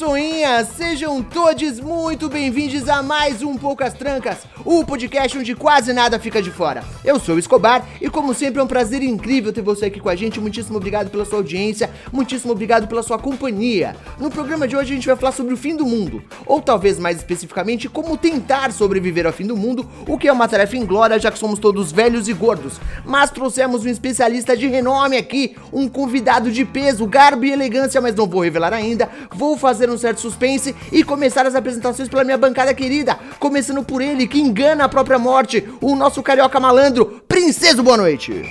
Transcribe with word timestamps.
Pessoinhas! 0.00 0.68
Sejam 0.78 1.22
todos 1.22 1.78
muito 1.78 2.26
bem-vindos 2.26 2.88
a 2.88 3.02
mais 3.02 3.42
um 3.42 3.54
Poucas 3.54 3.92
Trancas, 3.92 4.38
o 4.64 4.82
podcast 4.82 5.36
onde 5.36 5.54
quase 5.54 5.92
nada 5.92 6.18
fica 6.18 6.40
de 6.40 6.50
fora. 6.50 6.82
Eu 7.04 7.20
sou 7.20 7.34
o 7.34 7.38
Escobar 7.38 7.86
e, 8.00 8.08
como 8.08 8.32
sempre, 8.32 8.60
é 8.60 8.62
um 8.62 8.66
prazer 8.66 9.02
incrível 9.02 9.52
ter 9.52 9.60
você 9.60 9.86
aqui 9.86 10.00
com 10.00 10.08
a 10.08 10.16
gente. 10.16 10.40
Muitíssimo 10.40 10.78
obrigado 10.78 11.10
pela 11.10 11.26
sua 11.26 11.40
audiência, 11.40 11.90
muitíssimo 12.10 12.52
obrigado 12.52 12.88
pela 12.88 13.02
sua 13.02 13.18
companhia. 13.18 13.94
No 14.18 14.30
programa 14.30 14.66
de 14.66 14.74
hoje, 14.74 14.92
a 14.92 14.94
gente 14.94 15.06
vai 15.06 15.16
falar 15.16 15.32
sobre 15.32 15.52
o 15.52 15.56
fim 15.56 15.76
do 15.76 15.84
mundo, 15.84 16.24
ou 16.46 16.62
talvez 16.62 16.98
mais 16.98 17.18
especificamente, 17.18 17.86
como 17.86 18.16
tentar 18.16 18.72
sobreviver 18.72 19.26
ao 19.26 19.34
fim 19.34 19.46
do 19.46 19.56
mundo, 19.56 19.86
o 20.08 20.16
que 20.16 20.28
é 20.28 20.32
uma 20.32 20.48
tarefa 20.48 20.78
inglória, 20.78 21.18
já 21.18 21.30
que 21.30 21.38
somos 21.38 21.58
todos 21.58 21.92
velhos 21.92 22.26
e 22.26 22.32
gordos. 22.32 22.80
Mas 23.04 23.30
trouxemos 23.30 23.84
um 23.84 23.88
especialista 23.88 24.56
de 24.56 24.66
renome 24.66 25.18
aqui, 25.18 25.56
um 25.70 25.86
convidado 25.86 26.50
de 26.50 26.64
peso, 26.64 27.06
garbo 27.06 27.44
e 27.44 27.52
elegância, 27.52 28.00
mas 28.00 28.14
não 28.14 28.26
vou 28.26 28.40
revelar 28.40 28.72
ainda. 28.72 29.06
Vou 29.30 29.58
fazer 29.58 29.89
um 29.92 29.98
certo 29.98 30.20
suspense 30.20 30.74
e 30.90 31.04
começar 31.04 31.46
as 31.46 31.54
apresentações 31.54 32.08
pela 32.08 32.24
minha 32.24 32.38
bancada 32.38 32.72
querida. 32.74 33.18
Começando 33.38 33.82
por 33.82 34.00
ele, 34.00 34.26
que 34.26 34.40
engana 34.40 34.84
a 34.84 34.88
própria 34.88 35.18
morte, 35.18 35.68
o 35.80 35.94
nosso 35.94 36.22
carioca 36.22 36.58
malandro, 36.58 37.22
Princeso, 37.28 37.82
boa 37.82 37.96
noite. 37.96 38.42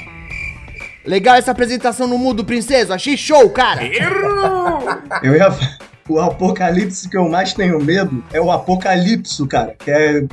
Legal 1.06 1.36
essa 1.36 1.52
apresentação 1.52 2.08
no 2.08 2.18
mudo, 2.18 2.46
Princeso. 2.46 2.94
Achei 2.94 3.18
show, 3.18 3.50
cara. 3.50 3.82
Eu 5.24 5.36
ia. 5.36 5.50
O 6.08 6.20
apocalipse 6.20 7.08
que 7.08 7.16
eu 7.16 7.30
mais 7.30 7.54
tenho 7.54 7.80
medo 7.80 8.24
é 8.34 8.42
o 8.42 8.52
apocalipso, 8.52 9.48
cara. 9.48 9.76
Que 9.78 9.92
é 9.92 10.24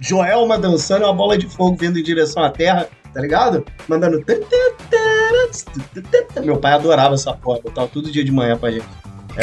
Joelma 0.00 0.58
dançando 0.58 1.04
uma 1.04 1.14
bola 1.14 1.38
de 1.38 1.48
fogo 1.48 1.76
vindo 1.80 1.98
em 1.98 2.02
direção 2.02 2.42
à 2.42 2.50
Terra, 2.50 2.88
tá 3.12 3.20
ligado? 3.20 3.64
Mandando. 3.88 4.22
Meu 6.44 6.58
pai 6.58 6.72
adorava 6.72 7.14
essa 7.14 7.32
porra, 7.32 7.60
botava 7.62 7.88
todo 7.88 8.12
dia 8.12 8.22
de 8.22 8.30
manhã 8.30 8.56
pra 8.56 8.70
gente. 8.70 8.86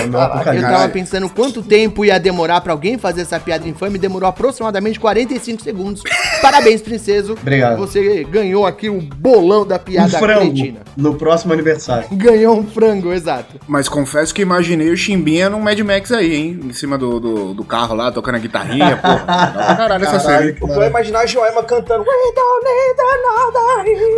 O 0.04 0.08
meu 0.08 0.20
Eu 0.54 0.62
tava 0.62 0.90
pensando 0.90 1.30
quanto 1.30 1.62
tempo 1.64 2.04
ia 2.04 2.20
demorar 2.20 2.60
pra 2.62 2.74
alguém 2.74 2.98
fazer 2.98 3.22
essa 3.22 3.40
piada 3.40 3.68
infame. 3.68 3.98
Demorou 3.98 4.28
aproximadamente 4.28 5.00
45 5.00 5.64
segundos. 5.64 6.02
Parabéns, 6.42 6.82
Princeso. 6.82 7.34
Obrigado. 7.34 7.78
Você 7.78 8.24
ganhou 8.26 8.66
aqui 8.66 8.90
o 8.90 9.00
bolão 9.02 9.66
da 9.66 9.76
Um 9.76 9.80
piada 9.80 10.18
frango 10.20 10.52
cretina. 10.52 10.82
no 10.98 11.16
próximo 11.16 11.54
aniversário. 11.54 12.08
Ganhou 12.16 12.58
um 12.58 12.66
frango, 12.66 13.14
exato. 13.14 13.60
Mas 13.68 13.88
confesso 13.88 14.34
que 14.34 14.42
imaginei 14.42 14.90
o 14.90 14.98
Chimbinha 14.98 15.50
num 15.50 15.60
Mad 15.62 15.80
Max 15.80 16.12
aí, 16.12 16.34
hein? 16.36 16.59
Em 16.64 16.74
cima 16.74 16.98
do, 16.98 17.20
do, 17.20 17.54
do 17.54 17.64
carro 17.64 17.96
lá, 17.96 18.12
tocando 18.12 18.36
a 18.36 18.40
guitarrinha, 18.40 18.98
porra. 18.98 19.20
Pra 19.66 19.76
caralho 19.76 20.04
essa 20.06 20.20
Caralho, 20.20 20.46
série. 20.46 20.54
que 20.54 20.64
Eu 20.64 20.82
a 20.82 20.88
imaginar 20.88 21.20
a 21.22 21.26
Joelma 21.26 21.64
cantando. 21.64 22.02
We 22.04 22.34
don't 22.36 22.66
need 22.66 23.02
another 23.16 23.88
hero." 23.88 24.16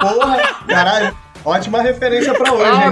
Porra, 0.00 0.42
caralho. 0.68 1.23
Ótima 1.44 1.82
referência 1.82 2.32
pra 2.32 2.52
hoje, 2.52 2.70
hein? 2.70 2.90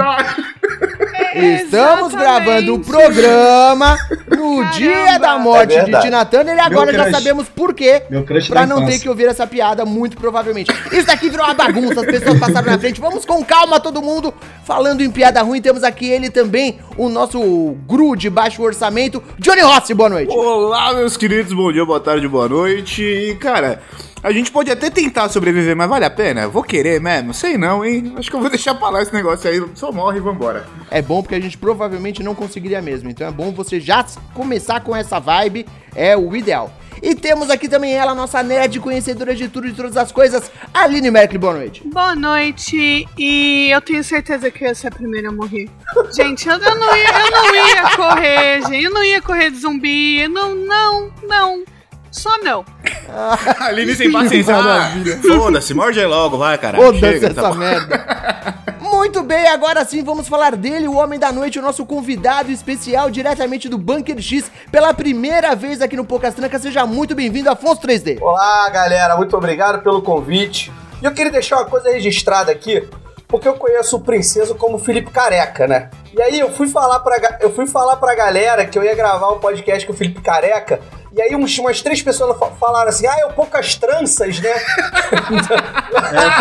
Estamos 1.34 2.12
Exatamente. 2.12 2.16
gravando 2.16 2.74
o 2.74 2.78
programa 2.80 3.96
no 4.28 4.56
Caramba. 4.58 4.70
dia 4.72 5.18
da 5.18 5.38
morte 5.38 5.74
É 5.74 5.84
de 5.84 6.30
Turner 6.30 6.56
e 6.56 6.60
agora 6.60 6.92
já 6.92 7.10
sabemos 7.10 7.48
por 7.48 7.72
quê. 7.72 8.02
Meu 8.10 8.24
crush 8.24 8.48
Pra 8.48 8.66
não 8.66 8.84
ter 8.84 8.98
que 8.98 9.08
ouvir 9.08 9.26
essa 9.28 9.46
piada, 9.46 9.86
muito 9.86 10.18
provavelmente. 10.18 10.70
Isso 10.92 11.10
aqui 11.10 11.30
virou 11.30 11.46
uma 11.46 11.54
bagunça, 11.54 12.00
as 12.00 12.06
pessoas 12.06 12.38
passaram 12.38 12.70
na 12.70 12.78
frente. 12.78 13.00
Vamos 13.00 13.24
com 13.24 13.42
calma, 13.42 13.80
todo 13.80 14.02
mundo. 14.02 14.34
Falando 14.64 15.00
em 15.00 15.10
piada 15.10 15.40
ruim, 15.40 15.62
temos 15.62 15.82
aqui 15.82 16.06
ele 16.10 16.28
também, 16.28 16.78
o 16.98 17.08
nosso 17.08 17.40
gru 17.88 18.14
de 18.14 18.28
baixo 18.28 18.62
orçamento, 18.62 19.22
Johnny 19.38 19.62
Rossi, 19.62 19.94
boa 19.94 20.10
noite. 20.10 20.30
Olá, 20.36 20.92
meus 20.92 21.16
queridos, 21.16 21.54
bom 21.54 21.72
dia, 21.72 21.86
boa 21.86 22.00
tarde, 22.00 22.28
boa 22.28 22.48
noite. 22.48 23.02
E, 23.02 23.34
cara, 23.36 23.80
a 24.22 24.30
gente 24.30 24.52
pode 24.52 24.70
até 24.70 24.88
tentar 24.88 25.28
sobreviver, 25.28 25.74
mas 25.74 25.88
vale 25.88 26.04
a 26.04 26.10
pena? 26.10 26.46
Vou 26.46 26.62
querer 26.62 27.00
mesmo? 27.00 27.34
Sei 27.34 27.58
não, 27.58 27.84
hein? 27.84 28.12
Acho 28.16 28.30
que 28.30 28.36
eu 28.36 28.41
vou 28.42 28.50
deixar 28.50 28.74
pra 28.74 28.90
lá 28.90 29.00
esse 29.00 29.12
negócio 29.12 29.48
aí. 29.48 29.62
Só 29.74 29.90
morre 29.90 30.18
e 30.18 30.20
vambora. 30.20 30.66
É 30.90 31.00
bom 31.00 31.22
porque 31.22 31.34
a 31.34 31.40
gente 31.40 31.56
provavelmente 31.56 32.22
não 32.22 32.34
conseguiria 32.34 32.82
mesmo. 32.82 33.08
Então 33.08 33.26
é 33.26 33.30
bom 33.30 33.52
você 33.52 33.80
já 33.80 34.04
começar 34.34 34.80
com 34.80 34.94
essa 34.94 35.18
vibe, 35.18 35.66
é 35.94 36.16
o 36.16 36.34
ideal. 36.36 36.70
E 37.02 37.16
temos 37.16 37.50
aqui 37.50 37.68
também 37.68 37.94
ela, 37.94 38.14
nossa 38.14 38.42
nerd 38.42 38.78
conhecedora 38.78 39.34
de 39.34 39.48
tudo 39.48 39.66
e 39.66 39.70
de 39.70 39.76
todas 39.76 39.96
as 39.96 40.12
coisas, 40.12 40.52
Aline 40.72 41.10
Merkel, 41.10 41.40
boa 41.40 41.54
noite. 41.54 41.82
Boa 41.84 42.14
noite, 42.14 43.08
e 43.18 43.68
eu 43.70 43.80
tenho 43.80 44.04
certeza 44.04 44.50
que 44.52 44.62
eu 44.62 44.68
ia 44.68 44.74
ser 44.74 44.86
a 44.86 44.90
primeira 44.92 45.30
a 45.30 45.32
morrer. 45.32 45.68
Gente, 46.14 46.48
eu, 46.48 46.54
eu 46.54 46.74
não, 46.76 46.96
ia, 46.96 47.08
eu 47.08 47.30
não 47.30 47.54
ia 47.54 47.96
correr, 47.96 48.62
gente, 48.62 48.84
eu 48.84 48.90
não 48.92 49.02
ia 49.02 49.20
correr 49.20 49.50
de 49.50 49.58
zumbi, 49.58 50.20
eu 50.20 50.28
não, 50.28 50.54
não, 50.54 51.12
não, 51.26 51.64
só 52.12 52.38
não. 52.38 52.64
Aline 53.60 53.94
sem 53.94 54.10
paciência. 54.10 54.56
Ah. 54.56 54.90
Foda-se, 55.20 55.74
morde 55.74 56.00
aí 56.00 56.06
logo, 56.06 56.38
vai, 56.38 56.56
caralho. 56.58 56.84
Foda-se 56.84 57.26
essa 57.26 57.34
tá 57.34 57.54
merda. 57.54 58.62
Muito 58.80 59.22
bem, 59.22 59.48
agora 59.48 59.84
sim 59.84 60.02
vamos 60.04 60.28
falar 60.28 60.54
dele, 60.54 60.86
o 60.86 60.96
homem 60.96 61.18
da 61.18 61.32
noite, 61.32 61.58
o 61.58 61.62
nosso 61.62 61.84
convidado 61.84 62.52
especial 62.52 63.10
diretamente 63.10 63.68
do 63.68 63.76
Bunker 63.78 64.20
X, 64.20 64.50
pela 64.70 64.92
primeira 64.94 65.56
vez 65.56 65.80
aqui 65.80 65.96
no 65.96 66.04
Poucas 66.04 66.34
Trancas. 66.34 66.62
Seja 66.62 66.86
muito 66.86 67.14
bem-vindo, 67.14 67.50
Afonso 67.50 67.80
3D. 67.80 68.20
Olá, 68.20 68.68
galera. 68.68 69.16
Muito 69.16 69.36
obrigado 69.36 69.82
pelo 69.82 70.02
convite. 70.02 70.70
E 71.00 71.04
eu 71.04 71.12
queria 71.12 71.32
deixar 71.32 71.56
uma 71.56 71.64
coisa 71.64 71.90
registrada 71.90 72.52
aqui, 72.52 72.88
porque 73.26 73.48
eu 73.48 73.54
conheço 73.54 73.96
o 73.96 74.00
Princeso 74.00 74.54
como 74.54 74.78
Felipe 74.78 75.10
Careca, 75.10 75.66
né? 75.66 75.90
E 76.16 76.22
aí 76.22 76.38
eu 76.38 76.52
fui 76.52 76.68
falar 76.68 77.00
pra, 77.00 77.38
eu 77.40 77.52
fui 77.52 77.66
falar 77.66 77.96
pra 77.96 78.14
galera 78.14 78.66
que 78.66 78.78
eu 78.78 78.84
ia 78.84 78.94
gravar 78.94 79.30
um 79.32 79.40
podcast 79.40 79.86
com 79.86 79.92
o 79.92 79.96
Felipe 79.96 80.20
Careca. 80.20 80.80
E 81.14 81.20
aí 81.20 81.36
uns, 81.36 81.58
umas 81.58 81.82
três 81.82 82.00
pessoas 82.00 82.38
fa- 82.38 82.50
falaram 82.58 82.88
assim, 82.88 83.06
ah, 83.06 83.16
eu 83.20 83.28
poucas 83.30 83.74
tranças, 83.74 84.40
né? 84.40 84.50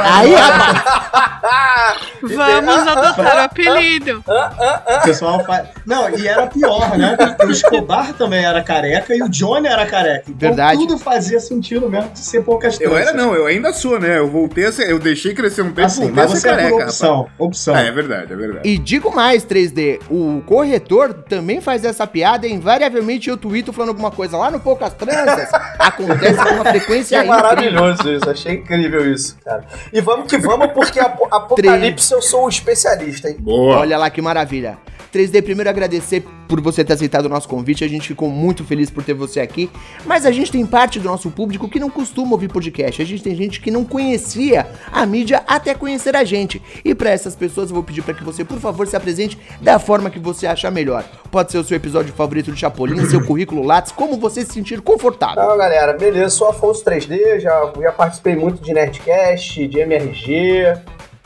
Aí, 0.03 0.33
rapaz, 0.35 2.11
Vamos 2.21 2.87
adotar 2.87 3.35
o 3.37 3.39
apelido. 3.41 4.23
O 4.27 5.03
pessoal 5.03 5.43
faz. 5.43 5.67
Não, 5.85 6.09
e 6.17 6.27
era 6.27 6.47
pior, 6.47 6.97
né? 6.97 7.17
O 7.45 7.49
Escobar 7.51 8.13
também 8.13 8.45
era 8.45 8.63
careca 8.63 9.15
e 9.15 9.21
o 9.21 9.27
Johnny 9.29 9.67
era 9.67 9.85
careca. 9.85 10.25
Então 10.29 10.49
Verdade. 10.49 10.77
tudo 10.79 10.97
fazia 10.97 11.39
sentido 11.39 11.89
mesmo 11.89 12.11
de 12.11 12.19
ser 12.19 12.41
poucas 12.43 12.79
Eu 12.79 12.91
tranças. 12.91 13.07
era 13.09 13.17
não, 13.17 13.33
eu 13.33 13.47
ainda 13.47 13.73
sou, 13.73 13.99
né? 13.99 14.19
Eu 14.19 14.29
voltei 14.29 14.65
a 14.67 14.71
ser, 14.71 14.89
eu 14.89 14.99
deixei 14.99 15.33
crescer 15.33 15.63
um 15.63 15.71
tempo, 15.73 15.87
Assim, 15.87 16.03
voltei 16.05 16.23
a 16.23 16.27
mas 16.27 16.31
ser 16.31 16.39
você 16.39 16.47
é 16.47 16.51
careca. 16.55 16.75
opção. 16.85 17.27
Opção. 17.37 17.73
rapaz. 17.73 17.87
É, 17.87 17.91
é 17.91 17.93
verdade, 17.93 18.33
é 18.33 18.35
verdade. 18.35 18.69
E 18.69 18.77
digo 18.77 19.13
mais, 19.13 19.43
3D, 19.45 19.99
o 20.09 20.41
corretor 20.45 21.13
também 21.13 21.59
faz 21.59 21.83
essa 21.83 22.05
piada 22.07 22.47
e 22.47 22.53
invariavelmente 22.53 23.29
eu 23.29 23.35
tweeto 23.37 23.73
falando 23.73 23.89
alguma 23.89 24.11
coisa 24.11 24.37
lá 24.37 24.49
no 24.51 24.59
Poucas 24.63 24.93
Tranças. 24.93 25.49
Acontece 25.79 26.35
com 26.43 26.49
uma 26.55 26.65
frequência 26.65 27.19
Que 27.21 27.25
incrível. 27.27 27.43
maravilhoso 27.43 28.09
isso, 28.13 28.29
achei 28.29 28.53
incrível 28.55 29.11
isso, 29.13 29.37
cara. 29.43 29.65
E 29.91 29.99
vamos 30.01 30.27
que 30.29 30.37
vamos, 30.37 30.71
porque 30.73 30.99
Apo- 30.99 31.27
Apocalipse 31.31 32.11
eu 32.13 32.21
sou 32.21 32.45
o 32.45 32.49
especialista, 32.49 33.29
hein? 33.29 33.37
Boa. 33.39 33.79
Olha 33.79 33.97
lá 33.97 34.09
que 34.09 34.21
maravilha. 34.21 34.77
3D, 35.11 35.41
primeiro 35.43 35.69
agradecer 35.69 36.23
por 36.47 36.59
você 36.59 36.83
ter 36.83 36.93
aceitado 36.93 37.25
o 37.25 37.29
nosso 37.29 37.47
convite. 37.47 37.83
A 37.83 37.87
gente 37.87 38.07
ficou 38.07 38.29
muito 38.29 38.63
feliz 38.63 38.89
por 38.89 39.03
ter 39.03 39.13
você 39.13 39.39
aqui. 39.39 39.69
Mas 40.05 40.25
a 40.25 40.31
gente 40.31 40.51
tem 40.51 40.65
parte 40.65 40.99
do 40.99 41.05
nosso 41.05 41.29
público 41.31 41.69
que 41.69 41.79
não 41.79 41.89
costuma 41.89 42.31
ouvir 42.31 42.49
podcast. 42.49 43.01
A 43.01 43.05
gente 43.05 43.23
tem 43.23 43.35
gente 43.35 43.61
que 43.61 43.71
não 43.71 43.85
conhecia 43.85 44.67
a 44.91 45.05
mídia 45.05 45.43
até 45.47 45.73
conhecer 45.73 46.15
a 46.15 46.23
gente. 46.23 46.61
E 46.83 46.93
para 46.93 47.09
essas 47.09 47.35
pessoas 47.35 47.69
eu 47.69 47.75
vou 47.75 47.83
pedir 47.83 48.01
para 48.01 48.13
que 48.13 48.23
você, 48.23 48.43
por 48.43 48.59
favor, 48.59 48.87
se 48.87 48.95
apresente 48.95 49.37
da 49.61 49.79
forma 49.79 50.09
que 50.09 50.19
você 50.19 50.47
achar 50.47 50.71
melhor. 50.71 51.03
Pode 51.29 51.51
ser 51.51 51.57
o 51.57 51.63
seu 51.63 51.77
episódio 51.77 52.13
favorito 52.13 52.51
do 52.51 52.57
Chapolin, 52.57 53.05
seu 53.05 53.25
currículo 53.25 53.63
Lattes, 53.63 53.91
como 53.91 54.17
você 54.17 54.41
se 54.41 54.53
sentir 54.53 54.81
confortável. 54.81 55.41
Então, 55.41 55.57
galera, 55.57 55.93
beleza, 55.93 56.29
sou 56.29 56.49
Afonso 56.49 56.83
3D, 56.83 57.39
já, 57.39 57.71
já 57.81 57.91
participei 57.91 58.35
muito 58.35 58.61
de 58.61 58.73
Nerdcast, 58.73 59.67
de 59.67 59.79
MRG, 59.79 60.73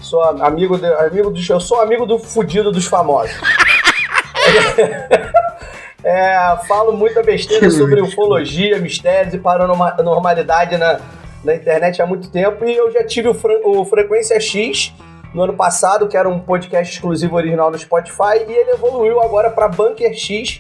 sou 0.06 0.22
amigo, 0.24 0.78
de, 0.78 0.86
amigo 0.86 1.32
do, 1.32 1.40
eu 1.50 1.60
sou 1.60 1.82
amigo 1.82 2.06
do 2.06 2.20
fudido 2.20 2.72
dos 2.72 2.86
famosos. 2.86 3.36
É, 6.08 6.38
falo 6.68 6.96
muita 6.96 7.24
besteira 7.24 7.72
sobre 7.72 8.00
ufologia, 8.00 8.78
mistérios 8.78 9.34
e 9.34 9.40
paranormalidade 9.40 10.78
na, 10.78 11.00
na 11.44 11.56
internet 11.56 12.00
há 12.00 12.06
muito 12.06 12.30
tempo 12.30 12.64
e 12.64 12.76
eu 12.76 12.92
já 12.92 13.04
tive 13.04 13.28
o, 13.28 13.34
Fran- 13.34 13.58
o 13.64 13.84
Frequência 13.86 14.40
X 14.40 14.94
no 15.34 15.42
ano 15.42 15.54
passado, 15.54 16.08
que 16.08 16.16
era 16.16 16.30
um 16.30 16.40
podcast 16.40 16.94
exclusivo 16.94 17.36
original 17.36 17.72
no 17.72 17.78
Spotify, 17.80 18.38
e 18.48 18.52
ele 18.52 18.70
evoluiu 18.74 19.20
agora 19.20 19.50
para 19.50 19.68
Bunker 19.68 20.14
X, 20.14 20.60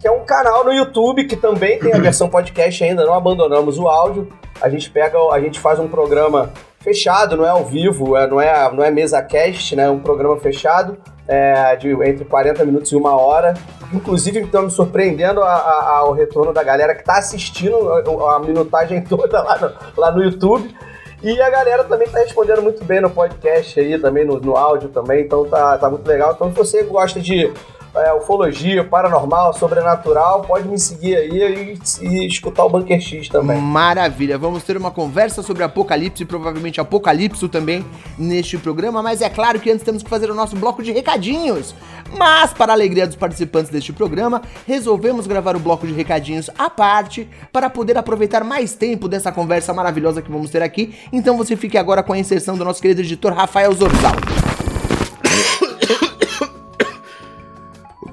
que 0.00 0.08
é 0.08 0.10
um 0.10 0.24
canal 0.24 0.64
no 0.64 0.72
YouTube 0.72 1.24
que 1.24 1.36
também 1.36 1.78
tem 1.78 1.92
a 1.92 1.98
versão 1.98 2.26
podcast 2.30 2.82
ainda, 2.82 3.04
não 3.04 3.12
abandonamos 3.12 3.78
o 3.78 3.86
áudio. 3.86 4.32
A 4.58 4.70
gente 4.70 4.88
pega, 4.88 5.18
a 5.30 5.38
gente 5.38 5.60
faz 5.60 5.78
um 5.78 5.86
programa 5.86 6.50
fechado, 6.80 7.36
não 7.36 7.44
é 7.44 7.50
ao 7.50 7.64
vivo, 7.64 8.16
é- 8.16 8.26
não 8.26 8.40
é, 8.40 8.72
não 8.72 8.82
é 8.84 8.90
mesa 8.90 9.22
cast, 9.22 9.74
né? 9.76 9.84
É 9.84 9.90
um 9.90 10.00
programa 10.00 10.36
fechado. 10.38 10.96
é, 11.30 11.76
de 11.76 11.90
entre 11.90 12.24
40 12.24 12.64
minutos 12.64 12.90
e 12.90 12.96
uma 12.96 13.14
hora. 13.14 13.52
Inclusive, 13.92 14.40
estão 14.40 14.62
me 14.62 14.70
surpreendendo 14.70 15.42
a, 15.42 15.52
a, 15.52 15.96
ao 15.98 16.12
retorno 16.12 16.54
da 16.54 16.62
galera 16.62 16.94
que 16.94 17.00
está 17.02 17.18
assistindo 17.18 17.76
a, 17.92 18.36
a, 18.36 18.38
minutagem 18.40 19.02
toda 19.04 19.42
lá 19.42 19.58
no, 19.58 20.00
lá 20.00 20.10
no 20.10 20.24
YouTube. 20.24 20.74
E 21.22 21.38
a 21.42 21.50
galera 21.50 21.84
também 21.84 22.06
está 22.06 22.20
respondendo 22.20 22.62
muito 22.62 22.82
bem 22.82 23.02
no 23.02 23.10
podcast 23.10 23.78
aí, 23.78 23.98
também 23.98 24.24
no, 24.24 24.40
no 24.40 24.56
áudio 24.56 24.88
também, 24.88 25.24
então 25.24 25.44
tá, 25.44 25.76
tá 25.76 25.90
muito 25.90 26.06
legal. 26.08 26.32
Então, 26.32 26.48
se 26.50 26.56
você 26.56 26.82
gosta 26.84 27.20
de 27.20 27.52
é, 28.00 28.12
ufologia, 28.12 28.84
paranormal, 28.84 29.52
sobrenatural, 29.54 30.42
pode 30.42 30.68
me 30.68 30.78
seguir 30.78 31.16
aí 31.16 31.78
e, 32.00 32.06
e, 32.06 32.26
escutar 32.26 32.64
o 32.64 32.70
Bunker 32.70 33.00
X 33.00 33.28
também. 33.28 33.60
Maravilha, 33.60 34.38
vamos 34.38 34.62
ter 34.62 34.76
uma 34.76 34.90
conversa 34.90 35.42
sobre 35.42 35.62
Apocalipse 35.62 36.24
provavelmente 36.24 36.80
Apocalipse 36.80 37.48
também 37.48 37.84
neste 38.18 38.58
programa, 38.58 39.02
mas 39.02 39.20
é 39.20 39.28
claro 39.28 39.60
que 39.60 39.70
antes 39.70 39.84
temos 39.84 40.02
que 40.02 40.10
fazer 40.10 40.30
o 40.30 40.34
nosso 40.34 40.56
bloco 40.56 40.82
de 40.82 40.92
recadinhos. 40.92 41.74
Mas, 42.16 42.52
para 42.52 42.72
a 42.72 42.74
alegria 42.74 43.06
dos 43.06 43.16
participantes 43.16 43.70
deste 43.70 43.92
programa, 43.92 44.42
resolvemos 44.66 45.26
gravar 45.26 45.56
o 45.56 45.60
bloco 45.60 45.86
de 45.86 45.92
recadinhos 45.92 46.48
à 46.58 46.70
parte 46.70 47.28
para 47.52 47.68
poder 47.68 47.98
aproveitar 47.98 48.42
mais 48.44 48.74
tempo 48.74 49.08
dessa 49.08 49.30
conversa 49.30 49.74
maravilhosa 49.74 50.22
que 50.22 50.30
vamos 50.30 50.50
ter 50.50 50.62
aqui. 50.62 50.94
Então 51.12 51.36
você 51.36 51.56
fique 51.56 51.76
agora 51.76 52.02
com 52.02 52.12
a 52.12 52.18
inserção 52.18 52.56
do 52.56 52.64
nosso 52.64 52.80
querido 52.80 53.02
editor 53.02 53.32
Rafael 53.32 53.72
Zorzal. 53.72 54.47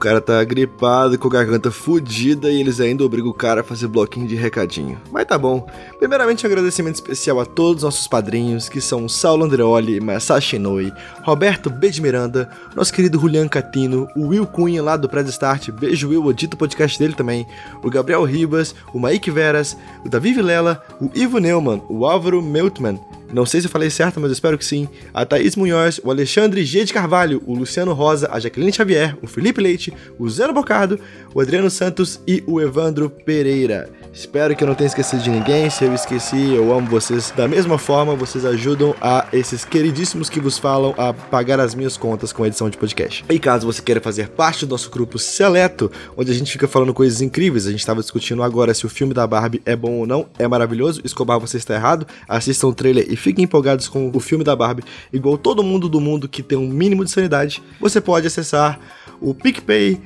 Cara 0.06 0.22
tá 0.22 0.44
gripado, 0.44 1.18
com 1.18 1.28
a 1.28 1.32
garganta 1.32 1.72
fodida 1.72 2.52
e 2.52 2.60
eles 2.60 2.80
ainda 2.80 3.04
obrigam 3.04 3.32
o 3.32 3.34
cara 3.34 3.62
a 3.62 3.64
fazer 3.64 3.88
bloquinho 3.88 4.28
de 4.28 4.36
recadinho. 4.36 5.02
Mas 5.12 5.26
tá 5.26 5.36
bom. 5.36 5.66
Primeiramente, 5.98 6.46
um 6.46 6.50
agradecimento 6.50 6.94
especial 6.94 7.40
a 7.40 7.46
todos 7.46 7.78
os 7.78 7.84
nossos 7.86 8.08
padrinhos, 8.08 8.70
que 8.70 8.80
são 8.80 9.10
Saulo 9.10 9.46
Andreoli, 9.46 10.00
Masashi 10.00 10.60
Noi, 10.60 10.94
Roberto 11.24 11.72
B. 11.72 11.90
de 11.90 12.04
Miranda, 12.04 12.48
nosso 12.76 12.94
querido 12.94 13.20
Julian 13.20 13.48
Catino, 13.48 14.08
o 14.16 14.28
Will 14.28 14.46
Cunha 14.46 14.84
lá 14.84 14.96
do 14.96 15.10
Press 15.10 15.28
Start, 15.30 15.72
beijo 15.72 16.10
Will, 16.10 16.24
o 16.24 16.32
dito 16.32 16.56
podcast 16.56 17.00
dele 17.00 17.16
também, 17.16 17.48
o 17.82 17.90
Gabriel 17.90 18.24
Ribas, 18.26 18.76
o 18.94 19.00
Mike 19.00 19.32
Veras, 19.32 19.76
o 20.06 20.10
Davi 20.10 20.34
Vilela, 20.34 20.84
o 21.02 21.10
Ivo 21.16 21.40
Neumann, 21.40 21.82
o 21.90 22.06
Álvaro 22.06 22.44
Meltman, 22.44 23.00
não 23.36 23.46
sei 23.46 23.60
se 23.60 23.68
eu 23.68 23.72
falei 23.72 23.90
certo, 23.90 24.18
mas 24.18 24.32
espero 24.32 24.58
que 24.58 24.64
sim. 24.64 24.88
A 25.14 25.26
Thaís 25.26 25.58
Munhoz, 25.58 26.00
o 26.02 26.10
Alexandre 26.10 26.64
G. 26.64 26.86
de 26.86 26.94
Carvalho, 26.94 27.44
o 27.46 27.54
Luciano 27.54 27.92
Rosa, 27.92 28.30
a 28.32 28.40
Jaqueline 28.40 28.72
Xavier, 28.72 29.18
o 29.22 29.28
Felipe 29.28 29.60
Leite, 29.60 29.94
o 30.18 30.30
Zeno 30.30 30.54
Bocardo, 30.54 30.98
o 31.34 31.42
Adriano 31.42 31.70
Santos 31.70 32.18
e 32.26 32.42
o 32.48 32.62
Evandro 32.62 33.10
Pereira. 33.10 33.90
Espero 34.16 34.56
que 34.56 34.64
eu 34.64 34.68
não 34.70 34.76
tenha 34.76 34.88
esquecido 34.88 35.22
de 35.22 35.30
ninguém. 35.30 35.70
Se 35.70 35.84
eu 35.84 35.94
esqueci, 35.94 36.54
eu 36.54 36.74
amo 36.74 36.90
vocês 36.90 37.34
da 37.36 37.50
mesma 37.50 37.78
forma. 37.78 38.16
Vocês 38.16 38.46
ajudam 38.46 38.96
a 39.02 39.28
esses 39.34 39.66
queridíssimos 39.66 40.30
que 40.30 40.40
vos 40.40 40.58
falam 40.58 40.96
a 40.98 41.14
pagar 41.14 41.60
as 41.60 41.76
minhas 41.76 41.98
contas 41.98 42.32
com 42.32 42.42
a 42.42 42.48
edição 42.48 42.70
de 42.70 42.78
podcast. 42.78 43.26
E 43.30 43.38
caso 43.38 43.68
você 43.68 43.82
queira 43.82 44.00
fazer 44.00 44.30
parte 44.30 44.66
do 44.66 44.70
nosso 44.70 44.90
grupo 44.90 45.20
seleto, 45.20 45.92
onde 46.16 46.32
a 46.32 46.34
gente 46.34 46.50
fica 46.50 46.66
falando 46.66 46.94
coisas 46.94 47.22
incríveis, 47.22 47.68
a 47.68 47.72
gente 47.72 47.82
estava 47.82 48.00
discutindo 48.00 48.42
agora 48.42 48.74
se 48.74 48.86
o 48.86 48.90
filme 48.90 49.14
da 49.14 49.28
Barbie 49.28 49.62
é 49.66 49.76
bom 49.76 49.92
ou 49.92 50.08
não. 50.08 50.28
É 50.40 50.48
maravilhoso. 50.48 51.02
Escobar, 51.04 51.38
você 51.38 51.58
está 51.58 51.76
errado. 51.76 52.08
Assistam 52.26 52.68
o 52.68 52.74
trailer 52.74 53.06
e 53.10 53.18
fiquem 53.26 53.46
empolgados 53.46 53.88
com 53.88 54.12
o 54.14 54.20
filme 54.20 54.44
da 54.44 54.56
Barbie. 54.56 54.84
Igual 55.12 55.36
todo 55.36 55.64
mundo 55.64 55.90
do 55.90 56.00
mundo 56.00 56.30
que 56.30 56.44
tem 56.44 56.58
um 56.58 56.68
mínimo 56.68 57.04
de 57.04 57.10
sanidade, 57.10 57.62
você 57.82 58.00
pode 58.00 58.28
acessar 58.28 58.80
o 59.20 59.34
PicPay 59.34 60.00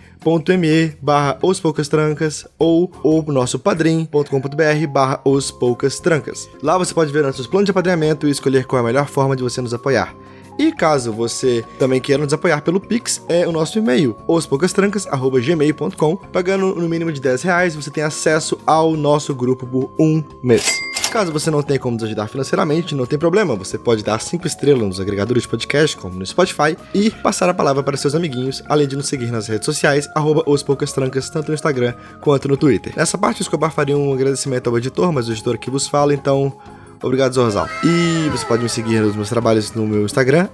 me 0.57 0.87
barra 1.01 1.37
os 1.41 1.59
poucas 1.59 1.87
trancas 1.87 2.45
ou 2.57 2.91
o 3.03 3.21
nosso 3.31 3.57
padrim.com.br 3.57 4.87
barra 4.91 5.21
os 5.25 5.51
poucas 5.51 5.99
trancas. 5.99 6.49
Lá 6.61 6.77
você 6.77 6.93
pode 6.93 7.11
ver 7.11 7.23
nossos 7.23 7.47
planos 7.47 7.65
de 7.65 7.71
apadrinhamento 7.71 8.27
e 8.27 8.31
escolher 8.31 8.65
qual 8.65 8.79
é 8.79 8.83
a 8.83 8.85
melhor 8.87 9.07
forma 9.07 9.35
de 9.35 9.43
você 9.43 9.61
nos 9.61 9.73
apoiar. 9.73 10.13
E 10.59 10.73
caso 10.73 11.13
você 11.13 11.63
também 11.79 12.01
queira 12.01 12.21
nos 12.21 12.33
apoiar 12.33 12.59
pelo 12.61 12.81
Pix, 12.81 13.23
é 13.29 13.47
o 13.47 13.51
nosso 13.53 13.79
e-mail, 13.79 14.13
ospoucastrancas.gmail.com. 14.27 16.17
Pagando 16.17 16.75
no 16.75 16.89
mínimo 16.89 17.13
de 17.13 17.21
10 17.21 17.43
reais, 17.43 17.75
você 17.75 17.89
tem 17.89 18.03
acesso 18.03 18.59
ao 18.67 18.97
nosso 18.97 19.33
grupo 19.33 19.65
por 19.65 19.89
um 19.97 20.21
mês. 20.43 20.69
Caso 21.09 21.31
você 21.31 21.49
não 21.49 21.63
tenha 21.63 21.79
como 21.79 21.95
nos 21.95 22.03
ajudar 22.03 22.27
financeiramente, 22.27 22.93
não 22.93 23.05
tem 23.05 23.17
problema, 23.17 23.55
você 23.55 23.77
pode 23.77 24.03
dar 24.03 24.19
5 24.19 24.45
estrelas 24.45 24.85
nos 24.85 24.99
agregadores 24.99 25.43
de 25.43 25.49
podcast, 25.49 25.95
como 25.95 26.19
no 26.19 26.25
Spotify, 26.25 26.77
e 26.93 27.09
passar 27.09 27.49
a 27.49 27.53
palavra 27.53 27.81
para 27.81 27.95
seus 27.95 28.13
amiguinhos, 28.13 28.61
além 28.67 28.87
de 28.87 28.97
nos 28.97 29.07
seguir 29.07 29.31
nas 29.31 29.47
redes 29.47 29.65
sociais, 29.65 30.09
arroba 30.13 30.43
tanto 30.43 31.47
no 31.47 31.53
Instagram 31.55 31.93
quanto 32.19 32.49
no 32.49 32.57
Twitter. 32.57 32.93
Nessa 32.97 33.17
parte, 33.17 33.41
o 33.41 33.43
Escobar 33.43 33.71
faria 33.71 33.97
um 33.97 34.13
agradecimento 34.13 34.69
ao 34.69 34.77
editor, 34.77 35.11
mas 35.13 35.29
o 35.29 35.31
editor 35.31 35.55
aqui 35.55 35.71
vos 35.71 35.87
fala, 35.87 36.13
então 36.13 36.53
Obrigado, 37.01 37.33
Zorzal. 37.33 37.67
E 37.83 38.29
você 38.29 38.45
pode 38.45 38.61
me 38.61 38.69
seguir 38.69 38.99
nos 39.01 39.15
meus 39.15 39.29
trabalhos 39.29 39.73
no 39.73 39.87
meu 39.87 40.03
Instagram, 40.03 40.49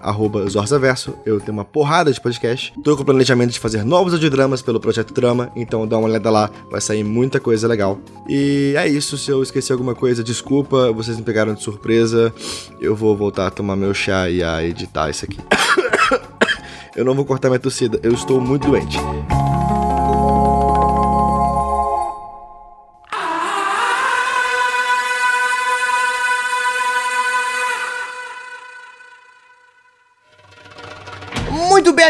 Zorzaverso. 0.49 1.15
Eu 1.25 1.39
tenho 1.39 1.53
uma 1.53 1.65
porrada 1.65 2.11
de 2.11 2.21
podcast. 2.21 2.73
Tô 2.83 2.95
com 2.95 3.01
o 3.01 3.05
planejamento 3.05 3.51
de 3.51 3.59
fazer 3.59 3.83
novos 3.83 4.13
audiodramas 4.13 4.61
pelo 4.61 4.79
Projeto 4.79 5.13
Drama, 5.13 5.51
então 5.55 5.87
dá 5.87 5.97
uma 5.97 6.07
olhada 6.07 6.29
lá, 6.29 6.49
vai 6.69 6.79
sair 6.79 7.03
muita 7.03 7.39
coisa 7.39 7.67
legal. 7.67 7.99
E 8.29 8.73
é 8.77 8.87
isso, 8.87 9.17
se 9.17 9.31
eu 9.31 9.41
esqueci 9.41 9.71
alguma 9.71 9.95
coisa, 9.95 10.23
desculpa, 10.23 10.91
vocês 10.91 11.17
me 11.17 11.23
pegaram 11.23 11.53
de 11.53 11.63
surpresa. 11.63 12.33
Eu 12.79 12.95
vou 12.95 13.15
voltar 13.15 13.47
a 13.47 13.51
tomar 13.51 13.75
meu 13.75 13.93
chá 13.93 14.29
e 14.29 14.43
a 14.43 14.63
editar 14.63 15.09
isso 15.09 15.25
aqui. 15.25 15.39
eu 16.95 17.03
não 17.03 17.15
vou 17.15 17.25
cortar 17.25 17.49
minha 17.49 17.59
torcida, 17.59 17.99
eu 18.03 18.13
estou 18.13 18.39
muito 18.39 18.67
doente. 18.67 18.97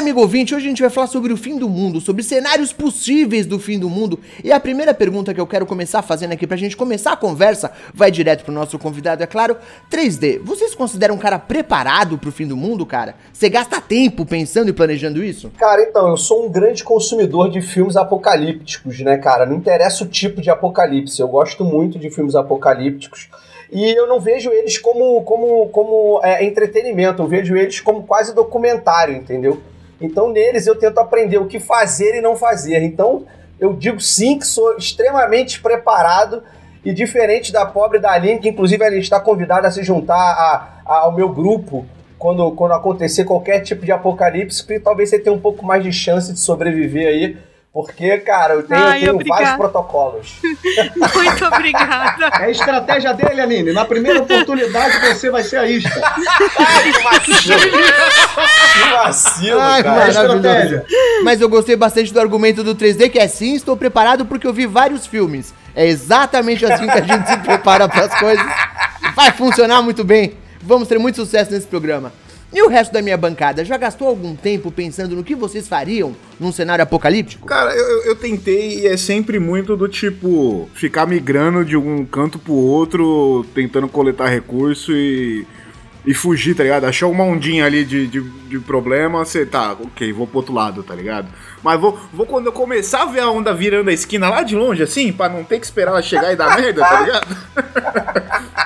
Amigo 0.06 0.22
ouvinte, 0.22 0.54
hoje 0.54 0.68
a 0.68 0.70
gente 0.70 0.84
vai 0.84 0.92
falar 0.92 1.08
sobre 1.08 1.34
o 1.34 1.38
fim 1.38 1.58
do 1.58 1.68
mundo, 1.68 2.00
sobre 2.00 2.22
cenários 2.22 2.72
possíveis 2.72 3.48
do 3.48 3.58
fim 3.58 3.80
do 3.80 3.90
mundo. 3.90 4.20
E 4.44 4.52
a 4.52 4.60
primeira 4.60 4.94
pergunta 4.94 5.34
que 5.34 5.42
eu 5.42 5.48
quero 5.48 5.66
começar 5.66 6.04
fazendo 6.04 6.32
aqui 6.32 6.46
pra 6.46 6.56
gente 6.56 6.78
começar 6.78 7.14
a 7.14 7.18
conversa, 7.18 7.72
vai 7.92 8.12
direto 8.12 8.46
pro 8.46 8.54
nosso 8.54 8.78
convidado, 8.78 9.24
é 9.24 9.26
claro. 9.26 9.58
3D, 9.92 10.40
vocês 10.44 10.76
consideram 10.76 11.16
um 11.16 11.18
cara 11.18 11.40
preparado 11.40 12.20
pro 12.20 12.32
fim 12.32 12.46
do 12.46 12.56
mundo, 12.56 12.86
cara? 12.86 13.16
Você 13.34 13.50
gasta 13.50 13.82
tempo 13.82 14.28
pensando 14.28 14.70
e 14.70 14.74
planejando 14.74 15.24
isso? 15.24 15.52
Cara, 15.58 15.82
então, 15.82 16.10
eu 16.10 16.18
sou 16.18 16.46
um 16.46 16.52
grande 16.52 16.84
consumidor 16.84 17.50
de 17.50 17.60
filmes 17.64 17.96
apocalípticos, 17.96 19.00
né, 19.00 19.18
cara? 19.18 19.44
Não 19.44 19.56
interessa 19.56 20.04
o 20.04 20.08
tipo 20.08 20.40
de 20.40 20.52
apocalipse, 20.52 21.20
eu 21.20 21.28
gosto 21.28 21.66
muito 21.66 21.98
de 21.98 22.12
filmes 22.12 22.36
apocalípticos 22.36 23.28
e 23.72 23.92
eu 23.98 24.06
não 24.06 24.20
vejo 24.20 24.52
eles 24.52 24.78
como, 24.78 25.24
como, 25.24 25.68
como 25.70 26.20
é, 26.24 26.46
entretenimento, 26.46 27.24
eu 27.24 27.28
vejo 27.28 27.58
eles 27.58 27.80
como 27.80 28.04
quase 28.04 28.36
documentário, 28.36 29.16
entendeu? 29.16 29.60
Então, 30.06 30.30
neles 30.30 30.68
eu 30.68 30.76
tento 30.76 31.00
aprender 31.00 31.38
o 31.38 31.48
que 31.48 31.60
fazer 31.60 32.18
e 32.18 32.22
não 32.22 32.36
fazer. 32.36 32.82
Então, 32.84 33.26
eu 33.60 33.74
digo 33.74 34.00
sim 34.00 34.38
que 34.38 34.46
sou 34.46 34.78
extremamente 34.78 35.62
preparado 35.62 36.44
e 36.84 36.94
diferente 36.94 37.52
da 37.52 37.66
pobre 37.66 38.00
da 38.00 38.12
Aline, 38.12 38.40
que 38.40 38.50
inclusive 38.50 38.84
ela 38.84 38.96
está 38.96 39.20
convidada 39.20 39.68
a 39.68 39.72
se 39.72 39.84
juntar 39.84 40.16
a, 40.16 40.82
a, 40.86 40.98
ao 41.00 41.12
meu 41.12 41.30
grupo 41.30 41.86
quando, 42.18 42.52
quando 42.52 42.74
acontecer 42.74 43.24
qualquer 43.26 43.62
tipo 43.62 43.86
de 43.86 43.92
apocalipse, 43.92 44.66
que 44.66 44.80
talvez 44.80 45.10
você 45.10 45.20
tenha 45.20 45.36
um 45.36 45.40
pouco 45.40 45.66
mais 45.66 45.84
de 45.84 45.92
chance 45.92 46.32
de 46.32 46.40
sobreviver 46.40 47.08
aí 47.08 47.38
porque, 47.76 48.20
cara, 48.20 48.54
eu 48.54 48.64
tenho, 48.64 48.82
Ai, 48.82 49.04
eu 49.04 49.18
tenho 49.18 49.28
vários 49.28 49.52
protocolos. 49.58 50.38
Muito 51.14 51.46
obrigada. 51.46 52.28
É 52.40 52.46
a 52.46 52.50
estratégia 52.50 53.14
dele, 53.14 53.42
Aline. 53.42 53.74
Na 53.74 53.84
primeira 53.84 54.22
oportunidade 54.22 54.98
você 55.00 55.30
vai 55.30 55.44
ser 55.44 55.58
a 55.58 55.68
isca. 55.68 56.02
Ai, 56.58 56.94
que 56.94 57.04
vacilo. 57.04 57.60
que 57.60 58.90
vacilo, 58.94 59.60
Ai, 59.60 59.84
cara. 59.84 60.06
É 60.06 60.08
estratégia. 60.08 60.86
Mas 61.26 61.42
eu 61.42 61.50
gostei 61.50 61.76
bastante 61.76 62.14
do 62.14 62.20
argumento 62.22 62.64
do 62.64 62.74
3D, 62.74 63.10
que 63.10 63.20
é 63.20 63.28
sim, 63.28 63.56
estou 63.56 63.76
preparado 63.76 64.26
porque 64.26 64.48
eu 64.48 64.54
vi 64.54 64.66
vários 64.66 65.06
filmes. 65.06 65.54
É 65.76 65.86
exatamente 65.86 66.66
assim 66.66 66.88
que 66.88 66.98
a 66.98 67.02
gente 67.02 67.28
se 67.28 67.38
prepara 67.40 67.90
para 67.90 68.06
as 68.06 68.18
coisas. 68.18 68.46
Vai 69.14 69.34
funcionar 69.34 69.82
muito 69.82 70.02
bem. 70.02 70.38
Vamos 70.62 70.88
ter 70.88 70.98
muito 70.98 71.18
sucesso 71.18 71.52
nesse 71.52 71.68
programa. 71.68 72.14
E 72.54 72.62
o 72.62 72.70
resto 72.70 72.94
da 72.94 73.02
minha 73.02 73.18
bancada 73.18 73.66
já 73.66 73.78
gastou 73.78 74.08
algum 74.08 74.36
tempo 74.36 74.72
pensando 74.72 75.16
no 75.16 75.24
que 75.24 75.36
vocês 75.36 75.68
fariam 75.68 76.16
num 76.40 76.52
cenário 76.52 76.84
apocalíptico? 76.84 77.48
Cara, 77.48 77.74
eu, 77.76 78.04
eu 78.06 78.16
tentei 78.16 78.80
e 78.80 78.88
é 78.88 78.96
sempre 78.96 79.40
muito 79.40 79.76
do 79.76 79.88
tipo 79.88 80.70
ficar 80.74 81.06
migrando 81.06 81.66
de 81.66 81.76
um 81.76 82.06
canto 82.06 82.40
pro 82.40 82.54
outro, 82.54 83.46
tentando 83.54 83.88
coletar 83.88 84.28
recurso 84.28 84.94
e 84.94 85.46
e 86.06 86.14
fugir, 86.14 86.56
tá 86.56 86.64
ligado? 86.64 86.86
Achou 86.86 87.12
uma 87.12 87.24
ondinha 87.24 87.66
ali 87.66 87.84
de, 87.84 88.08
de, 88.08 88.22
de, 88.22 88.60
problema, 88.60 89.26
você 89.26 89.46
tá, 89.46 89.74
ok, 89.74 90.14
vou 90.14 90.28
pro 90.28 90.38
outro 90.38 90.54
lado, 90.54 90.84
tá 90.84 90.94
ligado? 90.94 91.28
Mas 91.66 91.82
vou, 91.82 92.00
vou 92.14 92.28
quando 92.28 92.46
eu 92.46 92.52
começar 92.52 93.02
a 93.02 93.06
ver 93.08 93.22
a 93.22 93.32
onda 93.32 93.52
virando 93.52 93.90
a 93.90 93.94
esquina 93.94 94.30
lá 94.30 94.44
de 94.44 94.56
longe, 94.56 94.84
assim, 94.84 95.12
pra 95.12 95.28
não 95.28 95.44
ter 95.44 95.58
que 95.58 95.66
esperar 95.66 95.94
ela 95.94 96.02
chegar 96.04 96.32
e 96.32 96.36
dar 96.36 96.56
merda, 96.56 96.82
tá 96.82 97.02
ligado? 97.02 97.38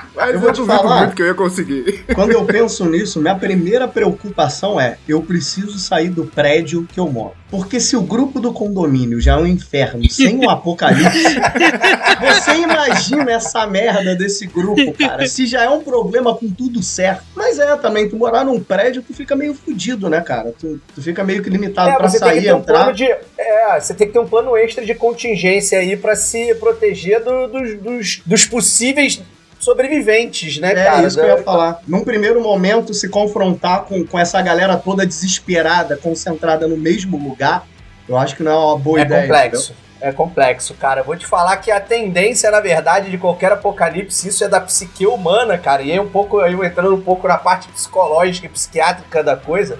Mas 0.14 0.34
eu, 0.34 0.40
vou 0.40 0.52
te 0.52 0.66
falar, 0.66 0.98
muito 0.98 1.16
que 1.16 1.22
eu 1.22 1.26
ia 1.28 1.34
conseguir. 1.34 2.04
Quando 2.14 2.32
eu 2.32 2.44
penso 2.44 2.84
nisso, 2.84 3.18
minha 3.22 3.34
primeira 3.34 3.88
preocupação 3.88 4.78
é: 4.78 4.98
eu 5.08 5.22
preciso 5.22 5.78
sair 5.78 6.10
do 6.10 6.26
prédio 6.26 6.86
que 6.92 7.00
eu 7.00 7.08
moro. 7.08 7.32
Porque 7.50 7.80
se 7.80 7.96
o 7.96 8.02
grupo 8.02 8.38
do 8.38 8.52
condomínio 8.52 9.20
já 9.20 9.32
é 9.32 9.36
um 9.36 9.46
inferno 9.46 10.08
sem 10.08 10.36
um 10.36 10.48
apocalipse, 10.48 11.34
você 12.20 12.58
imagina 12.58 13.32
essa 13.32 13.66
merda 13.66 14.14
desse 14.14 14.46
grupo, 14.46 14.92
cara? 14.92 15.26
Se 15.26 15.46
já 15.46 15.64
é 15.64 15.68
um 15.68 15.80
problema 15.82 16.32
com 16.32 16.48
tudo 16.48 16.80
certo 16.80 17.24
Mas 17.34 17.58
é, 17.58 17.76
também, 17.76 18.08
tu 18.08 18.16
morar 18.16 18.44
num 18.44 18.60
prédio, 18.60 19.02
tu 19.02 19.12
fica 19.12 19.34
meio 19.34 19.52
fudido, 19.52 20.08
né, 20.08 20.20
cara? 20.20 20.54
Tu, 20.56 20.80
tu 20.94 21.02
fica 21.02 21.24
meio 21.24 21.42
que 21.42 21.50
limitado 21.50 21.90
É, 21.90 21.96
pra 21.96 22.08
sair, 22.08 22.54
um 22.54 22.58
entrar. 22.58 22.89
Plano 22.92 22.94
de. 22.94 23.04
É, 23.38 23.80
você 23.80 23.94
tem 23.94 24.06
que 24.06 24.12
ter 24.12 24.18
um 24.18 24.26
plano 24.28 24.56
extra 24.56 24.84
de 24.84 24.94
contingência 24.94 25.78
aí 25.78 25.96
pra 25.96 26.14
se 26.16 26.54
proteger 26.56 27.22
do- 27.24 27.48
dos, 27.48 27.78
dos, 27.80 28.22
dos 28.26 28.46
possíveis 28.46 29.20
sobreviventes, 29.58 30.58
né, 30.58 30.72
É 30.72 30.84
cara? 30.84 31.06
isso 31.06 31.16
que 31.18 31.22
eu 31.24 31.36
ia 31.36 31.42
falar. 31.42 31.80
Num 31.86 32.02
primeiro 32.02 32.40
momento, 32.40 32.92
se 32.94 33.08
confrontar 33.08 33.82
com, 33.84 34.04
com 34.06 34.18
essa 34.18 34.40
galera 34.40 34.76
toda 34.76 35.06
desesperada, 35.06 35.96
concentrada 35.96 36.66
no 36.66 36.76
mesmo 36.76 37.16
lugar, 37.16 37.66
eu 38.08 38.16
acho 38.16 38.36
que 38.36 38.42
não 38.42 38.52
é 38.52 38.56
uma 38.56 38.78
boa 38.78 39.00
É 39.00 39.02
ideia. 39.04 39.22
complexo. 39.22 39.74
É 40.02 40.10
complexo, 40.12 40.72
cara. 40.74 41.00
Eu 41.00 41.04
vou 41.04 41.14
te 41.14 41.26
falar 41.26 41.58
que 41.58 41.70
a 41.70 41.78
tendência, 41.78 42.50
na 42.50 42.58
verdade, 42.60 43.10
de 43.10 43.18
qualquer 43.18 43.52
apocalipse, 43.52 44.26
isso 44.28 44.42
é 44.42 44.48
da 44.48 44.58
psique 44.58 45.06
humana, 45.06 45.58
cara. 45.58 45.82
E 45.82 45.92
aí 45.92 46.00
um 46.00 46.08
pouco, 46.08 46.40
eu 46.40 46.64
entrando 46.64 46.94
um 46.94 47.00
pouco 47.02 47.28
na 47.28 47.36
parte 47.36 47.68
psicológica 47.68 48.46
e 48.46 48.48
psiquiátrica 48.48 49.22
da 49.22 49.36
coisa, 49.36 49.78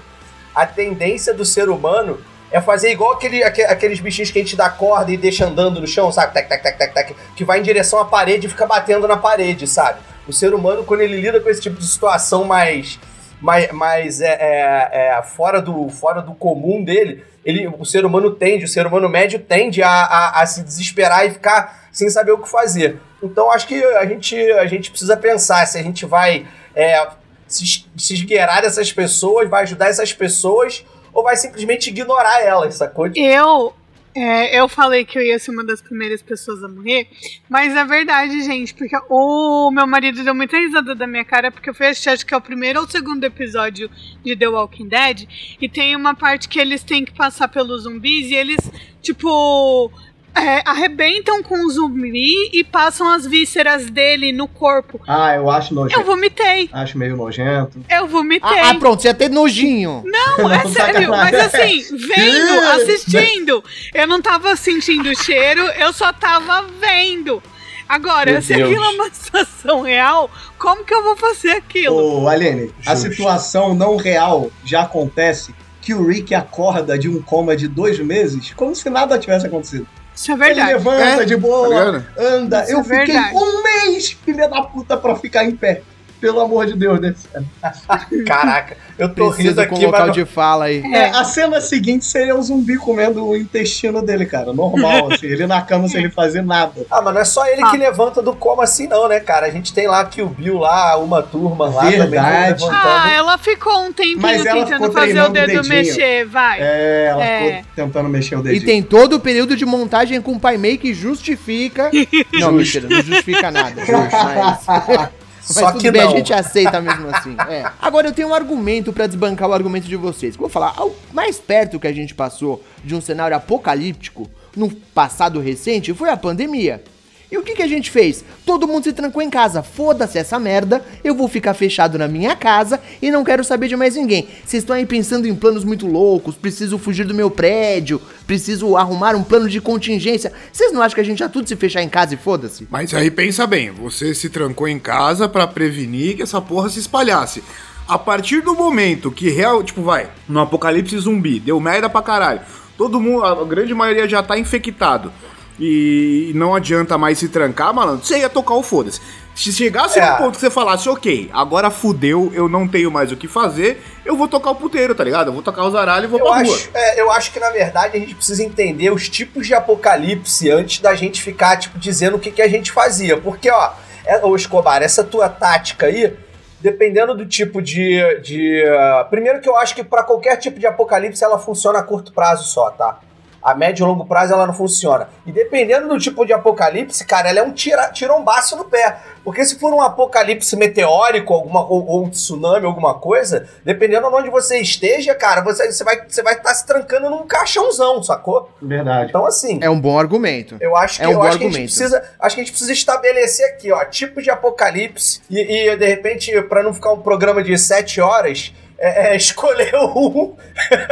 a 0.55 0.67
tendência 0.67 1.33
do 1.33 1.43
ser 1.45 1.71
humano 1.71 2.19
é 2.53 2.61
fazer 2.61 2.91
igual 2.91 3.13
aquele, 3.13 3.43
aque- 3.43 3.63
aqueles 3.63 4.01
bichinhos 4.01 4.31
que 4.31 4.39
a 4.39 4.43
gente 4.43 4.57
dá 4.57 4.69
corda 4.69 5.13
e 5.13 5.17
deixa 5.17 5.47
andando 5.47 5.81
no 5.81 5.87
chão, 5.87 6.11
sabe? 6.11 6.35
Tac, 6.35 6.49
tac, 6.49 6.63
tac, 6.63 6.79
tac, 6.79 6.95
tac, 6.95 7.17
que 7.37 7.45
vai 7.45 7.61
em 7.61 7.63
direção 7.63 7.99
à 7.99 8.05
parede 8.05 8.47
e 8.47 8.51
fica 8.51 8.67
batendo 8.67 9.07
na 9.07 9.17
parede, 9.17 9.67
sabe? 9.67 10.01
O 10.27 10.33
ser 10.33 10.53
humano, 10.53 10.85
quando 10.85 11.01
ele 11.01 11.21
lida 11.21 11.41
com 11.41 11.49
esse 11.49 11.61
tipo 11.61 11.77
de 11.79 11.87
situação 11.87 12.45
mais, 12.45 12.99
mais, 13.41 13.71
mais 13.73 14.21
é, 14.21 14.37
é, 14.41 15.19
é, 15.19 15.23
fora, 15.23 15.61
do, 15.63 15.89
fora 15.89 16.21
do 16.21 16.35
comum 16.35 16.83
dele, 16.83 17.25
ele, 17.45 17.69
o 17.69 17.85
ser 17.85 18.05
humano 18.05 18.31
tende, 18.33 18.65
o 18.65 18.69
ser 18.69 18.87
humano 18.87 19.09
médio 19.09 19.39
tende 19.39 19.83
a, 19.83 19.89
a, 19.91 20.43
a 20.43 20.47
se 20.47 20.63
desesperar 20.63 21.27
e 21.27 21.31
ficar 21.31 21.89
sem 21.91 22.11
saber 22.11 22.33
o 22.33 22.39
que 22.39 22.49
fazer. 22.49 23.01
Então 23.23 23.51
acho 23.51 23.67
que 23.67 23.83
a 23.83 24.05
gente, 24.07 24.37
a 24.53 24.67
gente 24.67 24.91
precisa 24.91 25.17
pensar 25.17 25.67
se 25.67 25.79
a 25.79 25.83
gente 25.83 26.05
vai 26.05 26.47
é, 26.75 27.07
se, 27.47 27.87
se 27.97 28.15
esgueirar 28.15 28.63
dessas 28.63 28.93
pessoas, 28.93 29.49
vai 29.49 29.63
ajudar 29.63 29.89
essas 29.89 30.13
pessoas 30.13 30.85
ou 31.13 31.23
vai 31.23 31.37
simplesmente 31.37 31.91
ignorar 31.91 32.41
elas, 32.43 32.75
sacou? 32.75 33.11
Eu, 33.15 33.75
é, 34.15 34.59
eu 34.59 34.69
falei 34.69 35.05
que 35.05 35.17
eu 35.19 35.23
ia 35.23 35.39
ser 35.39 35.51
uma 35.51 35.65
das 35.65 35.81
primeiras 35.81 36.21
pessoas 36.21 36.63
a 36.65 36.69
morrer, 36.69 37.09
mas 37.49 37.77
é 37.77 37.85
verdade, 37.85 38.43
gente, 38.43 38.75
porque 38.75 38.97
o 39.09 39.71
meu 39.71 39.87
marido 39.87 40.25
deu 40.25 40.35
muita 40.35 40.59
risada 40.59 40.95
da 40.95 41.07
minha 41.07 41.25
cara, 41.25 41.51
porque 41.51 41.71
eu 41.71 41.75
fui 41.75 41.87
assistir, 41.87 42.11
acho 42.11 42.27
que 42.27 42.35
é 42.35 42.37
o 42.37 42.41
primeiro 42.41 42.81
ou 42.81 42.87
o 42.87 42.91
segundo 42.91 43.23
episódio 43.25 43.91
de 44.25 44.37
The 44.37 44.49
Walking 44.49 44.89
Dead, 44.89 45.29
e 45.61 45.69
tem 45.69 45.95
uma 45.95 46.15
parte 46.15 46.49
que 46.49 46.59
eles 46.59 46.83
têm 46.83 47.05
que 47.05 47.13
passar 47.13 47.49
pelos 47.49 47.83
zumbis 47.83 48.31
e 48.31 48.35
eles, 48.35 48.59
tipo. 49.01 49.91
É, 50.35 50.63
arrebentam 50.65 51.43
com 51.43 51.65
o 51.65 51.71
zumbi 51.71 52.51
e 52.53 52.63
passam 52.65 53.09
as 53.13 53.27
vísceras 53.27 53.91
dele 53.91 54.33
no 54.33 54.47
corpo. 54.47 55.01
Ah, 55.07 55.35
eu 55.35 55.51
acho 55.51 55.73
Eu 55.73 55.77
nojento. 55.77 56.05
vomitei. 56.05 56.69
Acho 56.73 56.97
meio 56.99 57.17
nojento. 57.17 57.79
Eu 57.89 58.07
vomitei. 58.07 58.59
Ah, 58.61 58.71
ah, 58.71 58.75
pronto, 58.75 59.03
você 59.03 59.09
ia 59.09 59.15
ter 59.15 59.29
nojinho. 59.31 60.03
Não, 60.05 60.51
é 60.53 60.65
Não, 60.65 60.73
sério, 60.73 61.11
mas 61.11 61.35
assim, 61.35 61.83
vendo, 61.97 62.61
assistindo, 62.75 63.65
eu 63.95 64.07
não 64.07 64.23
tava 64.23 64.55
sentindo 64.57 65.11
o 65.11 65.17
cheiro, 65.17 65.63
eu 65.79 65.93
só 65.93 66.13
tava 66.13 66.65
vendo. 66.81 67.43
Agora, 67.89 68.31
Meu 68.33 68.43
se 68.43 68.55
Deus. 68.55 68.71
aquilo 68.71 68.85
é 68.85 68.89
uma 68.91 69.11
situação 69.13 69.81
real, 69.83 70.31
como 70.57 70.85
que 70.85 70.95
eu 70.95 71.03
vou 71.03 71.17
fazer 71.17 71.51
aquilo? 71.51 72.23
Ô, 72.23 72.29
Aline, 72.29 72.73
a 72.87 72.95
Justo. 72.95 73.11
situação 73.11 73.75
não 73.75 73.97
real 73.97 74.49
já 74.65 74.83
acontece 74.83 75.53
que 75.83 75.93
o 75.93 76.07
Rick 76.07 76.33
acorda 76.35 76.97
de 76.97 77.09
um 77.09 77.21
coma 77.21 77.57
de 77.57 77.67
dois 77.67 77.99
meses 77.99 78.53
como 78.55 78.77
se 78.77 78.89
nada 78.89 79.19
tivesse 79.19 79.47
acontecido. 79.47 79.89
Isso 80.15 80.31
é 80.31 80.35
Ele 80.35 80.45
verdade. 80.45 80.73
levanta 80.75 81.03
É, 81.03 81.25
de 81.25 81.35
Tá 81.35 81.41
boa, 81.41 81.69
ligado? 81.69 82.07
anda. 82.19 82.63
Isso 82.65 82.73
eu 82.73 82.81
é 82.81 82.83
fiquei 82.85 83.07
verdade. 83.07 83.35
um 83.37 83.63
mês, 83.63 84.11
filha 84.25 84.49
da 84.49 84.63
puta, 84.63 84.97
pra 84.97 85.17
ficar 85.17 85.45
em 85.45 85.53
pé. 85.53 85.83
Pelo 86.21 86.41
amor 86.41 86.67
de 86.67 86.75
Deus, 86.75 87.01
né? 87.01 87.15
Caraca, 88.27 88.77
eu 88.99 89.09
tô 89.09 89.31
rindo 89.31 89.35
Precisa 89.55 89.67
com 89.67 89.75
aqui, 89.75 89.87
local 89.87 90.07
mas 90.09 90.15
de 90.15 90.25
fala 90.25 90.67
aí. 90.67 90.83
É, 90.93 91.07
a 91.11 91.25
cena 91.25 91.61
seguinte 91.61 92.05
seria 92.05 92.37
o 92.37 92.43
zumbi 92.43 92.77
comendo 92.77 93.27
o 93.27 93.37
intestino 93.37 94.03
dele, 94.03 94.27
cara. 94.27 94.53
Normal, 94.53 95.11
assim. 95.15 95.27
Ele 95.27 95.47
na 95.47 95.63
cama 95.63 95.89
sem 95.89 96.01
ele 96.01 96.11
fazer 96.11 96.43
nada. 96.43 96.85
Ah, 96.91 97.01
mas 97.01 97.15
não 97.15 97.21
é 97.21 97.25
só 97.25 97.47
ele 97.47 97.63
Ah. 97.65 97.71
que 97.71 97.77
levanta 97.79 98.21
do 98.21 98.35
coma 98.35 98.65
assim, 98.65 98.87
não, 98.87 99.09
né, 99.09 99.19
cara? 99.21 99.47
A 99.47 99.51
gente 99.51 99.73
tem 99.73 99.87
lá 99.89 100.05
que 100.05 100.21
o 100.21 100.29
Bill 100.29 100.59
lá, 100.59 100.97
uma 100.99 101.23
turma 101.23 101.69
lá 101.71 101.83
Verdade. 101.85 102.61
também. 102.61 102.79
Ah, 102.79 103.11
ela 103.15 103.39
ficou 103.39 103.85
um 103.87 103.93
tempinho 103.93 104.21
Mas 104.21 104.45
ela 104.45 104.65
tentando 104.65 104.93
fazer 104.93 105.21
o 105.21 105.25
o 105.27 105.29
dedo 105.31 105.47
dedinho. 105.47 105.69
mexer, 105.69 106.27
vai. 106.27 106.59
É, 106.61 107.07
ela 107.11 107.25
É. 107.25 107.39
ficou 107.57 107.65
tentando 107.77 108.09
mexer 108.09 108.37
o 108.37 108.41
E 108.41 108.43
dedinho. 108.43 108.65
tem 108.67 108.83
todo 108.83 109.15
o 109.15 109.21
período 109.21 109.57
de 109.57 109.65
montagem 109.65 110.21
com 110.21 110.33
o 110.33 110.41
Pai 110.41 110.59
Mei 110.59 110.77
que 110.77 110.93
justifica. 110.93 111.91
não, 112.39 112.53
mentira, 112.53 112.89
não 112.89 113.01
justifica 113.03 113.51
nada. 113.51 113.83
Mas, 113.89 114.63
Só 114.65 115.09
mas 115.55 115.73
tudo 115.73 115.81
que 115.81 115.91
bem, 115.91 116.03
não. 116.03 116.13
a 116.13 116.17
gente 116.17 116.33
aceita 116.33 116.81
mesmo 116.81 117.09
assim. 117.15 117.37
É. 117.49 117.71
Agora 117.81 118.09
eu 118.09 118.13
tenho 118.13 118.29
um 118.29 118.35
argumento 118.35 118.93
pra 118.93 119.07
desbancar 119.07 119.49
o 119.49 119.53
argumento 119.53 119.87
de 119.87 119.97
vocês. 119.97 120.37
Vou 120.37 120.49
falar, 120.49 120.75
ao 120.77 120.95
mais 121.13 121.39
perto 121.39 121.81
que 121.81 121.87
a 121.87 121.93
gente 121.93 122.15
passou 122.15 122.63
de 122.85 122.95
um 122.95 123.01
cenário 123.01 123.37
apocalíptico 123.37 124.29
no 124.57 124.71
passado 124.71 125.41
recente 125.41 125.95
foi 125.95 126.11
a 126.11 126.17
pandemia. 126.17 126.83
E 127.31 127.39
o 127.39 127.43
que, 127.43 127.55
que 127.55 127.63
a 127.63 127.67
gente 127.69 127.91
fez? 127.91 128.25
Todo 128.45 128.67
mundo 128.67 128.85
se 128.85 128.93
trancou 128.93 129.23
em 129.23 129.31
casa. 129.31 129.63
Foda-se 129.63 130.19
essa 130.19 130.39
merda, 130.39 130.85
eu 131.05 131.15
vou 131.15 131.29
ficar 131.29 131.55
fechado 131.55 131.97
na 131.97 132.09
minha 132.09 132.35
casa 132.35 132.81
e 133.01 133.11
não 133.11 133.23
quero 133.23 133.45
saber 133.45 133.69
de 133.69 133.77
mais 133.77 133.95
ninguém. 133.95 134.27
Vocês 134.45 134.63
estão 134.63 134.75
aí 134.75 134.85
pensando 134.85 135.29
em 135.29 135.35
planos 135.35 135.63
muito 135.63 135.87
loucos, 135.87 136.35
preciso 136.35 136.77
fugir 136.77 137.07
do 137.07 137.15
meu 137.15 137.31
prédio, 137.31 138.03
preciso 138.27 138.77
arrumar 138.77 139.15
um 139.15 139.23
plano 139.23 139.49
de 139.49 139.61
contingência. 139.61 140.33
Vocês 140.53 140.73
não 140.73 140.83
acham 140.83 140.97
que 140.97 141.01
a 141.01 141.05
gente 141.05 141.19
já 141.19 141.29
tudo 141.29 141.49
se 141.49 141.55
fechar 141.55 141.83
em 141.83 141.89
casa 141.89 142.15
e 142.15 142.17
foda-se? 142.17 142.67
Mas 142.69 142.93
aí 142.93 143.11
pensa 143.11 143.47
bem, 143.47 143.71
você 143.71 144.13
se 144.13 144.29
trancou 144.29 144.67
em 144.67 144.79
casa 144.79 145.29
pra 145.29 145.47
prevenir 145.47 146.17
que 146.17 146.23
essa 146.23 146.41
porra 146.41 146.69
se 146.69 146.81
espalhasse. 146.81 147.45
A 147.87 147.99
partir 147.99 148.41
do 148.41 148.55
momento 148.55 149.11
que 149.11 149.31
real, 149.31 149.63
tipo, 149.63 149.83
vai, 149.83 150.11
no 150.29 150.41
apocalipse 150.41 150.97
zumbi, 150.99 151.39
deu 151.39 151.61
merda 151.61 151.89
pra 151.89 152.03
caralho. 152.03 152.41
Todo 152.77 153.01
mundo, 153.01 153.25
a 153.25 153.45
grande 153.45 153.75
maioria 153.75 154.09
já 154.09 154.23
tá 154.23 154.39
infectado. 154.39 155.13
E 155.61 156.33
não 156.35 156.55
adianta 156.55 156.97
mais 156.97 157.19
se 157.19 157.29
trancar, 157.29 157.73
malandro. 157.75 158.05
Você 158.07 158.19
ia 158.19 158.31
tocar 158.31 158.55
o 158.55 158.63
foda-se. 158.63 159.01
Se 159.35 159.53
chegasse 159.53 159.99
É. 159.99 160.11
no 160.11 160.17
ponto 160.17 160.31
que 160.35 160.41
você 160.41 160.51
falasse, 160.51 160.89
ok, 160.89 161.31
agora 161.33 161.71
fudeu, 161.71 162.31
eu 162.35 162.49
não 162.49 162.67
tenho 162.67 162.91
mais 162.91 163.13
o 163.13 163.17
que 163.17 163.29
fazer, 163.29 163.83
eu 164.05 164.17
vou 164.17 164.27
tocar 164.27 164.51
o 164.51 164.55
puteiro, 164.55 164.95
tá 164.95 165.05
ligado? 165.05 165.29
Eu 165.29 165.33
vou 165.33 165.43
tocar 165.43 165.65
os 165.65 165.75
aralhos 165.75 166.05
e 166.05 166.09
vou 166.09 166.19
Eu 166.19 166.27
pra 166.27 166.43
rua. 166.43 166.55
acho, 166.55 166.71
é, 166.75 167.01
eu 167.01 167.11
acho 167.11 167.31
que, 167.33 167.39
na 167.39 167.51
verdade, 167.51 167.97
a 167.97 168.01
gente 168.01 168.15
precisa 168.15 168.43
entender 168.43 168.91
os 168.91 169.09
tipos 169.09 169.47
de 169.47 169.55
apocalipse 169.55 170.51
antes 170.51 170.81
da 170.81 170.95
gente 170.95 171.23
ficar, 171.23 171.57
tipo, 171.59 171.79
dizendo 171.79 172.17
o 172.17 172.21
que, 172.21 172.31
que 172.31 172.43
a 172.43 172.49
gente 172.49 172.73
fazia. 172.73 173.17
Porque, 173.19 173.51
ó, 173.51 173.71
é, 174.05 174.25
ô 174.25 174.35
Escobar, 174.35 174.83
essa 174.83 175.05
tua 175.05 175.29
tática 175.29 175.87
aí, 175.87 176.13
dependendo 176.61 177.15
do 177.15 177.25
tipo 177.25 177.63
de. 177.63 177.99
de 178.21 178.63
ah, 178.67 179.07
primeiro 179.09 179.41
que 179.41 179.49
eu 179.49 179.57
acho 179.57 179.75
que 179.75 179.85
pra 179.85 180.03
qualquer 180.03 180.37
tipo 180.37 180.59
de 180.59 180.67
apocalipse 180.67 181.23
ela 181.25 181.39
funciona 181.39 181.79
a 181.79 181.83
curto 181.83 182.13
prazo 182.13 182.45
só, 182.45 182.71
tá? 182.71 182.99
A 183.43 183.55
médio 183.55 183.85
e 183.85 183.87
longo 183.87 184.05
prazo 184.05 184.33
ela 184.35 184.47
não 184.47 184.53
funciona. 184.55 185.09
E 185.27 185.33
dependendo 185.33 185.89
do 185.89 185.99
tipo 185.99 186.25
de 186.27 186.33
apocalipse, 186.33 187.05
cara, 187.07 187.29
ela 187.31 187.39
é 187.41 187.43
um 187.43 187.53
tira, 187.53 187.89
tirombaço 187.89 188.57
no 188.57 188.65
pé. 188.65 188.99
Porque 189.25 189.45
se 189.45 189.59
for 189.59 189.73
um 189.73 189.81
apocalipse 189.81 190.57
meteórico, 190.57 191.33
alguma, 191.35 191.61
ou, 191.63 191.87
ou 191.87 192.05
um 192.05 192.11
tsunami, 192.11 192.67
alguma 192.67 192.95
coisa, 192.95 193.49
dependendo 193.65 194.09
de 194.09 194.15
onde 194.15 194.31
você 194.31 194.59
esteja, 194.61 195.15
cara, 195.15 195.41
você, 195.43 195.71
você 195.73 195.85
vai 195.85 196.01
você 196.09 196.23
vai 196.23 196.35
estar 196.35 196.55
se 196.55 196.67
trancando 196.67 197.09
num 197.11 197.27
caixãozão, 197.27 198.03
sacou? 198.03 198.51
Verdade. 198.61 199.11
Então, 199.11 199.25
assim, 199.27 199.59
É 199.63 199.69
um 199.71 199.81
bom 199.81 199.99
argumento. 199.99 200.57
eu 200.61 200.77
acho 200.77 200.99
que, 200.99 201.05
É 201.05 201.09
um 201.09 201.13
eu 201.13 201.19
bom 201.19 201.25
acho 201.25 201.39
que 201.39 201.45
a 201.45 201.47
gente 201.47 201.57
argumento. 201.57 201.75
precisa, 201.77 202.11
acho 202.19 202.35
que 202.35 202.41
a 202.41 202.45
gente 202.45 202.53
precisa 202.53 202.73
estabelecer 202.73 203.47
aqui, 203.47 203.73
ó, 203.73 203.85
tipo 203.85 204.21
de 204.23 204.31
apocalipse 204.31 205.21
e, 205.31 205.39
e, 205.41 205.77
de 205.77 205.87
repente, 205.87 206.41
pra 206.43 206.63
não 206.63 206.73
ficar 206.75 206.93
um 206.93 207.01
programa 207.01 207.43
de 207.43 207.57
sete 207.59 208.01
horas, 208.01 208.53
é, 208.81 209.13
é, 209.13 209.17
escolher 209.17 209.75
um 209.77 210.35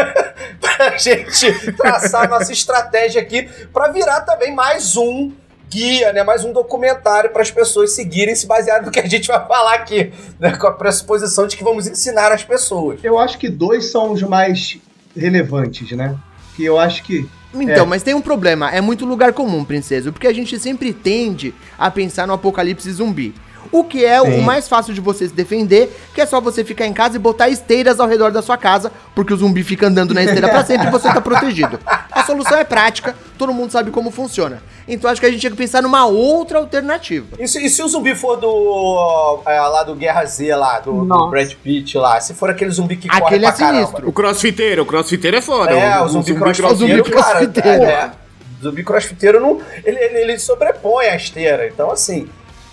pra 0.61 0.99
gente 0.99 1.73
traçar 1.73 2.25
a 2.25 2.29
nossa 2.29 2.53
estratégia 2.53 3.21
aqui 3.23 3.49
pra 3.73 3.89
virar 3.89 4.21
também 4.21 4.55
mais 4.55 4.95
um 4.95 5.33
guia, 5.71 6.13
né, 6.13 6.23
mais 6.23 6.45
um 6.45 6.53
documentário 6.53 7.31
para 7.31 7.43
as 7.43 7.51
pessoas 7.51 7.93
seguirem 7.93 8.35
se 8.35 8.47
baseado 8.47 8.87
no 8.87 8.91
que 8.91 9.01
a 9.01 9.07
gente 9.07 9.27
vai 9.29 9.47
falar 9.47 9.75
aqui, 9.75 10.13
né, 10.39 10.57
com 10.57 10.67
a 10.67 10.73
pressuposição 10.73 11.47
de 11.47 11.57
que 11.57 11.65
vamos 11.65 11.87
ensinar 11.87 12.33
as 12.33 12.43
pessoas. 12.45 13.01
Eu 13.03 13.19
acho 13.19 13.39
que 13.39 13.49
dois 13.49 13.91
são 13.91 14.13
os 14.13 14.23
mais 14.23 14.79
relevantes, 15.17 15.91
né? 15.93 16.17
Que 16.57 16.65
eu 16.65 16.79
acho 16.79 17.03
que. 17.03 17.29
Então, 17.55 17.85
É. 17.85 17.87
mas 17.87 18.03
tem 18.03 18.15
um 18.15 18.21
problema, 18.21 18.71
é 18.71 18.81
muito 18.81 19.05
lugar 19.07 19.33
comum, 19.33 19.65
princesa, 19.65 20.13
porque 20.13 20.27
a 20.27 20.33
gente 20.33 20.59
sempre 20.59 20.93
tende 20.93 21.55
a 21.79 21.91
pensar 21.91 22.27
no 22.27 22.35
apocalipse 22.35 22.91
zumbi. 22.93 23.35
O 23.71 23.85
que 23.85 24.05
é 24.05 24.21
Sim. 24.21 24.41
o 24.41 24.43
mais 24.43 24.69
fácil 24.69 24.95
de 24.95 25.01
você 25.01 25.29
se 25.29 25.35
defender, 25.35 25.95
que 26.15 26.21
é 26.21 26.27
só 26.27 26.41
você 26.41 26.65
ficar 26.65 26.87
em 26.87 26.93
casa 26.93 27.17
e 27.17 27.19
botar 27.19 27.49
esteiras 27.49 28.01
ao 28.01 28.09
redor 28.09 28.31
da 28.31 28.43
sua 28.43 28.57
casa, 28.57 28.91
porque 29.15 29.33
o 29.33 29.37
zumbi 29.37 29.63
fica 29.63 29.87
andando 29.87 30.15
na 30.15 30.23
esteira 30.23 30.49
pra 30.49 30.65
sempre 30.65 30.89
e 30.89 30.91
você 30.91 31.09
tá 31.13 31.21
protegido. 31.21 31.79
A 32.11 32.25
solução 32.25 32.59
é 32.59 32.65
prática, 32.65 33.15
todo 33.37 33.53
mundo 33.53 33.71
sabe 33.71 33.91
como 33.91 34.11
funciona. 34.11 34.63
Então 34.89 35.11
acho 35.11 35.21
que 35.21 35.27
a 35.27 35.31
gente 35.31 35.41
tinha 35.41 35.51
que 35.51 35.57
pensar 35.57 35.83
numa 35.83 36.07
outra 36.07 36.59
alternativa. 36.59 37.27
E 37.39 37.47
se, 37.47 37.65
e 37.65 37.69
se 37.69 37.83
o 37.83 37.89
zumbi 37.89 38.15
for 38.15 38.37
do. 38.37 39.41
é, 39.47 39.61
lá 39.61 39.83
do 39.83 39.95
Guerra 39.95 40.25
Z, 40.25 40.55
lá, 40.57 40.81
do, 40.81 41.05
do. 41.05 41.29
Brad 41.29 41.53
Pitt 41.63 41.99
lá, 41.99 42.19
se 42.21 42.33
for 42.33 42.49
aquele 42.49 42.71
zumbi 42.71 42.97
que 42.97 43.09
corre 43.09 43.23
Aquele 43.23 43.47
pra 43.47 43.51
é 43.51 43.73
sinistro. 43.73 44.09
O 44.09 44.13
crossfiteiro, 44.13 44.83
o 44.83 44.87
crossfiteiro 44.87 45.37
é 45.37 45.43
foda. 45.43 45.73
É, 45.73 46.01
o, 46.01 46.09
zumbi, 46.09 46.35
crossfiteiro, 46.35 46.75
o 46.75 46.77
zumbi 46.77 47.03
cara, 47.11 47.23
crossfiteiro. 47.23 47.83
é, 47.85 47.93
é. 47.93 48.11
O 48.59 48.65
zumbi 48.65 48.83
crossfiteiro 48.83 49.41
não. 49.41 49.61
Ele, 49.85 49.99
ele, 49.99 50.19
ele 50.21 50.39
sobrepõe 50.39 51.07
a 51.07 51.17
esteira. 51.17 51.69
Então, 51.69 51.91
assim. 51.91 52.29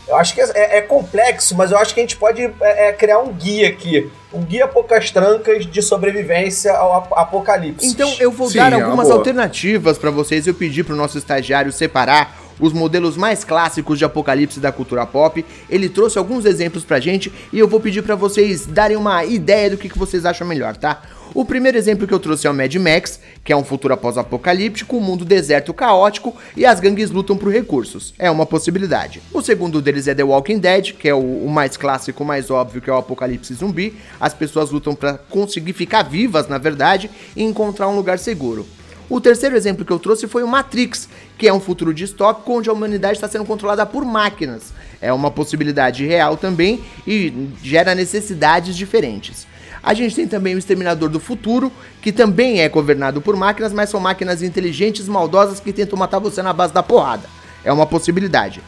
Eu 0.08 0.16
acho 0.16 0.36
que 0.36 0.42
é, 0.42 0.78
é 0.78 0.82
complexo, 0.82 1.56
mas 1.56 1.72
eu 1.72 1.78
acho 1.78 1.94
que 1.94 2.00
a 2.00 2.04
gente 2.04 2.18
pode 2.18 2.42
é, 2.44 2.90
é, 2.90 2.94
criar 2.94 3.20
um 3.20 3.34
guia 3.34 3.68
aqui. 3.68 4.10
Um 4.32 4.44
guia 4.44 4.68
poucas 4.68 5.10
trancas 5.10 5.66
de 5.66 5.82
sobrevivência 5.82 6.74
ao 6.74 6.98
ap 6.98 7.14
apocalipse. 7.14 7.88
Então 7.88 8.14
eu 8.20 8.32
vou 8.32 8.50
Sim, 8.50 8.58
dar 8.58 8.74
é 8.74 8.76
uma 8.76 8.86
algumas 8.86 9.08
boa. 9.08 9.18
alternativas 9.18 9.98
pra 9.98 10.12
vocês. 10.12 10.46
Eu 10.46 10.54
pedi 10.54 10.84
pro 10.84 10.96
nosso 10.96 11.18
estagiário 11.18 11.72
separar 11.72 12.38
os 12.60 12.74
modelos 12.74 13.18
mais 13.18 13.44
clássicos 13.44 13.98
de 13.98 14.06
apocalipse 14.06 14.60
da 14.60 14.72
cultura 14.72 15.06
pop. 15.06 15.44
Ele 15.70 15.90
trouxe 15.90 16.18
alguns 16.18 16.46
exemplos 16.46 16.84
pra 16.84 17.00
gente 17.00 17.32
e 17.52 17.60
eu 17.60 17.68
vou 17.68 17.80
pedir 17.80 18.02
pra 18.02 18.16
vocês 18.16 18.66
darem 18.66 18.98
uma 18.98 19.24
ideia 19.26 19.70
do 19.70 19.78
que, 19.78 19.90
que 19.90 19.98
vocês 19.98 20.26
acham 20.26 20.48
melhor, 20.48 20.76
tá? 20.76 21.02
O 21.34 21.44
primeiro 21.44 21.78
exemplo 21.78 22.08
que 22.08 22.14
eu 22.14 22.20
trouxe 22.20 22.48
é 22.48 22.50
o 22.50 22.54
Mad 22.54 22.74
Max, 22.76 23.20
que 23.44 23.52
é 23.52 23.58
um 23.58 23.64
futuro 23.64 23.94
após-apocalíptico, 23.94 24.96
um 24.96 25.02
mundo 25.02 25.26
deserto 25.26 25.74
caótico 25.74 26.34
e 26.56 26.66
as 26.66 26.80
gangues 26.80 27.12
lutam 27.12 27.36
por 27.36 27.52
recursos. 27.52 28.14
É 28.18 28.32
uma 28.32 28.46
possibilidade. 28.46 29.22
O 29.34 29.42
segundo 29.42 29.82
deles 29.82 30.08
é 30.08 30.16
The 30.16 30.24
Walking 30.24 30.60
Dead, 30.60 30.94
que 30.94 31.10
é 31.10 31.14
o, 31.14 31.20
o 31.20 31.50
mais 31.50 31.76
clássico, 31.76 32.24
mais 32.24 32.50
óbvio, 32.50 32.82
que 32.82 32.90
é 32.90 32.94
o 32.94 32.98
apocalipse 32.98 33.54
zumbi. 33.54 33.98
As 34.18 34.34
pessoas 34.34 34.72
lutam 34.72 34.96
pra 34.96 35.18
conseguir 35.18 35.74
ficar 35.74 36.04
vivas, 36.04 36.48
na 36.48 36.58
verdade, 36.58 37.12
e 37.36 37.44
encontrar 37.44 37.90
um 37.90 37.98
lugar 37.98 38.18
seguro. 38.18 38.66
O 39.08 39.22
terceiro 39.22 39.56
exemplo 39.56 39.86
que 39.86 39.92
eu 39.92 40.00
trouxe 40.00 40.28
foi 40.28 40.42
o 40.42 40.48
Matrix, 40.48 41.08
que 41.38 41.48
é 41.48 41.54
um 41.54 41.60
futuro 41.60 41.94
distópico 41.94 42.52
onde 42.52 42.70
a 42.70 42.74
humanidade 42.74 43.18
está 43.18 43.28
sendo 43.28 43.46
controlada 43.46 43.86
por 43.86 44.04
máquinas. 44.04 44.74
É 45.00 45.14
uma 45.14 45.30
possibilidade 45.30 46.06
real 46.06 46.38
também 46.38 46.84
e 47.06 47.50
gera 47.62 47.94
necessidades 47.94 48.76
diferentes. 48.76 49.46
A 49.84 49.94
gente 49.94 50.16
tem 50.16 50.28
também 50.28 50.56
o 50.56 50.58
Exterminador 50.58 51.10
do 51.10 51.20
Futuro, 51.20 51.72
que 52.02 52.12
também 52.12 52.62
é 52.62 52.68
governado 52.68 53.22
por 53.22 53.36
máquinas, 53.36 53.72
mas 53.72 53.92
são 53.92 54.00
máquinas 54.00 54.42
inteligentes, 54.42 55.08
maldosas 55.08 55.60
que 55.60 55.72
tentam 55.72 56.00
matar 56.00 56.18
você 56.18 56.42
na 56.42 56.52
base 56.52 56.74
da 56.74 56.82
porrada. 56.82 57.30
É 57.64 57.72
uma 57.72 57.86
possibilidade. 57.86 58.64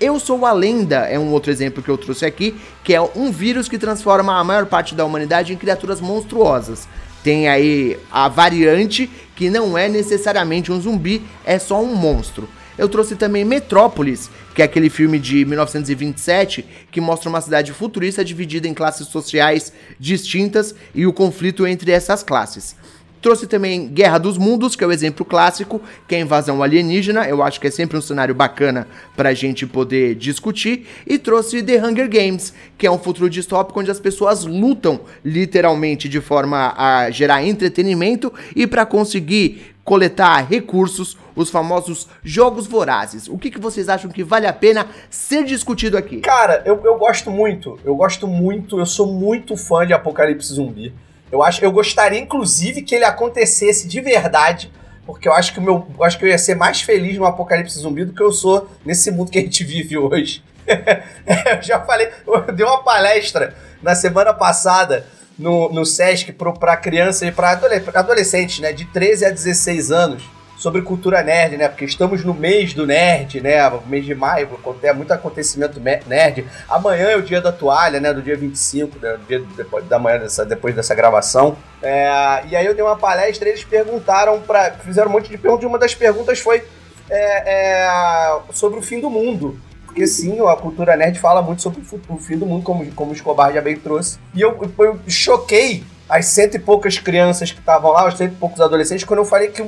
Eu 0.00 0.18
Sou 0.18 0.46
a 0.46 0.52
Lenda 0.52 1.00
é 1.00 1.18
um 1.18 1.30
outro 1.30 1.50
exemplo 1.52 1.82
que 1.82 1.90
eu 1.90 1.98
trouxe 1.98 2.24
aqui, 2.24 2.56
que 2.82 2.94
é 2.94 3.00
um 3.00 3.30
vírus 3.30 3.68
que 3.68 3.78
transforma 3.78 4.38
a 4.38 4.42
maior 4.42 4.64
parte 4.64 4.94
da 4.94 5.04
humanidade 5.04 5.52
em 5.52 5.56
criaturas 5.56 6.00
monstruosas. 6.00 6.88
Tem 7.22 7.48
aí 7.48 7.98
a 8.10 8.28
variante 8.28 9.08
que 9.36 9.48
não 9.48 9.76
é 9.76 9.88
necessariamente 9.88 10.72
um 10.72 10.80
zumbi, 10.80 11.22
é 11.44 11.58
só 11.58 11.82
um 11.82 11.94
monstro. 11.94 12.48
Eu 12.76 12.88
trouxe 12.88 13.16
também 13.16 13.44
Metrópolis, 13.44 14.30
que 14.54 14.62
é 14.62 14.64
aquele 14.64 14.88
filme 14.88 15.18
de 15.18 15.44
1927 15.44 16.64
que 16.90 17.00
mostra 17.00 17.28
uma 17.28 17.40
cidade 17.40 17.72
futurista 17.72 18.24
dividida 18.24 18.66
em 18.66 18.74
classes 18.74 19.08
sociais 19.08 19.72
distintas 19.98 20.74
e 20.94 21.06
o 21.06 21.12
conflito 21.12 21.66
entre 21.66 21.92
essas 21.92 22.22
classes. 22.22 22.74
Trouxe 23.22 23.46
também 23.46 23.86
Guerra 23.86 24.18
dos 24.18 24.36
Mundos, 24.36 24.74
que 24.74 24.82
é 24.82 24.86
o 24.86 24.90
exemplo 24.90 25.24
clássico, 25.24 25.80
que 26.08 26.16
é 26.16 26.18
a 26.18 26.20
invasão 26.22 26.60
alienígena. 26.60 27.28
Eu 27.28 27.40
acho 27.40 27.60
que 27.60 27.68
é 27.68 27.70
sempre 27.70 27.96
um 27.96 28.00
cenário 28.00 28.34
bacana 28.34 28.88
pra 29.16 29.32
gente 29.32 29.64
poder 29.64 30.16
discutir. 30.16 30.88
E 31.06 31.16
trouxe 31.18 31.62
The 31.62 31.86
Hunger 31.86 32.10
Games, 32.10 32.52
que 32.76 32.84
é 32.84 32.90
um 32.90 32.98
futuro 32.98 33.30
distópico 33.30 33.78
onde 33.78 33.92
as 33.92 34.00
pessoas 34.00 34.44
lutam 34.44 35.02
literalmente 35.24 36.08
de 36.08 36.20
forma 36.20 36.74
a 36.76 37.12
gerar 37.12 37.44
entretenimento 37.44 38.32
e 38.56 38.66
para 38.66 38.84
conseguir 38.84 39.72
coletar 39.84 40.44
recursos, 40.48 41.16
os 41.36 41.48
famosos 41.48 42.08
jogos 42.24 42.66
vorazes. 42.66 43.28
O 43.28 43.38
que, 43.38 43.52
que 43.52 43.60
vocês 43.60 43.88
acham 43.88 44.10
que 44.10 44.24
vale 44.24 44.48
a 44.48 44.52
pena 44.52 44.88
ser 45.08 45.44
discutido 45.44 45.96
aqui? 45.96 46.18
Cara, 46.20 46.60
eu, 46.66 46.80
eu 46.84 46.98
gosto 46.98 47.30
muito. 47.30 47.78
Eu 47.84 47.94
gosto 47.94 48.26
muito. 48.26 48.80
Eu 48.80 48.86
sou 48.86 49.06
muito 49.06 49.56
fã 49.56 49.86
de 49.86 49.92
Apocalipse 49.92 50.52
Zumbi. 50.52 50.92
Eu 51.32 51.42
acho, 51.42 51.64
eu 51.64 51.72
gostaria, 51.72 52.20
inclusive, 52.20 52.82
que 52.82 52.94
ele 52.94 53.06
acontecesse 53.06 53.88
de 53.88 54.00
verdade. 54.02 54.70
Porque 55.06 55.26
eu 55.26 55.32
acho 55.32 55.54
que 55.54 55.58
o 55.58 55.62
meu. 55.62 55.86
Eu 55.98 56.04
acho 56.04 56.18
que 56.18 56.26
eu 56.26 56.28
ia 56.28 56.38
ser 56.38 56.54
mais 56.54 56.82
feliz 56.82 57.16
no 57.16 57.24
Apocalipse 57.24 57.78
Zumbi 57.78 58.04
do 58.04 58.12
que 58.12 58.22
eu 58.22 58.30
sou 58.30 58.68
nesse 58.84 59.10
mundo 59.10 59.30
que 59.30 59.38
a 59.38 59.42
gente 59.42 59.64
vive 59.64 59.96
hoje. 59.96 60.44
eu 60.68 61.62
já 61.62 61.80
falei, 61.80 62.08
eu 62.26 62.52
dei 62.52 62.64
uma 62.64 62.84
palestra 62.84 63.56
na 63.82 63.94
semana 63.94 64.32
passada 64.32 65.06
no, 65.38 65.72
no 65.72 65.84
Sesc 65.84 66.32
pro, 66.32 66.52
pra 66.52 66.76
crianças 66.76 67.22
e 67.22 67.32
pra 67.32 67.58
adolescentes, 67.94 68.60
né? 68.60 68.72
De 68.72 68.84
13 68.84 69.24
a 69.24 69.30
16 69.30 69.90
anos. 69.90 70.22
Sobre 70.62 70.80
cultura 70.82 71.24
nerd, 71.24 71.56
né? 71.56 71.66
Porque 71.66 71.84
estamos 71.84 72.24
no 72.24 72.32
mês 72.32 72.72
do 72.72 72.86
nerd, 72.86 73.40
né? 73.40 73.68
O 73.68 73.82
mês 73.84 74.04
de 74.04 74.14
maio, 74.14 74.48
tem 74.80 74.94
muito 74.94 75.12
acontecimento 75.12 75.80
me- 75.80 76.00
nerd. 76.06 76.46
Amanhã 76.68 77.08
é 77.08 77.16
o 77.16 77.22
dia 77.22 77.40
da 77.40 77.50
toalha, 77.50 77.98
né? 77.98 78.12
Do 78.12 78.22
dia 78.22 78.36
25, 78.36 78.96
né? 79.02 79.14
Do 79.14 79.26
dia 79.26 79.42
depois, 79.56 79.84
da 79.86 79.98
manhã, 79.98 80.20
dessa, 80.20 80.44
depois 80.44 80.72
dessa 80.72 80.94
gravação. 80.94 81.56
É, 81.82 82.44
e 82.48 82.54
aí 82.54 82.64
eu 82.64 82.76
dei 82.76 82.84
uma 82.84 82.94
palestra 82.94 83.48
e 83.48 83.50
eles 83.50 83.64
perguntaram 83.64 84.40
para 84.40 84.70
Fizeram 84.84 85.08
um 85.08 85.12
monte 85.14 85.28
de 85.30 85.36
perguntas 85.36 85.64
e 85.64 85.66
uma 85.66 85.80
das 85.80 85.96
perguntas 85.96 86.38
foi 86.38 86.62
é, 87.10 87.82
é, 87.84 88.38
sobre 88.52 88.78
o 88.78 88.82
fim 88.82 89.00
do 89.00 89.10
mundo. 89.10 89.58
Porque 89.84 90.06
sim, 90.06 90.38
a 90.46 90.54
cultura 90.54 90.96
nerd 90.96 91.18
fala 91.18 91.42
muito 91.42 91.60
sobre 91.60 91.80
o 91.80 92.14
o 92.14 92.18
fim 92.18 92.38
do 92.38 92.46
mundo, 92.46 92.62
como, 92.62 92.88
como 92.92 93.10
o 93.10 93.14
Escobar 93.14 93.52
já 93.52 93.60
bem 93.60 93.74
trouxe. 93.74 94.16
E 94.32 94.40
eu, 94.40 94.56
eu 94.78 95.00
choquei 95.08 95.82
as 96.08 96.26
cento 96.26 96.54
e 96.54 96.60
poucas 96.60 97.00
crianças 97.00 97.50
que 97.50 97.58
estavam 97.58 97.90
lá, 97.90 98.06
os 98.06 98.16
cento 98.16 98.34
e 98.34 98.36
poucos 98.36 98.60
adolescentes, 98.60 99.02
quando 99.04 99.18
eu 99.18 99.24
falei 99.24 99.48
que 99.48 99.60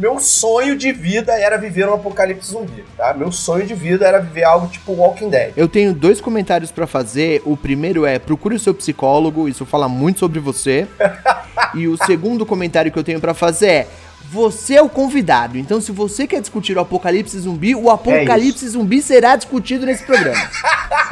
meu 0.00 0.18
sonho 0.18 0.76
de 0.76 0.90
vida 0.92 1.32
era 1.38 1.58
viver 1.58 1.86
um 1.86 1.92
apocalipse 1.92 2.50
zumbi, 2.52 2.82
tá? 2.96 3.12
Meu 3.12 3.30
sonho 3.30 3.66
de 3.66 3.74
vida 3.74 4.06
era 4.06 4.18
viver 4.18 4.44
algo 4.44 4.66
tipo 4.66 4.92
Walking 4.92 5.28
Dead. 5.28 5.52
Eu 5.54 5.68
tenho 5.68 5.92
dois 5.92 6.22
comentários 6.22 6.70
pra 6.70 6.86
fazer. 6.86 7.42
O 7.44 7.54
primeiro 7.54 8.06
é: 8.06 8.18
procure 8.18 8.54
o 8.54 8.58
seu 8.58 8.72
psicólogo, 8.72 9.46
isso 9.46 9.66
fala 9.66 9.88
muito 9.88 10.18
sobre 10.20 10.40
você. 10.40 10.86
e 11.74 11.86
o 11.86 11.98
segundo 12.06 12.46
comentário 12.46 12.90
que 12.90 12.98
eu 12.98 13.04
tenho 13.04 13.20
pra 13.20 13.34
fazer 13.34 13.66
é: 13.68 13.86
você 14.30 14.76
é 14.76 14.82
o 14.82 14.88
convidado. 14.88 15.58
Então, 15.58 15.82
se 15.82 15.92
você 15.92 16.26
quer 16.26 16.40
discutir 16.40 16.78
o 16.78 16.80
apocalipse 16.80 17.38
zumbi, 17.38 17.74
o 17.74 17.90
apocalipse 17.90 18.66
zumbi 18.70 19.02
será 19.02 19.36
discutido 19.36 19.84
nesse 19.84 20.04
programa. 20.04 20.48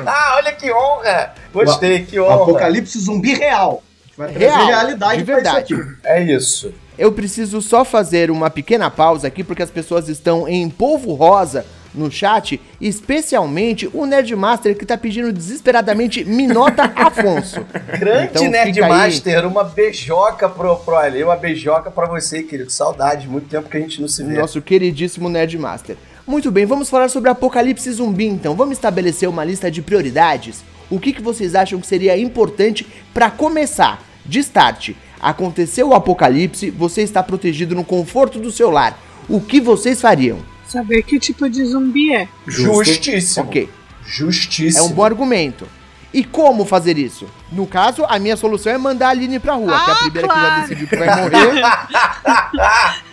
Ah, 0.07 0.37
olha 0.40 0.53
que 0.53 0.72
honra! 0.72 1.35
Gostei, 1.53 2.07
que 2.07 2.18
O 2.18 2.24
honra. 2.24 2.35
apocalipse 2.42 2.98
zumbi 2.98 3.35
real. 3.35 3.83
Vai 4.16 4.31
trazer 4.31 4.46
Real, 4.46 4.66
realidade 4.66 5.18
de 5.18 5.24
pra 5.24 5.35
isso 5.35 5.44
verdade. 5.44 5.74
aqui. 5.74 5.96
É 6.05 6.22
isso. 6.22 6.72
Eu 6.98 7.12
preciso 7.12 7.62
só 7.62 7.84
fazer 7.84 8.28
uma 8.28 8.50
pequena 8.50 8.90
pausa 8.90 9.28
aqui, 9.28 9.44
porque 9.44 9.62
as 9.62 9.70
pessoas 9.70 10.08
estão 10.08 10.48
em 10.48 10.68
polvo 10.68 11.14
rosa 11.14 11.64
no 11.94 12.11
chat, 12.11 12.61
especialmente 12.80 13.88
o 13.92 14.04
Nerdmaster 14.04 14.76
que 14.76 14.84
tá 14.84 14.98
pedindo 14.98 15.32
desesperadamente 15.32 16.24
Minota 16.24 16.84
Afonso. 16.96 17.64
Grande 17.98 18.26
Então, 18.26 18.50
Nerdmaster, 18.50 19.46
uma 19.46 19.64
beijoca 19.64 20.48
pro, 20.48 20.76
pro 20.76 20.96
Ale, 20.96 21.22
uma 21.22 21.37
beijoca 21.37 21.90
pra 21.90 22.06
você, 22.06 22.42
querido. 22.42 22.70
Saudade, 22.70 23.28
muito 23.28 23.48
tempo 23.48 23.68
que 23.68 23.76
a 23.76 23.80
gente 23.80 24.00
não 24.00 24.08
se 24.08 24.24
vê. 24.24 24.37
Nosso 24.37 24.61
queridíssimo 24.61 25.28
Nerdmaster. 25.28 25.96
Muito 26.26 26.50
bem, 26.50 26.66
vamos 26.66 26.90
falar 26.90 27.08
sobre 27.08 27.30
Apocalipse 27.30 27.90
Zumbi 27.92 28.26
então. 28.26 28.54
Vamos 28.54 28.76
estabelecer 28.76 29.28
uma 29.28 29.44
lista 29.44 29.70
de 29.70 29.80
prioridades? 29.80 30.62
O 30.90 30.98
que, 30.98 31.12
que 31.12 31.22
vocês 31.22 31.54
acham 31.54 31.80
que 31.80 31.87
seria 31.87 32.18
importante 32.18 32.87
para 33.14 33.30
começar? 33.30 34.02
De 34.26 34.40
start, 34.40 34.90
aconteceu 35.20 35.88
o 35.88 35.94
apocalipse, 35.94 36.70
você 36.70 37.02
está 37.02 37.22
protegido 37.22 37.74
no 37.74 37.85
conforto 37.85 38.38
do 38.38 38.50
seu 38.50 38.70
lar. 38.70 38.98
O 39.28 39.40
que 39.40 39.61
vocês 39.61 40.00
fariam? 40.00 40.38
Saber 40.66 41.02
que 41.02 41.18
tipo 41.18 41.48
de 41.48 41.64
zumbi 41.64 42.14
é. 42.14 42.28
Justíssimo. 42.46 43.46
Ok, 43.46 43.68
é 43.70 44.09
Justíssimo. 44.09 44.85
um 44.87 44.90
bom 44.90 45.04
argumento. 45.04 45.66
E 46.12 46.24
como 46.24 46.64
fazer 46.64 46.96
isso? 46.96 47.26
No 47.52 47.66
caso, 47.66 48.04
a 48.09 48.18
minha 48.18 48.37
solução 48.37 48.72
é 48.72 48.78
mandar 48.78 49.09
a 49.09 49.11
Aline 49.11 49.38
pra 49.38 49.54
rua, 49.54 49.66
que 49.66 49.90
é 49.90 49.92
a 49.92 49.96
Ah, 49.96 49.96
primeira 49.96 50.28
que 50.28 50.35
já 50.35 50.40
claro. 50.40 50.61
decidiu 50.62 50.88
que 50.88 50.96
vai 50.96 51.20
morrer. 51.22 51.62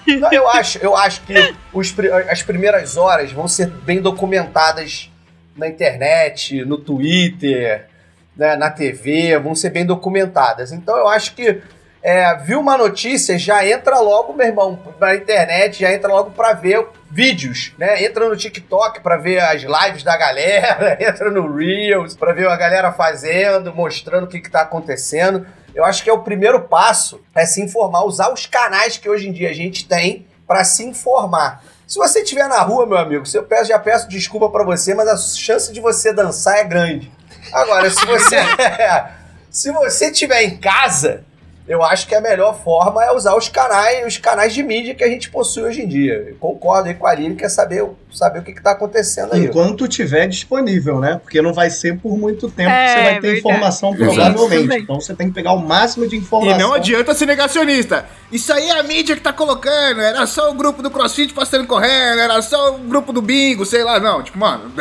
Não, 0.19 0.31
eu 0.31 0.49
acho, 0.49 0.77
eu 0.77 0.95
acho 0.95 1.21
que 1.23 1.33
os 1.73 1.93
as 2.29 2.41
primeiras 2.43 2.95
horas 2.95 3.31
vão 3.31 3.47
ser 3.47 3.67
bem 3.67 4.01
documentadas 4.01 5.09
na 5.57 5.67
internet, 5.67 6.63
no 6.65 6.77
Twitter, 6.77 7.87
né, 8.35 8.55
na 8.55 8.69
TV, 8.69 9.37
vão 9.39 9.55
ser 9.55 9.71
bem 9.71 9.85
documentadas. 9.85 10.71
Então 10.71 10.95
eu 10.97 11.07
acho 11.07 11.33
que 11.35 11.61
é, 12.07 12.35
viu 12.35 12.59
uma 12.59 12.77
notícia, 12.77 13.35
já 13.35 13.67
entra 13.67 13.99
logo, 13.99 14.31
meu 14.31 14.45
irmão, 14.45 14.77
na 14.99 15.15
internet, 15.15 15.79
já 15.79 15.91
entra 15.91 16.07
logo 16.07 16.29
pra 16.29 16.53
ver 16.53 16.85
vídeos, 17.09 17.73
né? 17.79 18.03
Entra 18.03 18.29
no 18.29 18.37
TikTok 18.37 18.99
pra 18.99 19.17
ver 19.17 19.39
as 19.39 19.63
lives 19.63 20.03
da 20.03 20.15
galera, 20.15 20.97
entra 21.01 21.31
no 21.31 21.51
Reels 21.51 22.15
pra 22.15 22.31
ver 22.31 22.47
a 22.47 22.55
galera 22.55 22.91
fazendo, 22.91 23.73
mostrando 23.73 24.25
o 24.25 24.27
que, 24.27 24.39
que 24.39 24.51
tá 24.51 24.61
acontecendo. 24.61 25.47
Eu 25.73 25.83
acho 25.83 26.03
que 26.03 26.09
é 26.11 26.13
o 26.13 26.21
primeiro 26.21 26.61
passo 26.61 27.19
é 27.33 27.43
se 27.43 27.59
informar, 27.59 28.03
usar 28.03 28.31
os 28.31 28.45
canais 28.45 28.97
que 28.97 29.09
hoje 29.09 29.27
em 29.27 29.31
dia 29.31 29.49
a 29.49 29.53
gente 29.53 29.87
tem 29.87 30.27
pra 30.45 30.63
se 30.63 30.85
informar. 30.85 31.63
Se 31.87 31.97
você 31.97 32.19
estiver 32.19 32.47
na 32.47 32.61
rua, 32.61 32.85
meu 32.85 32.99
amigo, 32.99 33.25
se 33.25 33.35
eu 33.35 33.45
peço, 33.45 33.69
já 33.69 33.79
peço 33.79 34.07
desculpa 34.07 34.47
pra 34.51 34.63
você, 34.63 34.93
mas 34.93 35.07
a 35.07 35.17
chance 35.17 35.73
de 35.73 35.81
você 35.81 36.13
dançar 36.13 36.59
é 36.59 36.63
grande. 36.65 37.11
Agora, 37.51 37.89
se 37.89 38.05
você 38.05 38.37
se 39.49 39.71
você 39.71 40.11
estiver 40.11 40.43
em 40.43 40.57
casa, 40.57 41.25
eu 41.67 41.83
acho 41.83 42.07
que 42.07 42.13
a 42.13 42.21
melhor 42.21 42.57
forma 42.63 43.03
é 43.03 43.11
usar 43.11 43.35
os 43.35 43.49
canais, 43.49 44.05
os 44.05 44.17
canais 44.17 44.53
de 44.53 44.61
mídia 44.61 44.93
que 44.93 45.03
a 45.03 45.07
gente 45.07 45.29
possui 45.31 45.63
hoje 45.63 45.81
em 45.81 45.87
dia. 45.87 46.13
Eu 46.29 46.35
concordo 46.35 46.87
aí 46.89 46.93
com 46.95 47.07
a 47.07 47.11
Aline, 47.11 47.35
quer 47.35 47.49
saber, 47.49 47.83
saber 48.13 48.39
o 48.39 48.43
que, 48.43 48.51
está 48.51 48.71
acontecendo 48.71 49.33
aí. 49.33 49.45
Enquanto 49.45 49.87
tiver 49.87 50.27
disponível, 50.27 50.99
né? 50.99 51.19
Porque 51.21 51.41
não 51.41 51.53
vai 51.53 51.69
ser 51.69 51.97
por 51.99 52.17
muito 52.17 52.49
tempo 52.51 52.69
que 52.69 52.75
É, 52.75 52.87
você 52.87 52.95
vai 53.03 53.13
ter 53.15 53.21
verdade. 53.21 53.39
informação, 53.39 53.95
provavelmente. 53.95 54.83
Então 54.83 54.99
você 55.01 55.15
tem 55.15 55.27
que 55.29 55.33
pegar 55.33 55.53
o 55.53 55.59
máximo 55.59 56.07
de 56.07 56.15
E 56.15 56.19
informação. 56.19 56.59
não 56.59 56.73
adianta 56.73 57.13
ser 57.13 57.25
negacionista. 57.25 58.05
Isso 58.31 58.51
aí 58.53 58.69
é 58.69 58.79
a 58.79 58.83
mídia 58.83 59.15
que 59.15 59.21
tá 59.21 59.33
colocando. 59.33 60.01
Era 60.01 60.25
só 60.27 60.51
o 60.51 60.53
grupo 60.53 60.81
do 60.83 60.91
CrossFit 60.91 61.33
passando 61.33 61.65
correndo. 61.65 62.19
Era 62.19 62.41
só 62.41 62.75
o 62.75 62.77
grupo 62.79 63.11
do 63.11 63.21
bingo, 63.21 63.65
sei 63.65 63.83
lá. 63.83 63.99
Não, 63.99 64.21
tipo, 64.21 64.37
mano, 64.37 64.71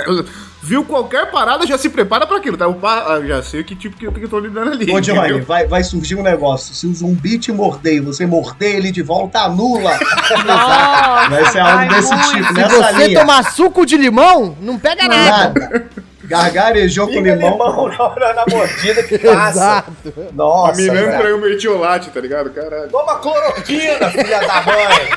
viu 0.64 0.83
qualquer 0.85 1.31
parada, 1.31 1.66
já 1.66 1.77
se 1.77 1.90
prepara 1.90 2.27
pra 2.27 2.38
aquilo, 2.38 2.57
tá? 2.57 2.66
Opa, 2.66 3.05
ah, 3.07 3.20
já 3.27 3.42
sei 3.42 3.62
que 3.62 3.77
tipo 3.77 3.96
que, 3.96 4.07
eu 4.07 4.29
tô 4.29 4.38
lidando 4.40 4.70
ali. 4.70 4.90
Ô, 4.90 4.98
Johnny, 5.00 5.40
vai, 5.42 5.66
vai 5.66 5.85
surgir 5.85 6.14
um 6.14 6.22
negócio. 6.22 6.74
Se 6.74 6.87
o 6.87 6.94
zumbi 6.94 7.38
te 7.38 7.53
morder 7.53 7.94
e 7.96 8.00
você 8.00 8.24
morder 8.27 8.77
ele 8.77 8.90
de 8.90 9.03
volta, 9.03 9.40
anula. 9.40 9.98
Nossa, 10.46 11.29
Vai 11.29 11.44
ser 11.46 11.59
algo 11.61 11.94
desse 11.94 12.14
muito. 12.14 12.31
tipo, 12.33 12.46
Se 12.46 12.53
nessa 12.55 12.92
você 12.94 13.07
linha. 13.09 13.20
tomar 13.20 13.42
suco 13.53 13.85
de 13.85 13.96
limão, 13.96 14.57
não 14.61 14.79
pega 14.79 15.07
nada. 15.07 15.31
Nada. 15.61 15.87
Gargarejou 16.24 17.07
com 17.09 17.20
limão. 17.20 17.53
limão 17.53 17.88
na, 17.88 18.09
na, 18.29 18.35
na 18.35 18.44
mordida 18.50 19.03
que 19.03 19.18
passa. 19.20 19.50
Exato. 19.50 19.92
A 20.31 20.33
Nossa, 20.33 20.81
mina 20.81 20.94
velho. 20.94 21.18
traiu 21.18 21.37
o 21.37 21.40
mertiolate, 21.40 22.09
tá 22.11 22.20
ligado? 22.20 22.48
Caralho. 22.50 22.88
Toma 22.88 23.16
cloroquina, 23.16 24.11
filha 24.11 24.40
da 24.40 24.62
mãe. 24.62 25.09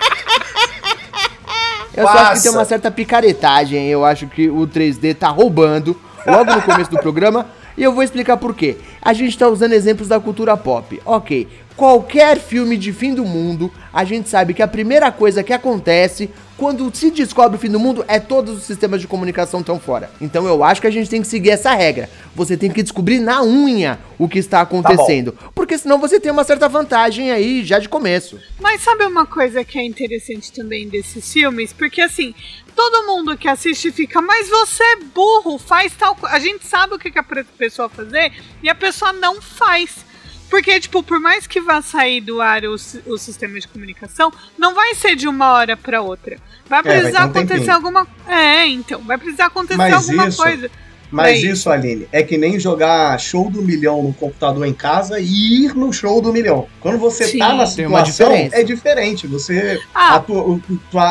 Eu 1.97 2.05
só 2.05 2.11
acho 2.11 2.19
que 2.21 2.29
Passa. 2.29 2.43
tem 2.43 2.51
uma 2.51 2.65
certa 2.65 2.91
picaretagem. 2.91 3.87
Eu 3.87 4.05
acho 4.05 4.27
que 4.27 4.47
o 4.49 4.67
3D 4.67 5.15
tá 5.15 5.29
roubando 5.29 5.99
logo 6.25 6.53
no 6.53 6.61
começo 6.61 6.91
do 6.91 6.99
programa. 6.99 7.47
E 7.75 7.83
eu 7.83 7.91
vou 7.91 8.03
explicar 8.03 8.37
por 8.37 8.55
quê. 8.55 8.77
A 9.01 9.13
gente 9.13 9.37
tá 9.37 9.47
usando 9.47 9.73
exemplos 9.73 10.07
da 10.07 10.19
cultura 10.19 10.55
pop. 10.55 11.01
Ok, 11.03 11.47
qualquer 11.75 12.39
filme 12.39 12.77
de 12.77 12.93
fim 12.93 13.13
do 13.13 13.25
mundo, 13.25 13.71
a 13.91 14.03
gente 14.03 14.29
sabe 14.29 14.53
que 14.53 14.61
a 14.61 14.67
primeira 14.67 15.11
coisa 15.11 15.43
que 15.43 15.53
acontece 15.53 16.29
quando 16.57 16.93
se 16.93 17.11
descobre 17.11 17.55
o 17.55 17.59
fim 17.59 17.69
do 17.69 17.79
mundo 17.79 18.03
é 18.07 18.19
todos 18.19 18.57
os 18.57 18.63
sistemas 18.63 18.99
de 18.99 19.07
comunicação 19.07 19.59
estão 19.59 19.79
fora. 19.79 20.09
Então 20.19 20.47
eu 20.47 20.63
acho 20.63 20.81
que 20.81 20.87
a 20.87 20.91
gente 20.91 21.09
tem 21.09 21.21
que 21.21 21.27
seguir 21.27 21.51
essa 21.51 21.73
regra. 21.73 22.09
Você 22.35 22.57
tem 22.57 22.71
que 22.71 22.81
descobrir 22.81 23.19
na 23.19 23.43
unha 23.43 23.99
o 24.17 24.27
que 24.27 24.39
está 24.39 24.61
acontecendo. 24.61 25.37
porque 25.53 25.77
senão 25.77 25.99
você 25.99 26.19
tem 26.19 26.31
uma 26.31 26.43
certa 26.43 26.67
vantagem 26.67 27.31
aí 27.31 27.63
já 27.63 27.77
de 27.77 27.87
começo. 27.87 28.39
Mas 28.59 28.81
sabe 28.81 29.05
uma 29.05 29.25
coisa 29.25 29.63
que 29.63 29.77
é 29.77 29.83
interessante 29.85 30.51
também 30.51 30.89
desses 30.89 31.31
filmes? 31.31 31.71
Porque 31.71 32.01
assim, 32.01 32.33
todo 32.75 33.07
mundo 33.07 33.37
que 33.37 33.47
assiste 33.47 33.91
fica, 33.91 34.21
mas 34.21 34.49
você 34.49 34.83
é 34.83 34.95
burro, 35.13 35.57
faz 35.57 35.93
tal 35.93 36.15
coisa. 36.15 36.35
A 36.35 36.39
gente 36.39 36.65
sabe 36.65 36.95
o 36.95 36.99
que, 36.99 37.11
que 37.11 37.19
a 37.19 37.23
pessoa 37.23 37.87
fazer 37.89 38.31
e 38.63 38.69
a 38.69 38.75
pessoa 38.75 39.13
não 39.13 39.41
faz. 39.41 40.06
Porque, 40.49 40.79
tipo, 40.79 41.03
por 41.03 41.19
mais 41.19 41.45
que 41.45 41.59
vá 41.59 41.81
sair 41.81 42.21
do 42.21 42.41
ar 42.41 42.63
o, 42.65 42.75
o 43.05 43.17
sistema 43.17 43.59
de 43.59 43.67
comunicação, 43.67 44.31
não 44.57 44.73
vai 44.73 44.95
ser 44.95 45.15
de 45.15 45.27
uma 45.27 45.51
hora 45.51 45.75
pra 45.75 46.01
outra. 46.01 46.37
Vai 46.69 46.81
vai 46.81 46.93
precisar 46.99 47.19
ter 47.19 47.25
um 47.25 47.29
acontecer 47.41 47.53
tempinho. 47.59 47.73
alguma. 47.75 48.07
É, 48.27 48.65
então, 48.67 49.01
vai 49.01 49.17
precisar 49.17 49.45
acontecer 49.47 49.77
Mas 49.77 49.93
alguma 49.93 50.27
isso- 50.27 50.37
coisa. 50.41 50.71
Mas 51.09 51.37
É 51.41 51.51
isso, 51.51 51.69
Aline, 51.69 52.05
é 52.11 52.21
que 52.21 52.37
nem 52.37 52.59
jogar 52.59 53.17
show 53.17 53.49
do 53.49 53.61
milhão 53.61 54.03
no 54.03 54.11
computador 54.13 54.65
em 54.67 54.73
casa 54.73 55.21
e 55.21 55.63
ir 55.63 55.73
no 55.73 55.93
show 55.93 56.21
do 56.21 56.33
milhão. 56.33 56.67
Quando 56.81 56.97
você 56.97 57.25
Sim. 57.27 57.37
tá 57.39 57.53
na 57.53 57.65
situação, 57.65 58.33
é 58.51 58.61
diferente. 58.61 59.25
Você. 59.25 59.79
Ah. 59.95 60.15
A, 60.15 60.19
tua, 60.19 60.59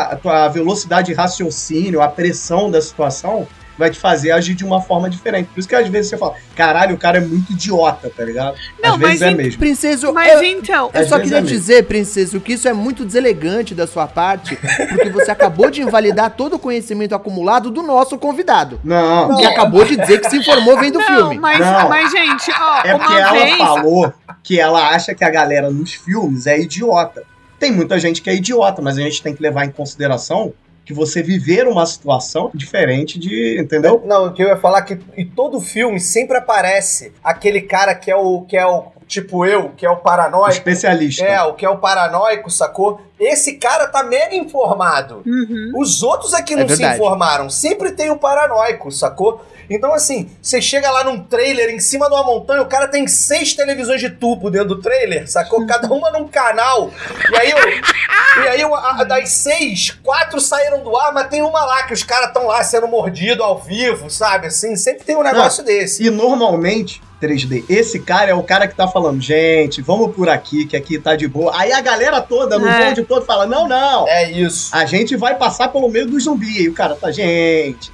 a 0.02 0.16
tua 0.16 0.48
velocidade 0.48 1.06
de 1.06 1.14
raciocínio, 1.14 2.02
a 2.02 2.08
pressão 2.08 2.70
da 2.70 2.80
situação 2.82 3.48
vai 3.78 3.90
te 3.90 3.98
fazer 3.98 4.30
agir 4.30 4.54
de 4.54 4.64
uma 4.64 4.80
forma 4.80 5.08
diferente. 5.10 5.48
Por 5.52 5.60
isso 5.60 5.68
que 5.68 5.74
às 5.74 5.86
vezes 5.88 6.10
você 6.10 6.16
fala, 6.16 6.34
caralho, 6.54 6.94
o 6.94 6.98
cara 6.98 7.18
é 7.18 7.20
muito 7.20 7.52
idiota, 7.52 8.10
tá 8.14 8.24
ligado? 8.24 8.56
Não, 8.82 8.94
às 8.94 8.98
vezes 8.98 9.20
mas 9.20 9.32
é 9.32 9.34
mesmo. 9.34 9.58
Princeso, 9.58 10.12
Mas 10.12 10.32
eu, 10.32 10.42
então. 10.44 10.90
eu 10.94 11.06
só 11.06 11.18
queria 11.18 11.38
é 11.38 11.42
dizer, 11.42 11.84
Princeso, 11.84 12.40
que 12.40 12.54
isso 12.54 12.66
é 12.68 12.72
muito 12.72 13.04
deselegante 13.04 13.74
da 13.74 13.86
sua 13.86 14.06
parte, 14.06 14.56
porque 14.88 15.10
você 15.10 15.30
acabou 15.30 15.70
de 15.70 15.82
invalidar 15.82 16.30
todo 16.30 16.54
o 16.54 16.58
conhecimento 16.58 17.14
acumulado 17.14 17.70
do 17.70 17.82
nosso 17.82 18.16
convidado. 18.18 18.80
Não, 18.82 19.36
Que 19.36 19.44
acabou 19.46 19.84
de 19.84 19.96
dizer 19.96 20.20
que 20.20 20.30
se 20.30 20.36
informou 20.38 20.78
vendo 20.78 20.96
o 20.96 20.98
Não, 21.00 21.06
filme. 21.06 21.38
mas, 21.38 21.58
Não. 21.60 21.88
mas, 21.88 22.10
gente, 22.10 22.50
ó, 22.58 22.80
É 22.84 22.96
porque 22.96 23.12
ela 23.14 23.32
vez. 23.32 23.56
falou 23.58 24.12
que 24.42 24.58
ela 24.60 24.88
acha 24.90 25.14
que 25.14 25.24
a 25.24 25.30
galera 25.30 25.70
nos 25.70 25.92
filmes 25.92 26.46
é 26.46 26.58
idiota. 26.58 27.22
Tem 27.58 27.72
muita 27.72 27.98
gente 27.98 28.20
que 28.22 28.30
é 28.30 28.34
idiota, 28.34 28.80
mas 28.82 28.98
a 28.98 29.00
gente 29.02 29.22
tem 29.22 29.34
que 29.34 29.42
levar 29.42 29.64
em 29.64 29.70
consideração 29.70 30.52
que 30.86 30.94
você 30.94 31.20
viver 31.20 31.66
uma 31.66 31.84
situação 31.84 32.48
diferente 32.54 33.18
de. 33.18 33.60
Entendeu? 33.60 34.00
Não, 34.06 34.26
o 34.26 34.32
que 34.32 34.42
eu 34.42 34.46
ia 34.46 34.56
falar 34.56 34.78
é 34.78 34.82
que 34.82 34.98
em 35.16 35.26
todo 35.26 35.60
filme 35.60 35.98
sempre 35.98 36.38
aparece 36.38 37.12
aquele 37.22 37.60
cara 37.60 37.92
que 37.92 38.08
é 38.08 38.14
o 38.16 38.42
que 38.42 38.56
é 38.56 38.64
o 38.64 38.84
tipo 39.06 39.44
eu, 39.44 39.70
que 39.70 39.84
é 39.84 39.90
o 39.90 39.96
paranoico. 39.96 40.52
Especialista. 40.52 41.24
É, 41.24 41.42
o 41.42 41.54
que 41.54 41.66
é 41.66 41.68
o 41.68 41.78
paranoico, 41.78 42.48
sacou? 42.50 43.00
Esse 43.18 43.54
cara 43.54 43.86
tá 43.86 44.02
mega 44.02 44.34
informado. 44.36 45.22
Uhum. 45.24 45.72
Os 45.78 46.02
outros 46.02 46.34
aqui 46.34 46.52
É 46.52 46.56
não 46.56 46.68
se 46.68 46.76
verdade. 46.76 46.96
informaram. 46.96 47.48
Sempre 47.48 47.92
tem 47.92 48.10
o 48.10 48.18
paranoico, 48.18 48.90
sacou? 48.92 49.42
Então, 49.70 49.92
assim, 49.94 50.30
você 50.40 50.60
chega 50.62 50.88
lá 50.90 51.02
num 51.02 51.20
trailer 51.24 51.70
em 51.70 51.80
cima 51.80 52.06
de 52.08 52.14
uma 52.14 52.22
montanha, 52.22 52.62
o 52.62 52.66
cara 52.66 52.86
tem 52.86 53.08
seis 53.08 53.52
televisões 53.54 54.00
de 54.00 54.10
tubo 54.10 54.48
dentro 54.50 54.68
do 54.68 54.80
trailer, 54.80 55.28
sacou? 55.28 55.66
Cada 55.66 55.88
uma 55.92 56.10
num 56.10 56.28
canal. 56.28 56.90
E 57.32 57.36
aí, 57.36 57.52
o- 57.52 58.42
e 58.44 58.48
aí 58.48 58.64
o- 58.64 58.74
a- 58.74 59.02
das 59.02 59.30
seis, 59.30 59.90
quatro 60.04 60.38
saíram 60.40 60.84
do 60.84 60.96
ar, 60.96 61.12
mas 61.12 61.26
tem 61.28 61.42
uma 61.42 61.64
lá 61.64 61.82
que 61.84 61.94
os 61.94 62.02
caras 62.04 62.28
estão 62.28 62.46
lá 62.46 62.62
sendo 62.62 62.86
mordidos 62.86 63.44
ao 63.44 63.58
vivo, 63.58 64.08
sabe? 64.08 64.46
Assim, 64.48 64.76
sempre 64.76 65.02
tem 65.04 65.16
um 65.16 65.22
negócio 65.22 65.64
desse. 65.64 66.04
E 66.06 66.10
normalmente, 66.10 67.02
3D, 67.20 67.64
esse 67.68 68.00
cara 68.00 68.30
é 68.30 68.34
o 68.34 68.42
cara 68.42 68.68
que 68.68 68.74
tá 68.74 68.86
falando, 68.86 69.20
gente, 69.20 69.80
vamos 69.80 70.14
por 70.14 70.28
aqui, 70.28 70.66
que 70.66 70.76
aqui 70.76 70.98
tá 70.98 71.16
de 71.16 71.26
boa. 71.26 71.52
Aí 71.54 71.72
a 71.72 71.80
galera 71.80 72.20
toda, 72.20 72.58
no 72.58 72.68
É. 72.68 72.86
bonde 72.88 73.02
todo, 73.04 73.24
fala: 73.24 73.46
não, 73.46 73.66
não. 73.66 74.06
É 74.08 74.30
isso. 74.30 74.74
A 74.74 74.84
gente 74.84 75.16
vai 75.16 75.34
passar 75.34 75.68
pelo 75.68 75.88
meio 75.88 76.06
do 76.06 76.18
zumbi. 76.20 76.62
E 76.62 76.68
o 76.68 76.74
cara 76.74 76.94
tá, 76.94 77.10
gente. 77.10 77.90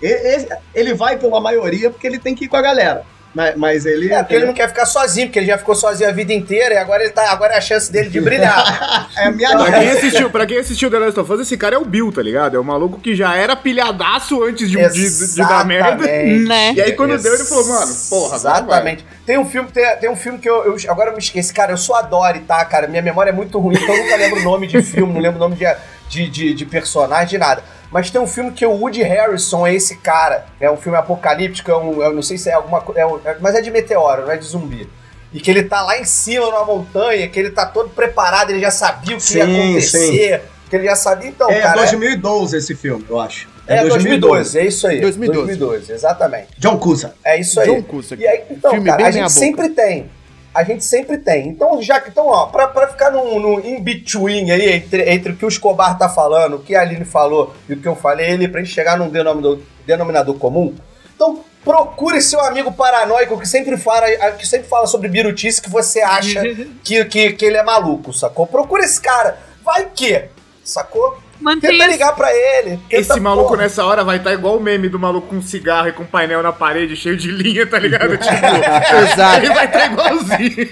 Ele 0.74 0.94
vai 0.94 1.16
pela 1.18 1.40
maioria 1.40 1.90
porque 1.90 2.06
ele 2.06 2.18
tem 2.18 2.34
que 2.34 2.44
ir 2.44 2.48
com 2.48 2.56
a 2.56 2.62
galera. 2.62 3.04
Mas, 3.34 3.56
mas 3.56 3.86
ele. 3.86 4.12
É, 4.12 4.18
porque 4.18 4.34
ele 4.34 4.44
não 4.46 4.52
quer 4.52 4.68
ficar 4.68 4.84
sozinho, 4.84 5.26
porque 5.28 5.38
ele 5.38 5.46
já 5.46 5.56
ficou 5.56 5.74
sozinho 5.74 6.08
a 6.08 6.12
vida 6.12 6.32
inteira 6.34 6.74
e 6.74 6.76
agora 6.78 7.02
ele 7.02 7.12
tá. 7.12 7.30
Agora 7.30 7.54
é 7.54 7.56
a 7.56 7.60
chance 7.60 7.90
dele 7.90 8.10
de 8.10 8.20
brilhar. 8.20 9.08
É 9.16 9.26
a 9.26 9.30
minha 9.30 9.50
Pra 9.56 9.72
quem, 9.78 9.88
assistiu, 9.90 10.30
pra 10.30 10.46
quem 10.46 10.58
assistiu 10.58 10.90
The 10.90 10.98
Last 10.98 11.20
of 11.20 11.32
Us, 11.32 11.40
esse 11.40 11.56
cara 11.56 11.74
é 11.76 11.78
o 11.78 11.84
Bill, 11.84 12.10
tá 12.12 12.22
ligado? 12.22 12.56
É 12.56 12.60
o 12.60 12.64
maluco 12.64 12.98
que 12.98 13.14
já 13.14 13.34
era 13.36 13.54
pilhadaço 13.54 14.42
antes 14.42 14.70
de, 14.70 14.76
de, 14.88 15.32
de 15.34 15.36
dar 15.38 15.64
merda. 15.64 16.04
Né? 16.06 16.72
E 16.74 16.80
aí 16.80 16.92
quando 16.92 17.16
deu, 17.18 17.34
ele 17.34 17.44
falou, 17.44 17.66
mano, 17.68 17.94
porra. 18.10 18.36
Exatamente. 18.36 19.04
Tem 19.26 19.38
um 19.38 19.44
filme, 19.44 19.68
tem, 19.70 19.96
tem 19.96 20.10
um 20.10 20.16
filme 20.16 20.38
que 20.38 20.48
eu, 20.48 20.64
eu- 20.64 20.90
Agora 20.90 21.10
eu 21.10 21.14
me 21.14 21.18
esqueci, 21.20 21.52
cara. 21.52 21.72
Eu 21.72 21.76
sou 21.76 21.94
a 21.94 22.02
Dory, 22.02 22.40
tá, 22.40 22.64
cara? 22.64 22.86
Minha 22.88 23.02
memória 23.02 23.30
é 23.30 23.32
muito 23.32 23.58
ruim, 23.58 23.76
então 23.80 23.94
eu 23.94 24.02
nunca 24.04 24.16
lembro 24.16 24.40
o 24.40 24.42
nome 24.44 24.66
de 24.66 24.82
filme, 24.82 25.12
não 25.12 25.20
lembro 25.20 25.36
o 25.36 25.40
nome 25.40 25.56
de, 25.56 25.66
de, 26.08 26.28
de, 26.28 26.54
de 26.54 26.66
personagem, 26.66 27.28
de 27.28 27.38
nada. 27.38 27.62
Mas 27.92 28.10
tem 28.10 28.20
um 28.20 28.26
filme 28.26 28.50
que 28.52 28.64
o 28.64 28.70
Woody 28.72 29.02
Harrison 29.02 29.66
é 29.66 29.74
esse 29.74 29.96
cara. 29.96 30.46
É 30.58 30.70
um 30.70 30.76
filme 30.76 30.96
apocalíptico, 30.96 31.70
é 31.70 31.76
um, 31.76 32.02
eu 32.02 32.14
não 32.14 32.22
sei 32.22 32.38
se 32.38 32.48
é 32.48 32.54
alguma 32.54 32.80
coisa. 32.80 33.02
mas 33.40 33.54
é 33.54 33.60
de 33.60 33.70
meteoro, 33.70 34.22
não 34.22 34.30
é 34.30 34.36
de 34.36 34.44
zumbi. 34.46 34.88
E 35.32 35.40
que 35.40 35.50
ele 35.50 35.62
tá 35.62 35.82
lá 35.82 35.98
em 35.98 36.04
cima 36.04 36.46
numa 36.46 36.64
montanha, 36.64 37.28
que 37.28 37.38
ele 37.38 37.50
tá 37.50 37.66
todo 37.66 37.90
preparado, 37.90 38.50
ele 38.50 38.60
já 38.60 38.70
sabia 38.70 39.16
o 39.16 39.20
que 39.20 39.36
ia 39.36 39.46
Sim, 39.46 39.68
acontecer. 39.68 40.42
Que 40.68 40.76
ele 40.76 40.84
já 40.86 40.96
sabia. 40.96 41.28
Então, 41.28 41.50
É 41.50 41.60
cara. 41.60 41.76
2012 41.76 42.56
esse 42.56 42.74
filme, 42.74 43.04
eu 43.08 43.20
acho. 43.20 43.48
É, 43.66 43.84
2012, 43.84 44.58
é 44.58 44.66
isso 44.66 44.86
aí. 44.86 45.00
2012. 45.00 45.46
2012, 45.58 45.92
exatamente. 45.92 46.48
John 46.58 46.78
Cusa. 46.78 47.14
É 47.24 47.38
isso 47.38 47.60
aí. 47.60 47.66
John 47.68 47.82
Cusack. 47.82 48.20
E 48.20 48.26
aí, 48.26 48.42
então, 48.50 48.70
Filme 48.72 48.86
cara, 48.86 48.96
bem 48.98 49.06
a 49.06 49.10
gente 49.10 49.22
boca. 49.22 49.34
sempre 49.34 49.68
tem. 49.68 50.10
A 50.54 50.64
gente 50.64 50.84
sempre 50.84 51.18
tem. 51.18 51.48
Então, 51.48 51.80
já 51.80 52.00
que. 52.00 52.10
Então, 52.10 52.26
ó, 52.26 52.46
pra, 52.46 52.68
pra 52.68 52.88
ficar 52.88 53.10
no, 53.10 53.40
no 53.40 53.60
in-between 53.60 54.50
aí, 54.50 54.72
entre, 54.72 55.10
entre 55.10 55.32
o 55.32 55.36
que 55.36 55.44
o 55.44 55.48
Escobar 55.48 55.96
tá 55.96 56.08
falando, 56.08 56.56
o 56.56 56.58
que 56.58 56.74
a 56.74 56.82
Aline 56.82 57.04
falou 57.04 57.54
e 57.68 57.72
o 57.72 57.80
que 57.80 57.88
eu 57.88 57.96
falei, 57.96 58.30
ele, 58.30 58.48
pra 58.48 58.60
gente 58.60 58.72
chegar 58.72 58.98
num 58.98 59.08
denominador, 59.08 59.60
denominador 59.86 60.34
comum. 60.38 60.74
Então, 61.14 61.40
procure 61.64 62.20
seu 62.20 62.40
amigo 62.40 62.72
paranoico 62.72 63.38
que 63.38 63.48
sempre 63.48 63.76
fala, 63.76 64.06
que 64.32 64.46
sempre 64.46 64.68
fala 64.68 64.86
sobre 64.86 65.08
birutice 65.08 65.62
que 65.62 65.70
você 65.70 66.00
acha 66.00 66.42
que, 66.84 67.04
que, 67.06 67.32
que 67.32 67.44
ele 67.44 67.56
é 67.56 67.62
maluco, 67.62 68.12
sacou? 68.12 68.46
Procura 68.46 68.84
esse 68.84 69.00
cara. 69.00 69.38
Vai 69.64 69.88
que, 69.94 70.24
sacou? 70.64 71.18
Tenta 71.42 71.68
Mantenha 71.68 71.86
ligar 71.88 72.14
pra 72.14 72.30
ele. 72.32 72.78
tenta, 72.88 72.94
Esse 72.96 73.20
maluco 73.20 73.48
porra. 73.50 73.62
nessa 73.62 73.84
hora 73.84 74.04
vai 74.04 74.18
estar 74.18 74.32
igual 74.32 74.56
o 74.56 74.60
meme 74.60 74.88
do 74.88 74.98
maluco 74.98 75.28
com 75.28 75.42
cigarro 75.42 75.88
e 75.88 75.92
com 75.92 76.04
painel 76.04 76.42
na 76.42 76.52
parede 76.52 76.94
cheio 76.96 77.16
de 77.16 77.30
linha, 77.30 77.66
tá 77.66 77.78
ligado? 77.78 78.16
Tipo, 78.22 79.06
Exato. 79.12 79.36
ele 79.44 79.54
vai 79.54 79.64
estar 79.66 79.86
igualzinho. 79.92 80.68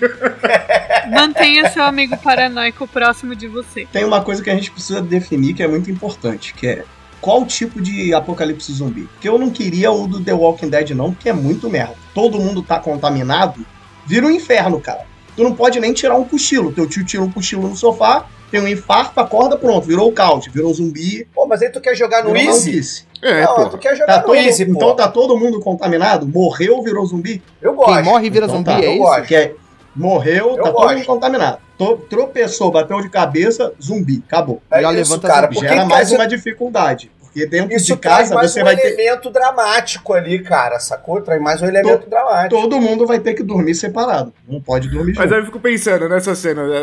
Mantenha 1.12 1.68
seu 1.70 1.82
amigo 1.82 2.16
paranoico 2.18 2.86
próximo 2.86 3.34
de 3.34 3.48
você. 3.48 3.86
Tem 3.92 4.04
uma 4.04 4.22
coisa 4.22 4.42
que 4.42 4.50
a 4.50 4.54
gente 4.54 4.70
precisa 4.70 5.00
definir 5.02 5.54
que 5.54 5.62
é 5.62 5.68
muito 5.68 5.90
importante, 5.90 6.54
que 6.54 6.66
é 6.66 6.84
qual 7.20 7.44
tipo 7.44 7.80
de 7.80 8.14
apocalipse 8.14 8.72
zumbi. 8.72 9.02
Porque 9.12 9.28
eu 9.28 9.38
não 9.38 9.50
queria 9.50 9.90
o 9.90 10.06
do 10.06 10.20
The 10.22 10.32
Walking 10.32 10.68
Dead 10.68 10.90
não, 10.90 11.12
porque 11.12 11.28
é 11.28 11.32
muito 11.32 11.68
merda. 11.68 11.94
Todo 12.14 12.38
mundo 12.38 12.62
tá 12.62 12.78
contaminado, 12.78 13.64
vira 14.06 14.26
um 14.26 14.30
inferno, 14.30 14.80
cara. 14.80 15.04
Tu 15.40 15.44
não 15.44 15.54
pode 15.54 15.80
nem 15.80 15.94
tirar 15.94 16.16
um 16.16 16.24
cochilo. 16.24 16.70
Teu 16.70 16.86
tio 16.86 17.02
tira 17.02 17.22
um 17.22 17.30
cochilo 17.32 17.66
no 17.66 17.74
sofá, 17.74 18.26
tem 18.50 18.60
um 18.60 18.68
infarto, 18.68 19.18
acorda, 19.18 19.56
pronto, 19.56 19.86
virou 19.86 20.06
o 20.10 20.12
caos, 20.12 20.46
virou 20.52 20.70
zumbi, 20.74 21.26
Pô, 21.34 21.46
mas 21.46 21.62
aí 21.62 21.70
tu 21.70 21.80
quer 21.80 21.94
jogar 21.94 22.22
no 22.22 22.36
Easy? 22.36 23.06
É, 23.22 23.46
não, 23.46 23.54
pô. 23.54 23.66
tu 23.70 23.78
quer 23.78 23.94
jogar 23.96 24.06
Tá 24.16 24.20
no 24.20 24.26
todo, 24.26 24.34
Easy, 24.36 24.66
pô. 24.66 24.72
então 24.72 24.94
tá 24.94 25.08
todo 25.08 25.38
mundo 25.38 25.58
contaminado? 25.60 26.26
Morreu, 26.28 26.82
virou 26.82 27.06
zumbi? 27.06 27.42
Eu 27.62 27.72
gosto. 27.72 27.94
Quem 27.94 28.02
morre 28.02 28.28
vira 28.28 28.44
Então 28.44 28.56
zumbi, 28.58 28.70
tá, 28.70 28.80
é 28.82 28.86
eu 28.86 28.92
isso? 28.92 28.98
gosto. 29.02 29.26
Que 29.28 29.34
é, 29.34 29.54
morreu, 29.96 30.48
Eu 30.50 30.56
tá 30.56 30.62
todo 30.64 30.72
gosto. 30.74 30.94
mundo 30.96 31.06
contaminado. 31.06 31.58
To- 31.78 31.96
tropeçou, 32.10 32.70
bateu 32.70 33.00
de 33.00 33.08
cabeça, 33.08 33.72
zumbi, 33.82 34.22
acabou. 34.28 34.60
É 34.70 34.82
Já 34.82 34.92
isso, 34.92 34.98
levanta 35.14 35.26
cara. 35.26 35.46
zumbi. 35.46 35.60
Gera 35.66 35.86
mais 35.86 36.10
cara, 36.10 36.20
uma 36.20 36.28
dificuldade. 36.28 37.10
Porque 37.32 37.46
dentro 37.46 37.76
Isso 37.76 37.86
de 37.86 37.96
traz 37.96 38.18
casa 38.22 38.34
mais 38.34 38.50
você 38.50 38.60
um 38.60 38.64
vai 38.64 38.76
ter. 38.76 38.88
elemento 38.88 39.30
dramático 39.30 40.12
ali, 40.12 40.40
cara, 40.40 40.80
sacou? 40.80 41.20
Traz 41.20 41.40
mais 41.40 41.62
um 41.62 41.66
elemento 41.66 42.10
dramático. 42.10 42.60
Todo 42.60 42.80
mundo 42.80 43.06
vai 43.06 43.20
ter 43.20 43.34
que 43.34 43.42
dormir 43.44 43.74
separado. 43.76 44.32
Não 44.48 44.60
pode 44.60 44.88
dormir 44.88 45.12
Mas 45.14 45.22
junto. 45.24 45.34
aí 45.34 45.40
eu 45.40 45.44
fico 45.46 45.60
pensando 45.60 46.08
nessa 46.08 46.34
cena, 46.34 46.66
né? 46.66 46.80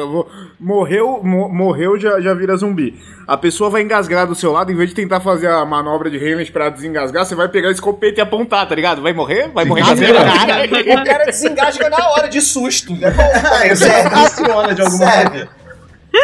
morreu, 0.60 1.20
mo- 1.24 1.50
morreu 1.50 2.00
já, 2.00 2.20
já 2.22 2.34
vira 2.34 2.56
zumbi. 2.56 2.98
A 3.28 3.36
pessoa 3.36 3.70
vai 3.70 3.82
engasgar 3.82 4.26
do 4.26 4.36
seu 4.36 4.54
lado, 4.54 4.72
em 4.72 4.76
vez 4.76 4.90
de 4.90 4.96
tentar 4.96 5.20
fazer 5.20 5.48
a 5.50 5.66
manobra 5.66 6.10
de 6.10 6.18
Hamlet 6.18 6.50
pra 6.52 6.70
desengasgar, 6.70 7.26
você 7.26 7.36
vai 7.36 7.50
pegar 7.50 7.68
o 7.68 7.72
escopeta 7.72 8.22
e 8.22 8.24
apontar, 8.24 8.68
tá 8.70 8.74
ligado? 8.74 9.02
Vai 9.02 9.12
morrer? 9.12 9.50
Vai 9.54 9.66
morrer? 9.66 9.82
O 9.82 11.04
cara 11.06 11.26
desengasga 11.26 11.90
na 11.90 12.10
hora 12.12 12.28
de 12.30 12.40
susto. 12.42 12.94
É 13.04 13.12
bom 13.12 13.76
serve. 13.76 14.10
Funciona 14.16 14.74
de 14.74 14.82
alguma 14.82 15.06
maneira. 15.06 15.50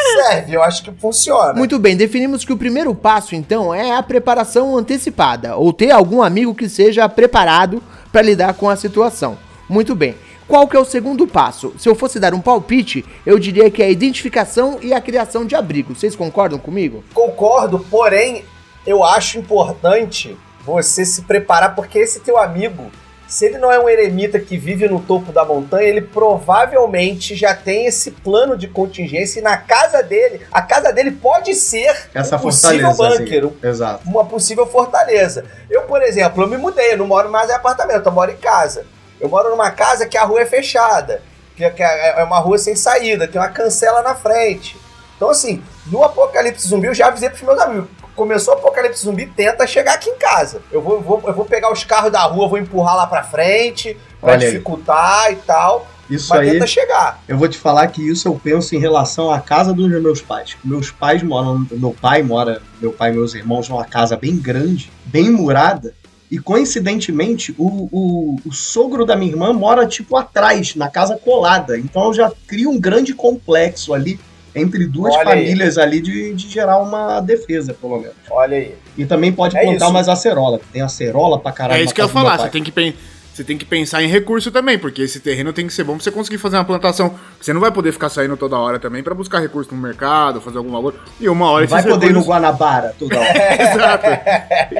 Serve, 0.02 0.54
eu 0.54 0.64
acho 0.64 0.84
que 0.84 0.92
funciona. 0.92 1.54
Muito 1.54 1.80
bem, 1.80 1.96
definimos 1.96 2.46
que 2.46 2.54
o 2.54 2.58
primeiro 2.58 2.94
passo, 2.94 3.36
então, 3.36 3.74
é 3.74 3.96
a 3.96 4.04
preparação 4.04 4.78
antecipada, 4.78 5.56
ou 5.56 5.74
ter 5.74 5.92
algum 5.92 6.22
amigo 6.22 6.56
que 6.56 6.70
seja 6.70 7.08
preparado 7.10 7.82
para 8.12 8.22
lidar 8.22 8.54
com 8.54 8.70
a 8.70 8.76
situação. 8.76 9.38
Muito 9.68 9.96
bem. 9.96 10.16
Qual 10.48 10.68
que 10.68 10.76
é 10.76 10.80
o 10.80 10.86
segundo 10.86 11.26
passo? 11.26 11.74
Se 11.78 11.88
eu 11.88 11.96
fosse 11.96 12.20
dar 12.20 12.34
um 12.34 12.42
palpite, 12.42 13.04
eu 13.26 13.40
diria 13.40 13.72
que 13.72 13.82
é 13.82 13.86
a 13.86 13.90
identificação 13.90 14.78
e 14.82 14.94
a 14.94 15.02
criação 15.02 15.46
de 15.46 15.56
abrigo. 15.56 15.96
Vocês 15.96 16.16
concordam 16.16 16.60
comigo? 16.60 17.04
Concordo, 17.14 17.80
porém, 17.90 18.44
eu 18.86 19.04
acho 19.04 19.40
importante 19.40 20.38
você 20.66 21.06
se 21.06 21.24
preparar, 21.24 21.76
porque 21.76 21.98
esse 21.98 22.20
teu 22.20 22.38
amigo, 22.38 22.92
se 23.34 23.48
ele 23.48 23.58
não 23.58 23.72
é 23.72 23.80
um 23.80 23.90
eremita 23.90 24.40
que 24.40 24.60
vive 24.60 24.88
no 24.88 25.00
topo 25.00 25.32
da 25.32 25.44
montanha, 25.44 25.88
ele 25.88 26.02
provavelmente 26.02 27.36
já 27.36 27.56
tem 27.56 27.88
esse 27.88 28.12
plano 28.12 28.56
de 28.56 28.68
contingência 28.68 29.40
e 29.40 29.42
na 29.42 29.58
casa 29.58 30.04
dele, 30.04 30.42
a 30.52 30.62
casa 30.62 30.94
dele 30.94 31.10
pode 31.10 31.56
ser 31.56 32.10
Essa 32.14 32.36
um 32.36 32.40
possível 32.40 32.92
fortaleza. 32.92 33.24
bunker, 33.24 33.46
assim. 33.46 33.68
Exato. 33.68 34.08
uma 34.08 34.24
possível 34.24 34.68
fortaleza. 34.68 35.46
Eu, 35.68 35.82
por 35.82 36.04
exemplo, 36.04 36.44
eu 36.44 36.48
me 36.48 36.58
mudei, 36.58 36.94
eu 36.94 36.98
não 36.98 37.08
moro 37.08 37.28
mais 37.32 37.50
em 37.50 37.54
apartamento, 37.54 38.06
eu 38.06 38.12
moro 38.12 38.30
em 38.30 38.38
casa. 38.38 38.86
Eu 39.20 39.28
moro 39.28 39.50
numa 39.50 39.72
casa 39.72 40.06
que 40.06 40.16
a 40.16 40.24
rua 40.26 40.42
é 40.42 40.46
fechada, 40.46 41.24
que, 41.56 41.68
que 41.72 41.82
é 41.82 42.20
é 42.20 42.24
uma 42.24 42.38
rua 42.38 42.60
sem 42.60 42.76
saída, 42.76 43.28
tem 43.28 43.42
uma 43.42 43.50
cancela 43.50 44.04
na 44.04 44.14
frente. 44.14 44.78
Então, 45.18 45.32
assim, 45.32 45.64
no 45.88 46.04
Apocalipse 46.04 46.68
Zumbi 46.68 46.86
eu 46.86 46.94
já 46.94 47.08
avisei 47.08 47.30
pros 47.30 47.42
meus 47.42 47.60
amigos. 47.60 47.90
Começou 48.16 48.54
o 48.54 48.58
Apocalipse 48.58 49.04
Zumbi, 49.06 49.26
tenta 49.26 49.66
chegar 49.66 49.94
aqui 49.96 50.10
em 50.10 50.18
casa. 50.18 50.62
Eu 50.72 50.82
vou, 50.82 51.02
vou- 51.02 51.22
eu 51.26 51.34
vou 51.34 51.46
pegar 51.46 51.72
os 51.72 51.84
carros 51.84 52.12
da 52.12 52.22
rua, 52.24 52.48
vou 52.48 52.58
empurrar 52.60 52.96
lá 52.96 53.08
pra 53.08 53.24
frente, 53.24 53.98
pra 54.22 54.34
Olha 54.34 54.46
aí. 54.46 54.52
dificultar 54.52 55.32
e 55.32 55.36
tal. 55.38 55.88
Isso 56.10 56.30
mas 56.30 56.42
aí, 56.42 56.52
tenta 56.52 56.68
chegar. 56.68 57.24
eu 57.28 57.38
vou 57.38 57.48
te 57.48 57.58
falar 57.58 57.88
que 57.88 58.08
isso 58.08 58.28
eu 58.28 58.36
penso 58.36 58.76
em 58.76 58.80
relação 58.80 59.32
à 59.32 59.40
casa 59.40 59.74
dos 59.74 59.90
meus 59.90 60.22
pais. 60.22 60.56
Meus 60.64 60.92
pais 60.92 61.24
moram, 61.24 61.66
meu 61.72 61.92
pai 62.00 62.22
mora, 62.22 62.62
meu 62.80 62.92
pai 62.92 63.10
e 63.10 63.14
meus 63.14 63.34
irmãos 63.34 63.68
numa 63.70 63.86
casa 63.86 64.16
bem 64.18 64.36
grande, 64.38 64.92
bem 65.06 65.32
murada. 65.32 65.96
E 66.30 66.38
coincidentemente, 66.40 67.56
o, 67.58 67.88
o, 67.92 68.40
o 68.46 68.52
sogro 68.52 69.06
da 69.06 69.16
minha 69.16 69.32
irmã 69.32 69.54
mora 69.54 69.88
tipo 69.88 70.16
atrás, 70.18 70.76
na 70.76 70.90
casa 70.90 71.16
colada. 71.16 71.78
Então 71.78 72.06
eu 72.06 72.14
já 72.14 72.32
crio 72.48 72.70
um 72.72 72.80
grande 72.80 73.14
complexo 73.14 73.94
ali 73.94 74.20
entre 74.56 74.86
duas 74.86 75.14
Olha 75.16 75.34
aí. 75.34 75.46
famílias 75.46 75.78
ali 75.78 76.00
de, 76.02 76.34
de 76.34 76.48
gerar 76.50 76.78
uma 76.80 77.20
defesa, 77.20 77.74
pelo 77.74 77.98
menos. 78.00 78.16
Olha 78.30 78.58
aí. 78.58 78.76
E 78.98 79.06
também 79.06 79.32
pode 79.32 79.58
É 79.58 79.62
plantar 79.64 79.86
isso. 79.86 79.90
umas 79.90 80.08
acerola. 80.10 80.60
Tem 80.72 80.82
acerola 80.82 81.40
pra 81.40 81.52
caralho. 81.52 81.82
É 81.82 81.84
isso 81.84 81.94
que 81.94 82.02
eu 82.02 82.06
ia 82.06 82.12
falar, 82.12 82.38
você 82.40 82.50
tem 82.50 82.64
que 82.64 82.72
pensar. 82.72 82.98
Você 83.34 83.44
tem 83.44 83.58
que 83.58 83.66
pensar 83.66 84.04
em 84.04 84.08
recurso 84.08 84.52
também, 84.52 84.78
porque 84.78 85.02
esse 85.02 85.20
terreno 85.20 85.52
tem 85.52 85.66
que 85.66 85.74
ser 85.74 85.84
bom 85.84 85.96
pra 85.96 86.04
você 86.04 86.12
conseguir 86.12 86.38
fazer 86.38 86.58
uma 86.58 86.66
plantação. 86.66 87.16
Você 87.42 87.52
não 87.52 87.60
vai 87.60 87.72
poder 87.72 87.92
ficar 87.92 88.10
saindo 88.10 88.38
toda 88.38 88.56
hora 88.58 88.78
também 88.78 89.02
pra 89.02 89.16
buscar 89.16 89.40
recurso 89.40 89.74
no 89.74 89.82
mercado, 89.82 90.40
fazer 90.40 90.60
alguma 90.60 90.80
coisa. 90.80 91.00
E 91.20 91.28
uma 91.28 91.50
hora 91.50 91.66
Vai 91.66 91.82
poder 91.82 92.08
ir 92.08 92.14
no 92.14 92.20
recursos... 92.20 92.28
Guanabara 92.28 92.96
toda 93.00 93.20
hora. 93.20 93.34
Exato. 93.64 94.08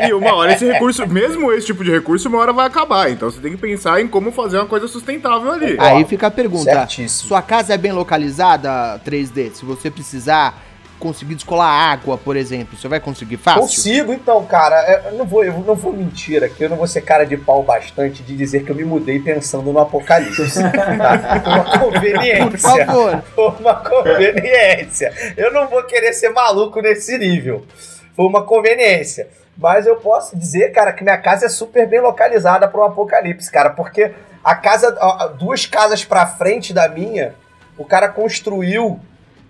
E 0.08 0.14
uma 0.14 0.36
hora 0.36 0.54
esse 0.54 0.72
recurso, 0.72 1.08
mesmo 1.08 1.52
esse 1.52 1.66
tipo 1.66 1.84
de 1.84 1.90
recurso, 1.90 2.30
uma 2.30 2.38
hora 2.38 2.54
vai 2.54 2.68
acabar. 2.68 3.10
Então 3.10 3.32
você 3.32 3.40
tem 3.40 3.54
que 3.54 3.58
pensar 3.58 4.00
em 4.00 4.08
como 4.08 4.32
fazer 4.32 4.58
uma 4.58 4.68
coisa 4.68 4.88
sustentável 4.88 5.52
ali. 5.52 5.76
Aí 5.80 6.06
fica 6.06 6.28
a 6.28 6.32
pergunta: 6.32 6.72
Certíssimo. 6.72 7.30
sua 7.30 7.42
casa 7.42 7.74
é 7.74 7.78
bem 7.78 7.92
localizada, 7.92 9.02
3D? 9.04 9.54
Se 9.54 9.66
você 9.66 9.90
precisar 9.90 10.62
conseguir 11.04 11.36
descolar 11.36 11.68
água, 11.68 12.18
por 12.18 12.38
exemplo, 12.38 12.78
você 12.78 12.88
vai 12.88 13.02
conseguir 13.02 13.36
fácil? 13.36 13.62
Consigo, 13.64 14.14
então, 14.14 14.46
cara. 14.46 14.76
é, 14.88 15.10
Eu 15.10 15.18
não 15.18 15.26
vou, 15.26 15.44
eu 15.44 15.52
não 15.60 15.76
vou 15.76 15.92
mentir 15.92 16.42
aqui, 16.42 16.64
eu 16.64 16.70
não 16.70 16.78
vou 16.78 16.88
ser 16.88 17.02
cara 17.02 17.26
de 17.26 17.36
pau 17.36 17.62
bastante 17.62 18.24
de 18.24 18.38
dizer 18.38 18.64
que 18.64 18.72
eu 18.72 18.76
me 18.76 18.86
mudei 18.86 19.20
pensando 19.20 19.74
no 19.74 19.80
apocalipse. 19.80 20.62
tá? 20.64 21.42
Foi 21.44 21.52
uma 21.54 21.80
conveniência. 21.80 22.48
Por 22.50 22.58
favor. 22.58 23.24
Foi 23.36 23.50
uma 23.60 23.76
conveniência. 23.76 25.14
Eu 25.36 25.52
não 25.52 25.68
vou 25.68 25.84
querer 25.84 26.14
ser 26.14 26.30
maluco 26.30 26.80
nesse 26.82 27.18
nível. 27.18 27.66
Foi 28.16 28.26
uma 28.26 28.44
conveniência. 28.44 29.28
Mas 29.58 29.86
eu 29.86 29.98
posso 29.98 30.38
dizer, 30.38 30.72
cara, 30.72 30.94
que 30.94 31.04
minha 31.04 31.18
casa 31.18 31.48
é 31.48 31.50
super 31.50 31.86
bem 31.86 32.00
localizada 32.00 32.66
para 32.68 32.80
um 32.80 32.86
apocalipse, 32.86 33.52
cara, 33.52 33.70
porque 33.72 34.12
a 34.42 34.56
casa, 34.56 34.90
duas 35.38 35.66
casas 35.66 36.06
pra 36.06 36.26
frente 36.26 36.74
da 36.74 36.88
minha, 36.88 37.36
o 37.78 37.84
cara 37.84 38.08
construiu 38.08 39.00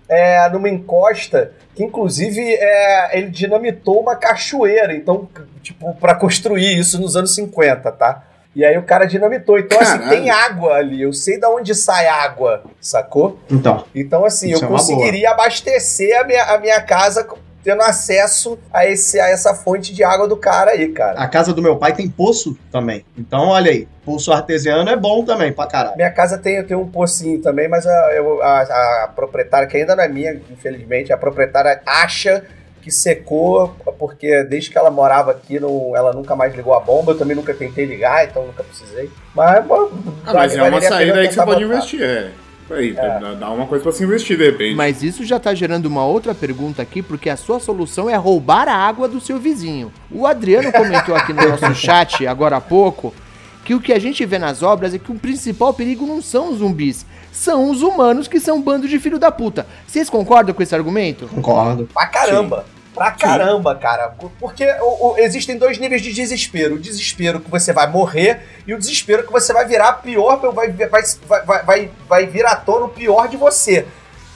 é, 0.08 0.48
numa 0.50 0.68
encosta 0.68 1.52
que, 1.74 1.82
inclusive, 1.82 2.40
é, 2.40 3.18
ele 3.18 3.30
dinamitou 3.30 4.00
uma 4.00 4.16
cachoeira, 4.16 4.94
então, 4.94 5.28
tipo, 5.62 5.94
para 5.94 6.14
construir 6.14 6.78
isso 6.78 7.00
nos 7.00 7.16
anos 7.16 7.34
50, 7.34 7.90
tá? 7.92 8.22
E 8.54 8.64
aí 8.64 8.78
o 8.78 8.82
cara 8.84 9.04
dinamitou. 9.04 9.58
Então, 9.58 9.80
assim, 9.80 9.98
Caralho. 9.98 10.10
tem 10.10 10.30
água 10.30 10.74
ali. 10.74 11.02
Eu 11.02 11.12
sei 11.12 11.40
de 11.40 11.46
onde 11.46 11.74
sai 11.74 12.06
água, 12.06 12.62
sacou? 12.80 13.40
Então, 13.50 13.84
Então, 13.92 14.24
assim, 14.24 14.52
eu 14.52 14.60
é 14.60 14.66
conseguiria 14.66 15.30
abastecer 15.32 16.20
a 16.20 16.24
minha, 16.24 16.44
a 16.44 16.58
minha 16.58 16.80
casa 16.80 17.26
tendo 17.64 17.80
acesso 17.82 18.58
a, 18.72 18.84
esse, 18.86 19.18
a 19.18 19.28
essa 19.30 19.54
fonte 19.54 19.92
de 19.94 20.04
água 20.04 20.28
do 20.28 20.36
cara 20.36 20.72
aí, 20.72 20.88
cara. 20.92 21.18
a 21.18 21.26
casa 21.26 21.52
do 21.54 21.62
meu 21.62 21.76
pai 21.76 21.94
tem 21.94 22.08
poço 22.08 22.56
também. 22.70 23.04
Então, 23.16 23.48
olha 23.48 23.70
aí, 23.70 23.88
poço 24.04 24.30
artesiano 24.32 24.88
é 24.90 24.94
bom 24.96 25.24
também 25.24 25.50
pra 25.52 25.66
caralho. 25.66 25.96
Minha 25.96 26.10
casa 26.10 26.36
tem, 26.36 26.62
tem 26.62 26.76
um 26.76 26.86
pocinho 26.86 27.40
também, 27.40 27.66
mas 27.66 27.86
a, 27.86 28.12
eu- 28.14 28.42
a- 28.42 29.04
a 29.04 29.08
proprietária, 29.16 29.66
que 29.66 29.76
ainda 29.78 29.96
não 29.96 30.04
é 30.04 30.08
minha, 30.08 30.34
infelizmente, 30.50 31.12
a 31.12 31.16
proprietária 31.16 31.80
acha 31.86 32.44
que 32.82 32.90
secou, 32.90 33.74
porque 33.98 34.44
desde 34.44 34.68
que 34.70 34.76
ela 34.76 34.90
morava 34.90 35.30
aqui, 35.30 35.58
não, 35.58 35.96
ela 35.96 36.12
nunca 36.12 36.36
mais 36.36 36.54
ligou 36.54 36.74
a 36.74 36.80
bomba. 36.80 37.12
Eu 37.12 37.18
também 37.18 37.34
nunca 37.34 37.54
tentei 37.54 37.86
ligar, 37.86 38.26
então 38.26 38.44
nunca 38.46 38.62
precisei. 38.62 39.10
Mas, 39.34 39.64
bom, 39.64 39.88
Ah, 40.26 40.34
mas 40.34 40.54
é 40.54 40.62
uma 40.62 40.82
saída 40.82 41.18
aí 41.20 41.28
que 41.28 41.32
você 41.34 41.42
pode 41.46 41.64
botar. 41.64 41.76
investir, 41.78 42.02
é. 42.02 42.30
Aí, 42.70 42.92
dá- 42.92 43.34
dá 43.34 43.50
uma 43.50 43.66
coisa 43.66 43.82
pra 43.82 43.92
se 43.92 44.02
investir, 44.02 44.38
de 44.38 44.44
repente. 44.44 44.74
Mas 44.74 45.02
isso 45.02 45.24
já 45.24 45.38
tá 45.38 45.54
gerando 45.54 45.86
uma 45.86 46.04
outra 46.04 46.34
pergunta 46.34 46.80
aqui, 46.80 47.02
porque 47.02 47.28
a 47.28 47.36
sua 47.36 47.60
solução 47.60 48.08
é 48.08 48.16
roubar 48.16 48.68
a 48.68 48.74
água 48.74 49.06
do 49.06 49.20
seu 49.20 49.38
vizinho. 49.38 49.92
O 50.10 50.26
Adriano 50.26 50.72
comentou 50.72 51.14
aqui 51.14 51.32
no 51.32 51.42
nosso 51.48 51.74
chat, 51.74 52.26
agora 52.26 52.56
há 52.56 52.60
pouco, 52.60 53.14
que 53.64 53.74
o 53.74 53.80
que 53.80 53.92
a 53.92 53.98
gente 53.98 54.24
vê 54.24 54.38
nas 54.38 54.62
obras 54.62 54.94
é 54.94 54.98
que 54.98 55.12
o 55.12 55.18
principal 55.18 55.72
perigo 55.74 56.06
não 56.06 56.22
são 56.22 56.52
os 56.52 56.58
zumbis, 56.58 57.04
são 57.32 57.70
os 57.70 57.82
humanos 57.82 58.28
que 58.28 58.40
são 58.40 58.56
um 58.58 58.62
bando 58.62 58.88
de 58.88 58.98
filho 58.98 59.18
da 59.18 59.30
puta. 59.30 59.66
Vocês 59.86 60.08
concordam 60.08 60.54
com 60.54 60.62
esse 60.62 60.74
argumento? 60.74 61.26
Concordo. 61.28 61.88
Pra 61.92 62.06
caramba. 62.06 62.64
Pra 62.94 63.10
caramba, 63.10 63.74
cara. 63.74 64.14
Porque 64.38 64.64
o- 64.80 65.08
o- 65.12 65.18
existem 65.18 65.58
dois 65.58 65.78
níveis 65.78 66.00
de 66.00 66.12
desespero. 66.12 66.76
O 66.76 66.78
desespero 66.78 67.40
que 67.40 67.50
você 67.50 67.72
vai 67.72 67.90
morrer 67.90 68.40
e 68.66 68.72
o 68.72 68.78
desespero 68.78 69.24
que 69.24 69.32
você 69.32 69.52
vai 69.52 69.66
virar 69.66 69.94
pior, 69.94 70.36
vai, 70.52 70.70
vai, 70.70 71.02
vai, 71.26 71.62
vai, 71.64 71.90
vai 72.08 72.26
vir 72.26 72.46
à 72.46 72.54
tona 72.54 72.86
o 72.86 72.88
pior 72.88 73.26
de 73.28 73.36
você. 73.36 73.84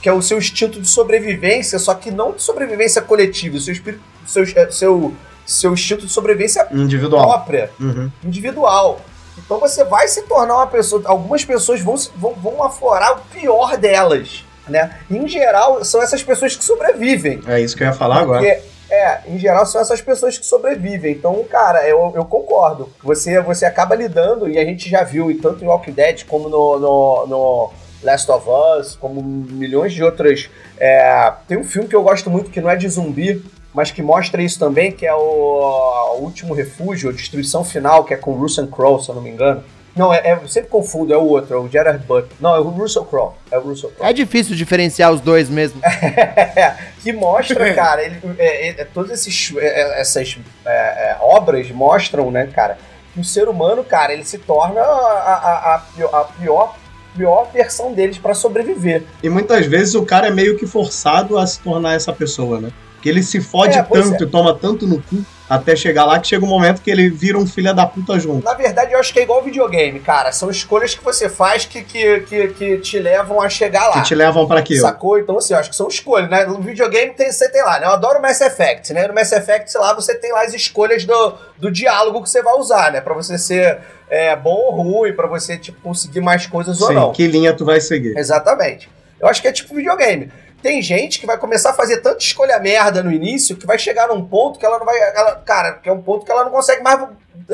Que 0.01 0.09
é 0.09 0.13
o 0.13 0.21
seu 0.21 0.37
instinto 0.37 0.79
de 0.81 0.87
sobrevivência, 0.87 1.79
só 1.79 1.93
que 1.93 2.11
não 2.11 2.31
de 2.33 2.41
sobrevivência 2.43 3.01
coletiva, 3.01 3.57
o 3.57 3.59
seu, 3.61 3.73
espírito, 3.73 4.01
seu, 4.27 4.43
é, 4.55 4.69
seu, 4.71 5.13
seu 5.45 5.73
instinto 5.73 6.05
de 6.05 6.11
sobrevivência 6.11 6.67
Individual. 6.71 7.25
própria 7.27 7.71
Uhum. 7.79 8.09
individual. 8.23 9.01
Então 9.37 9.57
você 9.59 9.83
vai 9.85 10.07
se 10.07 10.21
tornar 10.23 10.55
uma 10.57 10.67
pessoa. 10.67 11.01
Algumas 11.05 11.43
pessoas 11.45 11.81
vão, 11.81 11.95
vão, 12.15 12.33
vão 12.33 12.63
aflorar 12.63 13.13
o 13.17 13.21
pior 13.33 13.77
delas. 13.77 14.43
Né? 14.69 14.91
Em 15.09 15.27
geral, 15.27 15.83
são 15.83 16.01
essas 16.01 16.23
pessoas 16.23 16.55
que 16.55 16.63
sobrevivem. 16.63 17.41
É 17.47 17.59
isso 17.59 17.75
que 17.75 17.83
eu 17.83 17.87
ia 17.87 17.93
falar 17.93 18.21
agora. 18.21 18.39
Porque, 18.39 18.61
é, 18.91 19.21
em 19.27 19.37
geral, 19.37 19.65
são 19.65 19.81
essas 19.81 20.01
pessoas 20.01 20.37
que 20.37 20.45
sobrevivem. 20.45 21.13
Então, 21.13 21.43
cara, 21.49 21.87
eu, 21.87 22.13
eu 22.15 22.25
concordo. 22.25 22.89
Você, 23.03 23.39
você 23.41 23.65
acaba 23.65 23.95
lidando, 23.95 24.49
e 24.49 24.57
a 24.57 24.65
gente 24.65 24.89
já 24.89 25.03
viu, 25.03 25.29
e 25.29 25.35
tanto 25.35 25.63
em 25.63 25.67
Walking 25.67 25.91
Dead 25.91 26.25
como 26.25 26.49
no, 26.49 26.79
no, 26.79 27.27
no 27.27 27.73
Last 28.03 28.29
of 28.31 28.47
Us, 28.49 28.95
como 28.95 29.21
milhões 29.21 29.93
de 29.93 30.03
outras. 30.03 30.49
é, 30.79 31.33
tem 31.47 31.57
um 31.57 31.63
filme 31.63 31.87
que 31.87 31.95
eu 31.95 32.03
gosto 32.03 32.29
muito 32.29 32.49
que 32.49 32.61
não 32.61 32.69
é 32.69 32.75
de 32.75 32.87
zumbi, 32.87 33.43
mas 33.73 33.91
que 33.91 34.01
mostra 34.01 34.41
isso 34.41 34.57
também, 34.57 34.91
que 34.91 35.05
é 35.05 35.13
o, 35.13 36.17
o 36.17 36.21
Último 36.21 36.53
Refúgio, 36.53 37.09
a 37.09 37.13
Destruição 37.13 37.63
Final, 37.63 38.03
que 38.03 38.13
é 38.13 38.17
com 38.17 38.33
Russell 38.33 38.67
Crowe, 38.67 39.03
se 39.03 39.09
eu 39.09 39.15
não 39.15 39.21
me 39.21 39.29
engano. 39.29 39.63
Não, 39.95 40.13
é, 40.13 40.17
é- 40.23 40.39
eu 40.41 40.47
sempre 40.47 40.69
confundo, 40.69 41.13
é 41.13 41.17
o 41.17 41.25
outro, 41.25 41.53
é 41.53 41.57
o 41.57 41.67
Gerard 41.67 42.03
Butler. 42.05 42.31
Não, 42.39 42.55
é 42.55 42.59
o 42.59 42.63
Russell 42.63 43.05
Crowe. 43.05 43.33
É 43.51 43.57
o 43.57 43.61
Russell 43.61 43.89
Crowe. 43.91 44.09
É 44.09 44.13
difícil 44.13 44.55
diferenciar 44.55 45.11
os 45.11 45.21
dois 45.21 45.49
mesmo. 45.49 45.81
que 47.01 47.11
mostra, 47.11 47.73
cara, 47.75 48.03
ele, 48.03 48.19
é, 48.37 48.69
é, 48.69 48.85
todas 48.85 49.11
esses, 49.11 49.55
é, 49.57 49.65
é, 49.65 50.01
essas 50.01 50.37
é, 50.65 50.69
é, 50.69 51.17
obras 51.21 51.69
mostram, 51.71 52.31
né, 52.31 52.47
cara, 52.47 52.77
que 53.13 53.19
o 53.19 53.23
ser 53.23 53.47
humano, 53.49 53.83
cara, 53.83 54.13
ele 54.13 54.23
se 54.23 54.37
torna 54.37 54.81
a, 54.81 54.85
a, 54.85 55.75
a 55.75 55.79
pior, 55.79 56.15
a 56.15 56.23
pior, 56.25 56.75
pior 57.15 57.49
versão 57.51 57.93
deles 57.93 58.17
pra 58.17 58.33
sobreviver. 58.33 59.03
E 59.23 59.29
muitas 59.29 59.65
vezes 59.65 59.95
o 59.95 60.05
cara 60.05 60.27
é 60.27 60.31
meio 60.31 60.57
que 60.57 60.67
forçado 60.67 61.37
a 61.37 61.45
se 61.45 61.59
tornar 61.59 61.95
essa 61.95 62.13
pessoa, 62.13 62.61
né? 62.61 62.71
Que 63.01 63.09
ele 63.09 63.23
se 63.23 63.41
fode 63.41 63.77
É, 63.77 63.83
tanto 63.83 64.23
e 64.23 64.27
toma 64.27 64.53
tanto 64.53 64.85
no 64.85 65.01
cu 65.01 65.23
até 65.49 65.75
chegar 65.75 66.05
lá, 66.05 66.19
que 66.19 66.27
chega 66.27 66.45
um 66.45 66.47
momento 66.47 66.81
que 66.81 66.91
ele 66.91 67.09
vira 67.09 67.37
um 67.37 67.47
filho 67.47 67.73
da 67.73 67.85
puta 67.85 68.19
junto. 68.19 68.45
Na 68.45 68.53
verdade, 68.53 68.93
eu 68.93 68.99
acho 68.99 69.11
que 69.11 69.19
é 69.19 69.23
igual 69.23 69.41
videogame, 69.41 69.99
cara. 69.99 70.31
São 70.31 70.49
escolhas 70.51 70.93
que 70.93 71.03
você 71.03 71.27
faz 71.27 71.65
que, 71.65 71.81
que, 71.81 72.19
que, 72.21 72.47
que 72.49 72.77
te 72.77 72.99
levam 72.99 73.41
a 73.41 73.49
chegar 73.49 73.87
lá. 73.87 73.93
Que 73.93 74.03
te 74.03 74.15
levam 74.15 74.47
pra 74.47 74.59
aquilo. 74.59 74.81
Sacou? 74.81 75.17
Então, 75.17 75.37
assim, 75.37 75.53
eu 75.53 75.59
acho 75.59 75.71
que 75.71 75.75
são 75.75 75.87
escolhas, 75.87 76.29
né? 76.29 76.45
No 76.45 76.61
videogame 76.61 77.13
tem, 77.13 77.31
você 77.31 77.49
tem 77.49 77.63
lá, 77.63 77.79
né? 77.79 77.87
Eu 77.87 77.91
adoro 77.91 78.21
Mass 78.21 78.39
Effect, 78.41 78.93
né? 78.93 79.07
No 79.07 79.13
Mass 79.13 79.31
Effect, 79.31 79.71
sei 79.71 79.81
lá, 79.81 79.93
você 79.93 80.13
tem 80.13 80.31
lá 80.31 80.43
as 80.43 80.53
escolhas 80.53 81.03
do, 81.03 81.33
do 81.57 81.71
diálogo 81.71 82.21
que 82.21 82.29
você 82.29 82.43
vai 82.43 82.53
usar, 82.53 82.91
né? 82.91 83.01
Pra 83.01 83.15
você 83.15 83.37
ser 83.39 83.79
é, 84.07 84.35
bom 84.35 84.55
ou 84.55 84.81
ruim, 84.83 85.13
pra 85.13 85.25
você, 85.27 85.57
tipo, 85.57 85.81
conseguir 85.81 86.21
mais 86.21 86.45
coisas 86.45 86.79
ou 86.79 86.89
Sim, 86.89 86.93
não. 86.93 87.11
que 87.11 87.25
linha 87.25 87.53
tu 87.53 87.65
vai 87.65 87.81
seguir. 87.81 88.15
Exatamente. 88.15 88.87
Eu 89.19 89.27
acho 89.27 89.41
que 89.41 89.47
é 89.47 89.51
tipo 89.51 89.75
videogame. 89.75 90.31
Tem 90.61 90.81
gente 90.81 91.19
que 91.19 91.25
vai 91.25 91.37
começar 91.37 91.69
a 91.69 91.73
fazer 91.73 91.97
tanta 91.97 92.17
escolha 92.17 92.59
merda 92.59 93.01
no 93.01 93.11
início 93.11 93.55
que 93.55 93.65
vai 93.65 93.79
chegar 93.79 94.07
num 94.07 94.25
ponto 94.25 94.59
que 94.59 94.65
ela 94.65 94.77
não 94.77 94.85
vai. 94.85 94.97
Ela, 95.15 95.35
cara, 95.37 95.73
que 95.73 95.87
é 95.87 95.91
um 95.91 96.01
ponto 96.01 96.25
que 96.25 96.31
ela 96.31 96.43
não 96.43 96.51
consegue 96.51 96.83
mais 96.83 97.07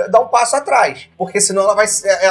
dar 0.10 0.20
um 0.20 0.28
passo 0.28 0.56
atrás. 0.56 1.08
Porque 1.18 1.40
senão 1.40 1.64
ela 1.64 1.76
vai, 1.76 1.86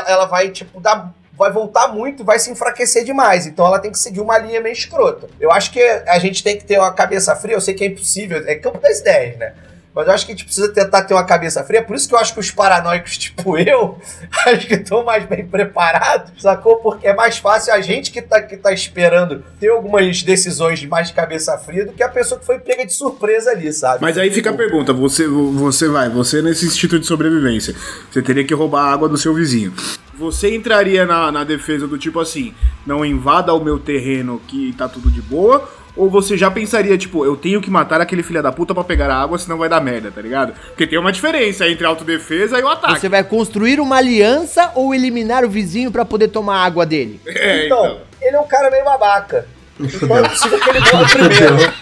ela 0.06 0.26
vai 0.26 0.50
tipo, 0.50 0.80
dar. 0.80 1.12
Vai 1.36 1.50
voltar 1.50 1.88
muito 1.88 2.22
e 2.22 2.24
vai 2.24 2.38
se 2.38 2.48
enfraquecer 2.48 3.04
demais. 3.04 3.44
Então 3.44 3.66
ela 3.66 3.80
tem 3.80 3.90
que 3.90 3.98
seguir 3.98 4.20
uma 4.20 4.38
linha 4.38 4.60
meio 4.60 4.72
escrota. 4.72 5.28
Eu 5.40 5.50
acho 5.50 5.72
que 5.72 5.82
a 5.82 6.16
gente 6.20 6.44
tem 6.44 6.56
que 6.56 6.64
ter 6.64 6.78
uma 6.78 6.92
cabeça 6.92 7.34
fria. 7.34 7.56
Eu 7.56 7.60
sei 7.60 7.74
que 7.74 7.82
é 7.82 7.88
impossível, 7.88 8.40
é 8.46 8.54
campo 8.54 8.78
das 8.78 9.00
ideias, 9.00 9.36
né? 9.36 9.52
Mas 9.94 10.08
eu 10.08 10.12
acho 10.12 10.26
que 10.26 10.32
a 10.32 10.34
gente 10.34 10.44
precisa 10.44 10.68
tentar 10.68 11.02
ter 11.02 11.14
uma 11.14 11.24
cabeça 11.24 11.62
fria. 11.62 11.82
Por 11.82 11.94
isso 11.94 12.08
que 12.08 12.14
eu 12.14 12.18
acho 12.18 12.34
que 12.34 12.40
os 12.40 12.50
paranoicos, 12.50 13.16
tipo 13.18 13.56
eu, 13.56 13.98
acho 14.46 14.66
que 14.66 14.74
estão 14.74 15.04
mais 15.04 15.24
bem 15.24 15.46
preparados, 15.46 16.42
sacou? 16.42 16.76
Porque 16.76 17.06
é 17.06 17.14
mais 17.14 17.38
fácil 17.38 17.72
a 17.72 17.80
gente 17.80 18.10
que 18.10 18.20
tá, 18.20 18.42
que 18.42 18.56
tá 18.56 18.72
esperando 18.72 19.44
ter 19.60 19.68
algumas 19.68 20.22
decisões 20.22 20.80
de 20.80 20.88
mais 20.88 21.12
cabeça 21.12 21.56
fria 21.58 21.86
do 21.86 21.92
que 21.92 22.02
a 22.02 22.08
pessoa 22.08 22.40
que 22.40 22.46
foi 22.46 22.58
pega 22.58 22.84
de 22.84 22.92
surpresa 22.92 23.50
ali, 23.50 23.72
sabe? 23.72 24.02
Mas 24.02 24.18
aí 24.18 24.30
fica 24.30 24.50
a 24.50 24.54
pergunta, 24.54 24.92
você, 24.92 25.28
você 25.28 25.88
vai, 25.88 26.08
você 26.08 26.42
nesse 26.42 26.66
instinto 26.66 26.98
de 26.98 27.06
sobrevivência, 27.06 27.74
você 28.10 28.20
teria 28.20 28.44
que 28.44 28.54
roubar 28.54 28.82
a 28.82 28.92
água 28.92 29.08
do 29.08 29.16
seu 29.16 29.32
vizinho. 29.32 29.72
Você 30.18 30.54
entraria 30.54 31.04
na, 31.04 31.30
na 31.30 31.44
defesa 31.44 31.86
do 31.86 31.98
tipo 31.98 32.20
assim, 32.20 32.54
não 32.86 33.04
invada 33.04 33.52
o 33.52 33.62
meu 33.62 33.78
terreno 33.78 34.40
que 34.46 34.72
tá 34.74 34.88
tudo 34.88 35.10
de 35.10 35.20
boa, 35.20 35.68
ou 35.96 36.10
você 36.10 36.36
já 36.36 36.50
pensaria, 36.50 36.96
tipo, 36.98 37.24
eu 37.24 37.36
tenho 37.36 37.60
que 37.60 37.70
matar 37.70 38.00
aquele 38.00 38.22
filho 38.22 38.42
da 38.42 38.50
puta 38.50 38.74
pra 38.74 38.82
pegar 38.82 39.10
a 39.10 39.22
água, 39.22 39.38
senão 39.38 39.56
vai 39.56 39.68
dar 39.68 39.80
merda, 39.80 40.10
tá 40.10 40.20
ligado? 40.20 40.52
Porque 40.68 40.86
tem 40.86 40.98
uma 40.98 41.12
diferença 41.12 41.68
entre 41.68 41.86
a 41.86 41.88
autodefesa 41.88 42.58
e 42.58 42.62
o 42.62 42.68
ataque. 42.68 43.00
Você 43.00 43.08
vai 43.08 43.22
construir 43.22 43.78
uma 43.80 43.96
aliança 43.96 44.72
ou 44.74 44.94
eliminar 44.94 45.44
o 45.44 45.48
vizinho 45.48 45.92
pra 45.92 46.04
poder 46.04 46.28
tomar 46.28 46.56
a 46.58 46.64
água 46.64 46.84
dele? 46.84 47.20
É, 47.26 47.66
então, 47.66 48.00
ele 48.20 48.36
é 48.36 48.40
um 48.40 48.46
cara 48.46 48.70
meio 48.70 48.84
babaca. 48.84 49.46
Então 49.78 50.16
é 50.16 50.28
possível 50.28 50.60
que 50.60 50.70
ele 50.70 50.80
morra 50.80 51.08
primeiro. 51.08 51.74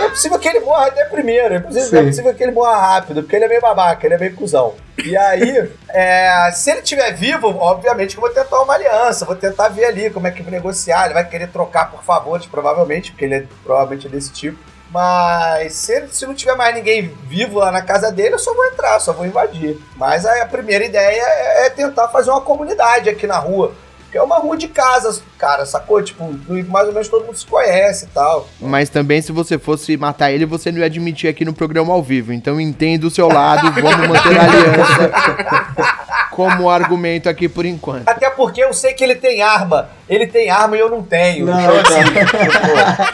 É 0.00 0.08
possível 0.08 0.38
que 0.38 0.48
ele 0.48 0.60
morra 0.60 0.86
até 0.86 1.04
primeiro. 1.04 1.54
É 1.54 1.60
possível, 1.60 2.00
é 2.00 2.04
possível 2.04 2.34
que 2.34 2.42
ele 2.42 2.52
morra 2.52 2.76
rápido, 2.76 3.22
porque 3.22 3.36
ele 3.36 3.44
é 3.44 3.48
meio 3.48 3.60
babaca, 3.60 4.06
ele 4.06 4.14
é 4.14 4.18
meio 4.18 4.34
cuzão. 4.34 4.74
E 5.04 5.16
aí, 5.16 5.70
é, 5.88 6.50
se 6.52 6.70
ele 6.70 6.80
estiver 6.80 7.12
vivo, 7.12 7.48
obviamente 7.58 8.10
que 8.14 8.18
eu 8.18 8.22
vou 8.22 8.30
tentar 8.30 8.60
uma 8.60 8.74
aliança, 8.74 9.24
vou 9.24 9.36
tentar 9.36 9.68
ver 9.68 9.84
ali 9.84 10.10
como 10.10 10.26
é 10.26 10.30
que 10.30 10.42
negociar. 10.42 11.04
Ele 11.06 11.14
vai 11.14 11.28
querer 11.28 11.48
trocar 11.48 11.90
por 11.90 12.02
favores, 12.02 12.46
provavelmente, 12.46 13.12
porque 13.12 13.24
ele 13.24 13.34
é 13.36 13.44
provavelmente 13.64 14.06
é 14.06 14.10
desse 14.10 14.32
tipo. 14.32 14.58
Mas 14.90 15.74
se, 15.74 15.92
ele- 15.92 16.08
se 16.08 16.26
não 16.26 16.34
tiver 16.34 16.54
mais 16.56 16.74
ninguém 16.74 17.14
vivo 17.26 17.58
lá 17.58 17.70
na 17.70 17.82
casa 17.82 18.10
dele, 18.10 18.34
eu 18.34 18.38
só 18.38 18.54
vou 18.54 18.64
entrar, 18.66 18.98
só 19.00 19.12
vou 19.12 19.26
invadir. 19.26 19.78
Mas 19.96 20.24
aí 20.24 20.40
a 20.40 20.46
primeira 20.46 20.84
ideia 20.84 21.22
é, 21.22 21.66
é 21.66 21.70
tentar 21.70 22.08
fazer 22.08 22.30
uma 22.30 22.40
comunidade 22.40 23.08
aqui 23.08 23.26
na 23.26 23.38
rua. 23.38 23.72
Porque 24.08 24.16
é 24.16 24.22
uma 24.22 24.36
rua 24.38 24.56
de 24.56 24.68
casas, 24.68 25.22
cara, 25.36 25.66
sacou? 25.66 26.02
Tipo, 26.02 26.34
mais 26.66 26.86
ou 26.88 26.94
menos 26.94 27.08
todo 27.08 27.26
mundo 27.26 27.36
se 27.36 27.44
conhece 27.44 28.06
e 28.06 28.08
tal. 28.08 28.48
Mas 28.58 28.88
também, 28.88 29.20
se 29.20 29.30
você 29.32 29.58
fosse 29.58 29.98
matar 29.98 30.32
ele, 30.32 30.46
você 30.46 30.72
não 30.72 30.78
ia 30.78 30.86
admitir 30.86 31.28
aqui 31.28 31.44
no 31.44 31.52
programa 31.52 31.92
ao 31.92 32.02
vivo. 32.02 32.32
Então 32.32 32.58
entendo 32.58 33.04
o 33.04 33.10
seu 33.10 33.28
lado, 33.28 33.70
vamos 33.72 34.08
manter 34.08 34.38
a 34.38 34.42
aliança 34.44 36.26
como 36.32 36.70
argumento 36.70 37.28
aqui 37.28 37.50
por 37.50 37.66
enquanto. 37.66 38.08
Até 38.08 38.30
porque 38.30 38.64
eu 38.64 38.72
sei 38.72 38.94
que 38.94 39.04
ele 39.04 39.14
tem 39.14 39.42
arma. 39.42 39.90
Ele 40.08 40.26
tem 40.26 40.48
arma 40.48 40.74
e 40.74 40.80
eu 40.80 40.88
não 40.88 41.02
tenho. 41.02 41.44
Não, 41.44 41.60
então, 41.60 41.76
assim, 41.78 43.08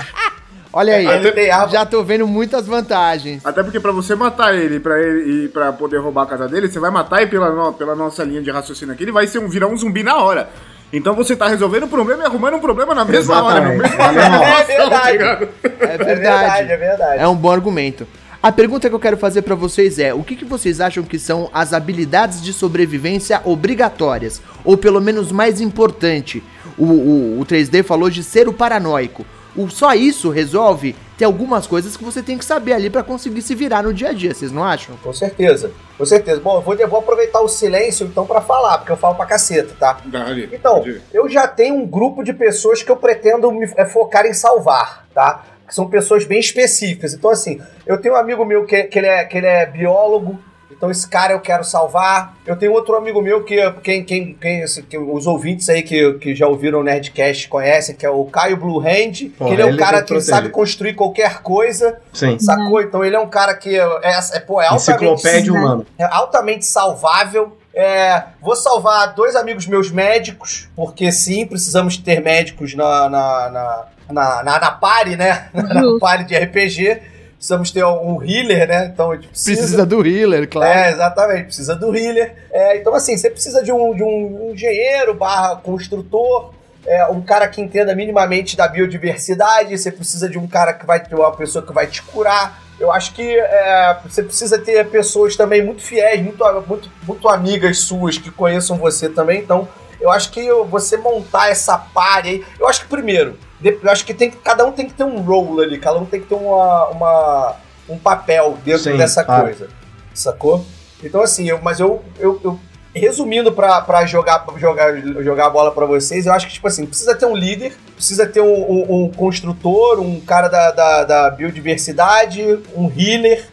Olha 0.73 0.97
aí, 0.97 1.51
arma. 1.51 1.69
já 1.73 1.87
tô 1.87 2.03
vendo 2.03 2.27
muitas 2.27 2.67
vantagens. 2.67 3.45
Até 3.45 3.63
porque 3.63 3.79
pra 3.79 3.93
você 3.93 4.15
matar 4.15 4.55
ele, 4.55 4.81
pra 4.81 5.01
ele 5.01 5.45
e 5.45 5.49
para 5.49 5.73
poder 5.73 5.99
roubar 5.99 6.23
a 6.23 6.27
casa 6.27 6.49
dele, 6.49 6.69
você 6.69 6.81
vai 6.81 6.91
matar 6.91 7.23
e 7.23 7.27
pela, 7.27 7.51
no- 7.51 7.73
pela 7.73 7.95
nossa 7.95 8.25
linha 8.25 8.43
de 8.43 8.51
raciocínio 8.51 8.93
aqui, 8.95 9.05
ele 9.05 9.13
vai 9.13 9.27
ser 9.27 9.39
um, 9.39 9.49
virar 9.49 9.69
um 9.69 9.77
zumbi 9.77 10.03
na 10.03 10.17
hora. 10.17 10.49
Então 10.97 11.15
você 11.15 11.35
tá 11.35 11.49
resolvendo 11.49 11.83
o 11.85 11.89
problema 11.89 12.23
e 12.23 12.27
arrumando 12.27 12.55
um 12.55 12.61
problema 12.61 12.95
na 12.95 13.05
mesma 13.05 13.43
hora, 13.43 13.61
no 13.61 13.73
Exatamente. 13.85 13.97
mesmo 13.99 13.99
Na 13.99 14.13
mesma 14.13 14.41
hora. 14.41 14.61
É 14.61 14.65
tá 14.65 14.65
verdade. 14.65 15.19
É 15.19 15.85
É 15.85 15.97
verdade. 15.99 16.05
verdade, 16.07 16.73
é 16.73 16.77
verdade. 16.77 17.21
É 17.23 17.29
um 17.29 17.35
bom 17.35 17.51
argumento. 17.51 18.07
A 18.41 18.53
pergunta 18.53 18.89
que 18.89 18.95
eu 18.95 19.01
quero 19.01 19.17
fazer 19.17 19.43
pra 19.43 19.55
vocês 19.55 19.99
é: 19.99 20.15
o 20.15 20.23
que, 20.23 20.37
que 20.37 20.45
vocês 20.45 20.81
acham 20.81 21.03
que 21.03 21.19
são 21.19 21.51
as 21.53 21.73
habilidades 21.73 22.41
de 22.43 22.53
sobrevivência 22.53 23.41
obrigatórias? 23.45 24.41
Ou 24.65 24.77
pelo 24.77 25.01
menos 25.01 25.33
mais 25.33 25.61
importante? 25.61 26.43
O, 26.79 26.85
o, 26.85 27.41
o 27.41 27.47
3D 27.47 27.83
falou 27.83 28.09
de 28.09 28.23
ser 28.23 28.47
o 28.47 28.53
paranoico. 28.53 29.25
O, 29.57 29.69
só 29.69 29.95
isso 29.95 30.31
resolve? 30.31 30.95
Tem 31.17 31.25
algumas 31.27 31.67
coisas 31.67 31.97
que 31.97 32.03
você 32.03 32.23
tem 32.23 32.37
que 32.37 32.45
saber 32.45 32.73
ali 32.73 32.91
pra 32.91 33.03
conseguir 33.03 33.41
se 33.41 33.55
virar 33.55 33.85
no 33.85 33.95
dia 33.95 34.09
a 34.09 34.13
dia, 34.13 34.35
vocês 34.35 34.51
não 34.51 34.65
acham? 34.65 34.97
Com 34.97 35.13
certeza, 35.13 35.71
com 35.97 36.05
certeza. 36.05 36.41
Bom, 36.41 36.57
eu 36.57 36.61
vou, 36.63 36.75
eu 36.75 36.89
vou 36.89 36.99
aproveitar 36.99 37.41
o 37.41 37.49
silêncio 37.49 38.07
então 38.07 38.27
pra 38.27 38.41
falar, 38.41 38.79
porque 38.79 38.91
eu 38.91 38.97
falo 38.97 39.15
pra 39.15 39.25
caceta, 39.27 39.75
tá? 39.79 39.99
Dali, 40.07 40.51
Então, 40.53 40.85
ir. 40.85 41.01
eu 41.13 41.29
já 41.29 41.47
tenho 41.47 41.77
um 41.77 41.87
grupo 41.87 42.25
de 42.25 42.33
pessoas 42.33 42.83
que 42.83 42.91
eu 42.91 42.97
pretendo 42.97 43.51
me 43.53 43.65
é, 43.77 43.85
focar 43.87 44.27
em 44.27 44.35
salvar, 44.35 45.07
tá? 45.15 45.45
Que 45.69 45.75
são 45.75 45.89
pessoas 45.89 46.25
bem 46.25 46.41
específicas. 46.41 47.15
Então, 47.15 47.31
assim, 47.31 47.61
eu 47.87 47.97
tenho 47.99 48.15
um 48.15 48.19
amigo 48.19 48.45
meu 48.45 48.67
que, 48.67 48.83
que, 48.85 48.99
ele, 48.99 49.07
é, 49.07 49.25
que 49.25 49.39
ele 49.39 49.47
é 49.47 49.67
biólogo, 49.67 50.39
então 50.77 50.91
esse 50.91 51.09
cara 51.09 51.33
eu 51.33 51.41
quero 51.41 51.65
salvar. 51.65 52.37
Eu 52.47 52.57
tenho 52.57 52.73
outro 52.73 52.95
amigo 52.97 53.23
meu 53.23 53.45
que 53.45 53.57
quem, 53.83 54.05
quem, 54.05 54.35
quem 54.35 54.63
assim, 54.63 54.83
que 54.83 54.99
os 54.99 55.27
ouvintes 55.27 55.69
aí 55.69 55.83
que, 55.83 56.15
que 56.15 56.35
já 56.35 56.47
ouviram 56.47 56.81
o 56.81 56.83
Nerdcast 56.83 57.49
conhecem, 57.49 57.95
que 57.95 58.05
é 58.05 58.11
o 58.11 58.25
Caio 58.25 58.57
Blue 58.57 58.81
Hand, 58.81 59.13
que 59.13 59.35
ele 59.45 59.63
é 59.63 59.65
um 59.65 59.69
ele 59.69 59.79
cara 59.79 60.03
que 60.03 60.21
sabe 60.21 60.51
construir 60.51 60.95
qualquer 60.95 61.41
coisa, 61.43 61.99
Sim. 62.13 62.39
sacou? 62.39 62.81
Então 62.81 63.05
ele 63.05 63.17
é 63.17 63.21
um 63.21 63.29
cara 63.29 63.55
que 63.55 63.79
é, 63.79 63.87
é, 64.33 64.41
pô, 64.41 64.61
é 64.61 64.67
altamente 64.67 64.91
Enciclopédia 64.91 65.53
humana. 65.53 65.87
é 65.99 66.05
altamente 66.05 66.67
salvável. 66.67 67.57
É, 67.77 68.23
vou 68.41 68.55
salvar 68.55 69.15
dois 69.15 69.35
amigos 69.35 69.67
meus 69.67 69.91
médicos, 69.91 70.69
porque 70.77 71.11
sim, 71.11 71.45
precisamos 71.45 71.97
ter 71.97 72.23
médicos 72.23 72.73
na, 72.75 73.09
na, 73.09 73.51
na, 73.51 73.85
na, 74.13 74.43
na, 74.45 74.61
na 74.61 74.71
party, 74.71 75.17
né? 75.17 75.49
Na 75.53 75.99
party 75.99 76.25
de 76.25 76.37
RPG. 76.37 77.14
Precisamos 77.45 77.71
ter 77.71 77.85
um 77.85 78.23
healer, 78.23 78.67
né? 78.67 78.87
Então 78.87 79.11
a 79.11 79.17
gente 79.17 79.29
precisa. 79.29 79.61
Precisa 79.61 79.85
do 79.85 80.07
healer, 80.07 80.49
claro. 80.49 80.73
É, 80.73 80.91
exatamente, 80.91 81.45
precisa 81.45 81.77
do 81.77 81.95
healer. 81.95 82.35
É, 82.51 82.79
então, 82.79 82.95
assim, 82.95 83.19
você 83.19 83.29
precisa 83.29 83.63
de 83.63 83.71
um, 83.71 83.95
de 83.95 84.03
um 84.03 84.53
engenheiro 84.53 85.13
barra 85.13 85.57
construtor, 85.57 86.55
é, 86.87 87.05
um 87.09 87.21
cara 87.21 87.47
que 87.47 87.61
entenda 87.61 87.95
minimamente 87.95 88.57
da 88.57 88.67
biodiversidade, 88.67 89.77
você 89.77 89.93
precisa 89.93 90.27
de 90.27 90.39
um 90.39 90.47
cara 90.47 90.73
que 90.73 90.87
vai 90.87 90.99
ter 91.01 91.15
uma 91.15 91.37
pessoa 91.37 91.63
que 91.63 91.71
vai 91.71 91.87
te 91.87 92.01
curar. 92.01 92.63
Eu 92.81 92.91
acho 92.91 93.13
que 93.13 93.39
é, 93.39 93.99
você 94.09 94.23
precisa 94.23 94.59
ter 94.59 94.89
pessoas 94.89 95.37
também 95.37 95.63
muito 95.63 95.83
fiéis, 95.83 96.23
muito, 96.23 96.43
muito, 96.67 96.91
muito 97.07 97.29
amigas 97.29 97.81
suas 97.81 98.17
que 98.17 98.31
conheçam 98.31 98.79
você 98.79 99.07
também. 99.07 99.43
Então, 99.43 99.69
eu 100.01 100.11
acho 100.11 100.31
que 100.31 100.51
você 100.71 100.97
montar 100.97 101.51
essa 101.51 101.77
party 101.77 102.29
aí. 102.29 102.45
Eu 102.59 102.67
acho 102.67 102.81
que 102.81 102.89
primeiro, 102.89 103.39
eu 103.63 103.91
acho 103.91 104.05
que 104.05 104.15
tem 104.15 104.31
que- 104.31 104.37
cada 104.39 104.65
um 104.65 104.73
tem 104.73 104.87
que 104.87 104.95
ter 104.95 105.05
um 105.05 105.21
role 105.21 105.63
ali, 105.65 105.79
cada 105.79 105.99
um 105.99 106.05
tem 106.05 106.21
que 106.21 106.27
ter 106.27 106.35
uma, 106.35 106.87
uma- 106.89 107.57
um 107.89 107.99
papel 107.99 108.59
dentro 108.65 108.83
Sim, 108.93 108.97
dessa 108.97 109.23
coisa. 109.25 109.69
Sacou? 110.13 110.65
Então, 111.03 111.21
assim, 111.21 111.49
eu, 111.49 111.61
mas 111.63 111.81
eu, 111.81 112.03
eu, 112.19 112.41
eu- 112.43 112.61
resumindo 112.95 113.51
pra, 113.53 113.81
pra 113.81 114.07
jogar, 114.07 114.45
jogar, 114.57 114.97
jogar 115.23 115.47
a 115.47 115.51
bola 115.51 115.73
pra 115.73 115.85
vocês, 115.85 116.27
eu 116.27 116.33
acho 116.33 116.47
que, 116.47 116.53
tipo 116.53 116.69
assim, 116.69 116.87
precisa 116.87 117.13
ter 117.15 117.27
um 117.27 117.35
líder, 117.37 117.77
precisa 117.97 118.25
ter 118.25 118.41
um, 118.41 118.47
um- 118.71 119.05
um 119.05 119.11
construtor, 119.11 119.99
um 120.01 120.21
cara 120.21 120.47
da, 120.49 120.71
da, 120.71 121.05
da 121.05 121.31
biodiversidade, 121.31 122.43
um 122.77 122.91
healer, 122.97 123.49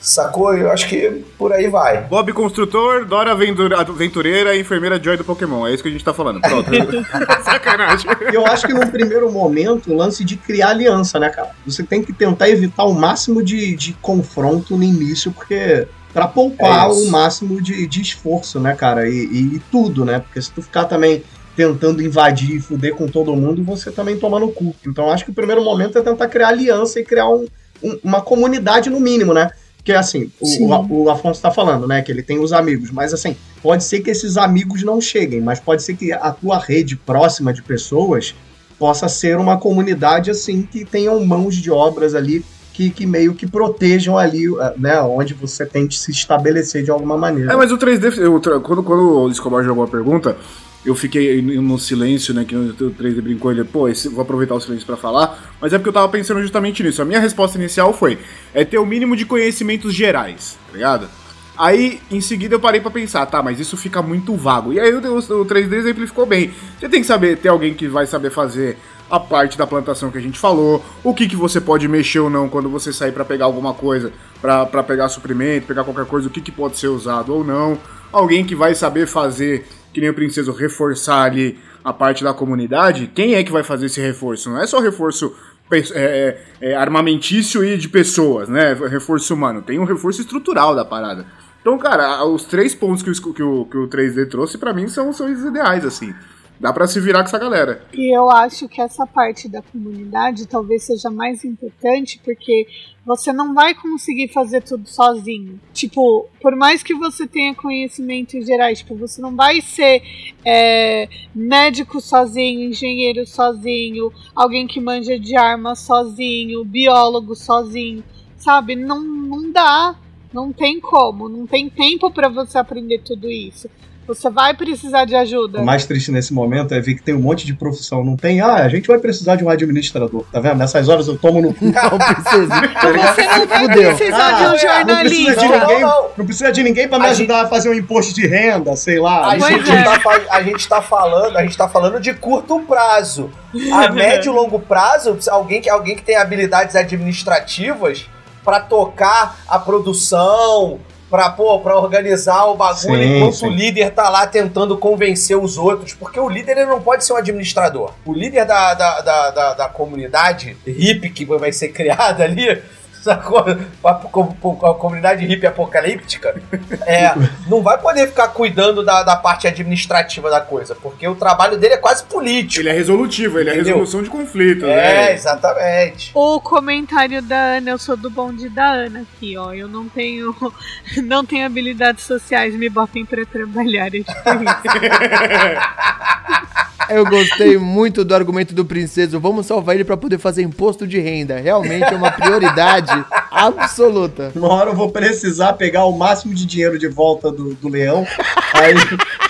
sacou? 0.00 0.54
Eu 0.54 0.70
acho 0.70 0.88
que 0.88 1.24
por 1.38 1.52
aí 1.52 1.68
vai. 1.68 2.02
Bob 2.04 2.32
Construtor, 2.32 3.04
Dora 3.04 3.32
Aventureira 3.32 4.54
e 4.54 4.60
Enfermeira 4.60 5.02
Joy 5.02 5.16
do 5.16 5.24
Pokémon. 5.24 5.66
É 5.66 5.74
isso 5.74 5.82
que 5.82 5.88
a 5.88 5.92
gente 5.92 6.04
tá 6.04 6.14
falando. 6.14 6.40
Pronto. 6.40 6.70
Sacanagem. 7.44 8.10
Eu 8.32 8.46
acho 8.46 8.66
que 8.66 8.72
num 8.72 8.86
primeiro 8.86 9.30
momento, 9.30 9.92
o 9.92 9.96
lance 9.96 10.24
de 10.24 10.36
criar 10.36 10.70
aliança, 10.70 11.18
né, 11.18 11.28
cara? 11.30 11.50
Você 11.66 11.82
tem 11.82 12.02
que 12.02 12.12
tentar 12.12 12.48
evitar 12.48 12.84
o 12.84 12.94
máximo 12.94 13.42
de, 13.42 13.74
de 13.76 13.92
confronto 14.00 14.76
no 14.76 14.82
início, 14.84 15.30
porque. 15.32 15.86
Pra 16.12 16.28
poupar 16.28 16.90
É 16.90 16.92
o 16.92 17.10
máximo 17.10 17.58
de, 17.62 17.86
de 17.86 18.02
esforço, 18.02 18.60
né, 18.60 18.74
cara? 18.74 19.08
E, 19.08 19.14
e- 19.14 19.56
e 19.56 19.62
tudo, 19.70 20.04
né? 20.04 20.18
Porque 20.20 20.42
se 20.42 20.52
tu 20.52 20.60
ficar 20.60 20.84
também 20.84 21.22
tentando 21.56 22.02
invadir 22.02 22.56
e 22.56 22.60
fuder 22.60 22.94
com 22.94 23.06
todo 23.06 23.34
mundo, 23.34 23.64
você 23.64 23.90
também 23.90 24.18
toma 24.18 24.38
no 24.38 24.48
cu. 24.52 24.74
Então 24.86 25.10
acho 25.10 25.24
que 25.24 25.30
o 25.30 25.34
primeiro 25.34 25.64
momento 25.64 25.96
é 25.96 26.02
tentar 26.02 26.28
criar 26.28 26.48
aliança 26.48 27.00
e 27.00 27.04
criar 27.04 27.30
um- 27.30 27.46
um- 27.82 27.98
uma 28.04 28.20
comunidade 28.20 28.90
no 28.90 29.00
mínimo, 29.00 29.32
né? 29.32 29.50
Porque 29.82 29.92
assim, 29.92 30.30
o, 30.40 30.72
o, 30.72 31.02
o 31.04 31.10
Afonso 31.10 31.42
tá 31.42 31.50
falando, 31.50 31.88
né? 31.88 32.02
Que 32.02 32.12
ele 32.12 32.22
tem 32.22 32.38
os 32.38 32.52
amigos, 32.52 32.92
mas 32.92 33.12
assim, 33.12 33.36
pode 33.60 33.82
ser 33.82 34.00
que 34.00 34.10
esses 34.10 34.36
amigos 34.36 34.84
não 34.84 35.00
cheguem, 35.00 35.40
mas 35.40 35.58
pode 35.58 35.82
ser 35.82 35.96
que 35.96 36.12
a 36.12 36.30
tua 36.30 36.56
rede 36.56 36.94
próxima 36.94 37.52
de 37.52 37.62
pessoas 37.62 38.32
possa 38.78 39.08
ser 39.08 39.36
uma 39.38 39.58
comunidade 39.58 40.30
assim 40.30 40.62
que 40.62 40.84
tenham 40.84 41.24
mãos 41.24 41.56
de 41.56 41.70
obras 41.70 42.14
ali 42.14 42.44
que, 42.72 42.90
que 42.90 43.06
meio 43.06 43.34
que 43.34 43.46
protejam 43.46 44.16
ali, 44.16 44.46
eh, 44.46 44.74
né, 44.78 45.00
onde 45.02 45.34
você 45.34 45.66
tem 45.66 45.86
que 45.86 45.96
se 45.96 46.10
estabelecer 46.10 46.82
de 46.82 46.90
alguma 46.90 47.16
maneira. 47.16 47.52
É, 47.52 47.56
mas 47.56 47.70
o 47.70 47.76
3D, 47.76 48.16
eu, 48.18 48.40
quando, 48.60 48.82
quando 48.82 49.20
o 49.20 49.28
Escobar 49.28 49.62
jogou 49.62 49.84
a 49.84 49.88
pergunta, 49.88 50.36
eu 50.84 50.94
fiquei 50.94 51.40
no 51.40 51.78
silêncio, 51.78 52.34
né? 52.34 52.44
Que 52.44 52.56
o 52.56 52.74
3D 52.74 53.20
brincou, 53.20 53.52
ele, 53.52 53.64
pô, 53.64 53.88
esse, 53.88 54.08
vou 54.08 54.22
aproveitar 54.22 54.54
o 54.54 54.60
silêncio 54.60 54.86
para 54.86 54.96
falar, 54.96 55.54
mas 55.60 55.72
é 55.72 55.78
porque 55.78 55.88
eu 55.88 55.92
tava 55.92 56.08
pensando 56.08 56.40
justamente 56.42 56.82
nisso. 56.82 57.00
A 57.00 57.04
minha 57.04 57.20
resposta 57.20 57.56
inicial 57.56 57.92
foi: 57.92 58.18
é 58.52 58.64
ter 58.64 58.78
o 58.78 58.86
mínimo 58.86 59.16
de 59.16 59.24
conhecimentos 59.24 59.94
gerais, 59.94 60.58
tá 60.66 60.72
ligado? 60.74 61.08
Aí, 61.56 62.00
em 62.10 62.20
seguida, 62.20 62.54
eu 62.54 62.60
parei 62.60 62.80
para 62.80 62.90
pensar, 62.90 63.26
tá, 63.26 63.42
mas 63.42 63.60
isso 63.60 63.76
fica 63.76 64.02
muito 64.02 64.34
vago. 64.34 64.72
E 64.72 64.80
aí 64.80 64.92
o, 64.92 64.98
o, 64.98 65.18
o 65.18 65.44
3D 65.44 65.72
exemplificou 65.74 66.24
bem. 66.26 66.50
Você 66.80 66.88
tem 66.88 67.00
que 67.00 67.06
saber, 67.06 67.36
ter 67.36 67.50
alguém 67.50 67.74
que 67.74 67.86
vai 67.86 68.06
saber 68.06 68.30
fazer 68.30 68.76
a 69.10 69.20
parte 69.20 69.58
da 69.58 69.66
plantação 69.66 70.10
que 70.10 70.16
a 70.16 70.22
gente 70.22 70.38
falou, 70.38 70.82
o 71.04 71.12
que, 71.12 71.28
que 71.28 71.36
você 71.36 71.60
pode 71.60 71.86
mexer 71.86 72.20
ou 72.20 72.30
não 72.30 72.48
quando 72.48 72.70
você 72.70 72.92
sair 72.94 73.12
para 73.12 73.26
pegar 73.26 73.44
alguma 73.44 73.74
coisa, 73.74 74.10
para 74.40 74.82
pegar 74.82 75.10
suprimento, 75.10 75.66
pegar 75.66 75.84
qualquer 75.84 76.06
coisa, 76.06 76.28
o 76.28 76.30
que, 76.30 76.40
que 76.40 76.50
pode 76.50 76.78
ser 76.78 76.88
usado 76.88 77.34
ou 77.34 77.44
não. 77.44 77.78
Alguém 78.10 78.42
que 78.42 78.54
vai 78.54 78.74
saber 78.74 79.06
fazer 79.06 79.66
que 79.92 80.00
nem 80.00 80.10
o 80.10 80.14
Princeso, 80.14 80.52
reforçar 80.52 81.24
ali 81.24 81.58
a 81.84 81.92
parte 81.92 82.24
da 82.24 82.32
comunidade, 82.32 83.10
quem 83.14 83.34
é 83.34 83.44
que 83.44 83.52
vai 83.52 83.62
fazer 83.62 83.86
esse 83.86 84.00
reforço? 84.00 84.50
Não 84.50 84.60
é 84.60 84.66
só 84.66 84.80
reforço 84.80 85.34
é, 85.70 85.78
é, 85.94 86.42
é, 86.60 86.74
armamentício 86.74 87.64
e 87.64 87.78
de 87.78 87.88
pessoas, 87.88 88.48
né? 88.48 88.74
Reforço 88.74 89.34
humano. 89.34 89.62
Tem 89.62 89.78
um 89.78 89.84
reforço 89.84 90.20
estrutural 90.20 90.74
da 90.74 90.84
parada. 90.84 91.26
Então, 91.60 91.78
cara, 91.78 92.24
os 92.24 92.44
três 92.44 92.74
pontos 92.74 93.02
que 93.02 93.10
o, 93.10 93.32
que 93.32 93.42
o, 93.42 93.64
que 93.64 93.76
o 93.76 93.88
3D 93.88 94.28
trouxe, 94.28 94.58
para 94.58 94.74
mim, 94.74 94.88
são, 94.88 95.12
são 95.12 95.32
os 95.32 95.44
ideais, 95.44 95.84
assim. 95.84 96.12
Dá 96.60 96.72
para 96.72 96.86
se 96.86 97.00
virar 97.00 97.20
com 97.20 97.28
essa 97.28 97.38
galera. 97.38 97.82
E 97.92 98.16
eu 98.16 98.30
acho 98.30 98.68
que 98.68 98.80
essa 98.80 99.06
parte 99.06 99.48
da 99.48 99.62
comunidade 99.62 100.46
talvez 100.46 100.84
seja 100.84 101.10
mais 101.10 101.44
importante, 101.44 102.20
porque 102.24 102.66
você 103.04 103.32
não 103.32 103.52
vai 103.52 103.74
conseguir 103.74 104.28
fazer 104.28 104.62
tudo 104.62 104.88
sozinho. 104.88 105.60
Tipo, 105.72 106.28
por 106.40 106.54
mais 106.54 106.82
que 106.82 106.94
você 106.94 107.26
tenha 107.26 107.54
conhecimentos 107.54 108.46
gerais, 108.46 108.78
tipo, 108.78 108.94
você 108.94 109.20
não 109.20 109.34
vai 109.34 109.60
ser 109.60 110.02
é, 110.44 111.08
médico 111.34 112.00
sozinho, 112.00 112.68
engenheiro 112.68 113.26
sozinho, 113.26 114.12
alguém 114.34 114.66
que 114.66 114.80
manja 114.80 115.18
de 115.18 115.36
arma 115.36 115.74
sozinho, 115.74 116.64
biólogo 116.64 117.34
sozinho, 117.34 118.04
sabe? 118.36 118.76
Não, 118.76 119.02
não 119.02 119.50
dá. 119.50 119.96
Não 120.32 120.50
tem 120.50 120.80
como, 120.80 121.28
não 121.28 121.46
tem 121.46 121.68
tempo 121.68 122.10
para 122.10 122.30
você 122.30 122.56
aprender 122.56 123.00
tudo 123.00 123.30
isso. 123.30 123.68
Você 124.06 124.28
vai 124.30 124.52
precisar 124.54 125.04
de 125.04 125.14
ajuda. 125.14 125.60
O 125.60 125.64
mais 125.64 125.86
triste 125.86 126.10
nesse 126.10 126.34
momento 126.34 126.74
é 126.74 126.80
ver 126.80 126.94
que 126.94 127.02
tem 127.02 127.14
um 127.14 127.20
monte 127.20 127.46
de 127.46 127.54
profissão. 127.54 128.02
Não 128.04 128.16
tem, 128.16 128.40
ah, 128.40 128.54
a 128.56 128.68
gente 128.68 128.88
vai 128.88 128.98
precisar 128.98 129.36
de 129.36 129.44
um 129.44 129.48
administrador. 129.48 130.24
Tá 130.32 130.40
vendo? 130.40 130.56
Nessas 130.56 130.88
horas 130.88 131.06
eu 131.06 131.16
tomo 131.16 131.40
no 131.40 131.54
cu. 131.54 131.64
Não 131.70 131.98
precisa. 131.98 132.46
Você 132.46 133.22
não 133.22 133.46
vai 133.46 133.60
Fudeu. 133.68 133.94
precisar 133.96 134.26
Ah, 134.26 134.32
de 134.32 134.42
um 134.42 134.44
Não 134.44 134.50
precisa 134.50 134.68
jornalista. 134.68 135.36
de 135.36 135.48
ninguém, 135.48 135.80
Não, 135.80 135.88
não. 135.88 136.08
não 136.16 136.24
precisa 136.26 136.52
de 136.52 136.62
ninguém 136.62 136.88
pra 136.88 136.98
me 136.98 137.06
A 137.06 137.10
ajudar 137.10 137.42
a 137.42 137.46
fazer 137.46 137.68
um 137.70 137.74
imposto 137.74 138.12
de 138.14 138.26
renda, 138.26 138.74
sei 138.76 138.98
lá. 138.98 139.28
A 139.28 139.38
gente, 139.38 139.70
é. 139.70 139.82
tá, 139.82 140.00
a 140.30 140.42
gente 140.42 140.68
tá 140.68 140.82
falando, 140.82 141.36
a 141.36 141.42
gente 141.42 141.56
tá 141.56 141.68
falando 141.68 142.00
de 142.00 142.12
curto 142.14 142.58
prazo. 142.60 143.30
A 143.72 143.88
médio 143.92 144.32
e 144.32 144.34
longo 144.34 144.58
prazo, 144.58 145.16
alguém 145.30 145.60
que, 145.60 145.70
alguém 145.70 145.94
que 145.96 146.02
tem 146.02 146.16
habilidades 146.16 146.74
administrativas 146.74 148.06
pra 148.44 148.58
tocar 148.60 149.38
a 149.48 149.58
produção, 149.58 150.80
pra, 151.12 151.28
pô, 151.28 151.60
pra 151.60 151.76
organizar 151.76 152.46
o 152.46 152.56
bagulho 152.56 153.02
Sim, 153.02 153.16
enquanto 153.16 153.36
sim. 153.36 153.46
o 153.46 153.50
líder 153.50 153.90
tá 153.90 154.08
lá 154.08 154.26
tentando 154.26 154.78
convencer 154.78 155.36
os 155.36 155.58
outros. 155.58 155.92
Porque 155.92 156.18
o 156.18 156.26
líder 156.26 156.56
ele 156.56 156.70
não 156.70 156.80
pode 156.80 157.04
ser 157.04 157.12
um 157.12 157.16
administrador. 157.16 157.92
O 158.06 158.14
líder 158.14 158.46
da, 158.46 158.72
da, 158.72 159.00
da, 159.02 159.30
da, 159.30 159.54
da 159.54 159.68
comunidade 159.68 160.56
hippie 160.66 161.10
que 161.10 161.26
vai 161.26 161.52
ser 161.52 161.68
criada 161.76 162.24
ali. 162.24 162.62
Sacou? 163.02 163.44
A, 163.84 163.94
com- 163.94 164.32
com 164.34 164.64
a 164.66 164.74
comunidade 164.76 165.26
hippie 165.26 165.44
apocalíptica 165.46 166.40
é, 166.86 167.10
não 167.48 167.60
vai 167.60 167.76
poder 167.76 168.06
ficar 168.06 168.28
cuidando 168.28 168.84
da, 168.84 169.02
da 169.02 169.16
parte 169.16 169.48
administrativa 169.48 170.30
da 170.30 170.40
coisa, 170.40 170.76
porque 170.76 171.06
o 171.08 171.16
trabalho 171.16 171.58
dele 171.58 171.74
é 171.74 171.78
quase 171.78 172.04
político. 172.04 172.60
Ele 172.62 172.68
é 172.68 172.72
resolutivo, 172.72 173.40
ele 173.40 173.50
é 173.50 173.54
Entendeu? 173.54 173.78
resolução 173.78 174.02
de 174.04 174.08
conflitos, 174.10 174.68
É, 174.68 174.76
né? 174.76 175.12
exatamente. 175.14 176.12
O 176.14 176.40
comentário 176.40 177.20
da 177.20 177.56
Ana, 177.56 177.70
eu 177.70 177.78
sou 177.78 177.96
do 177.96 178.08
bonde 178.08 178.48
da 178.48 178.70
Ana 178.70 179.00
aqui, 179.00 179.36
ó. 179.36 179.52
Eu 179.52 179.66
não 179.68 179.88
tenho, 179.88 180.32
não 181.02 181.24
tenho 181.24 181.44
habilidades 181.44 182.04
sociais, 182.04 182.54
me 182.54 182.68
botem 182.68 183.04
pra 183.04 183.24
trabalhar. 183.26 183.88
É 183.88 183.90
tipo 183.90 184.10
isso. 184.10 184.12
Eu 186.88 187.04
gostei 187.06 187.56
muito 187.56 188.04
do 188.04 188.14
argumento 188.14 188.54
do 188.54 188.64
princeso. 188.64 189.20
Vamos 189.20 189.46
salvar 189.46 189.74
ele 189.74 189.84
pra 189.84 189.96
poder 189.96 190.18
fazer 190.18 190.42
imposto 190.42 190.86
de 190.86 190.98
renda. 190.98 191.38
Realmente 191.38 191.92
é 191.92 191.96
uma 191.96 192.10
prioridade 192.10 193.04
absoluta. 193.30 194.32
Uma 194.34 194.52
hora 194.52 194.70
eu 194.70 194.74
vou 194.74 194.90
precisar 194.90 195.54
pegar 195.54 195.84
o 195.84 195.92
máximo 195.92 196.34
de 196.34 196.44
dinheiro 196.44 196.78
de 196.78 196.88
volta 196.88 197.30
do, 197.30 197.54
do 197.54 197.68
leão. 197.68 198.06
Aí 198.54 198.74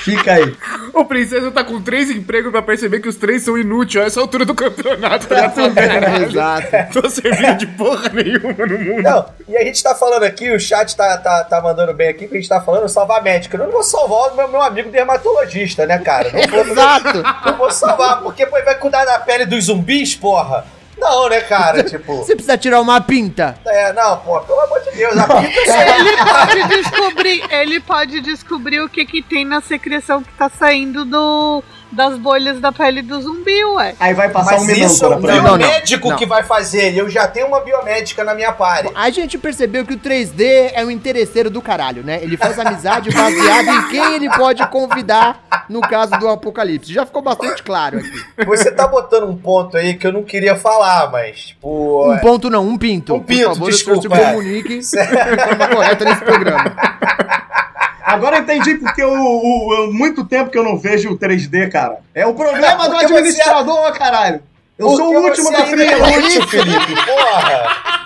fica 0.00 0.34
aí. 0.34 0.54
O 0.92 1.04
Princesa 1.04 1.50
tá 1.50 1.64
com 1.64 1.80
três 1.80 2.10
empregos 2.10 2.50
pra 2.50 2.60
perceber 2.60 3.00
que 3.00 3.08
os 3.08 3.16
três 3.16 3.42
são 3.42 3.56
inúteis 3.56 4.04
a 4.04 4.06
essa 4.06 4.20
altura 4.20 4.44
do 4.44 4.54
campeonato. 4.54 5.26
Tá 5.26 5.50
sacanagem. 5.50 6.28
Exato. 6.28 7.00
Tô 7.00 7.08
servindo 7.08 7.56
de 7.56 7.66
porra 7.68 8.10
nenhuma 8.10 8.66
no 8.66 8.78
mundo. 8.78 9.02
Não, 9.02 9.26
e 9.48 9.56
a 9.56 9.64
gente 9.64 9.82
tá 9.82 9.94
falando 9.94 10.24
aqui, 10.24 10.50
o 10.50 10.60
chat 10.60 10.94
tá, 10.94 11.16
tá, 11.16 11.44
tá 11.44 11.60
mandando 11.62 11.94
bem 11.94 12.08
aqui, 12.08 12.26
que 12.26 12.34
a 12.34 12.40
gente 12.40 12.48
tá 12.48 12.60
falando 12.60 12.88
salvar 12.88 13.22
médico. 13.22 13.56
Eu 13.56 13.64
não 13.64 13.70
vou 13.70 13.82
salvar 13.82 14.32
o 14.32 14.36
meu, 14.36 14.48
meu 14.48 14.62
amigo 14.62 14.90
dermatologista, 14.90 15.86
né, 15.86 15.98
cara? 15.98 16.30
Não 16.32 16.48
vou, 16.48 16.72
Exato. 16.72 17.22
Não 17.44 17.56
vou 17.56 17.70
salvar, 17.70 18.20
porque 18.20 18.46
pô, 18.46 18.62
vai 18.64 18.74
cuidar 18.76 19.04
da 19.04 19.18
pele 19.18 19.44
dos 19.44 19.64
zumbis, 19.64 20.14
porra? 20.14 20.64
Não, 20.98 21.28
né, 21.28 21.40
cara? 21.40 21.82
Tipo. 21.84 22.18
Você 22.18 22.34
precisa 22.34 22.56
tirar 22.56 22.80
uma 22.80 23.00
pinta. 23.00 23.56
É, 23.66 23.92
não, 23.92 24.18
pô, 24.18 24.40
pelo 24.40 24.60
amor 24.60 24.80
de 24.80 24.92
Deus, 24.92 25.16
a 25.16 25.26
pinta 25.26 25.60
Ele 25.98 26.16
pode 26.16 26.68
descobrir, 26.68 27.52
ele 27.52 27.80
pode 27.80 28.20
descobrir 28.20 28.80
o 28.80 28.88
que 28.88 29.04
que 29.04 29.22
tem 29.22 29.44
na 29.44 29.60
secreção 29.60 30.22
que 30.22 30.32
tá 30.34 30.48
saindo 30.48 31.04
do, 31.04 31.62
das 31.92 32.16
bolhas 32.18 32.58
da 32.60 32.72
pele 32.72 33.02
do 33.02 33.20
zumbi, 33.20 33.64
ué. 33.64 33.94
Aí 34.00 34.14
vai 34.14 34.28
passar 34.30 34.56
um 34.58 34.64
Mas 34.64 34.78
isso 34.78 35.08
não 35.08 35.18
ele. 35.18 35.30
é 35.30 35.34
Não, 35.36 35.40
o 35.40 35.42
não, 35.44 35.56
médico 35.58 36.08
não. 36.10 36.16
que 36.16 36.26
vai 36.26 36.42
fazer. 36.42 36.96
Eu 36.96 37.08
já 37.08 37.28
tenho 37.28 37.46
uma 37.46 37.60
biomédica 37.60 38.24
na 38.24 38.34
minha 38.34 38.52
pare. 38.52 38.90
A 38.94 39.10
gente 39.10 39.36
percebeu 39.38 39.84
que 39.84 39.94
o 39.94 39.98
3D 39.98 40.70
é 40.74 40.84
um 40.84 40.90
interesseiro 40.90 41.50
do 41.50 41.60
caralho, 41.60 42.02
né? 42.02 42.20
Ele 42.22 42.36
faz 42.36 42.58
amizade 42.58 43.10
baseado 43.14 43.68
em 43.68 43.88
quem 43.88 44.14
ele 44.14 44.30
pode 44.30 44.66
convidar 44.68 45.42
no 45.68 45.80
caso 45.82 46.12
do 46.18 46.28
apocalipse. 46.28 46.92
Já 46.92 47.04
ficou 47.04 47.22
bastante 47.22 47.62
claro 47.62 47.98
aqui. 47.98 48.44
Você 48.46 48.70
tá 48.70 48.86
botando 48.88 49.28
um 49.28 49.36
ponto 49.36 49.76
aí 49.76 49.94
que 49.94 50.06
eu 50.06 50.12
não 50.12 50.22
queria 50.22 50.56
falar, 50.56 51.10
mas, 51.10 51.46
tipo. 51.48 52.10
Um 52.12 52.18
ponto 52.18 52.48
não, 52.50 52.66
um 52.66 52.78
pinto. 52.78 53.14
Um 53.14 53.20
pinto, 53.20 53.42
Por 53.48 53.54
favor, 53.54 53.70
desculpa, 53.70 54.02
se 54.02 54.08
comunique 54.08 54.78
de 54.78 55.42
forma 55.44 55.68
correta 55.68 56.04
nesse 56.04 56.24
programa. 56.24 56.64
Agora 58.12 58.36
eu 58.36 58.42
entendi 58.42 58.74
porque 58.76 59.02
o, 59.02 59.12
o- 59.12 59.74
eu- 59.74 59.92
muito 59.92 60.24
tempo 60.24 60.50
que 60.50 60.58
eu 60.58 60.64
não 60.64 60.78
vejo 60.78 61.10
o 61.10 61.18
3D, 61.18 61.70
cara. 61.70 61.98
É 62.14 62.26
o 62.26 62.34
problema 62.34 62.66
É, 62.66 62.76
do 62.76 62.82
porque 62.90 63.08
você- 63.08 63.14
administrador, 63.14 63.92
caralho. 63.92 64.42
Eu 64.78 64.86
Porque 64.88 65.02
sou 65.02 65.14
o 65.14 65.22
último 65.22 65.52
da 65.52 65.64
fila. 65.66 65.82
é 65.84 66.18
útil, 66.18 66.48
Felipe. 66.48 66.94
Porra! 67.06 67.92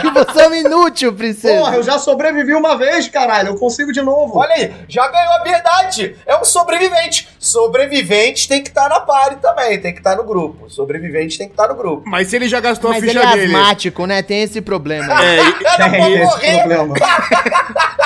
Que 0.00 0.10
você 0.10 0.40
é 0.42 0.48
um 0.48 0.54
inútil, 0.54 1.12
princesa. 1.12 1.56
Porra, 1.58 1.76
eu 1.76 1.82
já 1.82 1.98
sobrevivi 2.00 2.52
uma 2.52 2.76
vez, 2.76 3.08
caralho. 3.08 3.48
Eu 3.50 3.56
consigo 3.56 3.92
de 3.92 4.02
novo. 4.02 4.38
Olha 4.38 4.52
aí, 4.54 4.72
já 4.88 5.06
ganhou 5.08 5.32
a 5.34 5.38
verdade. 5.42 6.16
É 6.26 6.36
um 6.36 6.44
sobrevivente. 6.44 7.28
Sobrevivente 7.38 8.48
tem 8.48 8.60
que 8.62 8.68
estar 8.70 8.88
na 8.88 8.98
pare 9.00 9.36
também, 9.36 9.80
tem 9.80 9.92
que 9.92 10.00
estar 10.00 10.16
no 10.16 10.24
grupo. 10.24 10.68
Sobrevivente 10.68 11.38
tem 11.38 11.46
que 11.46 11.52
estar 11.52 11.68
no 11.68 11.74
grupo. 11.76 12.02
Mas 12.06 12.28
se 12.28 12.36
ele 12.36 12.48
já 12.48 12.58
gastou 12.58 12.90
Mas 12.90 13.02
a 13.02 13.06
ele 13.06 13.12
ficha 13.18 13.24
é 13.24 13.32
dele. 13.36 13.54
asmático, 13.56 14.04
né? 14.06 14.20
Tem 14.22 14.42
esse 14.42 14.60
problema. 14.60 15.14
É, 15.22 15.38
Eu 15.38 15.44
não 15.78 15.90
Tem 15.90 16.00
vou 16.00 16.08
esse 16.10 16.24
morrer. 16.24 16.58
problema. 16.58 16.94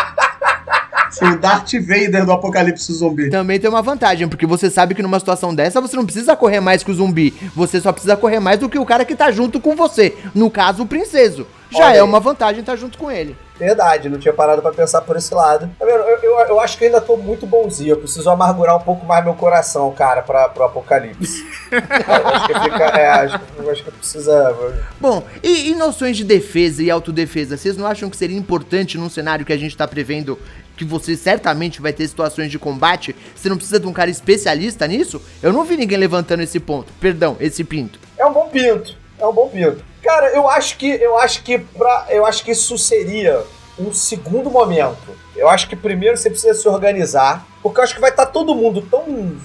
O 1.22 1.36
Darth 1.36 1.72
Vader 1.72 2.24
do 2.24 2.32
apocalipse 2.32 2.92
zumbi. 2.92 3.30
Também 3.30 3.58
tem 3.58 3.68
uma 3.68 3.82
vantagem, 3.82 4.28
porque 4.28 4.46
você 4.46 4.70
sabe 4.70 4.94
que 4.94 5.02
numa 5.02 5.18
situação 5.18 5.54
dessa 5.54 5.80
você 5.80 5.96
não 5.96 6.04
precisa 6.04 6.36
correr 6.36 6.60
mais 6.60 6.82
que 6.82 6.90
o 6.90 6.94
zumbi. 6.94 7.34
Você 7.54 7.80
só 7.80 7.92
precisa 7.92 8.16
correr 8.16 8.40
mais 8.40 8.58
do 8.58 8.68
que 8.68 8.78
o 8.78 8.86
cara 8.86 9.04
que 9.04 9.16
tá 9.16 9.30
junto 9.30 9.60
com 9.60 9.74
você. 9.74 10.16
No 10.34 10.50
caso, 10.50 10.82
o 10.82 10.86
princeso. 10.86 11.46
Já 11.70 11.86
Olha 11.86 11.94
é 11.94 11.96
aí. 11.96 12.02
uma 12.02 12.20
vantagem 12.20 12.60
estar 12.60 12.76
junto 12.76 12.98
com 12.98 13.10
ele. 13.10 13.36
Verdade, 13.60 14.08
não 14.08 14.18
tinha 14.18 14.32
parado 14.32 14.62
pra 14.62 14.72
pensar 14.72 15.02
por 15.02 15.18
esse 15.18 15.34
lado. 15.34 15.68
Eu, 15.78 15.88
eu, 15.88 16.38
eu 16.48 16.60
acho 16.60 16.78
que 16.78 16.86
ainda 16.86 16.98
tô 16.98 17.14
muito 17.14 17.46
bonzinho. 17.46 17.90
Eu 17.90 17.98
preciso 17.98 18.30
amargurar 18.30 18.74
um 18.74 18.80
pouco 18.80 19.04
mais 19.04 19.22
meu 19.22 19.34
coração, 19.34 19.92
cara, 19.92 20.22
pra, 20.22 20.48
pro 20.48 20.64
apocalipse. 20.64 21.44
eu 21.70 22.26
acho 22.26 22.46
que 22.46 22.60
fica. 22.60 22.84
É, 22.98 23.08
acho, 23.10 23.40
acho 23.70 23.84
que 23.84 23.90
precisa. 23.90 24.56
Bom, 24.98 25.22
e, 25.42 25.70
e 25.70 25.74
noções 25.74 26.16
de 26.16 26.24
defesa 26.24 26.82
e 26.82 26.90
autodefesa? 26.90 27.58
Vocês 27.58 27.76
não 27.76 27.86
acham 27.86 28.08
que 28.08 28.16
seria 28.16 28.38
importante 28.38 28.96
num 28.96 29.10
cenário 29.10 29.44
que 29.44 29.52
a 29.52 29.58
gente 29.58 29.76
tá 29.76 29.86
prevendo 29.86 30.38
que 30.74 30.84
você 30.86 31.14
certamente 31.14 31.82
vai 31.82 31.92
ter 31.92 32.08
situações 32.08 32.50
de 32.50 32.58
combate? 32.58 33.14
Você 33.34 33.50
não 33.50 33.56
precisa 33.56 33.78
de 33.78 33.86
um 33.86 33.92
cara 33.92 34.08
especialista 34.08 34.86
nisso? 34.86 35.20
Eu 35.42 35.52
não 35.52 35.64
vi 35.64 35.76
ninguém 35.76 35.98
levantando 35.98 36.42
esse 36.42 36.58
ponto. 36.58 36.90
Perdão, 36.98 37.36
esse 37.38 37.62
pinto. 37.62 37.98
É 38.16 38.24
um 38.24 38.32
bom 38.32 38.48
pinto. 38.48 38.99
É 39.20 39.26
um 39.26 39.32
bom 39.32 39.48
pinto. 39.48 39.84
Cara, 40.02 40.30
eu 40.30 40.48
acho 40.48 40.76
que 40.76 40.88
eu 40.88 41.18
acho 41.18 41.42
que 41.42 41.58
pra, 41.58 42.06
eu 42.08 42.24
acho 42.24 42.42
que 42.42 42.52
isso 42.52 42.78
seria 42.78 43.44
um 43.78 43.92
segundo 43.92 44.50
momento. 44.50 45.16
Eu 45.36 45.48
acho 45.48 45.68
que 45.68 45.76
primeiro 45.76 46.16
você 46.16 46.30
precisa 46.30 46.54
se 46.54 46.68
organizar, 46.68 47.46
porque 47.62 47.80
eu 47.80 47.84
acho 47.84 47.94
que 47.94 48.00
vai 48.00 48.10
estar 48.10 48.26
todo 48.26 48.54
mundo 48.54 48.82
tão 48.90 49.36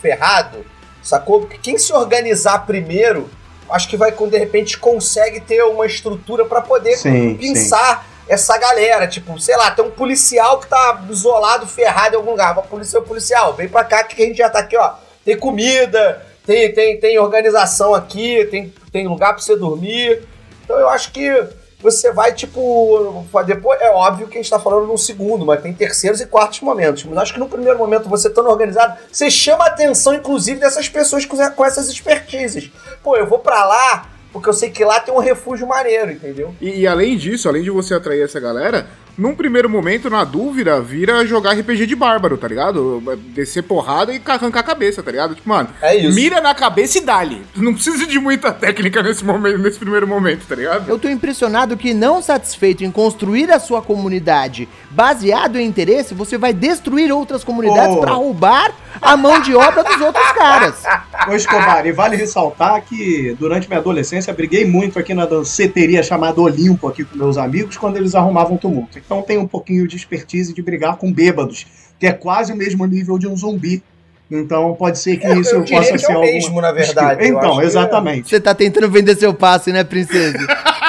ferrado, 0.00 0.64
sacou? 1.02 1.46
Que 1.46 1.58
quem 1.58 1.78
se 1.78 1.92
organizar 1.92 2.64
primeiro 2.66 3.28
acho 3.70 3.88
que 3.88 3.96
vai, 3.96 4.12
de 4.12 4.38
repente, 4.38 4.78
consegue 4.78 5.40
ter 5.40 5.62
uma 5.62 5.86
estrutura 5.86 6.44
para 6.44 6.60
poder 6.60 6.96
Sim, 6.96 7.36
pensar 7.36 8.06
essa 8.28 8.56
galera. 8.56 9.06
Tipo, 9.06 9.38
sei 9.38 9.56
lá, 9.56 9.70
tem 9.70 9.84
um 9.84 9.90
policial 9.90 10.58
que 10.58 10.66
tá 10.66 11.04
isolado, 11.10 11.66
ferrado 11.66 12.14
em 12.14 12.18
algum 12.18 12.30
lugar. 12.30 12.52
Uma 12.52 12.62
polícia, 12.62 13.00
policial, 13.00 13.54
vem 13.54 13.68
pra 13.68 13.84
cá 13.84 14.04
que 14.04 14.22
a 14.22 14.26
gente 14.26 14.38
já 14.38 14.48
tá 14.48 14.60
aqui, 14.60 14.76
ó. 14.76 14.94
Tem 15.24 15.36
comida, 15.36 16.24
tem, 16.48 16.72
tem, 16.72 16.98
tem 16.98 17.18
organização 17.18 17.94
aqui, 17.94 18.46
tem, 18.46 18.72
tem 18.90 19.06
lugar 19.06 19.34
pra 19.34 19.42
você 19.42 19.54
dormir. 19.54 20.22
Então 20.64 20.78
eu 20.78 20.88
acho 20.88 21.12
que 21.12 21.30
você 21.78 22.10
vai, 22.10 22.32
tipo. 22.32 23.22
Depois, 23.44 23.78
é 23.82 23.90
óbvio 23.90 24.26
que 24.28 24.38
a 24.38 24.40
gente 24.40 24.48
tá 24.48 24.58
falando 24.58 24.86
num 24.86 24.96
segundo, 24.96 25.44
mas 25.44 25.60
tem 25.60 25.74
terceiros 25.74 26.22
e 26.22 26.26
quartos 26.26 26.62
momentos. 26.62 27.04
Mas 27.04 27.18
acho 27.18 27.34
que 27.34 27.38
no 27.38 27.50
primeiro 27.50 27.78
momento, 27.78 28.08
você 28.08 28.28
estando 28.28 28.48
organizado, 28.48 28.98
você 29.12 29.30
chama 29.30 29.64
a 29.64 29.66
atenção, 29.66 30.14
inclusive, 30.14 30.58
dessas 30.58 30.88
pessoas 30.88 31.26
com, 31.26 31.64
essas 31.66 31.90
expertises. 31.90 32.70
Pô, 33.04 33.14
eu 33.14 33.26
vou 33.26 33.40
pra 33.40 33.66
lá 33.66 34.08
porque 34.32 34.48
eu 34.48 34.54
sei 34.54 34.70
que 34.70 34.84
lá 34.84 35.00
tem 35.00 35.12
um 35.12 35.18
refúgio 35.18 35.66
maneiro, 35.66 36.12
entendeu? 36.12 36.54
E, 36.62 36.80
e, 36.80 36.86
além 36.86 37.16
disso, 37.16 37.46
além 37.48 37.62
de 37.62 37.70
você 37.70 37.92
atrair 37.92 38.22
essa 38.22 38.40
galera, 38.40 38.86
num 39.18 39.34
primeiro 39.34 39.68
momento, 39.68 40.08
na 40.08 40.22
dúvida, 40.22 40.80
vira 40.80 41.26
jogar 41.26 41.58
RPG 41.58 41.86
de 41.86 41.96
bárbaro, 41.96 42.38
tá 42.38 42.46
ligado? 42.46 43.02
Descer 43.34 43.62
porrada 43.62 44.14
e 44.14 44.22
arrancar 44.24 44.60
a 44.60 44.62
cabeça, 44.62 45.02
tá 45.02 45.10
ligado? 45.10 45.34
Tipo, 45.34 45.48
mano, 45.48 45.70
é 45.82 45.96
isso. 45.96 46.14
mira 46.14 46.40
na 46.40 46.54
cabeça 46.54 46.98
e 46.98 47.00
dá-lhe. 47.00 47.42
Não 47.56 47.74
precisa 47.74 48.06
de 48.06 48.18
muita 48.20 48.52
técnica 48.52 49.02
nesse 49.02 49.24
momento, 49.24 49.58
nesse 49.58 49.78
primeiro 49.78 50.06
momento, 50.06 50.46
tá 50.46 50.54
ligado? 50.54 50.88
Eu 50.88 50.98
tô 51.00 51.08
impressionado 51.08 51.76
que, 51.76 51.92
não 51.92 52.22
satisfeito 52.22 52.84
em 52.84 52.92
construir 52.92 53.50
a 53.50 53.58
sua 53.58 53.82
comunidade 53.82 54.68
baseado 54.90 55.56
em 55.56 55.66
interesse, 55.66 56.14
você 56.14 56.38
vai 56.38 56.52
destruir 56.52 57.10
outras 57.10 57.42
comunidades 57.42 57.96
oh. 57.96 58.00
para 58.00 58.12
roubar 58.12 58.72
a 59.02 59.16
mão 59.16 59.40
de 59.40 59.54
obra 59.54 59.82
dos 59.82 60.00
outros 60.00 60.32
caras. 60.32 60.82
Ô 61.28 61.34
Escobar, 61.34 61.86
e 61.86 61.92
vale 61.92 62.16
ressaltar 62.16 62.82
que 62.82 63.36
durante 63.38 63.68
minha 63.68 63.80
adolescência 63.80 64.32
briguei 64.32 64.64
muito 64.64 64.98
aqui 64.98 65.12
na 65.12 65.26
danceteria 65.26 66.02
chamada 66.02 66.40
Olimpo 66.40 66.86
aqui 66.88 67.04
com 67.04 67.16
meus 67.16 67.36
amigos 67.36 67.76
quando 67.76 67.96
eles 67.96 68.14
arrumavam 68.14 68.56
tumulto. 68.56 68.98
Então 69.08 69.22
tem 69.22 69.38
um 69.38 69.48
pouquinho 69.48 69.88
de 69.88 69.96
expertise 69.96 70.52
de 70.52 70.60
brigar 70.60 70.98
com 70.98 71.10
bêbados, 71.10 71.66
que 71.98 72.06
é 72.06 72.12
quase 72.12 72.52
o 72.52 72.56
mesmo 72.56 72.84
nível 72.84 73.18
de 73.18 73.26
um 73.26 73.34
zumbi. 73.34 73.82
Então 74.30 74.74
pode 74.74 74.98
ser 74.98 75.16
que 75.16 75.26
é, 75.26 75.38
isso 75.38 75.54
eu 75.54 75.64
possa 75.64 75.92
que 75.92 75.98
ser 75.98 76.12
é 76.12 76.18
o 76.18 76.20
mesmo, 76.20 76.60
na 76.60 76.70
verdade. 76.70 77.26
Então, 77.26 77.62
exatamente. 77.62 78.24
Que... 78.24 78.28
Você 78.28 78.38
tá 78.38 78.54
tentando 78.54 78.90
vender 78.90 79.16
seu 79.16 79.32
passe, 79.32 79.72
né, 79.72 79.82
princesa? 79.82 80.36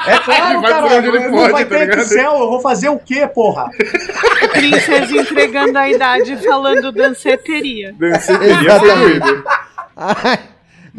É 0.06 0.18
claro, 0.20 0.62
cara, 0.62 1.02
não 1.02 1.32
pode, 1.32 1.52
vai 1.52 1.64
ter 1.64 1.90
tá 1.90 2.02
Excel, 2.02 2.40
eu 2.40 2.50
vou 2.50 2.60
fazer 2.60 2.90
o 2.90 3.00
quê, 3.00 3.26
porra? 3.26 3.70
Princesa 4.52 5.16
entregando 5.16 5.78
a 5.78 5.90
idade 5.90 6.36
falando 6.44 6.92
danceteria. 6.92 7.96
Danceteria 7.98 8.80
foi 8.80 10.40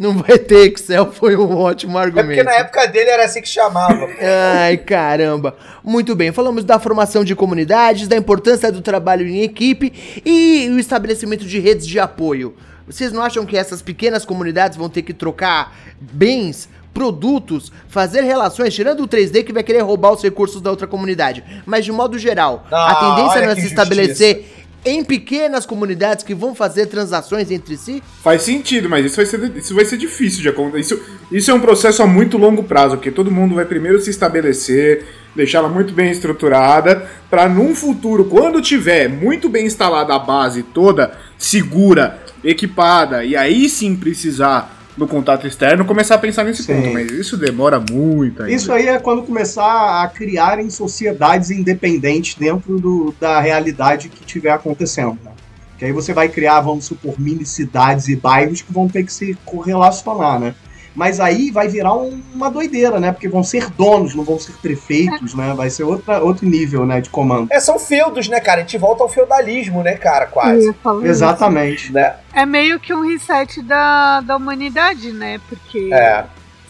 não 0.00 0.14
vai 0.14 0.38
ter 0.38 0.72
Excel, 0.72 1.12
foi 1.12 1.36
um 1.36 1.58
ótimo 1.58 1.98
argumento. 1.98 2.32
É 2.32 2.36
porque 2.36 2.42
na 2.42 2.54
época 2.54 2.86
dele 2.86 3.10
era 3.10 3.26
assim 3.26 3.42
que 3.42 3.48
chamava. 3.48 4.08
Ai, 4.56 4.78
caramba. 4.78 5.54
Muito 5.84 6.16
bem, 6.16 6.32
falamos 6.32 6.64
da 6.64 6.80
formação 6.80 7.22
de 7.22 7.36
comunidades, 7.36 8.08
da 8.08 8.16
importância 8.16 8.72
do 8.72 8.80
trabalho 8.80 9.28
em 9.28 9.42
equipe 9.42 9.92
e 10.24 10.70
o 10.70 10.78
estabelecimento 10.78 11.44
de 11.44 11.58
redes 11.58 11.86
de 11.86 12.00
apoio. 12.00 12.56
Vocês 12.86 13.12
não 13.12 13.22
acham 13.22 13.44
que 13.44 13.58
essas 13.58 13.82
pequenas 13.82 14.24
comunidades 14.24 14.78
vão 14.78 14.88
ter 14.88 15.02
que 15.02 15.12
trocar 15.12 15.76
bens 16.00 16.66
produtos, 16.94 17.70
fazer 17.86 18.22
relações, 18.22 18.74
tirando 18.74 19.04
o 19.04 19.08
3D 19.08 19.44
que 19.44 19.52
vai 19.52 19.62
querer 19.62 19.80
roubar 19.80 20.12
os 20.12 20.22
recursos 20.22 20.62
da 20.62 20.70
outra 20.70 20.86
comunidade. 20.86 21.44
Mas 21.66 21.84
de 21.84 21.92
modo 21.92 22.18
geral, 22.18 22.66
não, 22.70 22.78
a 22.78 22.94
tendência 22.94 23.42
não 23.42 23.50
é 23.50 23.54
se 23.54 23.66
estabelecer 23.66 24.59
em 24.84 25.04
pequenas 25.04 25.66
comunidades 25.66 26.24
que 26.24 26.34
vão 26.34 26.54
fazer 26.54 26.86
transações 26.86 27.50
entre 27.50 27.76
si? 27.76 28.02
Faz 28.22 28.42
sentido, 28.42 28.88
mas 28.88 29.06
isso 29.06 29.16
vai 29.16 29.26
ser, 29.26 29.56
isso 29.56 29.74
vai 29.74 29.84
ser 29.84 29.96
difícil 29.96 30.42
de 30.42 30.48
acontecer. 30.48 30.80
Isso, 30.80 31.02
isso 31.30 31.50
é 31.50 31.54
um 31.54 31.60
processo 31.60 32.02
a 32.02 32.06
muito 32.06 32.38
longo 32.38 32.62
prazo, 32.62 32.96
porque 32.96 33.10
todo 33.10 33.30
mundo 33.30 33.54
vai 33.54 33.64
primeiro 33.64 34.00
se 34.00 34.10
estabelecer, 34.10 35.04
deixá-la 35.34 35.68
muito 35.68 35.92
bem 35.92 36.10
estruturada, 36.10 37.08
para 37.28 37.48
num 37.48 37.74
futuro, 37.74 38.24
quando 38.24 38.60
tiver 38.62 39.08
muito 39.08 39.48
bem 39.48 39.66
instalada 39.66 40.14
a 40.14 40.18
base 40.18 40.62
toda, 40.62 41.12
segura, 41.36 42.18
equipada, 42.42 43.24
e 43.24 43.36
aí 43.36 43.68
sim 43.68 43.94
precisar 43.94 44.79
no 45.00 45.08
contato 45.08 45.46
externo, 45.46 45.84
começar 45.84 46.16
a 46.16 46.18
pensar 46.18 46.44
nesse 46.44 46.62
Sim. 46.62 46.74
ponto, 46.74 46.92
mas 46.92 47.10
isso 47.10 47.36
demora 47.36 47.80
muito 47.80 48.42
ainda. 48.42 48.54
Isso 48.54 48.70
aí 48.70 48.86
é 48.86 48.98
quando 48.98 49.22
começar 49.22 50.02
a 50.02 50.06
criarem 50.08 50.68
sociedades 50.68 51.50
independentes 51.50 52.34
dentro 52.34 52.78
do, 52.78 53.14
da 53.18 53.40
realidade 53.40 54.10
que 54.10 54.20
estiver 54.20 54.50
acontecendo. 54.50 55.18
Né? 55.24 55.32
Que 55.78 55.86
aí 55.86 55.92
você 55.92 56.12
vai 56.12 56.28
criar, 56.28 56.60
vamos 56.60 56.84
supor, 56.84 57.18
mini 57.18 57.46
cidades 57.46 58.08
e 58.08 58.14
bairros 58.14 58.60
que 58.60 58.70
vão 58.70 58.86
ter 58.86 59.02
que 59.02 59.12
se 59.12 59.36
correlacionar, 59.46 60.38
né? 60.38 60.54
Mas 61.00 61.18
aí 61.18 61.50
vai 61.50 61.66
virar 61.66 61.94
um, 61.94 62.20
uma 62.34 62.50
doideira, 62.50 63.00
né? 63.00 63.10
Porque 63.10 63.26
vão 63.26 63.42
ser 63.42 63.70
donos, 63.70 64.14
não 64.14 64.22
vão 64.22 64.38
ser 64.38 64.52
prefeitos, 64.60 65.32
né? 65.32 65.54
Vai 65.56 65.70
ser 65.70 65.82
outra, 65.82 66.22
outro 66.22 66.46
nível, 66.46 66.84
né, 66.84 67.00
de 67.00 67.08
comando. 67.08 67.50
É, 67.50 67.58
são 67.58 67.78
feudos, 67.78 68.28
né, 68.28 68.38
cara? 68.38 68.60
A 68.60 68.64
gente 68.64 68.76
volta 68.76 69.02
ao 69.02 69.08
feudalismo, 69.08 69.82
né, 69.82 69.94
cara, 69.94 70.26
quase. 70.26 70.74
Exatamente. 71.02 71.90
Né? 71.90 72.16
É 72.34 72.44
meio 72.44 72.78
que 72.78 72.92
um 72.92 73.00
reset 73.00 73.62
da, 73.62 74.20
da 74.20 74.36
humanidade, 74.36 75.10
né? 75.10 75.40
Porque... 75.48 75.88
É. 75.90 76.22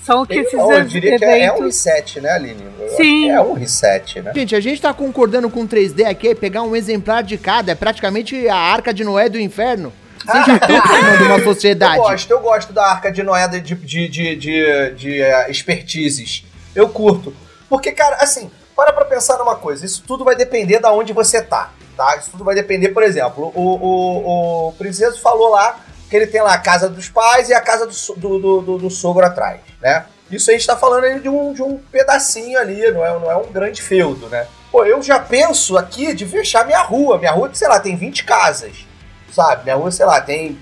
São 0.05 0.25
que 0.25 0.39
esses 0.39 0.53
eu, 0.53 0.71
eu 0.71 0.85
diria 0.85 1.17
eventos... 1.17 1.27
que 1.27 1.35
é, 1.35 1.45
é 1.47 1.53
um 1.53 1.63
reset, 1.65 2.21
né, 2.21 2.31
Aline? 2.31 2.65
Eu 2.79 2.89
Sim. 2.91 3.31
É 3.31 3.41
um 3.41 3.55
reset, 3.55 4.23
né? 4.23 4.31
Gente, 4.33 4.55
a 4.55 4.61
gente 4.61 4.81
tá 4.81 4.95
concordando 4.95 5.51
com 5.51 5.67
3D 5.67 6.07
aqui, 6.09 6.37
pegar 6.37 6.63
um 6.63 6.77
exemplar 6.77 7.25
de 7.25 7.37
cada, 7.37 7.73
é 7.73 7.75
praticamente 7.75 8.49
a 8.49 8.57
arca 8.57 8.95
de 8.95 9.03
Noé 9.03 9.29
do 9.29 9.41
inferno. 9.41 9.93
Vocês 10.25 10.47
já 10.47 10.59
formando 10.61 11.25
uma 11.25 11.43
sociedade. 11.43 11.97
Eu 11.97 12.03
gosto, 12.03 12.31
eu 12.31 12.41
gosto 12.41 12.73
da 12.73 12.87
arca 12.87 13.11
de 13.11 13.23
Noé 13.23 13.49
de, 13.49 13.61
de, 13.61 13.75
de, 14.09 14.37
de, 14.37 14.91
de 14.95 15.23
uh, 15.23 15.51
expertises. 15.51 16.45
Eu 16.75 16.89
curto. 16.89 17.35
Porque, 17.69 17.93
cara, 17.93 18.17
assim, 18.17 18.51
para 18.75 18.93
pra 18.93 19.05
pensar 19.05 19.39
numa 19.39 19.57
coisa. 19.57 19.85
Isso 19.85 20.03
tudo 20.07 20.25
vai 20.25 20.35
depender 20.35 20.79
da 20.79 20.91
de 20.91 20.95
onde 20.95 21.13
você 21.13 21.43
tá, 21.43 21.71
tá? 21.97 22.17
Isso 22.17 22.31
tudo 22.31 22.45
vai 22.45 22.55
depender, 22.55 22.91
por 22.91 23.03
exemplo, 23.03 23.53
o, 23.55 23.61
o, 23.63 24.69
o 24.69 24.73
Princeso 24.73 25.21
falou 25.21 25.51
lá 25.51 25.79
que 26.09 26.17
ele 26.17 26.27
tem 26.27 26.43
lá 26.43 26.55
a 26.55 26.59
casa 26.59 26.89
dos 26.89 27.09
pais 27.09 27.49
e 27.49 27.55
a 27.55 27.61
casa 27.61 27.87
do, 27.87 28.17
do, 28.17 28.61
do, 28.61 28.79
do 28.79 28.91
sogro 28.91 29.25
atrás, 29.25 29.61
né? 29.81 30.05
Isso 30.31 30.51
a 30.51 30.55
gente 30.55 30.67
tá 30.67 30.77
falando 30.77 31.21
de 31.21 31.29
um, 31.29 31.53
de 31.53 31.63
um 31.63 31.77
pedacinho 31.77 32.59
ali, 32.59 32.91
não 32.91 33.05
é, 33.05 33.19
não 33.19 33.31
é 33.31 33.37
um 33.37 33.51
grande 33.51 33.83
feudo, 33.83 34.29
né? 34.29 34.47
Pô, 34.71 34.85
eu 34.85 35.03
já 35.03 35.19
penso 35.19 35.77
aqui 35.77 36.15
de 36.15 36.25
fechar 36.25 36.65
minha 36.65 36.83
rua. 36.83 37.19
Minha 37.19 37.33
rua, 37.33 37.51
sei 37.53 37.69
lá, 37.69 37.81
tem 37.81 37.97
20 37.97 38.25
casas 38.25 38.87
sabe? 39.33 39.65
Minha 39.65 39.77
rua, 39.77 39.91
sei 39.91 40.07
lá, 40.07 40.21
tem, 40.21 40.59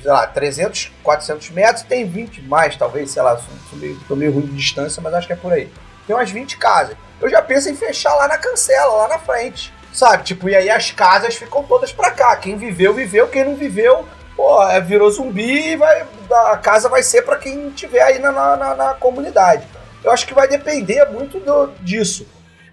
sei 0.00 0.10
lá, 0.10 0.26
300, 0.26 0.92
400 1.02 1.50
metros, 1.50 1.82
tem 1.82 2.06
20 2.06 2.42
mais, 2.42 2.76
talvez, 2.76 3.10
sei 3.10 3.22
lá, 3.22 3.40
meio, 3.74 3.98
tô 4.06 4.16
meio 4.16 4.32
ruim 4.32 4.46
de 4.46 4.56
distância, 4.56 5.02
mas 5.02 5.14
acho 5.14 5.26
que 5.26 5.32
é 5.32 5.36
por 5.36 5.52
aí. 5.52 5.70
Tem 6.06 6.16
umas 6.16 6.30
20 6.30 6.56
casas. 6.56 6.96
Eu 7.20 7.28
já 7.28 7.42
penso 7.42 7.68
em 7.68 7.76
fechar 7.76 8.14
lá 8.14 8.26
na 8.26 8.38
cancela, 8.38 8.94
lá 8.94 9.08
na 9.08 9.18
frente, 9.18 9.72
sabe? 9.92 10.24
Tipo, 10.24 10.48
e 10.48 10.56
aí 10.56 10.70
as 10.70 10.90
casas 10.90 11.36
ficam 11.36 11.62
todas 11.62 11.92
pra 11.92 12.10
cá. 12.10 12.34
Quem 12.36 12.56
viveu, 12.56 12.94
viveu, 12.94 13.28
quem 13.28 13.44
não 13.44 13.54
viveu, 13.54 14.06
pô, 14.36 14.62
é, 14.68 14.80
virou 14.80 15.10
zumbi 15.10 15.72
e 15.72 15.76
vai, 15.76 16.06
a 16.48 16.56
casa 16.56 16.88
vai 16.88 17.02
ser 17.02 17.22
para 17.22 17.36
quem 17.36 17.70
tiver 17.70 18.00
aí 18.00 18.18
na, 18.18 18.32
na, 18.32 18.74
na, 18.74 18.94
comunidade. 18.94 19.66
Eu 20.02 20.10
acho 20.10 20.26
que 20.26 20.32
vai 20.32 20.48
depender 20.48 21.04
muito 21.10 21.38
do, 21.38 21.72
disso. 21.80 22.26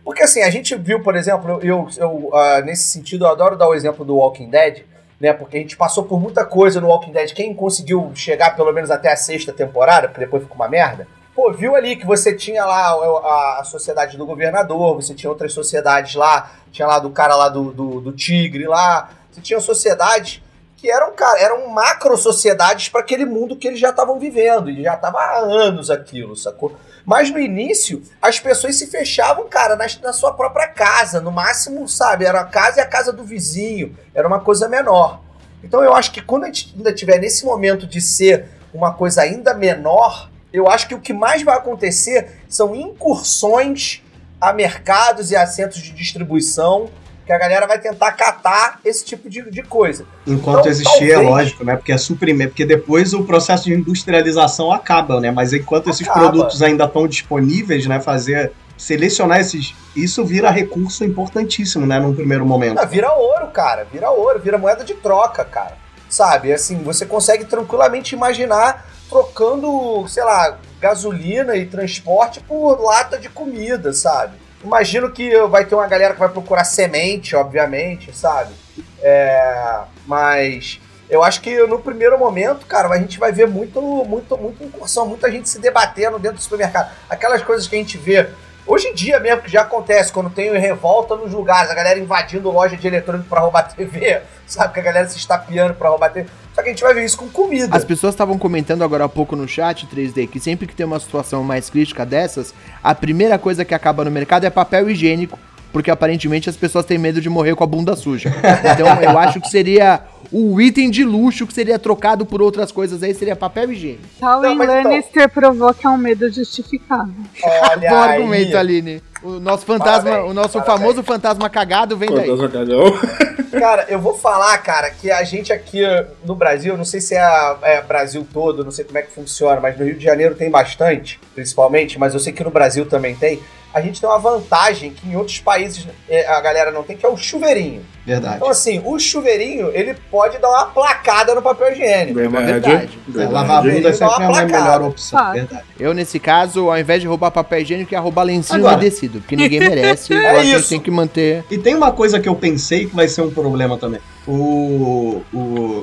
Porque 0.04 0.24
assim, 0.24 0.42
a 0.42 0.50
gente 0.50 0.74
viu, 0.76 1.04
por 1.04 1.16
exemplo, 1.18 1.60
eu, 1.62 1.90
eu 1.98 2.30
uh, 2.32 2.64
nesse 2.64 2.90
sentido, 2.90 3.26
eu 3.26 3.30
adoro 3.30 3.58
dar 3.58 3.68
o 3.68 3.76
exemplo 3.76 4.06
do 4.06 4.16
Walking 4.16 4.50
Dead, 4.50 4.86
né? 5.20 5.34
Porque 5.34 5.58
a 5.58 5.60
gente 5.60 5.76
passou 5.76 6.04
por 6.04 6.20
muita 6.20 6.46
coisa 6.46 6.80
no 6.80 6.88
Walking 6.88 7.12
Dead. 7.12 7.34
Quem 7.34 7.54
conseguiu 7.54 8.12
chegar 8.14 8.56
pelo 8.56 8.72
menos 8.72 8.92
até 8.92 9.12
a 9.12 9.16
sexta 9.16 9.52
temporada, 9.52 10.08
porque 10.08 10.22
depois 10.22 10.44
ficou 10.44 10.56
uma 10.56 10.68
merda, 10.68 11.08
pô, 11.36 11.52
viu 11.52 11.76
ali 11.76 11.96
que 11.96 12.06
você 12.06 12.34
tinha 12.34 12.66
lá 12.66 12.90
a, 12.90 13.60
a, 13.60 13.64
sociedade 13.64 14.18
do 14.18 14.26
governador, 14.26 14.96
você 14.96 15.14
tinha 15.14 15.30
outras 15.30 15.54
sociedades 15.54 16.16
lá, 16.16 16.52
tinha 16.72 16.88
lá 16.88 16.98
do 16.98 17.12
cara 17.12 17.36
lá 17.36 17.48
do, 17.48 17.72
do, 17.72 18.02
do 18.02 18.12
tigre 18.12 18.66
lá, 18.68 19.12
você 19.32 19.42
tinha 19.42 19.60
sociedades 19.60 20.42
que 20.76 20.90
eram, 20.90 21.12
cara, 21.12 21.40
eram 21.40 21.70
macro 21.70 22.16
sociedades 22.18 22.90
para 22.90 23.02
aquele 23.02 23.26
mundo 23.26 23.56
que 23.56 23.68
eles 23.68 23.80
já 23.80 23.90
estavam 23.90 24.20
vivendo, 24.20 24.70
e 24.70 24.84
já 24.84 24.96
tava 24.96 25.20
há 25.20 25.40
anos 25.40 25.90
aquilo, 25.90 26.36
sacou? 26.36 26.76
Mas 27.08 27.32
no 27.32 27.40
início, 27.40 28.04
as 28.22 28.38
pessoas 28.38 28.76
se 28.76 28.88
fechavam, 28.88 29.48
cara, 29.48 29.78
na, 29.78 29.86
na 30.04 30.12
sua 30.12 30.34
própria 30.34 30.68
casa. 30.68 31.22
No 31.22 31.32
máximo, 31.32 31.88
sabe, 31.88 32.26
era 32.26 32.42
a 32.42 32.44
casa 32.44 32.80
e 32.80 32.84
a 32.84 32.86
casa 32.86 33.14
do 33.14 33.24
vizinho. 33.24 33.96
Era 34.14 34.28
uma 34.28 34.42
coisa 34.42 34.68
menor. 34.68 35.22
Então 35.64 35.82
eu 35.82 35.94
acho 35.94 36.12
que 36.12 36.22
quando 36.22 36.44
a 36.44 36.48
gente 36.48 36.74
ainda 36.76 36.92
tiver 36.92 37.18
nesse 37.18 37.46
momento 37.46 37.88
de 37.88 38.02
ser 38.02 38.50
uma 38.74 38.94
coisa 38.94 39.22
ainda 39.22 39.54
menor, 39.54 40.30
eu 40.52 40.70
acho 40.70 40.86
que 40.86 40.96
o 40.96 41.00
que 41.00 41.14
mais 41.14 41.42
vai 41.44 41.56
acontecer 41.56 42.42
são 42.50 42.76
incursões 42.76 44.04
a 44.42 44.52
mercados 44.52 45.32
e 45.32 45.36
a 45.38 45.48
centros 45.48 45.82
de 45.82 45.94
distribuição 45.94 46.90
que 47.28 47.34
a 47.34 47.38
galera 47.38 47.68
vai 47.68 47.78
tentar 47.78 48.14
catar 48.14 48.80
esse 48.86 49.04
tipo 49.04 49.30
de, 49.30 49.52
de 49.52 49.62
coisa. 49.62 50.06
Enquanto 50.26 50.60
então, 50.60 50.72
existir, 50.72 51.12
é 51.12 51.16
talvez... 51.16 51.28
é 51.28 51.30
lógico, 51.30 51.64
né? 51.66 51.76
Porque 51.76 51.92
é 51.92 51.98
suprimir, 51.98 52.48
porque 52.48 52.66
depois 52.66 53.14
o 53.14 53.26
processo 53.26 53.66
de 53.66 53.74
industrialização 53.74 54.72
acaba, 54.72 55.20
né? 55.20 55.30
Mas 55.30 55.52
enquanto 55.52 55.90
acaba. 55.90 55.92
esses 55.94 56.08
produtos 56.08 56.62
ainda 56.64 56.86
estão 56.86 57.06
disponíveis, 57.06 57.86
né? 57.86 58.00
Fazer 58.00 58.54
selecionar 58.78 59.42
esses. 59.42 59.76
Isso 59.94 60.24
vira 60.24 60.50
recurso 60.50 61.04
importantíssimo, 61.04 61.86
né? 61.86 62.00
Num 62.00 62.16
primeiro 62.16 62.46
momento. 62.46 62.80
Ah, 62.80 62.86
vira 62.86 63.12
ouro, 63.12 63.48
cara. 63.48 63.86
Vira 63.92 64.10
ouro, 64.10 64.40
vira 64.40 64.58
moeda 64.58 64.86
de 64.86 64.94
troca, 64.94 65.44
cara. 65.44 65.78
Sabe? 66.10 66.54
Assim, 66.54 66.82
você 66.82 67.06
consegue 67.06 67.44
tranquilamente 67.44 68.16
imaginar 68.16 68.88
trocando, 69.10 70.08
sei 70.08 70.24
lá, 70.24 70.58
gasolina 70.80 71.58
e 71.58 71.66
transporte 71.66 72.40
por 72.40 72.82
lata 72.82 73.18
de 73.18 73.28
comida, 73.28 73.92
sabe? 73.92 74.47
Imagino 74.64 75.12
que 75.12 75.38
vai 75.48 75.66
ter 75.66 75.76
uma 75.76 75.88
galera 75.88 76.14
que 76.14 76.20
vai 76.20 76.30
procurar 76.30 76.64
semente, 76.64 77.36
obviamente, 77.36 78.16
sabe? 78.16 78.54
É, 79.02 79.82
mas 80.06 80.80
eu 81.10 81.24
acho 81.24 81.42
que 81.42 81.56
no 81.68 81.80
primeiro 81.80 82.18
momento, 82.18 82.66
cara, 82.66 82.90
a 82.90 82.98
gente 82.98 83.20
vai 83.20 83.32
ver 83.32 83.48
muito, 83.48 83.82
muito, 83.82 84.38
muita 84.38 84.64
incursão, 84.64 85.06
muita 85.06 85.32
gente 85.32 85.48
se 85.48 85.60
debatendo 85.60 86.20
dentro 86.20 86.38
do 86.38 86.44
supermercado. 86.44 86.92
Aquelas 87.10 87.42
coisas 87.42 87.68
que 87.68 87.76
a 87.76 87.80
gente 87.80 87.98
vê 87.98 88.30
hoje 88.68 88.88
em 88.88 88.94
dia 88.94 89.20
mesmo, 89.20 89.42
que 89.42 89.52
já 89.52 89.62
acontece, 89.62 90.12
quando 90.12 90.30
tem 90.30 90.52
revolta 90.58 91.16
nos 91.16 91.32
lugares, 91.32 91.72
a 91.72 91.74
galera 91.74 91.98
invadindo 91.98 92.52
loja 92.52 92.76
de 92.76 92.86
eletrônico 92.86 93.30
para 93.30 93.42
roubar 93.42 93.64
TV, 93.74 94.22
sabe? 94.46 94.74
Que 94.74 94.80
a 94.80 94.84
galera 94.84 95.08
se 95.08 95.18
estapeando 95.18 95.74
para 95.74 95.90
roubar 95.90 96.12
TV. 96.12 96.28
Só 96.54 96.62
que 96.62 96.70
a 96.70 96.72
gente 96.72 96.84
vai 96.84 96.94
ver 96.94 97.06
isso 97.06 97.18
com 97.18 97.30
comida. 97.30 97.76
As 97.76 97.86
pessoas 97.86 98.14
estavam 98.14 98.38
comentando 98.38 98.84
agora 98.84 99.06
há 99.06 99.10
pouco 99.10 99.36
no 99.36 99.48
chat 99.48 99.88
3D 99.88 100.28
que 100.28 100.40
sempre 100.40 100.68
que 100.68 100.76
tem 100.76 100.86
uma 100.86 101.00
situação 101.00 101.44
mais 101.44 101.70
crítica 101.70 102.06
dessas, 102.06 102.54
a 102.84 102.96
primeira 102.96 103.38
coisa 103.38 103.64
que 103.64 103.76
acaba 103.76 104.04
no 104.04 104.12
mercado 104.12 104.46
é 104.46 104.50
papel 104.50 104.90
higiênico, 104.90 105.38
porque 105.72 105.92
aparentemente 105.92 106.50
as 106.50 106.58
pessoas 106.58 106.86
têm 106.86 106.98
medo 106.98 107.22
de 107.22 107.30
morrer 107.30 107.56
com 107.56 107.64
a 107.64 107.68
bunda 107.68 107.96
suja. 107.96 108.34
Então 108.74 108.88
eu 109.02 109.18
acho 109.20 109.40
que 109.40 109.50
seria 109.50 110.02
o 110.32 110.60
item 110.60 110.90
de 110.90 111.04
luxo 111.04 111.46
que 111.48 111.54
seria 111.54 111.80
trocado 111.80 112.26
por 112.26 112.42
outras 112.42 112.72
coisas 112.72 113.02
aí 113.04 113.14
seria 113.14 113.36
papel 113.36 113.72
higiênico. 113.72 114.04
Tywin 114.20 114.54
então- 114.54 114.66
Lannister 114.68 115.30
provou 115.30 115.74
que 115.74 115.86
é 115.86 115.90
um 115.90 115.98
medo 115.98 116.30
justificável. 116.32 117.14
Olha 117.44 117.78
Bom 117.90 117.96
aí. 118.04 118.12
argumento, 118.18 118.58
Aline. 118.58 119.04
O 119.24 119.40
nosso 119.40 119.66
fantasma, 119.66 120.10
Parabéns, 120.12 120.32
o 120.32 120.34
nosso 120.34 120.60
parabéns. 120.60 120.80
famoso 120.80 121.04
fantasma 121.04 121.50
cagado 121.50 121.98
vem 121.98 122.10
daí. 122.10 122.28
Fantasma 122.28 122.50
cagão. 122.50 122.84
Cara, 123.60 123.86
eu 123.90 124.00
vou 124.00 124.14
falar, 124.14 124.56
cara, 124.60 124.92
que 124.92 125.10
a 125.10 125.24
gente 125.24 125.52
aqui 125.54 125.82
no 126.24 126.36
Brasil, 126.36 126.78
não 126.78 126.84
sei 126.86 127.00
se 127.02 127.16
é, 127.16 127.56
é 127.64 127.82
Brasil 127.82 128.28
todo, 128.32 128.64
não 128.64 128.70
sei 128.72 128.84
como 128.86 128.98
é 129.00 129.02
que 129.02 129.12
funciona, 129.12 129.60
mas 129.60 129.80
no 129.80 129.86
Rio 129.86 129.96
de 129.98 130.04
Janeiro 130.04 130.36
tem 130.36 130.52
bastante, 130.52 131.20
principalmente, 131.34 131.98
mas 131.98 132.14
eu 132.14 132.20
sei 132.20 132.34
que 132.34 132.44
no 132.44 132.52
Brasil 132.52 132.86
também 132.86 133.16
tem. 133.16 133.40
A 133.74 133.82
gente 133.82 134.00
tem 134.02 134.08
uma 134.10 134.20
vantagem 134.20 134.92
que 134.92 135.08
em 135.10 135.16
outros 135.16 135.40
países 135.40 135.88
é, 136.10 136.28
a 136.28 136.40
galera 136.42 136.72
não 136.72 136.84
tem, 136.84 136.96
que 136.98 137.06
é 137.06 137.10
o 137.10 137.18
chuveirinho. 137.18 137.84
Verdade. 138.08 138.38
Então, 138.38 138.48
assim, 138.50 138.82
o 138.86 138.98
chuveirinho, 138.98 139.70
ele 139.74 139.94
pode 140.10 140.38
dar 140.38 140.48
uma 140.48 140.66
placada 140.68 141.36
no 141.36 141.42
papel 141.42 141.74
higiênico. 141.74 142.18
uma 142.18 142.42
verdade. 142.42 142.98
É, 143.14 143.26
lavar 143.26 143.58
a 143.58 143.62
bunda 143.62 143.92
sempre 143.92 144.24
é 144.24 144.28
uma 144.30 144.40
a 144.40 144.46
melhor 144.46 144.82
opção, 144.84 145.20
Claro. 145.20 145.34
verdade. 145.34 145.64
Eu, 145.78 145.94
nesse 145.94 146.18
caso, 146.18 146.70
ao 146.72 146.80
invés 146.80 147.02
de 147.02 147.08
roubar 147.08 147.32
papel 147.32 147.60
higiênico, 147.60 147.94
ia 147.94 148.00
roubar 148.00 148.24
lencinho 148.24 148.60
Agora. 148.60 148.76
umedecido, 148.78 149.20
porque 149.20 149.36
ninguém 149.36 149.60
merece. 149.70 150.14
eu 150.14 150.20
É 150.22 150.42
isso. 150.42 150.70
tem 150.70 150.80
que 150.80 150.90
manter. 150.90 151.44
E 151.52 151.58
tem 151.58 151.76
uma 151.76 151.92
coisa 151.92 152.18
que 152.18 152.30
eu 152.30 152.36
pensei 152.36 152.86
que 152.86 152.96
vai 152.96 153.10
ser 153.10 153.24
um 153.24 153.30
problema 153.30 153.78
também. 153.78 154.00
O, 154.26 155.22
o, 155.34 155.38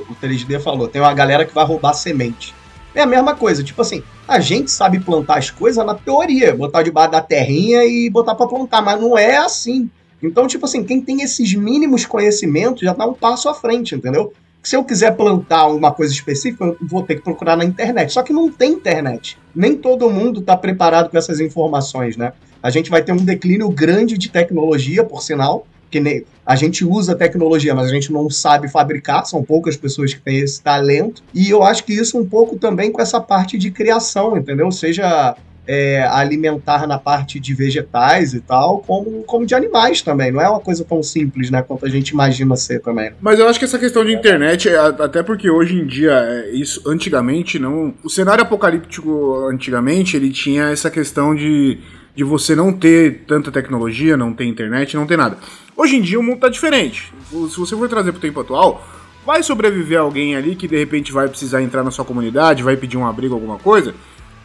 o 0.09 0.15
3D 0.19 0.59
falou, 0.59 0.87
tem 0.87 0.99
uma 1.03 1.13
galera 1.13 1.45
que 1.45 1.53
vai 1.53 1.63
roubar 1.63 1.93
semente. 1.93 2.55
É 2.95 3.01
a 3.01 3.05
mesma 3.05 3.35
coisa, 3.35 3.63
tipo 3.63 3.81
assim, 3.83 4.01
a 4.27 4.39
gente 4.39 4.71
sabe 4.71 4.99
plantar 4.99 5.37
as 5.37 5.51
coisas 5.51 5.85
na 5.85 5.93
teoria, 5.93 6.55
botar 6.55 6.81
debaixo 6.81 7.11
da 7.11 7.21
terrinha 7.21 7.83
e 7.85 8.09
botar 8.09 8.33
pra 8.33 8.47
plantar, 8.47 8.81
mas 8.81 8.99
não 8.99 9.15
é 9.15 9.37
assim. 9.37 9.89
Então, 10.25 10.47
tipo 10.47 10.65
assim, 10.65 10.83
quem 10.83 11.01
tem 11.01 11.21
esses 11.21 11.53
mínimos 11.53 12.05
conhecimentos 12.05 12.81
já 12.81 12.93
dá 12.93 13.05
um 13.05 13.13
passo 13.13 13.49
à 13.49 13.53
frente, 13.53 13.95
entendeu? 13.95 14.33
Se 14.61 14.75
eu 14.75 14.83
quiser 14.83 15.15
plantar 15.15 15.67
uma 15.67 15.91
coisa 15.91 16.11
específica, 16.11 16.65
eu 16.65 16.77
vou 16.81 17.03
ter 17.03 17.15
que 17.15 17.21
procurar 17.21 17.55
na 17.55 17.63
internet. 17.63 18.11
Só 18.11 18.23
que 18.23 18.33
não 18.33 18.51
tem 18.51 18.73
internet. 18.73 19.37
Nem 19.55 19.75
todo 19.75 20.09
mundo 20.09 20.39
está 20.39 20.57
preparado 20.57 21.09
com 21.09 21.17
essas 21.17 21.39
informações, 21.39 22.17
né? 22.17 22.33
A 22.63 22.71
gente 22.71 22.89
vai 22.89 23.03
ter 23.03 23.11
um 23.11 23.17
declínio 23.17 23.69
grande 23.69 24.17
de 24.17 24.27
tecnologia, 24.27 25.03
por 25.03 25.21
sinal, 25.21 25.67
que 25.91 26.25
a 26.45 26.55
gente 26.55 26.83
usa 26.83 27.15
tecnologia, 27.15 27.75
mas 27.75 27.87
a 27.87 27.93
gente 27.93 28.11
não 28.11 28.29
sabe 28.29 28.67
fabricar, 28.67 29.25
são 29.25 29.43
poucas 29.43 29.77
pessoas 29.77 30.13
que 30.13 30.19
têm 30.19 30.39
esse 30.39 30.61
talento. 30.61 31.23
E 31.33 31.49
eu 31.49 31.61
acho 31.61 31.83
que 31.83 31.93
isso 31.93 32.17
um 32.17 32.25
pouco 32.25 32.57
também 32.57 32.91
com 32.91 33.01
essa 33.01 33.21
parte 33.21 33.57
de 33.57 33.69
criação, 33.71 34.35
entendeu? 34.35 34.71
Seja 34.71 35.35
é, 35.67 36.03
alimentar 36.03 36.87
na 36.87 36.97
parte 36.97 37.39
de 37.39 37.53
vegetais 37.53 38.33
e 38.33 38.41
tal, 38.41 38.79
como, 38.79 39.23
como 39.23 39.45
de 39.45 39.55
animais 39.55 40.01
também. 40.01 40.31
Não 40.31 40.41
é 40.41 40.49
uma 40.49 40.59
coisa 40.59 40.83
tão 40.83 41.01
simples, 41.01 41.49
né, 41.49 41.61
quanto 41.61 41.85
a 41.85 41.89
gente 41.89 42.09
imagina 42.09 42.55
ser 42.55 42.81
também. 42.81 43.11
Mas 43.21 43.39
eu 43.39 43.47
acho 43.47 43.59
que 43.59 43.65
essa 43.65 43.79
questão 43.79 44.05
de 44.05 44.13
internet, 44.13 44.69
é, 44.69 44.77
até 44.77 45.23
porque 45.23 45.49
hoje 45.49 45.75
em 45.75 45.85
dia, 45.85 46.11
é, 46.11 46.51
isso 46.51 46.81
antigamente 46.85 47.57
não. 47.59 47.93
O 48.03 48.09
cenário 48.09 48.43
apocalíptico 48.43 49.47
antigamente, 49.49 50.15
ele 50.15 50.31
tinha 50.31 50.69
essa 50.69 50.89
questão 50.89 51.35
de, 51.35 51.79
de 52.15 52.23
você 52.23 52.55
não 52.55 52.71
ter 52.71 53.23
tanta 53.27 53.51
tecnologia, 53.51 54.15
não 54.15 54.33
ter 54.33 54.45
internet, 54.45 54.95
não 54.95 55.07
ter 55.07 55.17
nada. 55.17 55.37
Hoje 55.75 55.97
em 55.97 56.01
dia 56.01 56.19
o 56.19 56.23
mundo 56.23 56.39
tá 56.39 56.49
diferente. 56.49 57.13
Se 57.29 57.59
você 57.59 57.75
for 57.75 57.89
trazer 57.89 58.11
pro 58.11 58.21
tempo 58.21 58.39
atual, 58.39 58.85
vai 59.25 59.41
sobreviver 59.41 59.99
alguém 59.99 60.35
ali 60.35 60.55
que 60.55 60.67
de 60.67 60.77
repente 60.77 61.11
vai 61.11 61.27
precisar 61.27 61.61
entrar 61.61 61.83
na 61.83 61.91
sua 61.91 62.05
comunidade, 62.05 62.63
vai 62.63 62.77
pedir 62.77 62.95
um 62.95 63.05
abrigo, 63.05 63.33
alguma 63.33 63.57
coisa, 63.57 63.93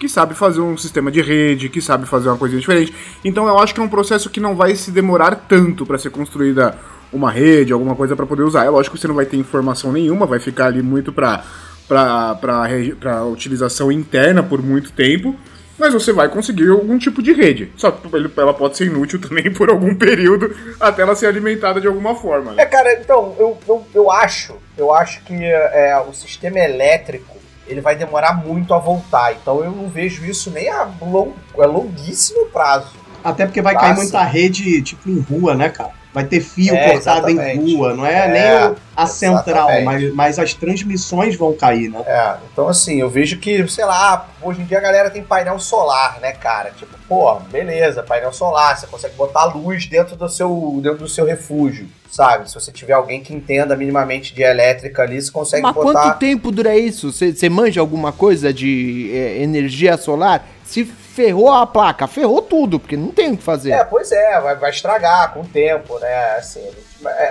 que 0.01 0.09
sabe 0.09 0.35
fazer 0.35 0.63
um 0.63 0.79
sistema 0.79 1.11
de 1.11 1.21
rede, 1.21 1.69
que 1.69 1.83
sabe 1.83 2.07
fazer 2.07 2.31
uma 2.31 2.39
coisa 2.39 2.59
diferente. 2.59 2.93
Então 3.23 3.47
eu 3.47 3.59
acho 3.59 3.75
que 3.75 3.81
é 3.81 3.83
um 3.83 3.89
processo 3.89 4.31
que 4.31 4.41
não 4.41 4.57
vai 4.57 4.75
se 4.75 4.91
demorar 4.91 5.37
tanto 5.47 5.85
para 5.85 5.99
ser 5.99 6.09
construída 6.09 6.75
uma 7.13 7.31
rede, 7.31 7.71
alguma 7.71 7.95
coisa 7.95 8.17
para 8.17 8.25
poder 8.25 8.43
usar. 8.43 8.65
É 8.65 8.71
lógico 8.71 8.97
que 8.97 9.01
você 9.03 9.07
não 9.07 9.15
vai 9.15 9.27
ter 9.27 9.37
informação 9.37 9.93
nenhuma, 9.93 10.25
vai 10.25 10.41
ficar 10.41 10.67
ali 10.67 10.83
muito 10.83 11.13
para 11.13 11.45
para 11.87 13.25
utilização 13.25 13.91
interna 13.91 14.45
por 14.45 14.63
muito 14.63 14.93
tempo, 14.93 15.35
mas 15.77 15.93
você 15.93 16.13
vai 16.13 16.29
conseguir 16.29 16.69
algum 16.69 16.97
tipo 16.97 17.21
de 17.21 17.33
rede. 17.33 17.73
Só 17.77 17.91
que 17.91 18.09
ela 18.37 18.55
pode 18.55 18.77
ser 18.77 18.87
inútil 18.87 19.21
também 19.27 19.53
por 19.53 19.69
algum 19.69 19.95
período 19.95 20.55
até 20.79 21.03
ela 21.03 21.17
ser 21.17 21.27
alimentada 21.27 21.81
de 21.81 21.89
alguma 21.89 22.15
forma. 22.15 22.53
né? 22.53 22.63
É, 22.63 22.67
cara, 22.67 22.95
então, 22.95 23.35
eu, 23.39 23.59
eu, 23.69 23.87
eu 23.93 24.11
acho, 24.11 24.55
eu 24.79 24.95
acho 24.95 25.23
que 25.25 25.35
é, 25.35 26.01
o 26.09 26.15
sistema 26.15 26.61
elétrico, 26.61 27.30
ele 27.71 27.81
vai 27.81 27.97
demorar 27.97 28.35
muito 28.35 28.75
a 28.75 28.79
voltar. 28.79 29.33
Então 29.33 29.65
eu 29.65 29.71
não 29.71 29.89
vejo 29.89 30.25
isso 30.25 30.51
nem 30.51 30.69
a, 30.69 30.89
long, 31.01 31.33
a 31.59 31.67
longuíssimo 31.67 32.47
prazo. 32.47 32.93
Até 33.23 33.47
porque 33.47 33.63
vai 33.63 33.75
cair 33.75 33.91
Passa. 33.91 34.03
muita 34.03 34.23
rede, 34.25 34.83
tipo, 34.83 35.09
em 35.09 35.21
rua, 35.21 35.55
né, 35.55 35.69
cara? 35.69 36.00
Vai 36.13 36.25
ter 36.25 36.41
fio 36.41 36.75
É, 36.75 36.91
cortado 36.93 37.29
em 37.31 37.35
exatamente. 37.35 37.77
rua, 37.77 37.95
não 37.95 38.05
é, 38.05 38.25
É, 38.27 38.29
nem 38.69 38.77
a 38.97 39.07
central, 39.07 39.71
exatamente. 39.71 39.85
mas, 39.85 40.15
mas 40.15 40.39
as 40.41 40.53
transmissões 40.55 41.37
vão 41.37 41.53
cair, 41.55 41.89
né? 41.89 42.01
É, 42.05 42.35
então 42.53 42.67
assim, 42.69 43.01
eu 43.01 43.09
vejo 43.09 43.39
que, 43.39 43.67
sei 43.69 43.85
lá, 43.85 44.29
hoje 44.43 44.61
em 44.61 44.65
dia 44.65 44.79
a 44.79 44.81
galera 44.81 45.09
tem 45.09 45.23
painel 45.23 45.59
solar, 45.61 46.19
né, 46.21 46.33
cara? 46.33 46.73
Tipo, 46.77 46.97
pô, 47.09 47.35
beleza, 47.51 48.03
painel 48.03 48.33
solar, 48.33 48.77
você 48.77 48.89
consegue 48.89 49.15
botar 49.15 49.45
luz 49.45 49.87
dentro 49.87 50.17
do 50.17 50.29
seu, 50.29 50.81
dentro 50.83 50.99
do 50.99 51.09
seu 51.09 51.25
refúgio, 51.25 51.87
sabe? 52.11 52.49
Se 52.49 52.55
você 52.57 52.73
tiver 52.73 52.95
alguém 52.95 53.23
que 53.23 53.33
entenda 53.33 53.77
minimamente 53.77 54.35
de 54.35 54.43
elétrica 54.43 55.03
ali, 55.03 55.23
você 55.23 55.31
consegue 55.31 55.63
Mas 55.63 55.75
botar. 55.75 55.93
quanto 56.03 56.19
tempo 56.19 56.51
dura 56.51 56.77
isso? 56.77 57.13
Você 57.13 57.49
manja 57.49 57.81
alguma 57.81 58.11
coisa 58.13 58.53
de 58.53 59.13
é, 59.15 59.43
energia 59.43 59.97
solar? 59.97 60.45
Se 60.65 60.85
ferrou 61.15 61.51
a 61.53 61.67
placa, 61.67 62.07
ferrou 62.07 62.41
tudo, 62.41 62.79
porque 62.79 62.97
não 62.97 63.09
tem 63.09 63.33
o 63.33 63.37
que 63.37 63.43
fazer. 63.43 63.73
É, 63.73 63.85
pois 63.85 64.11
é, 64.13 64.41
vai, 64.41 64.57
vai 64.57 64.71
estragar 64.71 65.33
com 65.33 65.41
o 65.41 65.45
tempo, 65.47 65.99
né? 65.99 66.37
Assim, 66.39 66.63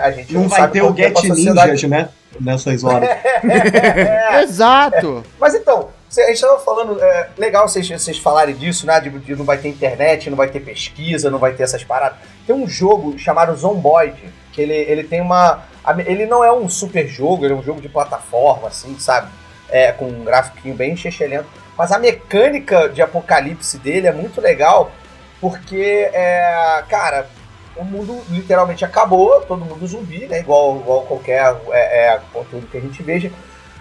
a 0.01 0.11
gente, 0.11 0.23
gente 0.27 0.33
Não, 0.33 0.47
vai 0.47 0.59
sabe 0.61 0.73
ter 0.73 0.81
o 0.81 0.93
tempo 0.93 1.21
Get 1.21 1.31
a 1.31 1.35
sociedade- 1.35 1.71
Ninjas, 1.71 1.89
né? 1.89 2.09
Nessas 2.39 2.83
horas. 2.83 3.09
É, 3.09 4.41
Exato. 4.43 5.23
Mas 5.39 5.55
então, 5.55 5.89
cê- 6.09 6.21
a 6.23 6.27
gente 6.27 6.35
estava 6.35 6.59
falando, 6.59 7.01
é, 7.01 7.29
legal 7.37 7.67
vocês, 7.67 7.87
vocês 7.89 8.17
falarem 8.17 8.55
disso, 8.55 8.85
né? 8.85 8.99
De, 8.99 9.09
de 9.09 9.35
não 9.35 9.45
vai 9.45 9.57
ter 9.57 9.69
internet, 9.69 10.29
não 10.29 10.37
vai 10.37 10.47
ter 10.49 10.59
pesquisa, 10.59 11.29
não 11.31 11.39
vai 11.39 11.53
ter 11.53 11.63
essas 11.63 11.83
paradas. 11.83 12.17
Tem 12.45 12.55
um 12.55 12.67
jogo 12.67 13.17
chamado 13.17 13.55
Zomboid, 13.55 14.15
que 14.51 14.61
ele, 14.61 14.73
ele 14.73 15.03
tem 15.03 15.21
uma. 15.21 15.63
Ele 16.05 16.25
não 16.25 16.43
é 16.43 16.51
um 16.51 16.69
super 16.69 17.07
jogo, 17.07 17.45
ele 17.45 17.53
é 17.53 17.57
um 17.57 17.63
jogo 17.63 17.81
de 17.81 17.89
plataforma, 17.89 18.67
assim, 18.67 18.97
sabe? 18.99 19.29
É, 19.69 19.91
com 19.91 20.05
um 20.05 20.23
gráfico 20.23 20.57
bem 20.73 20.95
chechelento. 20.95 21.47
Mas 21.79 21.93
a 21.93 21.97
mecânica 21.97 22.89
de 22.89 23.01
apocalipse 23.01 23.77
dele 23.77 24.05
é 24.05 24.11
muito 24.11 24.41
legal, 24.41 24.91
porque, 25.39 26.09
é, 26.11 26.83
cara, 26.89 27.25
o 27.77 27.85
mundo 27.85 28.21
literalmente 28.29 28.83
acabou, 28.83 29.39
todo 29.43 29.63
mundo 29.63 29.87
zumbi, 29.87 30.27
né? 30.27 30.41
Igual, 30.41 30.75
igual 30.81 31.03
qualquer 31.03 31.55
é, 31.71 32.07
é, 32.15 32.19
conteúdo 32.33 32.67
que 32.67 32.77
a 32.77 32.81
gente 32.81 33.01
veja. 33.01 33.31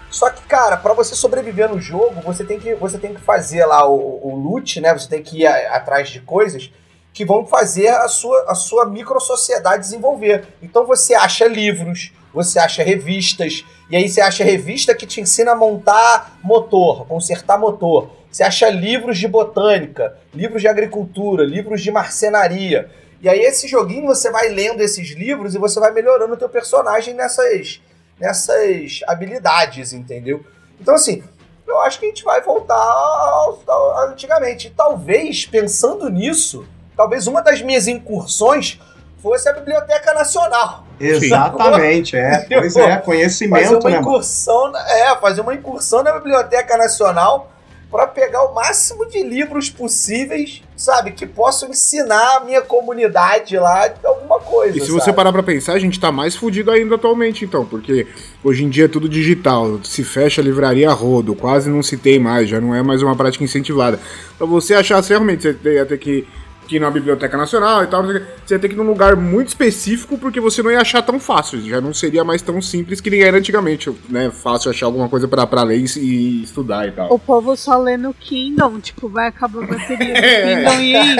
Só 0.09 0.29
que, 0.29 0.41
cara, 0.43 0.77
pra 0.77 0.93
você 0.93 1.13
sobreviver 1.13 1.67
no 1.67 1.81
jogo, 1.81 2.21
você 2.21 2.45
tem 2.45 2.57
que, 2.57 2.73
você 2.73 2.97
tem 2.97 3.13
que 3.13 3.19
fazer 3.19 3.65
lá 3.65 3.85
o, 3.85 4.21
o 4.23 4.33
loot, 4.33 4.79
né? 4.79 4.93
Você 4.93 5.09
tem 5.09 5.21
que 5.21 5.41
ir 5.41 5.47
a- 5.47 5.75
atrás 5.75 6.07
de 6.09 6.21
coisas 6.21 6.71
que 7.13 7.25
vão 7.25 7.45
fazer 7.45 7.89
a 7.89 8.07
sua, 8.07 8.45
a 8.47 8.55
sua 8.55 8.85
microsociedade 8.85 9.83
desenvolver. 9.83 10.47
Então 10.61 10.85
você 10.85 11.13
acha 11.15 11.45
livros, 11.49 12.13
você 12.33 12.59
acha 12.59 12.83
revistas, 12.83 13.63
e 13.89 13.95
aí 13.95 14.07
você 14.07 14.21
acha 14.21 14.43
revista 14.43 14.93
que 14.93 15.05
te 15.05 15.19
ensina 15.21 15.51
a 15.51 15.55
montar 15.55 16.37
motor, 16.43 17.05
consertar 17.07 17.57
motor. 17.57 18.09
Você 18.31 18.43
acha 18.43 18.69
livros 18.69 19.17
de 19.17 19.27
botânica, 19.27 20.15
livros 20.33 20.61
de 20.61 20.67
agricultura, 20.67 21.43
livros 21.43 21.81
de 21.81 21.91
marcenaria. 21.91 22.91
E 23.21 23.27
aí 23.27 23.39
esse 23.39 23.67
joguinho 23.67 24.05
você 24.05 24.29
vai 24.31 24.49
lendo 24.49 24.81
esses 24.81 25.09
livros 25.09 25.55
e 25.55 25.57
você 25.57 25.79
vai 25.79 25.91
melhorando 25.91 26.33
o 26.35 26.37
teu 26.37 26.47
personagem 26.47 27.15
nessas, 27.15 27.81
nessas 28.19 29.01
habilidades, 29.07 29.91
entendeu? 29.93 30.45
Então 30.79 30.93
assim, 30.93 31.23
eu 31.67 31.81
acho 31.81 31.99
que 31.99 32.05
a 32.05 32.09
gente 32.09 32.23
vai 32.23 32.41
voltar 32.41 32.75
ao, 32.75 33.61
ao- 33.67 34.09
antigamente. 34.09 34.67
E 34.67 34.71
talvez, 34.71 35.45
pensando 35.45 36.07
nisso, 36.09 36.65
talvez 36.95 37.27
uma 37.27 37.41
das 37.41 37.61
minhas 37.61 37.87
incursões 37.87 38.79
fosse 39.21 39.47
a 39.49 39.53
Biblioteca 39.53 40.13
Nacional. 40.13 40.85
Exatamente, 40.99 42.15
é. 42.15 42.45
Pois 42.49 42.75
é, 42.75 42.81
Fazer 42.89 43.01
conhecimento, 43.01 43.71
uma 43.73 43.89
né, 43.89 43.95
mano? 43.97 44.01
incursão, 44.01 44.71
na- 44.71 44.89
é, 44.91 45.15
fazer 45.17 45.41
uma 45.41 45.53
incursão 45.53 46.03
na 46.03 46.11
Biblioteca 46.13 46.77
Nacional 46.77 47.51
para 47.91 48.05
pegar 48.05 48.43
o 48.43 48.53
máximo 48.53 49.07
de 49.07 49.23
livros 49.23 49.67
possíveis, 49.71 50.61
sabe, 50.77 51.11
que 51.11 51.25
possam 51.25 51.69
ensinar 51.69 52.35
a 52.37 52.39
minha 52.41 52.61
comunidade 52.61 53.57
lá 53.57 53.91
alguma 54.03 54.39
coisa. 54.39 54.77
E 54.77 54.81
se 54.81 54.85
sabe? 54.87 54.99
você 54.99 55.11
parar 55.11 55.31
pra 55.31 55.41
pensar, 55.41 55.73
a 55.73 55.79
gente 55.79 55.99
tá 55.99 56.11
mais 56.11 56.35
fudido 56.35 56.69
ainda 56.69 56.95
atualmente, 56.95 57.43
então, 57.45 57.65
porque 57.65 58.05
hoje 58.43 58.63
em 58.63 58.69
dia 58.69 58.85
é 58.85 58.87
tudo 58.87 59.09
digital, 59.09 59.79
se 59.83 60.03
fecha 60.03 60.39
a 60.39 60.43
livraria 60.43 60.87
a 60.87 60.93
rodo, 60.93 61.33
quase 61.33 61.67
não 61.67 61.81
se 61.81 61.97
tem 61.97 62.19
mais, 62.19 62.47
já 62.47 62.61
não 62.61 62.75
é 62.75 62.83
mais 62.83 63.01
uma 63.01 63.15
prática 63.15 63.43
incentivada. 63.43 63.99
Pra 64.37 64.45
você 64.45 64.75
achar, 64.75 65.01
realmente 65.01 65.41
você 65.51 65.73
ia 65.73 65.85
ter 65.85 65.97
que 65.97 66.27
que 66.69 66.75
ir 66.75 66.79
na 66.79 66.91
Biblioteca 66.91 67.35
Nacional 67.35 67.83
e 67.83 67.87
tal, 67.87 68.03
você 68.03 68.53
ia 68.53 68.59
ter 68.59 68.69
que 68.69 68.75
ir 68.75 68.77
num 68.77 68.83
lugar 68.83 69.15
muito 69.15 69.47
específico 69.47 70.17
porque 70.19 70.39
você 70.39 70.61
não 70.61 70.69
ia 70.71 70.79
achar 70.79 71.01
tão 71.01 71.19
fácil, 71.19 71.59
já 71.61 71.81
não 71.81 71.93
seria 71.93 72.23
mais 72.23 72.43
tão 72.43 72.61
simples 72.61 73.01
que 73.01 73.09
nem 73.09 73.23
era 73.23 73.37
antigamente, 73.37 73.91
né? 74.07 74.29
Fácil 74.29 74.69
achar 74.69 74.85
alguma 74.85 75.09
coisa 75.09 75.27
pra, 75.27 75.47
pra 75.47 75.63
ler 75.63 75.79
e, 75.79 76.43
estudar 76.43 76.87
e 76.87 76.91
tal. 76.91 77.11
O 77.11 77.17
povo 77.17 77.55
só 77.57 77.77
lê 77.79 77.97
no 77.97 78.13
Kindle, 78.13 78.79
tipo, 78.79 79.09
vai 79.09 79.27
acabar 79.27 79.63
a 79.63 79.67
bateria 79.67 80.13
do 80.13 80.19
É. 80.19 80.55
Kindle 80.55 80.81
e 80.83 80.95
aí 80.95 81.17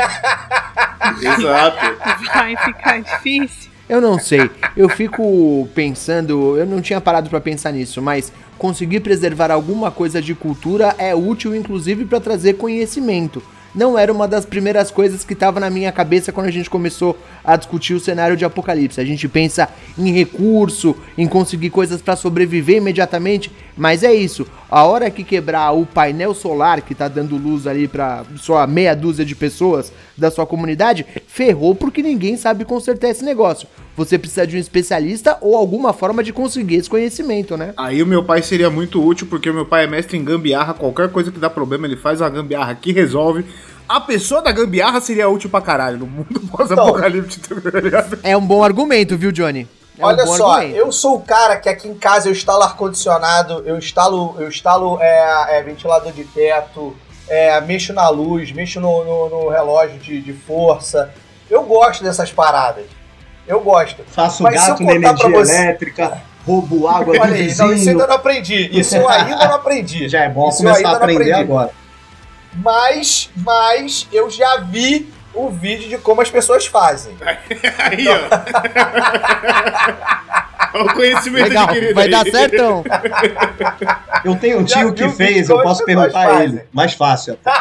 Exato. 1.26 1.78
vai 2.34 2.56
ficar 2.56 3.02
difícil. 3.02 3.70
Eu 3.90 4.00
não 4.00 4.20
sei. 4.20 4.52
Eu 4.78 4.88
fico 4.88 5.68
pensando, 5.74 6.56
eu 6.58 6.66
não 6.68 6.80
tinha 6.80 7.02
parado 7.02 7.28
pra 7.28 7.42
pensar 7.42 7.72
nisso, 7.72 8.00
mas 8.04 8.32
conseguir 8.56 9.00
preservar 9.00 9.50
alguma 9.50 9.90
coisa 9.90 10.22
de 10.22 10.36
cultura 10.36 10.94
é 11.00 11.16
útil 11.16 11.56
inclusive 11.56 12.06
pra 12.06 12.20
trazer 12.20 12.54
conhecimento. 12.54 13.42
Não 13.74 13.98
era 13.98 14.12
uma 14.12 14.28
das 14.28 14.46
primeiras 14.46 14.90
coisas 14.90 15.24
que 15.24 15.34
estava 15.34 15.60
na 15.60 15.70
minha 15.70 15.92
cabeça 15.92 16.32
quando 16.32 16.48
a 16.48 16.52
gente 16.52 16.70
começou 16.70 17.18
a 17.44 17.56
discutir 17.56 17.94
o 17.94 18.00
cenário 18.00 18.36
de 18.36 18.44
apocalipse. 18.44 19.00
A 19.00 19.06
gente 19.06 19.28
pensa 19.28 19.70
em 19.98 20.12
recurso, 20.12 20.96
em 21.18 21.28
conseguir 21.28 21.70
coisas 21.70 22.02
pra 22.02 22.16
sobreviver 22.16 22.78
imediatamente, 22.78 23.52
mas 23.80 24.04
é 24.04 24.14
isso. 24.14 24.46
A 24.70 24.84
hora 24.84 25.10
que 25.10 25.24
quebrar 25.24 25.72
o 25.72 25.86
painel 25.86 26.36
solar 26.36 26.82
que 26.82 26.94
tá 26.94 27.08
dando 27.08 27.38
luz 27.38 27.66
ali 27.66 27.88
pra 27.88 28.26
só 28.36 28.68
meia 28.68 28.94
dúzia 28.94 29.24
de 29.24 29.34
pessoas 29.34 29.92
da 30.18 30.30
sua 30.30 30.46
comunidade, 30.46 31.06
ferrou 31.28 31.74
porque 31.74 32.04
ninguém 32.04 32.36
sabe 32.36 32.66
consertar 32.66 33.10
esse 33.10 33.24
negócio. 33.24 33.70
Você 33.96 34.18
precisa 34.18 34.46
de 34.46 34.58
um 34.58 34.60
especialista 34.60 35.38
ou 35.40 35.56
alguma 35.56 35.94
forma 35.94 36.22
de 36.22 36.34
conseguir 36.34 36.76
esse 36.76 36.90
conhecimento, 36.90 37.56
né? 37.56 37.74
Aí 37.78 38.04
o 38.04 38.08
meu 38.08 38.24
pai 38.24 38.42
seria 38.42 38.70
muito 38.70 39.02
útil, 39.02 39.28
porque 39.28 39.50
o 39.50 39.54
meu 39.54 39.66
pai 39.66 39.86
é 39.86 39.88
mestre 39.88 40.18
em 40.18 40.24
gambiarra, 40.26 40.74
qualquer 40.74 41.10
coisa 41.10 41.32
que 41.32 41.40
dá 41.40 41.50
problema, 41.50 41.88
ele 41.88 41.96
faz 41.96 42.22
a 42.22 42.30
gambiarra 42.30 42.76
que 42.76 42.92
resolve. 42.92 43.46
A 43.88 44.02
pessoa 44.02 44.42
da 44.42 44.52
gambiarra 44.52 45.00
seria 45.00 45.30
útil 45.30 45.50
pra 45.50 45.62
caralho 45.62 45.98
no 46.00 46.06
mundo 46.06 46.42
pós-apocalíptico, 46.52 47.62
tá 47.62 47.80
ligado? 47.80 48.20
É 48.24 48.36
um 48.36 48.46
bom 48.46 48.62
argumento, 48.62 49.18
viu, 49.18 49.32
Johnny? 49.32 49.68
É 50.00 50.04
um 50.04 50.08
Olha 50.08 50.26
bom 50.26 50.38
só, 50.38 50.52
argumento. 50.54 50.78
eu 50.78 50.92
sou 50.94 51.16
o 51.18 51.22
cara 51.22 51.58
que 51.58 51.68
aqui 51.68 51.88
em 51.88 51.94
casa 51.94 52.30
eu 52.30 52.32
instalo 52.32 52.64
ar-condicionado, 52.64 53.62
eu 53.66 53.78
instalo, 53.78 54.36
eu 54.40 54.48
instalo 54.48 54.98
é, 55.02 55.58
é, 55.58 55.62
ventilador 55.62 56.12
de 56.14 56.24
teto, 56.24 56.96
é, 57.28 57.60
mexo 57.62 57.92
na 57.94 58.08
luz, 58.10 58.52
mexo 58.54 58.80
no, 58.80 59.04
no- 59.04 59.30
no 59.30 59.50
relógio 59.50 60.00
de, 60.00 60.22
de 60.22 60.32
força. 60.34 61.14
Eu 61.50 61.64
gosto 61.64 62.02
dessas 62.04 62.32
paradas. 62.32 62.86
Eu 63.46 63.60
gosto. 63.60 64.04
Faço 64.08 64.42
Mas 64.44 64.56
gato 64.56 64.84
na 64.84 64.94
energia 64.94 65.30
você- 65.30 65.56
elétrica, 65.56 66.22
roubo 66.46 66.88
água 66.88 67.14
do 67.16 67.22
Olha 67.22 67.34
aí, 67.36 67.42
não, 67.42 67.48
isso 67.48 67.62
eu 67.64 67.68
vizinho. 67.70 67.92
ainda 67.92 68.08
não 68.08 68.16
aprendi. 68.16 68.80
Isso 68.80 68.96
eu 68.96 69.10
ainda 69.10 69.48
não 69.48 69.56
aprendi. 69.56 70.08
Já 70.10 70.24
é 70.24 70.30
bom 70.30 70.48
Isso 70.50 70.60
começar 70.60 70.78
ainda 70.78 70.90
a 70.90 70.92
não 70.94 70.98
aprender 71.00 71.32
aprendi. 71.34 71.52
agora. 71.52 71.72
Mas, 72.54 73.30
mas 73.36 74.08
eu 74.12 74.30
já 74.30 74.58
vi 74.58 75.12
o 75.46 75.50
vídeo 75.50 75.90
de 75.90 75.98
como 75.98 76.22
as 76.22 76.30
pessoas 76.30 76.66
fazem. 76.66 77.16
Aí, 77.78 78.08
ó. 78.08 78.20
Olha 80.74 80.84
o 80.84 80.94
conhecimento 80.94 81.50
Legal, 81.50 81.64
adquirido 81.66 81.96
vai 81.96 82.06
aí. 82.06 82.12
dar 82.12 82.26
certo, 82.26 82.54
então? 82.54 82.84
Eu 84.24 84.36
tenho 84.36 84.60
um 84.60 84.64
tio 84.64 84.94
que 84.94 85.10
fez, 85.10 85.50
eu 85.50 85.62
posso 85.62 85.84
perguntar 85.84 86.38
a 86.38 86.44
ele. 86.44 86.64
Mais 86.72 86.94
fácil 86.94 87.34
até. 87.34 87.52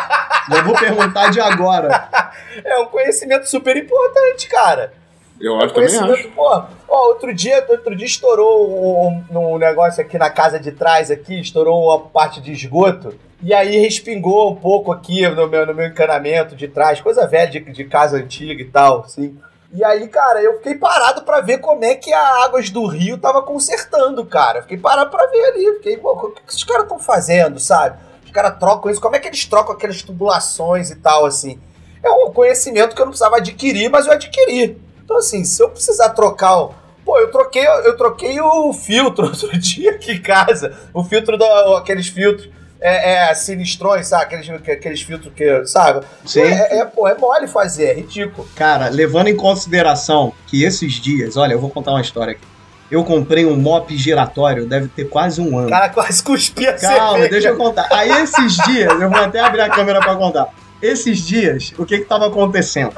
Já 0.54 0.62
vou 0.62 0.74
perguntar 0.74 1.30
de 1.30 1.40
agora. 1.40 2.08
É 2.64 2.76
um 2.78 2.86
conhecimento 2.86 3.48
super 3.48 3.76
importante, 3.76 4.48
cara. 4.48 4.92
Eu 5.40 5.56
acho 5.58 5.74
também 5.74 5.88
acho. 5.88 6.00
Conhecimento, 6.00 6.34
pô. 6.34 6.62
Ó, 6.88 7.08
outro 7.08 7.32
dia, 7.32 7.64
outro 7.68 7.94
dia 7.94 8.06
estourou 8.06 9.08
um, 9.08 9.24
um 9.30 9.58
negócio 9.58 10.02
aqui 10.02 10.18
na 10.18 10.28
casa 10.28 10.58
de 10.58 10.72
trás 10.72 11.08
aqui, 11.08 11.40
estourou 11.40 11.84
uma 11.84 12.00
parte 12.00 12.40
de 12.40 12.50
esgoto. 12.50 13.14
E 13.40 13.54
aí 13.54 13.76
respingou 13.78 14.50
um 14.50 14.56
pouco 14.56 14.90
aqui 14.90 15.26
no 15.28 15.46
meu, 15.46 15.64
no 15.64 15.74
meu 15.74 15.86
encanamento 15.86 16.56
de 16.56 16.66
trás, 16.66 17.00
coisa 17.00 17.26
velha 17.26 17.50
de, 17.50 17.60
de 17.60 17.84
casa 17.84 18.16
antiga 18.16 18.60
e 18.60 18.64
tal, 18.64 19.00
assim. 19.02 19.38
E 19.72 19.84
aí, 19.84 20.08
cara, 20.08 20.42
eu 20.42 20.56
fiquei 20.56 20.74
parado 20.74 21.22
pra 21.22 21.40
ver 21.40 21.58
como 21.58 21.84
é 21.84 21.94
que 21.94 22.12
a 22.12 22.44
Águas 22.44 22.70
do 22.70 22.86
Rio 22.86 23.18
tava 23.18 23.42
consertando, 23.42 24.24
cara. 24.24 24.62
Fiquei 24.62 24.78
parado 24.78 25.10
pra 25.10 25.26
ver 25.26 25.44
ali. 25.44 25.74
Fiquei, 25.74 25.98
pô, 25.98 26.12
o 26.12 26.30
que 26.30 26.56
que 26.56 26.66
caras 26.66 26.84
estão 26.84 26.98
fazendo, 26.98 27.60
sabe? 27.60 27.98
Os 28.24 28.30
caras 28.30 28.58
trocam 28.58 28.90
isso, 28.90 29.00
como 29.00 29.14
é 29.14 29.18
que 29.18 29.28
eles 29.28 29.44
trocam 29.44 29.74
aquelas 29.74 30.02
tubulações 30.02 30.90
e 30.90 30.96
tal, 30.96 31.26
assim. 31.26 31.60
É 32.02 32.10
um 32.10 32.32
conhecimento 32.32 32.94
que 32.94 33.00
eu 33.00 33.06
não 33.06 33.12
precisava 33.12 33.36
adquirir, 33.36 33.90
mas 33.90 34.06
eu 34.06 34.12
adquiri. 34.12 34.80
Então, 35.04 35.18
assim, 35.18 35.44
se 35.44 35.62
eu 35.62 35.70
precisar 35.70 36.10
trocar 36.10 36.56
o. 36.62 36.74
Pô, 37.04 37.18
eu 37.18 37.30
troquei, 37.30 37.66
eu 37.66 37.96
troquei 37.96 38.40
o 38.40 38.72
filtro 38.72 39.26
outro 39.28 39.56
dia 39.58 39.92
aqui 39.92 40.12
em 40.12 40.22
casa. 40.22 40.76
O 40.94 41.04
filtro 41.04 41.36
da. 41.36 41.78
aqueles 41.78 42.08
filtros. 42.08 42.50
É, 42.80 43.30
é 43.30 43.34
sinistrões, 43.34 44.06
sabe? 44.06 44.24
Aqueles, 44.24 44.48
aqueles 44.50 45.02
filtros 45.02 45.32
que. 45.34 45.66
Sabe? 45.66 46.06
Sim. 46.24 46.42
É, 46.42 46.78
é, 46.78 46.84
pô, 46.84 47.08
é 47.08 47.16
mole 47.16 47.46
fazer, 47.48 47.86
é 47.86 47.94
ridículo. 47.94 48.48
Cara, 48.54 48.88
levando 48.88 49.28
em 49.28 49.36
consideração 49.36 50.32
que 50.46 50.62
esses 50.64 50.94
dias, 50.94 51.36
olha, 51.36 51.54
eu 51.54 51.60
vou 51.60 51.70
contar 51.70 51.90
uma 51.90 52.00
história 52.00 52.32
aqui. 52.32 52.46
Eu 52.90 53.04
comprei 53.04 53.44
um 53.44 53.56
mop 53.56 53.94
giratório, 53.96 54.66
deve 54.66 54.88
ter 54.88 55.04
quase 55.04 55.40
um 55.40 55.58
ano. 55.58 55.68
Cara 55.68 55.90
quase 55.90 56.22
cuspia 56.22 56.70
a 56.70 56.78
Calma, 56.78 57.10
cerveja. 57.18 57.30
deixa 57.30 57.48
eu 57.48 57.56
contar. 57.56 57.86
Aí 57.92 58.10
esses 58.22 58.56
dias, 58.64 59.00
eu 59.00 59.10
vou 59.10 59.20
até 59.20 59.40
abrir 59.40 59.60
a 59.60 59.68
câmera 59.68 60.00
pra 60.00 60.16
contar. 60.16 60.48
Esses 60.80 61.18
dias, 61.18 61.74
o 61.76 61.84
que 61.84 61.98
que 61.98 62.04
tava 62.04 62.28
acontecendo? 62.28 62.94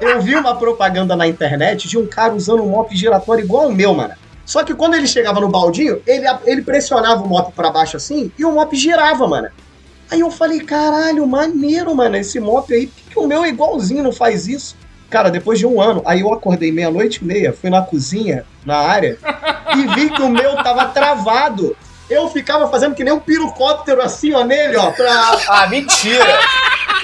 Eu 0.00 0.20
vi 0.20 0.34
uma 0.34 0.56
propaganda 0.56 1.14
na 1.14 1.26
internet 1.26 1.86
de 1.88 1.96
um 1.96 2.06
cara 2.06 2.34
usando 2.34 2.62
um 2.62 2.70
mop 2.70 2.94
giratório 2.96 3.44
igual 3.44 3.68
o 3.68 3.72
meu, 3.72 3.94
mano. 3.94 4.14
Só 4.46 4.62
que 4.62 4.74
quando 4.74 4.94
ele 4.94 5.08
chegava 5.08 5.40
no 5.40 5.48
baldinho, 5.48 6.00
ele, 6.06 6.24
ele 6.44 6.62
pressionava 6.62 7.22
o 7.22 7.28
mop 7.28 7.52
pra 7.52 7.70
baixo 7.70 7.96
assim 7.96 8.30
e 8.38 8.44
o 8.44 8.52
mop 8.52 8.74
girava, 8.74 9.26
mano. 9.26 9.48
Aí 10.08 10.20
eu 10.20 10.30
falei, 10.30 10.60
caralho, 10.60 11.26
maneiro, 11.26 11.92
mano, 11.94 12.16
esse 12.16 12.38
mop 12.38 12.72
aí. 12.72 12.86
Por 12.86 12.94
que, 12.94 13.10
que 13.10 13.18
o 13.18 13.26
meu 13.26 13.44
é 13.44 13.48
igualzinho, 13.48 14.04
não 14.04 14.12
faz 14.12 14.46
isso? 14.46 14.76
Cara, 15.10 15.30
depois 15.30 15.58
de 15.58 15.66
um 15.66 15.80
ano, 15.80 16.00
aí 16.06 16.20
eu 16.20 16.32
acordei 16.32 16.70
meia-noite 16.70 17.20
e 17.22 17.24
meia, 17.24 17.52
fui 17.52 17.70
na 17.70 17.82
cozinha, 17.82 18.44
na 18.64 18.76
área, 18.76 19.18
e 19.76 19.86
vi 19.94 20.10
que 20.10 20.22
o 20.22 20.28
meu 20.28 20.56
tava 20.62 20.86
travado. 20.86 21.76
Eu 22.08 22.28
ficava 22.28 22.68
fazendo 22.68 22.94
que 22.94 23.02
nem 23.02 23.12
um 23.12 23.18
pirocóptero 23.18 24.00
assim, 24.00 24.32
ó, 24.32 24.44
nele, 24.44 24.76
ó, 24.76 24.92
pra. 24.92 25.38
Ah, 25.48 25.66
mentira! 25.66 26.38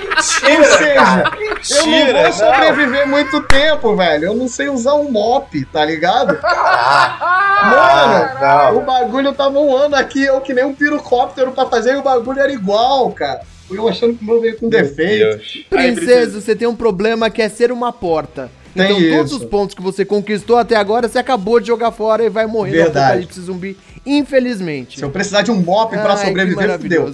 Mentira! 0.00 0.58
Ou 0.58 0.64
seja, 0.64 0.94
cara, 0.94 1.32
Eu 1.70 1.86
não 1.86 2.22
vou 2.22 2.32
sobreviver 2.32 3.08
muito 3.08 3.40
tempo, 3.42 3.96
velho. 3.96 4.24
Eu 4.26 4.34
não 4.34 4.48
sei 4.48 4.68
usar 4.68 4.94
um 4.94 5.10
mop, 5.10 5.64
tá 5.66 5.84
ligado? 5.84 6.28
Mano, 6.28 6.40
Ah, 6.42 8.70
não. 8.72 8.78
o 8.78 8.84
bagulho 8.84 9.32
tava 9.32 9.58
um 9.58 9.76
ano 9.76 9.94
aqui, 9.96 10.22
eu 10.24 10.40
que 10.40 10.52
nem 10.52 10.64
um 10.64 10.74
pirocóptero 10.74 11.52
pra 11.52 11.66
fazer 11.66 11.94
e 11.94 11.96
o 11.96 12.02
bagulho 12.02 12.40
era 12.40 12.52
igual, 12.52 13.10
cara. 13.12 13.40
Eu 13.70 13.88
achando 13.88 14.14
que 14.14 14.22
o 14.22 14.26
meu 14.26 14.40
veio 14.40 14.58
com 14.58 14.68
defeito. 14.68 15.40
Princesa, 15.70 16.40
você 16.40 16.54
tem 16.54 16.68
um 16.68 16.76
problema 16.76 17.30
que 17.30 17.40
é 17.40 17.48
ser 17.48 17.72
uma 17.72 17.92
porta. 17.92 18.50
Tem 18.74 18.90
então, 19.06 19.18
todos 19.18 19.32
isso. 19.32 19.42
os 19.42 19.48
pontos 19.48 19.74
que 19.74 19.82
você 19.82 20.04
conquistou 20.04 20.56
até 20.56 20.76
agora, 20.76 21.08
você 21.08 21.18
acabou 21.18 21.60
de 21.60 21.66
jogar 21.66 21.92
fora 21.92 22.24
e 22.24 22.30
vai 22.30 22.46
morrer 22.46 22.70
no 22.78 22.84
Verdade. 22.84 23.04
apocalipse 23.06 23.40
zumbi, 23.40 23.78
infelizmente. 24.04 24.98
Se 24.98 25.04
eu 25.04 25.10
precisar 25.10 25.42
de 25.42 25.50
um 25.50 25.56
mop 25.56 25.90
que 25.94 26.26
sobreviver, 26.26 26.78
fudeu. 26.78 27.12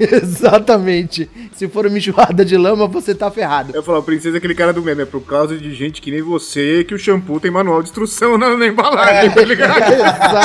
Exatamente. 0.12 1.30
Se 1.54 1.68
for 1.68 1.86
uma 1.86 1.98
enxurrada 1.98 2.44
de 2.44 2.56
lama, 2.56 2.86
você 2.86 3.14
tá 3.14 3.30
ferrado. 3.30 3.72
Eu 3.72 3.80
ia 3.80 3.82
falar, 3.82 3.98
o 3.98 4.02
princesa 4.02 4.36
é 4.36 4.38
aquele 4.38 4.54
cara 4.54 4.72
do 4.72 4.82
meme, 4.82 5.02
é 5.02 5.06
por 5.06 5.20
causa 5.20 5.56
de 5.56 5.74
gente 5.74 6.00
que 6.00 6.10
nem 6.10 6.22
você 6.22 6.84
que 6.84 6.94
o 6.94 6.98
shampoo 6.98 7.38
tem 7.38 7.50
manual 7.50 7.82
de 7.82 7.90
instrução 7.90 8.38
na, 8.38 8.56
na 8.56 8.66
embalagem, 8.66 9.30
tá 9.30 9.42
ligado? 9.42 9.80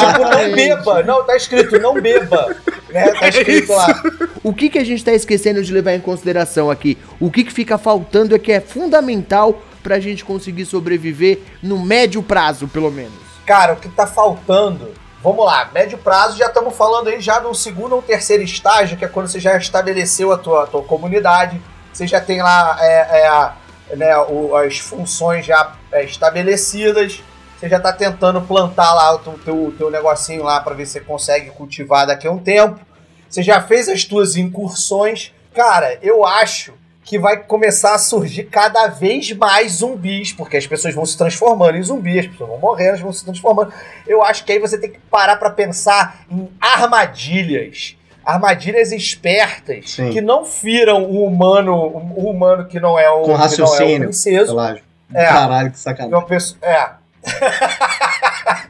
Tipo, 0.05 0.21
não 0.23 0.51
beba. 0.53 1.03
Não, 1.03 1.23
tá 1.23 1.35
escrito 1.35 1.79
não 1.79 1.93
beba. 2.01 2.55
Né? 2.89 3.11
Tá 3.11 3.29
escrito 3.29 3.71
lá. 3.71 4.03
O 4.43 4.53
que, 4.53 4.69
que 4.69 4.79
a 4.79 4.83
gente 4.83 5.03
tá 5.03 5.13
esquecendo 5.13 5.63
de 5.63 5.71
levar 5.71 5.93
em 5.93 5.99
consideração 5.99 6.69
aqui? 6.69 6.97
O 7.19 7.31
que, 7.31 7.43
que 7.43 7.53
fica 7.53 7.77
faltando 7.77 8.35
é 8.35 8.39
que 8.39 8.51
é 8.51 8.59
fundamental 8.59 9.63
pra 9.81 9.99
gente 9.99 10.25
conseguir 10.25 10.65
sobreviver 10.65 11.39
no 11.61 11.79
médio 11.79 12.21
prazo, 12.21 12.67
pelo 12.67 12.91
menos. 12.91 13.13
Cara, 13.45 13.73
o 13.73 13.75
que 13.75 13.87
tá 13.87 14.07
faltando. 14.07 14.89
Vamos 15.25 15.43
lá, 15.43 15.71
médio 15.73 15.97
prazo, 15.97 16.37
já 16.37 16.45
estamos 16.45 16.77
falando 16.77 17.07
aí 17.07 17.19
já 17.19 17.39
no 17.41 17.55
segundo 17.55 17.95
ou 17.95 18.01
terceiro 18.03 18.43
estágio, 18.43 18.95
que 18.95 19.03
é 19.03 19.07
quando 19.07 19.27
você 19.27 19.39
já 19.39 19.57
estabeleceu 19.57 20.31
a 20.31 20.37
tua, 20.37 20.65
a 20.65 20.67
tua 20.67 20.83
comunidade, 20.83 21.59
você 21.91 22.05
já 22.05 22.21
tem 22.21 22.43
lá 22.43 22.77
é, 22.79 23.21
é, 23.21 23.27
a- 23.27 23.55
né, 23.95 24.15
o- 24.19 24.55
as 24.55 24.77
funções 24.77 25.43
já 25.43 25.73
é, 25.91 26.03
estabelecidas, 26.03 27.23
você 27.57 27.67
já 27.67 27.79
tá 27.79 27.91
tentando 27.91 28.39
plantar 28.39 28.93
lá 28.93 29.15
o 29.15 29.17
teu, 29.17 29.33
teu, 29.43 29.73
teu 29.75 29.89
negocinho 29.89 30.43
lá 30.43 30.59
para 30.59 30.75
ver 30.75 30.85
se 30.85 30.91
você 30.93 30.99
consegue 31.01 31.49
cultivar 31.49 32.05
daqui 32.05 32.27
a 32.27 32.31
um 32.31 32.37
tempo. 32.37 32.79
Você 33.27 33.41
já 33.41 33.59
fez 33.59 33.89
as 33.89 34.03
tuas 34.03 34.35
incursões. 34.35 35.33
Cara, 35.55 35.97
eu 36.03 36.23
acho 36.23 36.71
que 37.05 37.19
vai 37.19 37.37
começar 37.37 37.93
a 37.93 37.99
surgir 37.99 38.45
cada 38.45 38.87
vez 38.87 39.31
mais 39.33 39.73
zumbis, 39.73 40.33
porque 40.33 40.57
as 40.57 40.65
pessoas 40.65 40.95
vão 40.95 41.05
se 41.05 41.15
transformando 41.15 41.77
em 41.77 41.83
zumbis, 41.83 42.25
as 42.25 42.31
pessoas 42.31 42.49
vão 42.49 42.57
morrendo, 42.59 42.89
elas 42.89 42.99
vão 43.01 43.13
se 43.13 43.23
transformando. 43.23 43.71
Eu 44.07 44.23
acho 44.23 44.43
que 44.43 44.51
aí 44.51 44.57
você 44.59 44.75
tem 44.77 44.89
que 44.89 44.97
parar 44.99 45.35
pra 45.35 45.51
pensar 45.51 46.25
em 46.31 46.49
armadilhas. 46.59 47.95
armadilhas 48.25 48.91
espertas 48.91 49.91
Sim. 49.91 50.09
que 50.09 50.19
não 50.19 50.43
firam 50.43 51.03
o 51.03 51.23
humano, 51.27 51.75
o 51.75 52.27
humano 52.27 52.65
que 52.65 52.79
não 52.79 52.97
é 52.97 53.07
o, 53.07 53.19
Com 53.19 53.25
que 53.25 53.27
não 53.29 53.35
é 53.35 53.37
o 53.37 53.41
raciocínio. 53.41 53.99
princeso. 53.99 54.59
É. 55.13 55.25
Caralho, 55.27 55.71
que 55.71 55.77
sacanagem. 55.77 56.15
uma 56.15 56.25
pessoa. 56.25 56.57
É. 56.63 56.89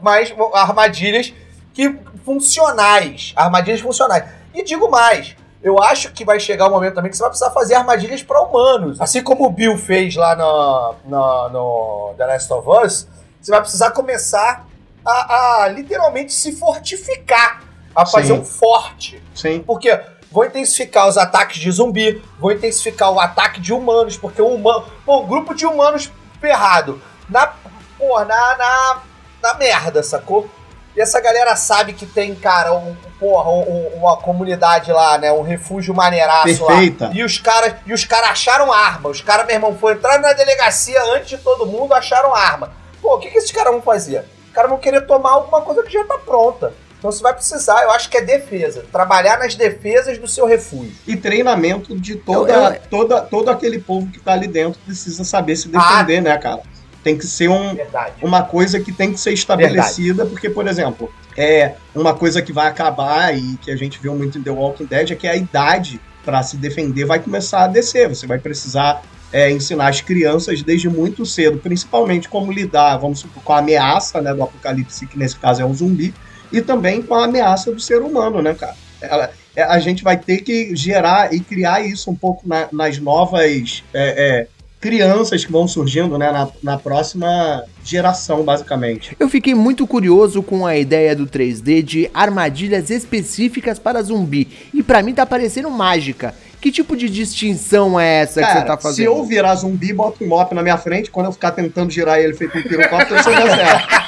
Mas 0.00 0.32
armadilhas 0.54 1.34
que 1.74 1.92
funcionais. 2.24 3.32
Armadilhas 3.34 3.80
funcionais. 3.80 4.24
E 4.54 4.62
digo 4.62 4.88
mais. 4.90 5.34
Eu 5.62 5.80
acho 5.80 6.10
que 6.12 6.24
vai 6.24 6.40
chegar 6.40 6.66
o 6.66 6.70
momento 6.70 6.94
também 6.94 7.10
que 7.10 7.16
você 7.16 7.22
vai 7.22 7.30
precisar 7.30 7.50
fazer 7.52 7.74
armadilhas 7.74 8.22
para 8.22 8.40
humanos. 8.40 9.00
Assim 9.00 9.22
como 9.22 9.46
o 9.46 9.50
Bill 9.50 9.78
fez 9.78 10.16
lá 10.16 10.34
no, 10.34 10.94
no, 11.04 11.48
no 11.50 12.14
The 12.16 12.26
Last 12.26 12.52
of 12.52 12.68
Us, 12.68 13.06
você 13.40 13.50
vai 13.50 13.60
precisar 13.60 13.92
começar 13.92 14.66
a, 15.04 15.62
a 15.62 15.68
literalmente 15.68 16.32
se 16.32 16.52
fortificar. 16.52 17.62
A 17.94 18.06
fazer 18.06 18.28
Sim. 18.28 18.40
um 18.40 18.44
forte. 18.44 19.22
Sim. 19.34 19.62
Porque 19.64 20.00
vou 20.30 20.44
intensificar 20.44 21.06
os 21.06 21.18
ataques 21.18 21.58
de 21.58 21.70
zumbi, 21.70 22.22
vou 22.40 22.50
intensificar 22.50 23.12
o 23.12 23.20
ataque 23.20 23.60
de 23.60 23.72
humanos, 23.72 24.16
porque 24.16 24.40
o 24.40 24.48
humano. 24.48 24.86
Pô, 25.04 25.20
um 25.20 25.26
grupo 25.26 25.54
de 25.54 25.66
humanos 25.66 26.10
ferrado. 26.40 27.00
Na. 27.28 27.52
Pô, 27.98 28.18
na, 28.24 28.56
na. 28.56 29.02
Na 29.42 29.54
merda, 29.54 30.02
sacou? 30.02 30.48
E 30.94 31.00
essa 31.00 31.20
galera 31.20 31.56
sabe 31.56 31.94
que 31.94 32.04
tem, 32.04 32.34
cara, 32.34 32.74
um, 32.74 32.94
porra, 33.18 33.50
um- 33.50 33.62
um- 33.62 33.98
uma 34.00 34.16
comunidade 34.18 34.92
lá, 34.92 35.16
né? 35.16 35.32
Um 35.32 35.42
refúgio 35.42 35.94
maneiraço 35.94 36.44
Perfeita. 36.66 37.06
lá. 37.06 37.12
E 37.14 37.24
os 37.24 37.38
caras 37.38 37.74
e 37.86 37.92
os 37.94 38.04
caras 38.04 38.30
acharam 38.30 38.70
arma. 38.72 39.08
Os 39.08 39.20
caras, 39.22 39.46
meu 39.46 39.54
irmão, 39.56 39.74
foram 39.78 39.96
entrar 39.96 40.18
na 40.18 40.32
delegacia 40.34 41.02
antes 41.14 41.30
de 41.30 41.38
todo 41.38 41.64
mundo, 41.66 41.94
acharam 41.94 42.34
arma. 42.34 42.72
Pô, 43.00 43.14
o 43.14 43.18
que, 43.18 43.30
que 43.30 43.38
esses 43.38 43.50
caras 43.50 43.72
vão 43.72 43.80
fazer? 43.82 44.24
Os 44.48 44.52
caras 44.52 44.70
vão 44.70 44.78
querer 44.78 45.06
tomar 45.06 45.30
alguma 45.30 45.62
coisa 45.62 45.82
que 45.82 45.90
já 45.92 46.04
tá 46.04 46.18
pronta. 46.18 46.74
Então 46.98 47.10
você 47.10 47.20
vai 47.22 47.32
precisar, 47.34 47.82
eu 47.82 47.90
acho 47.90 48.08
que 48.08 48.16
é 48.18 48.20
defesa. 48.20 48.84
Trabalhar 48.92 49.38
nas 49.38 49.56
defesas 49.56 50.18
do 50.18 50.28
seu 50.28 50.46
refúgio. 50.46 50.94
E 51.04 51.16
treinamento 51.16 51.98
de 51.98 52.14
toda, 52.16 52.52
Eu- 52.52 52.62
eu- 52.74 52.80
toda, 52.90 53.20
todo 53.22 53.50
aquele 53.50 53.80
povo 53.80 54.06
que 54.12 54.20
tá 54.20 54.34
ali 54.34 54.46
dentro 54.46 54.78
precisa 54.84 55.24
saber 55.24 55.56
se 55.56 55.66
defender, 55.68 56.20
né, 56.20 56.36
cara? 56.38 56.60
Tem 57.02 57.18
que 57.18 57.26
ser 57.26 57.48
um, 57.48 57.74
Verdade. 57.74 58.14
uma 58.22 58.42
coisa 58.42 58.78
que 58.80 58.92
tem 58.92 59.12
que 59.12 59.18
ser 59.18 59.32
estabelecida, 59.32 60.24
porque, 60.26 60.48
por 60.48 60.66
exemplo, 60.68 61.12
é 61.36 61.74
uma 61.94 62.14
coisa 62.14 62.40
que 62.40 62.52
vai 62.52 62.68
acabar 62.68 63.36
e 63.36 63.56
que 63.56 63.70
a 63.70 63.76
gente 63.76 63.98
viu 64.00 64.14
muito 64.14 64.38
em 64.38 64.42
The 64.42 64.50
Walking 64.50 64.86
Dead 64.86 65.10
é 65.10 65.14
que 65.16 65.26
a 65.26 65.34
idade 65.34 66.00
para 66.24 66.42
se 66.42 66.56
defender 66.56 67.04
vai 67.04 67.18
começar 67.18 67.64
a 67.64 67.66
descer. 67.66 68.08
Você 68.08 68.26
vai 68.26 68.38
precisar 68.38 69.02
é, 69.32 69.50
ensinar 69.50 69.88
as 69.88 70.00
crianças 70.00 70.62
desde 70.62 70.88
muito 70.88 71.24
cedo, 71.26 71.58
principalmente 71.58 72.28
como 72.28 72.52
lidar, 72.52 72.98
vamos 72.98 73.20
supor, 73.20 73.42
com 73.42 73.52
a 73.52 73.58
ameaça 73.58 74.20
né, 74.20 74.32
do 74.32 74.42
apocalipse, 74.42 75.06
que 75.06 75.18
nesse 75.18 75.36
caso 75.36 75.62
é 75.62 75.64
um 75.64 75.74
zumbi, 75.74 76.14
e 76.52 76.60
também 76.60 77.02
com 77.02 77.14
a 77.14 77.24
ameaça 77.24 77.72
do 77.72 77.80
ser 77.80 78.02
humano, 78.02 78.42
né, 78.42 78.54
cara? 78.54 78.76
Ela- 79.00 79.30
é, 79.56 79.62
a 79.62 79.78
gente 79.80 80.04
vai 80.04 80.16
ter 80.16 80.38
que 80.42 80.76
gerar 80.76 81.32
e 81.34 81.40
criar 81.40 81.80
isso 81.84 82.10
um 82.10 82.14
pouco 82.14 82.46
na- 82.48 82.68
nas 82.72 82.98
novas 82.98 83.82
é, 83.92 84.46
é, 84.46 84.46
crianças 84.82 85.44
que 85.44 85.52
vão 85.52 85.68
surgindo 85.68 86.18
né, 86.18 86.32
na, 86.32 86.48
na 86.60 86.76
próxima 86.76 87.64
geração, 87.84 88.42
basicamente. 88.42 89.16
Eu 89.18 89.28
fiquei 89.28 89.54
muito 89.54 89.86
curioso 89.86 90.42
com 90.42 90.66
a 90.66 90.76
ideia 90.76 91.14
do 91.14 91.24
3D 91.24 91.82
de 91.82 92.10
armadilhas 92.12 92.90
específicas 92.90 93.78
para 93.78 94.02
zumbi. 94.02 94.48
E 94.74 94.82
pra 94.82 95.00
mim 95.00 95.14
tá 95.14 95.24
parecendo 95.24 95.70
mágica. 95.70 96.34
Que 96.60 96.72
tipo 96.72 96.96
de 96.96 97.08
distinção 97.08 97.98
é 97.98 98.22
essa 98.22 98.40
que 98.42 98.52
você 98.52 98.62
tá 98.62 98.76
se 98.76 98.82
fazendo? 98.82 99.06
eu 99.06 99.24
virar 99.24 99.54
zumbi, 99.54 99.92
bota 99.92 100.22
um 100.22 100.26
mop 100.26 100.52
na 100.52 100.62
minha 100.62 100.76
frente, 100.76 101.10
quando 101.12 101.26
eu 101.26 101.32
ficar 101.32 101.52
tentando 101.52 101.90
girar 101.90 102.18
ele 102.18 102.34
feito 102.34 102.58
um 102.58 102.62
pirocóptero, 102.62 103.22
você 103.22 103.32
já 103.32 103.56
certo. 103.56 104.02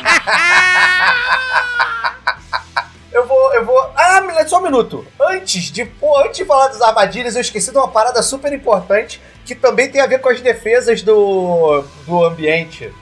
Eu 3.12 3.28
vou, 3.28 3.54
eu 3.54 3.64
vou. 3.64 3.78
Ah, 3.96 4.20
só 4.46 4.58
um 4.58 4.62
minuto. 4.62 5.06
Antes 5.20 5.70
de, 5.70 5.84
pô, 5.84 6.18
antes 6.18 6.38
de 6.38 6.44
falar 6.44 6.68
das 6.68 6.80
armadilhas, 6.80 7.36
eu 7.36 7.40
esqueci 7.40 7.70
de 7.70 7.78
uma 7.78 7.88
parada 7.88 8.20
super 8.22 8.52
importante 8.52 9.20
que 9.44 9.54
também 9.54 9.88
tem 9.90 10.00
a 10.00 10.06
ver 10.06 10.18
com 10.20 10.28
as 10.28 10.40
defesas 10.40 11.02
do, 11.02 11.84
do 12.06 12.24
ambiente, 12.24 12.92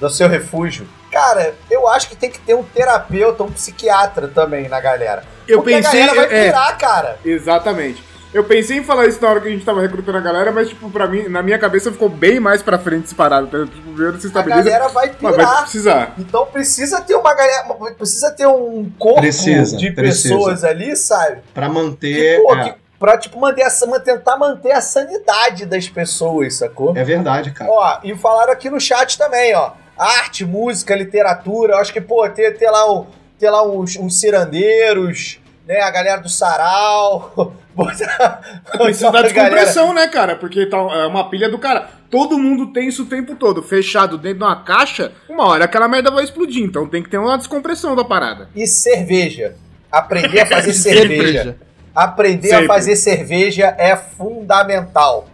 do 0.00 0.08
seu 0.10 0.28
refúgio. 0.28 0.86
Cara, 1.10 1.54
eu 1.70 1.88
acho 1.88 2.08
que 2.08 2.16
tem 2.16 2.30
que 2.30 2.38
ter 2.38 2.54
um 2.54 2.62
terapeuta, 2.62 3.42
um 3.42 3.50
psiquiatra 3.50 4.28
também 4.28 4.68
na 4.68 4.80
galera. 4.80 5.24
Eu 5.46 5.58
Porque 5.62 5.74
pensei- 5.76 6.02
a 6.02 6.06
galera 6.06 6.28
vai 6.28 6.38
é. 6.38 6.44
pirar, 6.46 6.78
cara. 6.78 7.18
Exatamente. 7.24 8.10
Eu 8.32 8.44
pensei 8.44 8.76
em 8.78 8.84
falar 8.84 9.06
isso 9.08 9.20
na 9.20 9.28
hora 9.28 9.40
que 9.40 9.48
a 9.48 9.50
gente 9.50 9.64
tava 9.64 9.80
recrutando 9.80 10.16
a 10.16 10.20
galera, 10.20 10.52
mas, 10.52 10.68
tipo, 10.68 10.88
pra 10.88 11.08
mim, 11.08 11.28
na 11.28 11.42
minha 11.42 11.58
cabeça 11.58 11.90
ficou 11.90 12.08
bem 12.08 12.38
mais 12.38 12.62
pra 12.62 12.78
frente 12.78 13.06
esse 13.06 13.14
parado. 13.16 13.48
Tá? 13.48 13.58
Tipo, 13.66 13.92
primeiro 13.92 14.20
se 14.20 14.30
A 14.32 14.42
galera 14.42 14.86
vai 14.86 15.08
mas 15.20 15.34
vai 15.36 15.44
pirar. 15.44 15.62
precisar. 15.62 16.14
Então 16.16 16.46
precisa 16.46 17.00
ter 17.00 17.16
uma 17.16 17.34
galera. 17.34 17.64
Precisa 17.98 18.30
ter 18.30 18.46
um 18.46 18.88
corpo 18.96 19.20
Precisa, 19.20 19.76
de 19.76 19.90
precisa. 19.90 20.32
pessoas 20.36 20.62
ali, 20.62 20.94
sabe? 20.94 21.38
Pra 21.52 21.66
Que, 21.66 21.72
manter. 21.74 22.40
pô, 22.40 22.54
é, 22.54 22.62
que, 22.62 22.74
pra 23.00 23.16
tipo, 23.16 23.40
manter 23.40 23.62
a, 23.64 23.70
tentar 24.00 24.36
manter 24.36 24.72
a 24.72 24.80
sanidade 24.82 25.64
das 25.64 25.88
pessoas, 25.88 26.54
sacou? 26.56 26.94
é 26.96 27.02
verdade, 27.02 27.50
cara. 27.50 27.70
Ó, 27.70 27.98
e 28.04 28.14
falaram 28.14 28.52
aqui 28.52 28.68
no 28.68 28.78
chat 28.78 29.16
também, 29.16 29.54
ó. 29.56 29.72
Arte, 29.98 30.44
música, 30.44 30.94
literatura. 30.94 31.74
Eu 31.74 31.78
acho 31.78 31.92
que, 31.92 32.00
pô, 32.00 32.28
ter, 32.28 32.56
ter 32.56 32.70
lá, 32.70 32.90
o, 32.92 33.06
ter 33.38 33.50
lá 33.50 33.66
uns, 33.66 33.96
uns 33.96 34.20
cirandeiros, 34.20 35.38
né? 35.66 35.80
A 35.80 35.90
galera 35.90 36.20
do 36.20 36.28
sarau. 36.28 37.54
botar- 37.74 38.40
da 38.76 38.84
a 38.84 38.92
galera- 38.92 39.22
descompressão, 39.22 39.94
né, 39.94 40.06
cara? 40.08 40.36
Porque 40.36 40.66
tá, 40.66 40.76
é 40.76 41.06
uma 41.06 41.28
pilha 41.28 41.48
do 41.48 41.58
cara. 41.58 41.88
Todo 42.10 42.38
mundo 42.38 42.72
tem 42.72 42.88
isso 42.88 43.04
o 43.04 43.06
tempo 43.06 43.34
todo, 43.34 43.62
fechado 43.62 44.18
dentro 44.18 44.38
de 44.38 44.44
uma 44.44 44.62
caixa, 44.64 45.12
uma 45.28 45.46
hora 45.48 45.64
aquela 45.64 45.86
merda 45.88 46.10
vai 46.10 46.24
explodir. 46.24 46.64
Então 46.64 46.86
tem 46.88 47.02
que 47.02 47.08
ter 47.08 47.18
uma 47.18 47.38
descompressão 47.38 47.94
da 47.94 48.04
parada. 48.04 48.48
E 48.54 48.66
cerveja. 48.66 49.54
Aprender 49.90 50.40
a 50.40 50.46
fazer 50.46 50.72
cerveja. 50.74 51.56
Aprender 51.94 52.48
Sempre. 52.48 52.64
a 52.64 52.68
fazer 52.68 52.96
cerveja 52.96 53.74
é 53.78 53.96
fundamental. 53.96 55.26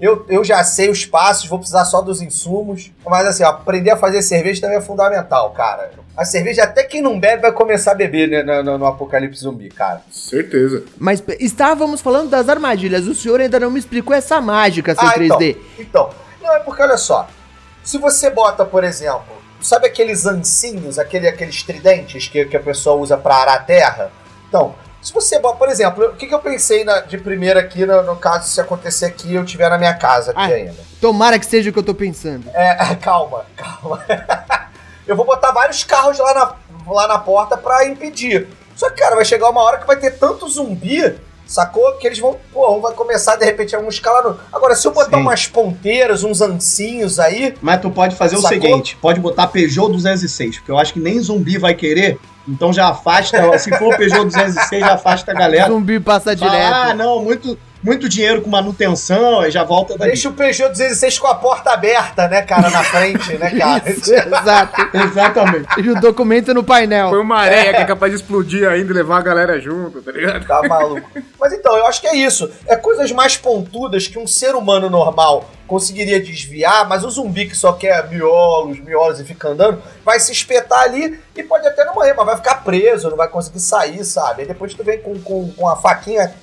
Eu, 0.00 0.26
eu 0.28 0.44
já 0.44 0.62
sei 0.64 0.90
os 0.90 1.04
passos, 1.06 1.48
vou 1.48 1.58
precisar 1.58 1.84
só 1.84 2.00
dos 2.02 2.20
insumos. 2.20 2.90
Mas 3.06 3.26
assim, 3.26 3.42
ó, 3.44 3.48
aprender 3.48 3.90
a 3.90 3.96
fazer 3.96 4.22
cerveja 4.22 4.60
também 4.60 4.76
é 4.76 4.80
fundamental, 4.80 5.50
cara. 5.52 5.92
A 6.16 6.24
cerveja, 6.24 6.62
até 6.64 6.84
quem 6.84 7.00
não 7.02 7.18
bebe, 7.18 7.42
vai 7.42 7.52
começar 7.52 7.92
a 7.92 7.94
beber 7.94 8.28
né, 8.28 8.42
no, 8.42 8.62
no- 8.62 8.78
no 8.78 8.86
apocalipse 8.86 9.40
zumbi, 9.42 9.68
cara. 9.68 10.02
Certeza. 10.10 10.84
Mas 10.98 11.22
estávamos 11.40 12.00
falando 12.00 12.28
das 12.30 12.48
armadilhas. 12.48 13.06
O 13.06 13.14
senhor 13.14 13.40
ainda 13.40 13.58
não 13.58 13.70
me 13.70 13.78
explicou 13.78 14.14
essa 14.14 14.40
mágica, 14.40 14.94
seu 14.94 15.08
Ah, 15.08 15.14
3D. 15.14 15.56
Então, 15.78 16.10
então, 16.10 16.10
não, 16.42 16.54
é 16.54 16.60
porque 16.60 16.82
olha 16.82 16.96
só. 16.96 17.28
Se 17.82 17.98
você 17.98 18.30
bota, 18.30 18.64
por 18.64 18.84
exemplo, 18.84 19.24
sabe 19.60 19.86
aqueles 19.86 20.24
ancinhos, 20.26 20.98
aquele, 20.98 21.26
aqueles 21.28 21.62
tridentes 21.62 22.28
que, 22.28 22.44
que 22.44 22.56
a 22.56 22.60
pessoa 22.60 22.96
usa 22.96 23.16
pra 23.16 23.36
arar 23.36 23.54
a 23.56 23.58
terra? 23.62 24.10
Então, 24.48 24.74
se 25.04 25.12
você 25.12 25.38
por 25.38 25.68
exemplo, 25.68 26.06
o 26.06 26.16
que, 26.16 26.26
que 26.26 26.34
eu 26.34 26.38
pensei 26.38 26.82
na- 26.82 27.00
de 27.00 27.18
primeira 27.18 27.60
aqui, 27.60 27.84
no, 27.84 28.02
no 28.02 28.16
caso, 28.16 28.48
se 28.48 28.60
acontecer 28.60 29.04
aqui 29.06 29.34
eu 29.34 29.44
estiver 29.44 29.68
na 29.68 29.76
minha 29.78 29.94
casa 29.94 30.30
aqui 30.30 30.40
Ah. 30.40 30.56
ainda? 30.56 30.74
Tomara 31.00 31.38
que 31.38 31.44
seja 31.44 31.68
o 31.68 31.72
que 31.72 31.78
eu 31.78 31.82
tô 31.82 31.94
pensando. 31.94 32.48
É, 32.54 32.94
calma, 32.96 33.44
calma. 33.56 34.02
eu 35.06 35.14
vou 35.14 35.26
botar 35.26 35.52
vários 35.52 35.84
carros 35.84 36.18
lá 36.18 36.32
na, 36.34 36.92
lá 36.92 37.06
na 37.06 37.18
porta 37.18 37.56
pra 37.56 37.86
impedir. 37.86 38.48
Só 38.74 38.88
que, 38.90 38.96
cara, 39.00 39.14
vai 39.14 39.24
chegar 39.24 39.50
uma 39.50 39.62
hora 39.62 39.78
que 39.78 39.86
vai 39.86 39.96
ter 39.96 40.12
tanto 40.12 40.48
zumbi, 40.48 41.14
sacou? 41.46 41.92
Que 41.98 42.06
eles 42.06 42.18
vão, 42.18 42.36
pô, 42.52 42.76
um 42.76 42.80
vai 42.80 42.92
começar 42.92 43.36
de 43.36 43.44
repente 43.44 43.74
a 43.74 43.78
um 43.78 43.88
escalar 43.88 44.24
no... 44.24 44.38
Agora, 44.52 44.74
se 44.74 44.86
eu 44.86 44.92
botar 44.92 45.16
Sim. 45.16 45.22
umas 45.22 45.46
ponteiras, 45.46 46.24
uns 46.24 46.40
ancinhos 46.40 47.18
aí, 47.18 47.54
Mas 47.60 47.80
tu 47.80 47.90
pode 47.90 48.16
fazer 48.16 48.36
Sacou? 48.36 48.48
o 48.58 48.62
seguinte: 48.62 48.96
pode 49.00 49.20
botar 49.20 49.46
Peugeot 49.48 49.90
206, 49.92 50.58
porque 50.58 50.70
eu 50.70 50.78
acho 50.78 50.92
que 50.92 51.00
nem 51.00 51.20
zumbi 51.20 51.58
vai 51.58 51.74
querer. 51.74 52.18
Então 52.46 52.72
já 52.72 52.88
afasta, 52.88 53.58
se 53.58 53.70
for 53.78 53.96
Peugeot 53.96 54.24
206, 54.24 54.80
já 54.80 54.94
afasta 54.94 55.32
a 55.32 55.34
galera. 55.34 55.66
Zumbi 55.68 55.98
passa 55.98 56.36
direto. 56.36 56.74
ah, 56.74 56.94
não, 56.94 57.22
muito, 57.22 57.58
muito 57.84 58.08
dinheiro 58.08 58.40
com 58.40 58.48
manutenção, 58.48 59.40
aí 59.40 59.50
já 59.50 59.62
volta 59.62 59.98
dali. 59.98 60.12
Deixa 60.12 60.30
o 60.30 60.32
Peugeot 60.32 60.70
206 60.70 61.18
com 61.18 61.26
a 61.26 61.34
porta 61.34 61.70
aberta, 61.70 62.26
né, 62.28 62.40
cara, 62.40 62.70
na 62.70 62.82
frente, 62.82 63.36
né, 63.36 63.50
cara? 63.50 63.90
Isso, 63.90 64.12
exato. 64.16 64.88
Exatamente. 64.94 65.68
E 65.78 65.90
o 65.90 66.00
documento 66.00 66.54
no 66.54 66.64
painel. 66.64 67.10
Foi 67.10 67.20
uma 67.20 67.38
areia 67.40 67.74
que 67.74 67.82
é 67.82 67.84
capaz 67.84 68.10
de 68.10 68.16
explodir 68.16 68.66
ainda 68.66 68.90
e 68.90 68.94
levar 68.94 69.18
a 69.18 69.22
galera 69.22 69.60
junto, 69.60 70.00
tá 70.00 70.10
ligado? 70.10 70.46
Tá 70.46 70.66
maluco. 70.66 71.10
Mas 71.38 71.52
então, 71.52 71.76
eu 71.76 71.86
acho 71.86 72.00
que 72.00 72.06
é 72.06 72.16
isso. 72.16 72.50
É 72.66 72.74
coisas 72.74 73.12
mais 73.12 73.36
pontudas 73.36 74.08
que 74.08 74.18
um 74.18 74.26
ser 74.26 74.54
humano 74.54 74.88
normal 74.88 75.50
conseguiria 75.66 76.20
desviar, 76.20 76.88
mas 76.88 77.04
o 77.04 77.10
zumbi 77.10 77.46
que 77.46 77.56
só 77.56 77.72
quer 77.72 78.08
miolos, 78.08 78.78
miolos 78.80 79.20
e 79.20 79.24
fica 79.24 79.48
andando, 79.48 79.82
vai 80.04 80.20
se 80.20 80.32
espetar 80.32 80.80
ali 80.80 81.20
e 81.34 81.42
pode 81.42 81.66
até 81.66 81.84
não 81.84 81.94
morrer, 81.94 82.14
mas 82.14 82.26
vai 82.26 82.36
ficar 82.36 82.56
preso, 82.64 83.10
não 83.10 83.16
vai 83.16 83.28
conseguir 83.28 83.60
sair, 83.60 84.04
sabe? 84.04 84.42
Aí 84.42 84.48
depois 84.48 84.74
tu 84.74 84.84
vem 84.84 85.00
com, 85.00 85.18
com, 85.20 85.50
com 85.52 85.68
a 85.68 85.76
faquinha 85.76 86.34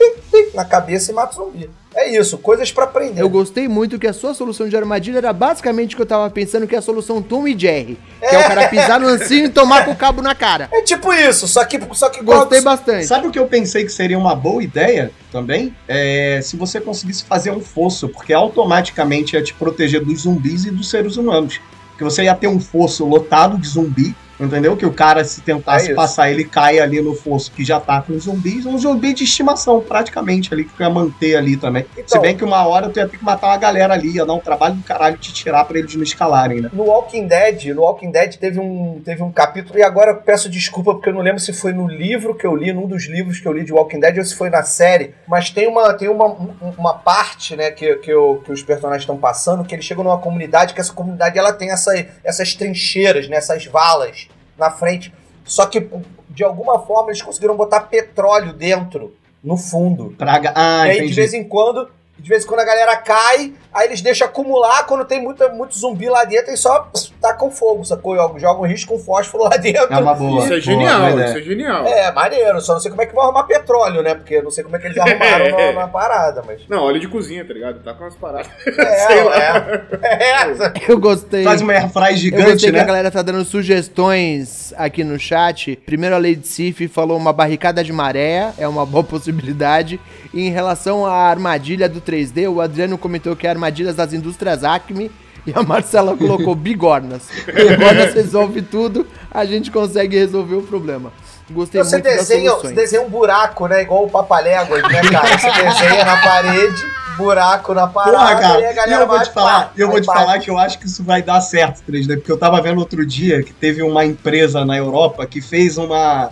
na 0.53 0.65
cabeça 0.65 1.11
e 1.11 1.15
mata 1.15 1.34
o 1.34 1.45
zumbi. 1.45 1.69
É 1.93 2.17
isso, 2.17 2.37
coisas 2.37 2.71
pra 2.71 2.85
aprender. 2.85 3.21
Eu 3.21 3.29
gostei 3.29 3.67
muito 3.67 3.99
que 3.99 4.07
a 4.07 4.13
sua 4.13 4.33
solução 4.33 4.67
de 4.69 4.75
armadilha 4.77 5.17
era 5.17 5.33
basicamente 5.33 5.93
o 5.93 5.97
que 5.97 6.01
eu 6.01 6.07
tava 6.07 6.29
pensando, 6.29 6.65
que 6.65 6.73
é 6.73 6.77
a 6.77 6.81
solução 6.81 7.21
Tom 7.21 7.47
e 7.47 7.57
Jerry. 7.57 7.97
Que 8.19 8.35
é 8.35 8.39
o 8.39 8.47
cara 8.47 8.67
pisar 8.69 8.99
no 8.99 9.07
ancinho 9.07 9.45
e 9.45 9.49
tomar 9.49 9.83
com 9.83 9.91
o 9.91 9.95
cabo 9.95 10.21
na 10.21 10.33
cara. 10.33 10.69
É 10.71 10.81
tipo 10.81 11.11
isso, 11.11 11.47
só 11.47 11.65
que, 11.65 11.79
só 11.93 12.09
que 12.09 12.23
Gostei 12.23 12.61
bastante. 12.61 13.05
Sabe 13.05 13.27
o 13.27 13.31
que 13.31 13.39
eu 13.39 13.47
pensei 13.47 13.83
que 13.83 13.91
seria 13.91 14.17
uma 14.17 14.33
boa 14.33 14.63
ideia 14.63 15.11
também? 15.31 15.75
É 15.87 16.39
se 16.41 16.55
você 16.55 16.79
conseguisse 16.79 17.25
fazer 17.25 17.51
um 17.51 17.59
fosso, 17.59 18.07
porque 18.07 18.31
automaticamente 18.31 19.35
ia 19.35 19.43
te 19.43 19.53
proteger 19.53 20.03
dos 20.03 20.21
zumbis 20.21 20.65
e 20.65 20.71
dos 20.71 20.89
seres 20.89 21.17
humanos. 21.17 21.59
Porque 21.89 22.03
você 22.03 22.23
ia 22.23 22.35
ter 22.35 22.47
um 22.47 22.59
fosso 22.59 23.05
lotado 23.05 23.57
de 23.57 23.67
zumbi, 23.67 24.15
Entendeu? 24.41 24.75
Que 24.75 24.85
o 24.85 24.91
cara, 24.93 25.23
se 25.23 25.39
É 25.41 25.43
tentasse 25.43 25.85
isso. 25.87 25.95
passar, 25.95 26.31
ele 26.31 26.43
cai 26.43 26.79
ali 26.79 26.99
no 27.01 27.13
fosso 27.13 27.51
que 27.51 27.63
já 27.63 27.79
tá 27.79 28.01
com 28.01 28.17
zumbis. 28.19 28.65
Um 28.65 28.77
zumbi 28.77 29.13
de 29.13 29.23
estimação, 29.23 29.79
praticamente, 29.81 30.53
ali, 30.53 30.63
que 30.65 30.73
tu 30.73 30.81
ia 30.81 30.89
manter 30.89 31.35
ali 31.35 31.55
também. 31.55 31.85
se 31.95 32.01
Então- 32.01 32.21
bem 32.21 32.35
que 32.35 32.43
uma 32.43 32.65
hora 32.65 32.89
tu 32.89 32.97
ia 32.99 33.07
ter 33.07 33.17
que 33.17 33.23
matar 33.23 33.47
uma 33.47 33.57
galera 33.57 33.93
ali, 33.93 34.09
ia 34.15 34.25
dar 34.25 34.33
um 34.33 34.39
trabalho 34.39 34.75
do 34.75 34.83
caralho 34.83 35.17
te 35.17 35.31
tirar 35.33 35.63
pra 35.65 35.77
eles 35.77 35.93
não 35.95 36.03
escalarem, 36.03 36.61
né? 36.61 36.69
No 36.73 36.83
Walking 36.85 37.27
Dead, 37.27 37.65
no 37.75 37.81
Walking 37.83 38.11
Dead 38.11 38.35
teve 38.37 38.59
um, 38.59 38.99
teve 39.05 39.21
um 39.21 39.31
capítulo, 39.31 39.77
e 39.77 39.83
agora 39.83 40.11
eu 40.11 40.17
peço 40.17 40.49
desculpa 40.49 40.93
porque 40.93 41.09
eu 41.09 41.13
não 41.13 41.21
lembro 41.21 41.39
se 41.39 41.53
foi 41.53 41.71
no 41.73 41.87
livro 41.87 42.33
que 42.35 42.45
eu 42.47 42.55
li, 42.55 42.73
num 42.73 42.87
dos 42.87 43.07
livros 43.07 43.39
que 43.39 43.47
eu 43.47 43.53
li 43.53 43.63
de 43.63 43.71
Walking 43.71 43.99
Dead, 43.99 44.17
ou 44.17 44.23
se 44.25 44.35
foi 44.35 44.49
na 44.49 44.63
série, 44.63 45.13
mas 45.27 45.49
tem 45.51 45.67
uma, 45.67 45.93
tem 45.93 46.09
uma, 46.09 46.25
um- 46.25 46.73
uma 46.77 46.93
parte, 46.95 47.55
né, 47.55 47.69
que, 47.71 47.95
que, 47.97 48.11
eu- 48.11 48.41
que 48.43 48.51
os 48.51 48.63
personagens 48.63 49.03
estão 49.03 49.17
passando, 49.17 49.63
que 49.63 49.75
eles 49.75 49.85
chegam 49.85 50.03
numa 50.03 50.17
comunidade, 50.17 50.73
que 50.73 50.81
essa 50.81 50.93
comunidade 50.93 51.37
ela 51.37 51.53
tem 51.53 51.71
essa, 51.71 51.91
essas 52.23 52.55
trincheiras, 52.55 53.27
né, 53.29 53.37
essas 53.37 53.65
valas 53.65 54.27
na 54.62 54.72
frente, 54.72 55.14
só 55.43 55.66
que 55.66 55.89
de 56.30 56.43
alguma 56.43 56.80
forma 56.80 57.09
eles 57.09 57.22
conseguiram 57.22 57.57
botar 57.57 57.82
petróleo 57.82 58.53
dentro, 58.53 59.14
no 59.43 59.57
fundo. 59.57 60.14
Praga. 60.18 60.53
Ah, 60.55 60.88
E 60.88 60.91
aí, 60.91 60.95
de 60.97 61.03
entendi. 61.05 61.16
vez 61.16 61.34
em 61.34 61.43
quando, 61.43 61.89
de 62.22 62.30
vez 62.30 62.43
em 62.43 62.47
quando 62.47 62.59
a 62.59 62.65
galera 62.65 62.95
cai, 62.97 63.51
aí 63.74 63.88
eles 63.88 64.01
deixam 64.01 64.28
acumular, 64.28 64.86
quando 64.86 65.03
tem 65.05 65.19
muita, 65.22 65.49
muito 65.49 65.78
zumbi 65.78 66.07
lá 66.07 66.24
dentro, 66.24 66.49
eles 66.49 66.59
só 66.59 66.82
pss, 66.82 67.11
tacam 67.19 67.49
fogo, 67.49 67.84
sacou? 67.84 68.15
Jogam 68.38 68.61
risco 68.67 68.93
com 68.93 68.99
fósforo 69.03 69.45
lá 69.45 69.57
dentro. 69.57 69.91
É 69.91 69.97
uma 69.97 70.13
boa. 70.13 70.43
Isso 70.43 70.47
é 70.47 70.49
Boa, 70.49 70.61
genial, 70.61 71.11
boa 71.11 71.26
isso 71.26 71.38
é 71.38 71.41
genial. 71.41 71.86
É, 71.88 72.11
maneiro, 72.11 72.61
só 72.61 72.74
não 72.74 72.80
sei 72.80 72.91
como 72.91 73.01
é 73.01 73.05
que 73.07 73.13
vão 73.15 73.24
arrumar 73.24 73.43
petróleo, 73.43 74.03
né? 74.03 74.13
Porque 74.13 74.36
eu 74.36 74.43
não 74.43 74.51
sei 74.51 74.63
como 74.63 74.76
é 74.76 74.80
que 74.80 74.88
eles 74.88 74.97
arrumaram 74.97 75.49
na, 75.57 75.72
na 75.82 75.88
parada, 75.88 76.43
mas. 76.45 76.61
Não, 76.69 76.84
óleo 76.84 76.99
de 76.99 77.07
cozinha, 77.07 77.43
tá 77.43 77.53
ligado? 77.53 77.80
Tá 77.84 77.93
com 77.93 78.03
umas 78.03 78.15
paradas. 78.15 78.51
É, 78.67 79.07
Sei 79.07 79.24
lá. 79.24 79.36
é. 79.38 80.32
É, 80.38 80.72
Eu 80.88 80.99
gostei. 80.99 81.43
Faz 81.43 81.61
uma 81.61 81.74
airfry 81.74 82.11
Eu 82.11 82.15
gigante, 82.17 82.51
gostei 82.51 82.72
que 82.72 82.78
a 82.78 82.82
né? 82.82 82.86
galera 82.88 83.09
tá 83.09 83.22
dando 83.22 83.43
sugestões 83.45 84.74
aqui 84.78 85.03
no 85.03 85.19
chat. 85.19 85.76
Primeiro 85.86 86.15
a 86.15 86.17
Lady 86.19 86.47
Sif 86.47 86.88
falou 86.88 87.17
uma 87.17 87.34
barricada 87.34 87.84
de 87.84 87.91
maré, 87.91 88.51
é 88.57 88.67
uma 88.67 88.86
boa 88.86 89.03
possibilidade. 89.03 89.99
E 90.34 90.47
em 90.47 90.49
relação 90.49 91.05
à 91.05 91.13
armadilha 91.13 91.89
do 91.89 91.99
3D, 91.99 92.49
o 92.49 92.61
Adriano 92.61 92.97
comentou 92.97 93.36
que 93.36 93.45
é 93.45 93.49
armadilhas 93.49 93.95
das 93.95 94.13
indústrias 94.13 94.63
Acme. 94.63 95.11
E 95.43 95.51
a 95.55 95.63
Marcela 95.63 96.15
colocou 96.15 96.53
bigornas. 96.53 97.23
Bigornas 97.47 98.13
resolve 98.13 98.61
tudo, 98.61 99.07
a 99.32 99.43
gente 99.43 99.71
consegue 99.71 100.15
resolver 100.15 100.53
o 100.53 100.61
problema. 100.61 101.11
Gostei 101.49 101.84
Você 101.84 101.95
muito 101.95 102.05
das 102.05 102.27
desenha, 102.27 102.51
você 102.53 102.73
desenha 102.73 103.01
um 103.01 103.09
buraco, 103.09 103.65
né? 103.65 103.82
Igual 103.82 104.05
o 104.05 104.09
Papaléguas, 104.09 104.84
né, 104.84 105.01
cara? 105.11 105.38
Você 105.39 105.51
desenha 105.51 106.05
na 106.05 106.17
parede, 106.21 106.86
buraco 107.17 107.73
na 107.73 107.88
parada, 107.88 108.17
Porra, 108.17 108.32
e 108.32 108.36
a 108.36 108.39
cara, 108.39 108.71
e 108.71 108.73
galera 108.75 109.03
eu 109.03 109.07
vou 109.07 109.17
vai, 109.17 109.25
te 109.25 109.32
falar, 109.32 109.61
pá, 109.61 109.71
eu 109.75 109.89
vou 109.89 110.01
te 110.01 110.05
falar 110.05 110.39
que 110.39 110.49
eu 110.49 110.57
acho 110.57 110.79
que 110.79 110.86
isso 110.86 111.03
vai 111.03 111.21
dar 111.21 111.41
certo, 111.41 111.82
3D, 111.89 112.17
porque 112.17 112.32
eu 112.32 112.38
tava 112.38 112.61
vendo 112.61 112.79
outro 112.79 113.05
dia 113.05 113.43
que 113.43 113.53
teve 113.53 113.82
uma 113.82 114.05
empresa 114.05 114.63
na 114.63 114.77
Europa 114.77 115.25
que 115.25 115.41
fez 115.41 115.77
uma 115.77 116.32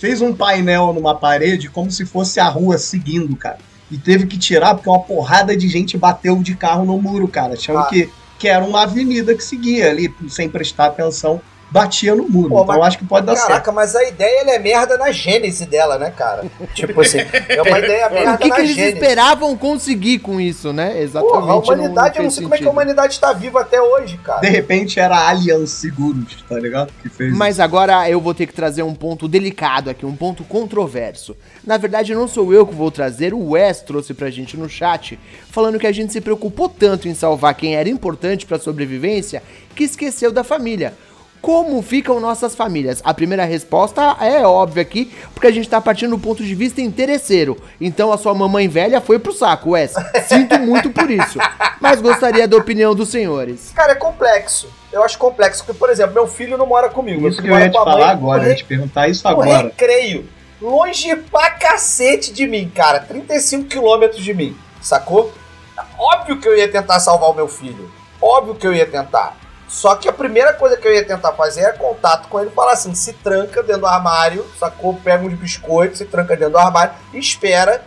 fez 0.00 0.22
um 0.22 0.34
painel 0.34 0.94
numa 0.94 1.14
parede 1.14 1.68
como 1.68 1.90
se 1.90 2.06
fosse 2.06 2.40
a 2.40 2.48
rua 2.48 2.78
seguindo, 2.78 3.36
cara. 3.36 3.58
E 3.90 3.98
teve 3.98 4.26
que 4.26 4.38
tirar 4.38 4.74
porque 4.74 4.88
uma 4.88 4.98
porrada 5.00 5.54
de 5.54 5.68
gente 5.68 5.98
bateu 5.98 6.36
de 6.42 6.54
carro 6.56 6.86
no 6.86 7.00
muro, 7.00 7.28
cara, 7.28 7.52
achando 7.52 7.80
Ah. 7.80 7.84
que, 7.86 8.08
que 8.38 8.48
era 8.48 8.64
uma 8.64 8.84
avenida 8.84 9.34
que 9.34 9.44
seguia 9.44 9.90
ali, 9.90 10.12
sem 10.28 10.48
prestar 10.48 10.86
atenção, 10.86 11.38
batia 11.70 12.14
no 12.14 12.28
muro. 12.28 12.48
Pô, 12.48 12.54
então 12.62 12.66
mas- 12.66 12.76
eu 12.76 12.82
acho 12.84 12.98
que 12.98 13.04
pode 13.04 13.26
dar 13.26 13.36
certo. 13.36 13.48
Caraca, 13.48 13.72
mas 13.72 13.94
a 13.94 14.02
ideia 14.04 14.40
ela 14.42 14.50
é 14.52 14.58
merda 14.58 14.98
na 14.98 15.10
gênese 15.12 15.66
dela, 15.66 15.98
né, 15.98 16.10
cara? 16.16 16.44
tipo 16.74 17.00
assim, 17.00 17.18
é 17.48 17.62
uma 17.62 17.78
ideia 17.78 18.10
merda 18.10 18.34
O 18.34 18.38
que, 18.38 18.48
na 18.48 18.54
que 18.56 18.60
eles 18.62 18.74
gênese. 18.76 18.94
esperavam 18.94 19.56
conseguir 19.56 20.18
com 20.18 20.40
isso, 20.40 20.72
né? 20.72 21.00
Exatamente. 21.00 21.32
Porra, 21.34 21.52
a 21.52 21.56
humanidade, 21.56 22.18
eu 22.18 22.24
não 22.24 22.30
sei 22.30 22.42
como 22.42 22.54
é 22.54 22.58
que 22.58 22.64
a 22.64 22.66
sentido. 22.66 22.72
humanidade 22.72 23.20
tá 23.20 23.32
viva 23.32 23.60
até 23.60 23.80
hoje, 23.80 24.18
cara. 24.18 24.40
De 24.40 24.48
repente 24.48 24.98
era 24.98 25.16
a 25.16 25.28
Allianz 25.30 25.70
Seguros, 25.70 26.42
tá 26.48 26.58
ligado? 26.58 26.92
Que 27.02 27.08
fez 27.08 27.34
Mas 27.36 27.60
agora 27.60 28.08
eu 28.10 28.20
vou 28.20 28.34
ter 28.34 28.46
que 28.46 28.52
trazer 28.52 28.82
um 28.82 28.94
ponto 28.94 29.28
delicado 29.28 29.90
aqui, 29.90 30.04
um 30.04 30.16
ponto 30.16 30.42
controverso. 30.44 31.36
Na 31.64 31.76
verdade, 31.76 32.14
não 32.14 32.26
sou 32.26 32.52
eu 32.52 32.66
que 32.66 32.74
vou 32.74 32.90
trazer, 32.90 33.32
o 33.34 33.50
Wes 33.50 33.80
trouxe 33.80 34.12
pra 34.14 34.30
gente 34.30 34.56
no 34.56 34.68
chat, 34.68 35.18
falando 35.50 35.78
que 35.78 35.86
a 35.86 35.92
gente 35.92 36.12
se 36.12 36.20
preocupou 36.20 36.68
tanto 36.68 37.06
em 37.08 37.14
salvar 37.14 37.54
quem 37.54 37.76
era 37.76 37.88
importante 37.88 38.44
pra 38.46 38.58
sobrevivência 38.58 39.42
que 39.74 39.84
esqueceu 39.84 40.32
da 40.32 40.42
família. 40.44 40.94
Como 41.40 41.80
ficam 41.80 42.20
nossas 42.20 42.54
famílias? 42.54 43.00
A 43.02 43.14
primeira 43.14 43.44
resposta 43.44 44.16
é 44.20 44.46
óbvia 44.46 44.82
aqui, 44.82 45.10
porque 45.32 45.46
a 45.46 45.50
gente 45.50 45.68
tá 45.68 45.80
partindo 45.80 46.10
do 46.10 46.18
ponto 46.18 46.44
de 46.44 46.54
vista 46.54 46.82
interesseiro. 46.82 47.56
Então 47.80 48.12
a 48.12 48.18
sua 48.18 48.34
mamãe 48.34 48.68
velha 48.68 49.00
foi 49.00 49.18
pro 49.18 49.32
saco, 49.32 49.70
Wes. 49.70 49.94
Sinto 50.28 50.58
muito 50.58 50.90
por 50.90 51.10
isso. 51.10 51.38
Mas 51.80 52.00
gostaria 52.00 52.46
da 52.46 52.56
opinião 52.56 52.94
dos 52.94 53.08
senhores. 53.08 53.72
Cara, 53.74 53.92
é 53.92 53.94
complexo. 53.94 54.68
Eu 54.92 55.02
acho 55.02 55.16
complexo, 55.16 55.64
porque, 55.64 55.78
por 55.78 55.88
exemplo, 55.88 56.12
meu 56.14 56.26
filho 56.26 56.58
não 56.58 56.66
mora 56.66 56.90
comigo. 56.90 57.22
meu 57.22 57.30
Isso 57.30 57.40
que 57.40 57.48
eu 57.48 57.58
ia 57.58 57.70
te 57.70 57.76
a 57.76 57.84
mãe 57.84 57.92
falar 57.92 58.10
agora, 58.10 58.42
eu 58.44 58.50
ia 58.50 58.56
te 58.56 58.64
perguntar 58.64 59.08
isso 59.08 59.26
agora. 59.26 59.62
recreio. 59.62 60.28
Longe 60.60 61.16
pra 61.16 61.50
cacete 61.52 62.34
de 62.34 62.46
mim, 62.46 62.70
cara. 62.74 63.00
35 63.00 63.64
quilômetros 63.64 64.22
de 64.22 64.34
mim, 64.34 64.54
sacou? 64.82 65.32
Óbvio 65.98 66.38
que 66.38 66.46
eu 66.46 66.54
ia 66.54 66.70
tentar 66.70 67.00
salvar 67.00 67.30
o 67.30 67.34
meu 67.34 67.48
filho. 67.48 67.90
Óbvio 68.20 68.54
que 68.54 68.66
eu 68.66 68.74
ia 68.74 68.84
tentar. 68.84 69.38
Só 69.70 69.94
que 69.94 70.08
a 70.08 70.12
primeira 70.12 70.52
coisa 70.52 70.76
que 70.76 70.86
eu 70.86 70.92
ia 70.92 71.04
tentar 71.04 71.32
fazer 71.32 71.60
é 71.60 71.70
contato 71.72 72.26
com 72.28 72.40
ele 72.40 72.50
e 72.50 72.52
falar 72.52 72.72
assim: 72.72 72.92
se 72.92 73.12
tranca 73.12 73.62
dentro 73.62 73.82
do 73.82 73.86
armário, 73.86 74.44
sacou? 74.58 74.94
Pega 74.94 75.24
uns 75.24 75.34
biscoitos, 75.34 75.98
se 75.98 76.04
tranca 76.06 76.34
dentro 76.36 76.54
do 76.54 76.58
armário 76.58 76.92
e 77.14 77.18
espera 77.18 77.80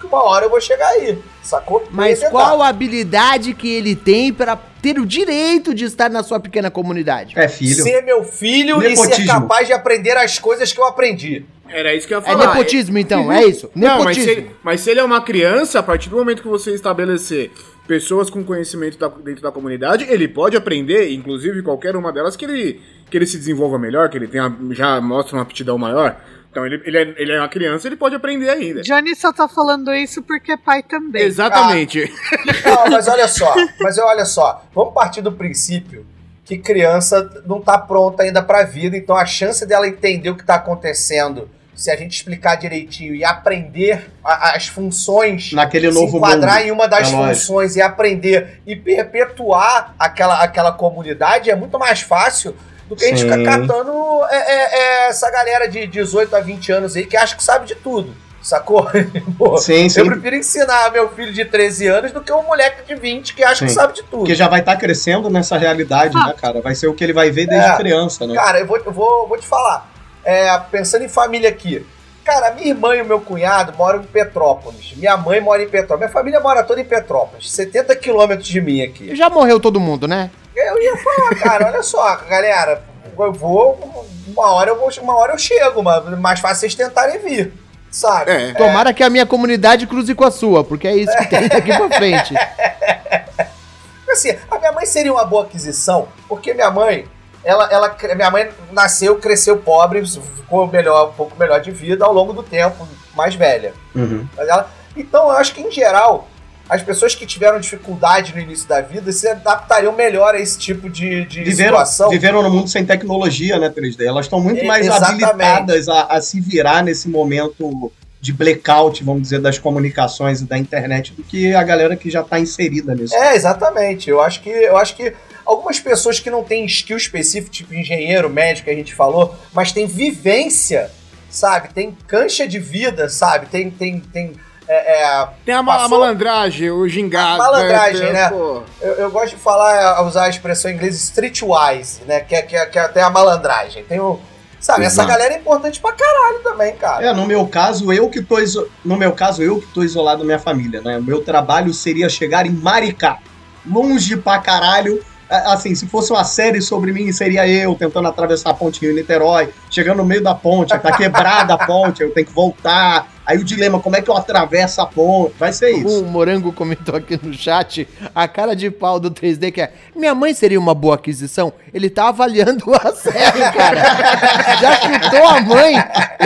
que 0.00 0.06
uma 0.06 0.22
hora 0.24 0.46
eu 0.46 0.50
vou 0.50 0.60
chegar 0.62 0.88
aí, 0.88 1.18
sacou? 1.42 1.86
Mas 1.90 2.22
qual 2.30 2.62
a 2.62 2.68
habilidade 2.68 3.52
que 3.52 3.68
ele 3.70 3.94
tem 3.94 4.32
pra 4.32 4.56
ter 4.80 4.98
o 4.98 5.04
direito 5.04 5.74
de 5.74 5.84
estar 5.84 6.08
na 6.08 6.22
sua 6.22 6.40
pequena 6.40 6.70
comunidade? 6.70 7.34
É 7.38 7.48
filho. 7.48 7.82
Ser 7.82 8.02
meu 8.02 8.24
filho 8.24 8.78
e 8.82 8.96
ser 8.96 9.02
Nepotismo. 9.06 9.26
capaz 9.32 9.66
de 9.66 9.74
aprender 9.74 10.16
as 10.16 10.38
coisas 10.38 10.72
que 10.72 10.80
eu 10.80 10.86
aprendi. 10.86 11.44
Era 11.68 11.94
isso 11.94 12.06
que 12.06 12.14
eu 12.14 12.20
ia 12.20 12.24
É 12.28 12.32
falar. 12.32 12.46
nepotismo, 12.54 12.96
então, 12.96 13.30
é 13.32 13.44
isso? 13.44 13.70
Não, 13.74 14.04
mas 14.04 14.16
se, 14.16 14.22
Nepotismo. 14.24 14.30
ele, 14.48 14.56
mas 14.62 14.80
se 14.80 14.90
ele 14.90 15.00
é 15.00 15.04
uma 15.04 15.20
criança, 15.20 15.80
a 15.80 15.82
partir 15.82 16.08
do 16.08 16.16
momento 16.16 16.40
que 16.40 16.48
você 16.48 16.72
estabelecer 16.72 17.50
pessoas 17.86 18.28
com 18.30 18.44
conhecimento 18.44 18.98
da- 18.98 19.08
dentro 19.08 19.42
da 19.42 19.52
comunidade, 19.52 20.04
ele 20.08 20.26
pode 20.28 20.56
aprender, 20.56 21.10
inclusive 21.12 21.62
qualquer 21.62 21.96
uma 21.96 22.12
delas, 22.12 22.36
que 22.36 22.44
ele, 22.44 22.80
que 23.10 23.16
ele 23.16 23.26
se 23.26 23.36
desenvolva 23.38 23.78
melhor, 23.78 24.08
que 24.08 24.16
ele 24.18 24.26
tenha, 24.26 24.54
já 24.70 25.00
mostra 25.00 25.36
uma 25.36 25.42
aptidão 25.42 25.78
maior. 25.78 26.20
Então 26.50 26.64
ele, 26.64 26.80
ele, 26.86 26.96
é, 26.96 27.14
ele 27.18 27.32
é 27.32 27.38
uma 27.38 27.48
criança, 27.48 27.86
ele 27.86 27.96
pode 27.96 28.14
aprender 28.14 28.48
ainda. 28.48 28.80
Johnny 28.82 29.14
só 29.14 29.30
tá 29.32 29.46
falando 29.46 29.92
isso 29.94 30.22
porque 30.22 30.52
é 30.52 30.56
pai 30.56 30.82
também. 30.82 31.22
Exatamente. 31.22 32.10
Não, 32.64 32.90
mas 32.90 33.06
olha 33.08 33.28
só, 33.28 33.54
mas 33.80 33.98
olha 33.98 34.24
só, 34.24 34.64
vamos 34.74 34.94
partir 34.94 35.20
do 35.20 35.30
princípio 35.32 36.06
que 36.46 36.56
criança 36.56 37.42
não 37.44 37.60
tá 37.60 37.76
pronta 37.76 38.22
ainda 38.22 38.40
pra 38.40 38.62
vida, 38.62 38.96
então 38.96 39.16
a 39.16 39.26
chance 39.26 39.66
dela 39.66 39.88
entender 39.88 40.30
o 40.30 40.36
que 40.36 40.44
tá 40.46 40.54
acontecendo, 40.54 41.50
se 41.76 41.90
a 41.90 41.96
gente 41.96 42.16
explicar 42.16 42.56
direitinho 42.56 43.14
e 43.14 43.22
aprender 43.22 44.10
a- 44.24 44.56
as 44.56 44.66
funções, 44.66 45.52
Naquele 45.52 45.92
se 45.92 45.94
novo 45.94 46.16
enquadrar 46.16 46.56
mundo. 46.60 46.66
em 46.68 46.70
uma 46.72 46.88
das 46.88 47.08
É 47.12 47.14
lógico. 47.14 47.34
funções 47.34 47.76
e 47.76 47.82
aprender 47.82 48.60
e 48.66 48.74
perpetuar 48.74 49.94
aquela, 49.98 50.42
aquela 50.42 50.72
comunidade 50.72 51.50
é 51.50 51.54
muito 51.54 51.78
mais 51.78 52.00
fácil 52.00 52.56
do 52.88 52.96
que 52.96 53.04
a 53.04 53.08
gente 53.08 53.20
Sim. 53.20 53.28
ficar 53.30 53.42
catando 53.44 53.92
é, 54.30 54.36
é, 54.36 54.78
é, 55.04 55.08
essa 55.08 55.30
galera 55.30 55.68
de 55.68 55.86
18 55.86 56.34
a 56.34 56.40
20 56.40 56.72
anos 56.72 56.96
aí 56.96 57.04
que 57.04 57.16
acha 57.16 57.36
que 57.36 57.42
sabe 57.44 57.66
de 57.66 57.74
tudo. 57.74 58.14
Sacou? 58.40 58.88
Pô, 59.36 59.58
Sim, 59.58 59.88
sim. 59.88 59.98
eu 60.00 60.06
prefiro 60.06 60.36
ensinar 60.36 60.92
meu 60.92 61.08
filho 61.12 61.32
de 61.32 61.44
13 61.44 61.88
anos 61.88 62.12
do 62.12 62.20
que 62.22 62.32
um 62.32 62.44
moleque 62.44 62.84
de 62.86 62.94
20 62.94 63.34
que 63.34 63.42
acha 63.42 63.64
que 63.64 63.70
Sim. 63.72 63.74
sabe 63.74 63.92
de 63.94 64.02
tudo. 64.04 64.18
Porque 64.20 64.36
já 64.36 64.46
vai 64.46 64.60
estar 64.60 64.76
crescendo 64.76 65.28
nessa 65.28 65.58
realidade, 65.58 66.14
né, 66.14 66.32
cara? 66.40 66.60
Vai 66.60 66.74
ser 66.76 66.86
o 66.86 66.94
que 66.94 67.02
ele 67.02 67.12
vai 67.12 67.28
ver 67.32 67.46
desde 67.48 67.68
É. 67.68 67.76
criança, 67.76 68.24
né? 68.24 68.34
Cara, 68.36 68.60
eu 68.60 68.66
vou, 68.66 68.76
eu 68.78 68.92
vou, 68.92 69.26
vou 69.26 69.36
te 69.36 69.46
falar. 69.48 69.90
É, 70.26 70.58
pensando 70.70 71.04
em 71.04 71.08
família 71.08 71.48
aqui. 71.48 71.86
Cara, 72.24 72.50
minha 72.50 72.66
irmã 72.66 72.96
e 72.96 73.02
o 73.02 73.04
meu 73.04 73.20
cunhado 73.20 73.72
moram 73.78 74.00
em 74.00 74.02
Petrópolis. 74.02 74.94
Minha 74.96 75.16
mãe 75.16 75.40
mora 75.40 75.62
em 75.62 75.68
Petrópolis. 75.68 76.00
Minha 76.00 76.12
família 76.12 76.40
mora 76.40 76.64
toda 76.64 76.80
em 76.80 76.84
Petrópolis. 76.84 77.48
70 77.52 77.94
quilômetros 77.94 78.48
de 78.48 78.60
mim 78.60 78.82
aqui. 78.82 79.14
Já 79.14 79.30
morreu 79.30 79.60
todo 79.60 79.78
mundo, 79.78 80.08
né? 80.08 80.28
Eu 80.56 80.82
ia 80.82 80.96
falar, 80.96 81.34
cara, 81.36 81.66
olha 81.68 81.82
só, 81.84 82.16
galera. 82.28 82.82
Eu 83.16 83.32
vou. 83.32 84.04
Uma 84.26 84.50
hora 84.50 84.70
eu 84.70 84.76
vou. 84.76 84.90
Uma 85.00 85.16
hora 85.16 85.34
eu 85.34 85.38
chego, 85.38 85.84
mas 85.84 86.18
mais 86.18 86.40
fácil 86.40 86.62
vocês 86.62 86.74
tentarem 86.74 87.20
vir. 87.20 87.52
Sabe? 87.92 88.32
É. 88.32 88.52
Tomara 88.54 88.92
que 88.92 89.04
a 89.04 89.08
minha 89.08 89.24
comunidade 89.24 89.86
cruze 89.86 90.12
com 90.12 90.24
a 90.24 90.30
sua, 90.32 90.64
porque 90.64 90.88
é 90.88 90.96
isso 90.96 91.16
que 91.16 91.26
tem 91.26 91.46
daqui 91.46 91.72
pra 91.72 91.88
frente. 91.90 92.34
Assim, 94.10 94.36
a 94.50 94.58
minha 94.58 94.72
mãe 94.72 94.86
seria 94.86 95.12
uma 95.12 95.24
boa 95.24 95.44
aquisição, 95.44 96.08
porque 96.28 96.54
minha 96.54 96.70
mãe, 96.70 97.06
ela, 97.46 97.68
ela, 97.72 97.96
minha 98.16 98.30
mãe 98.30 98.48
nasceu, 98.72 99.16
cresceu 99.16 99.56
pobre, 99.56 100.04
ficou 100.06 100.66
melhor, 100.66 101.10
um 101.10 101.12
pouco 101.12 101.38
melhor 101.38 101.60
de 101.60 101.70
vida 101.70 102.04
ao 102.04 102.12
longo 102.12 102.32
do 102.32 102.42
tempo, 102.42 102.86
mais 103.16 103.34
velha. 103.36 103.72
Uhum. 103.94 104.26
Ela- 104.36 104.68
então, 104.96 105.24
eu 105.30 105.36
acho 105.36 105.54
que 105.54 105.60
em 105.60 105.70
geral, 105.70 106.28
as 106.68 106.82
pessoas 106.82 107.14
que 107.14 107.24
tiveram 107.24 107.60
dificuldade 107.60 108.34
no 108.34 108.40
início 108.40 108.66
da 108.68 108.80
vida 108.80 109.12
se 109.12 109.28
adaptariam 109.28 109.92
melhor 109.92 110.34
a 110.34 110.40
esse 110.40 110.58
tipo 110.58 110.90
de, 110.90 111.24
de 111.26 111.44
Viveram, 111.44 111.70
situação. 111.78 112.10
viveram 112.10 112.42
no 112.42 112.50
mundo 112.50 112.68
sem 112.68 112.84
tecnologia, 112.84 113.58
né, 113.60 113.70
3D? 113.70 114.04
Elas 114.04 114.26
estão 114.26 114.40
muito 114.40 114.62
É, 114.62 114.66
mais 114.66 114.84
exatamente. 114.84 115.24
habilitadas 115.24 115.88
a, 115.88 116.02
a 116.06 116.20
se 116.20 116.40
virar 116.40 116.82
nesse 116.82 117.08
momento 117.08 117.92
de 118.20 118.32
blackout, 118.32 119.04
vamos 119.04 119.22
dizer, 119.22 119.38
das 119.40 119.56
comunicações 119.56 120.40
e 120.40 120.44
da 120.46 120.58
internet 120.58 121.12
do 121.12 121.22
que 121.22 121.54
a 121.54 121.62
galera 121.62 121.94
que 121.94 122.10
já 122.10 122.24
tá 122.24 122.40
inserida 122.40 122.92
nisso. 122.92 123.14
É, 123.14 123.36
exatamente. 123.36 124.10
Eu 124.10 124.20
acho 124.20 124.40
que, 124.42 124.50
eu 124.50 124.76
acho 124.76 124.96
que 124.96 125.12
algumas 125.46 125.78
pessoas 125.80 126.18
que 126.20 126.28
não 126.30 126.42
têm 126.42 126.64
skill 126.66 126.96
específico, 126.96 127.50
tipo 127.52 127.72
engenheiro, 127.74 128.28
médico, 128.28 128.64
que 128.66 128.70
a 128.70 128.74
gente 128.74 128.94
falou, 128.94 129.34
mas 129.52 129.72
tem 129.72 129.86
vivência, 129.86 130.90
sabe? 131.30 131.68
Tem 131.72 131.96
cancha 132.06 132.46
de 132.46 132.58
vida, 132.58 133.08
sabe? 133.08 133.46
Tem. 133.46 133.70
tem, 133.70 134.00
tem 134.00 134.32
é, 134.68 135.04
é, 135.04 135.28
Tem 135.44 135.54
a, 135.54 135.62
ma- 135.62 135.74
a 135.74 135.78
passou- 135.78 136.00
malandragem, 136.00 136.70
o 136.72 136.88
gingado. 136.88 137.40
A 137.40 137.44
malandragem, 137.46 138.00
tem- 138.00 138.12
né? 138.12 138.28
Eu, 138.32 138.64
eu 138.94 139.10
gosto 139.12 139.36
de 139.36 139.40
falar, 139.40 140.02
usar 140.04 140.24
a 140.24 140.28
expressão 140.28 140.68
em 140.70 140.74
inglês 140.74 140.96
streetwise, 140.96 142.02
né? 142.04 142.18
Que 142.20 142.34
é, 142.34 142.42
que 142.42 142.56
é, 142.56 142.66
que 142.66 142.76
é 142.78 142.82
até 142.82 143.00
a 143.00 143.08
malandragem. 143.08 143.84
Tem 143.84 144.00
o. 144.00 144.18
Sabe, 144.58 144.84
essa 144.84 145.02
Exato. 145.02 145.08
galera 145.08 145.34
é 145.34 145.36
importante 145.38 145.78
pra 145.78 145.92
caralho 145.92 146.40
também, 146.42 146.74
cara. 146.74 147.06
É, 147.06 147.12
no 147.12 147.24
meu 147.26 147.46
caso, 147.46 147.92
eu 147.92 148.08
que 148.10 148.20
tô 148.20 148.40
iso... 148.40 148.68
no 148.84 148.96
meu 148.96 149.12
caso, 149.12 149.40
eu 149.40 149.60
que 149.60 149.66
tô 149.68 149.84
isolado 149.84 150.20
da 150.20 150.24
minha 150.24 150.38
família, 150.40 150.80
né? 150.80 150.98
O 150.98 151.02
meu 151.02 151.22
trabalho 151.22 151.72
seria 151.72 152.08
chegar 152.08 152.46
em 152.46 152.50
Maricá, 152.50 153.18
longe 153.64 154.16
pra 154.16 154.38
caralho. 154.40 155.00
A- 155.28 155.52
Assim, 155.54 155.74
se 155.74 155.86
fosse 155.86 156.12
uma 156.12 156.24
série 156.24 156.60
sobre 156.62 156.92
mim, 156.92 157.10
seria 157.12 157.46
eu 157.48 157.74
tentando 157.74 158.08
atravessar 158.08 158.50
a 158.50 158.54
ponte 158.54 158.80
Rio 158.80 158.94
Niterói, 158.94 159.48
chegando 159.70 159.98
no 159.98 160.04
meio 160.04 160.22
da 160.22 160.34
ponte, 160.34 160.76
tá 160.78 160.92
quebrada 160.96 161.54
a 161.54 161.58
ponte, 161.66 162.02
eu 162.02 162.10
tenho 162.12 162.26
que 162.26 162.32
voltar. 162.32 163.08
Aí 163.26 163.36
o 163.38 163.42
dilema, 163.44 163.80
como 163.80 163.96
é 163.96 164.00
que 164.00 164.08
eu 164.08 164.16
atravesso 164.16 164.80
a 164.80 164.86
ponte? 164.86 165.34
Vai 165.36 165.52
ser 165.52 165.70
isso. 165.70 166.04
O 166.04 166.06
Morango 166.06 166.52
comentou 166.52 166.94
aqui 166.94 167.18
no 167.20 167.32
chat 167.34 167.88
a 168.14 168.28
cara 168.28 168.54
de 168.54 168.70
pau 168.70 169.00
do 169.00 169.10
3D 169.10 169.50
que 169.50 169.60
é 169.60 169.72
Minha 169.96 170.14
mãe 170.14 170.32
seria 170.32 170.60
uma 170.60 170.72
boa 170.74 170.94
aquisição? 170.94 171.52
Ele 171.74 171.90
tá 171.90 172.08
avaliando 172.10 172.64
a 172.72 172.92
série, 172.92 173.40
cara. 173.52 174.56
Já 174.60 174.76
chutou 174.76 175.26
a 175.26 175.40
mãe 175.40 175.74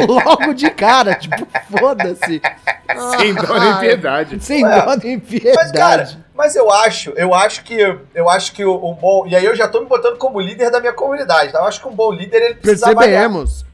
logo 0.07 0.53
de 0.53 0.69
cara. 0.71 1.15
Tipo, 1.15 1.47
foda-se. 1.79 2.43
Sem 3.19 3.33
dó 3.35 3.59
nem 3.59 3.77
piedade. 3.79 4.45
Sem 4.45 4.63
É. 4.65 4.83
dó 4.83 4.95
nem 5.03 5.17
Mas, 5.17 5.73
cara, 5.73 6.05
piedade. 6.05 6.19
Mas 6.41 6.57
eu 6.57 6.71
acho, 6.71 7.11
eu 7.17 7.35
acho 7.35 7.63
que 7.63 7.77
eu 8.15 8.31
acho 8.31 8.53
que 8.53 8.65
o, 8.65 8.73
o 8.73 8.95
bom. 8.95 9.27
E 9.27 9.37
aí 9.37 9.45
eu 9.45 9.55
já 9.55 9.69
tô 9.69 9.79
me 9.81 9.87
botando 9.87 10.17
como 10.17 10.41
líder 10.41 10.71
da 10.71 10.81
minha 10.81 10.95
comunidade, 10.95 11.53
tá? 11.53 11.59
Eu 11.59 11.65
acho 11.65 11.83
que 11.83 11.87
um 11.87 11.95
bom 11.95 12.11
líder 12.11 12.41
ele 12.41 12.55
precisa 12.55 12.93
avaliar. 12.93 13.29
Percebemos. 13.31 13.67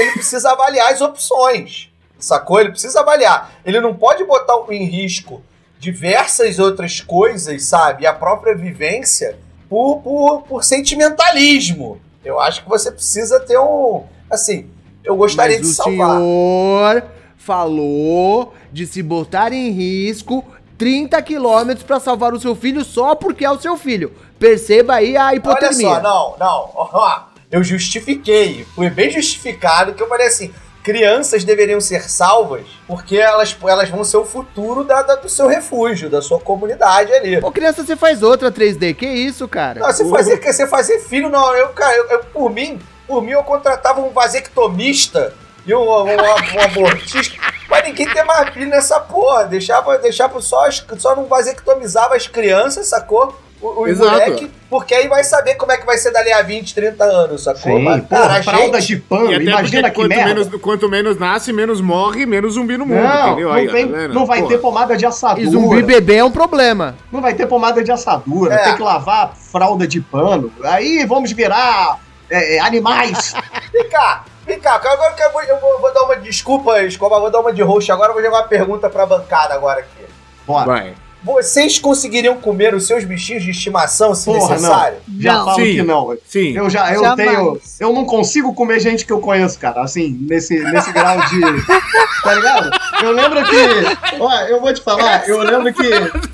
ele 0.00 0.12
precisa 0.12 0.50
avaliar 0.52 0.92
as 0.94 1.02
opções. 1.02 1.90
Sacou? 2.18 2.58
Ele 2.58 2.70
precisa 2.70 3.00
avaliar. 3.00 3.52
Ele 3.66 3.80
não 3.80 3.94
pode 3.94 4.24
botar 4.24 4.54
em 4.70 4.84
risco 4.86 5.42
diversas 5.78 6.58
outras 6.58 7.02
coisas, 7.02 7.64
sabe? 7.64 8.04
E 8.04 8.06
a 8.06 8.14
própria 8.14 8.54
vivência 8.54 9.38
por, 9.68 9.98
por, 9.98 10.42
por 10.44 10.64
sentimentalismo. 10.64 12.00
Eu 12.24 12.40
acho 12.40 12.62
que 12.62 12.68
você 12.70 12.90
precisa 12.90 13.40
ter 13.40 13.58
um. 13.58 14.04
Assim, 14.30 14.70
eu 15.04 15.14
gostaria 15.16 15.58
Mas 15.58 15.66
de 15.66 15.70
o 15.70 15.74
salvar. 15.74 16.16
senhor 16.16 17.04
falou 17.36 18.54
de 18.72 18.86
se 18.86 19.02
botar 19.02 19.52
em 19.52 19.70
risco 19.70 20.42
30 20.78 21.20
quilômetros 21.22 21.84
pra 21.84 21.98
salvar 22.00 22.32
o 22.34 22.40
seu 22.40 22.54
filho 22.54 22.84
só 22.84 23.14
porque 23.14 23.44
é 23.44 23.50
o 23.50 23.58
seu 23.60 23.76
filho. 23.76 24.12
Perceba 24.38 24.94
aí 24.96 25.16
a 25.16 25.26
Olha 25.26 25.36
hipotermia. 25.36 25.88
só, 25.88 26.00
não, 26.00 26.34
não. 26.38 26.70
ó, 26.74 27.20
eu 27.50 27.62
justifiquei. 27.64 28.66
Foi 28.74 28.90
bem 28.90 29.10
justificado 29.10 29.94
que 29.94 30.02
eu 30.02 30.08
falei 30.08 30.26
assim. 30.26 30.52
Crianças 30.82 31.42
deveriam 31.42 31.80
ser 31.80 32.08
salvas 32.08 32.62
porque 32.86 33.16
elas, 33.16 33.56
elas 33.66 33.88
vão 33.90 34.04
ser 34.04 34.18
o 34.18 34.24
futuro 34.24 34.84
da, 34.84 35.02
da- 35.02 35.16
do 35.16 35.28
seu 35.28 35.48
refúgio, 35.48 36.08
da 36.08 36.22
sua 36.22 36.38
comunidade 36.38 37.12
ali. 37.12 37.38
Ô, 37.38 37.50
criança, 37.50 37.84
você 37.84 37.96
faz 37.96 38.22
outra 38.22 38.52
3D. 38.52 38.94
Que 38.94 39.04
isso, 39.04 39.48
cara? 39.48 39.80
Não, 39.80 39.86
você 39.90 40.08
fazer, 40.08 40.40
você 40.40 40.64
fazer 40.68 41.00
filho, 41.00 41.28
não, 41.28 41.52
eu, 41.56 41.70
cara, 41.70 41.96
eu, 41.96 42.06
eu- 42.10 42.24
por 42.26 42.50
mim, 42.52 42.78
por 43.04 43.20
mim 43.20 43.32
eu 43.32 43.42
contratava 43.42 44.00
um 44.00 44.10
vasectomista 44.10 45.34
e 45.66 45.74
um, 45.74 45.80
um, 45.80 46.04
um 46.04 46.60
abortista, 46.64 47.36
pra 47.68 47.82
ninguém 47.82 48.08
ter 48.08 48.22
mais 48.24 48.50
filho 48.50 48.68
nessa 48.68 49.00
porra. 49.00 49.44
Deixava, 49.44 49.98
deixava 49.98 50.40
só, 50.40 50.66
as, 50.66 50.84
só 50.98 51.16
não 51.16 51.24
vasectomizava 51.26 52.14
as 52.14 52.26
crianças, 52.26 52.86
sacou? 52.88 53.38
O, 53.60 53.80
o 53.84 53.88
Exato. 53.88 54.10
moleque, 54.10 54.50
porque 54.68 54.94
aí 54.94 55.08
vai 55.08 55.24
saber 55.24 55.54
como 55.54 55.72
é 55.72 55.78
que 55.78 55.86
vai 55.86 55.96
ser 55.96 56.10
dali 56.12 56.30
a 56.30 56.42
20, 56.42 56.74
30 56.74 57.02
anos, 57.04 57.42
sacou? 57.42 57.78
Sim, 57.78 57.82
Mas, 57.84 58.06
cara, 58.06 58.42
fralda 58.42 58.78
gente- 58.82 58.96
de 58.96 59.02
pano, 59.02 59.32
imagina 59.32 59.88
que 59.88 59.96
quanto 59.96 60.08
merda. 60.10 60.24
menos, 60.26 60.48
quanto 60.60 60.88
menos 60.90 61.18
nasce, 61.18 61.54
menos 61.54 61.80
morre, 61.80 62.26
menos 62.26 62.52
zumbi 62.52 62.76
no 62.76 62.84
mundo, 62.84 63.02
Não, 63.02 63.26
entendeu? 63.28 63.48
não, 63.48 63.54
Aí, 63.54 63.66
ó, 63.66 63.72
tem- 63.72 63.88
tá 63.90 64.08
não 64.08 64.26
vai 64.26 64.42
Pô. 64.42 64.48
ter 64.48 64.58
pomada 64.58 64.94
de 64.94 65.06
assadura. 65.06 65.40
E 65.40 65.50
zumbi 65.50 65.82
bebê 65.82 66.16
é 66.16 66.24
um 66.24 66.30
problema. 66.30 66.96
Não 67.10 67.22
vai 67.22 67.32
ter 67.32 67.46
pomada 67.46 67.82
de 67.82 67.90
assadura, 67.90 68.54
É. 68.54 68.58
tem 68.64 68.76
que 68.76 68.82
lavar 68.82 69.32
fralda 69.34 69.86
de 69.86 70.02
pano. 70.02 70.52
Aí 70.62 71.06
vamos 71.06 71.32
virar 71.32 71.98
é, 72.28 72.56
é, 72.56 72.60
animais. 72.60 73.32
Vem 73.72 73.88
cá, 73.88 74.22
vem 74.46 74.60
cá, 74.60 74.74
agora 74.76 75.12
que 75.14 75.22
eu 75.22 75.32
vou, 75.32 75.42
eu 75.42 75.58
vou, 75.60 75.80
vou 75.80 75.92
dar 75.92 76.02
uma 76.04 76.16
desculpa, 76.16 76.80
Escobar, 76.82 77.20
vou 77.20 77.30
dar 77.30 77.40
uma 77.40 77.52
de 77.52 77.62
roxo 77.62 77.92
agora, 77.92 78.12
vou 78.12 78.22
jogar 78.22 78.38
uma 78.38 78.48
pergunta 78.48 78.88
pra 78.88 79.04
bancada 79.04 79.54
agora 79.54 79.80
aqui. 79.80 80.06
Bora. 80.46 80.66
Vai. 80.66 80.94
Vocês 81.26 81.76
conseguiriram 81.80 82.36
comer 82.36 82.72
os 82.72 82.86
seus 82.86 83.02
bichinhos 83.02 83.42
de 83.42 83.50
estimação 83.50 84.14
se 84.14 84.26
Porra, 84.26 84.50
necessário? 84.54 84.98
Já 85.18 85.32
Não. 85.32 85.44
falo 85.46 85.56
Sim. 85.56 85.74
que 85.74 85.82
não. 85.82 86.18
Sim. 86.24 86.56
Eu 86.56 86.70
já 86.70 86.92
eu 86.94 87.02
Jamais. 87.02 87.28
tenho. 87.28 87.60
Eu 87.80 87.92
não 87.92 88.04
consigo 88.04 88.54
comer 88.54 88.78
gente 88.78 89.04
que 89.04 89.12
eu 89.12 89.18
conheço, 89.18 89.58
cara. 89.58 89.82
Assim, 89.82 90.16
nesse, 90.20 90.56
nesse 90.60 90.92
grau 90.92 91.18
de. 91.22 91.40
Tá 92.22 92.34
ligado? 92.34 92.70
Eu 93.04 93.12
lembro 93.12 93.44
que. 93.44 94.18
Ó, 94.20 94.32
eu 94.48 94.60
vou 94.60 94.74
te 94.74 94.82
falar, 94.82 95.28
eu 95.28 95.38
lembro 95.38 95.72
que. 95.72 95.86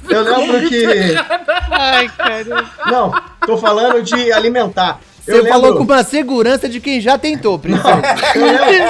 Eu 0.09 0.23
lembro 0.23 0.69
que. 0.69 0.87
Ai, 1.71 2.09
cara. 2.09 2.65
Não, 2.87 3.13
tô 3.47 3.59
falando 3.59 4.03
de 4.03 4.33
alimentar. 4.33 5.01
Você 5.25 5.39
Eu 5.39 5.47
falou 5.47 5.71
lembro- 5.71 5.87
com 5.87 5.93
uma 5.93 6.03
segurança 6.03 6.69
de 6.69 6.81
quem 6.81 7.01
já 7.01 7.17
tentou, 7.17 7.59
princesa. 7.59 8.03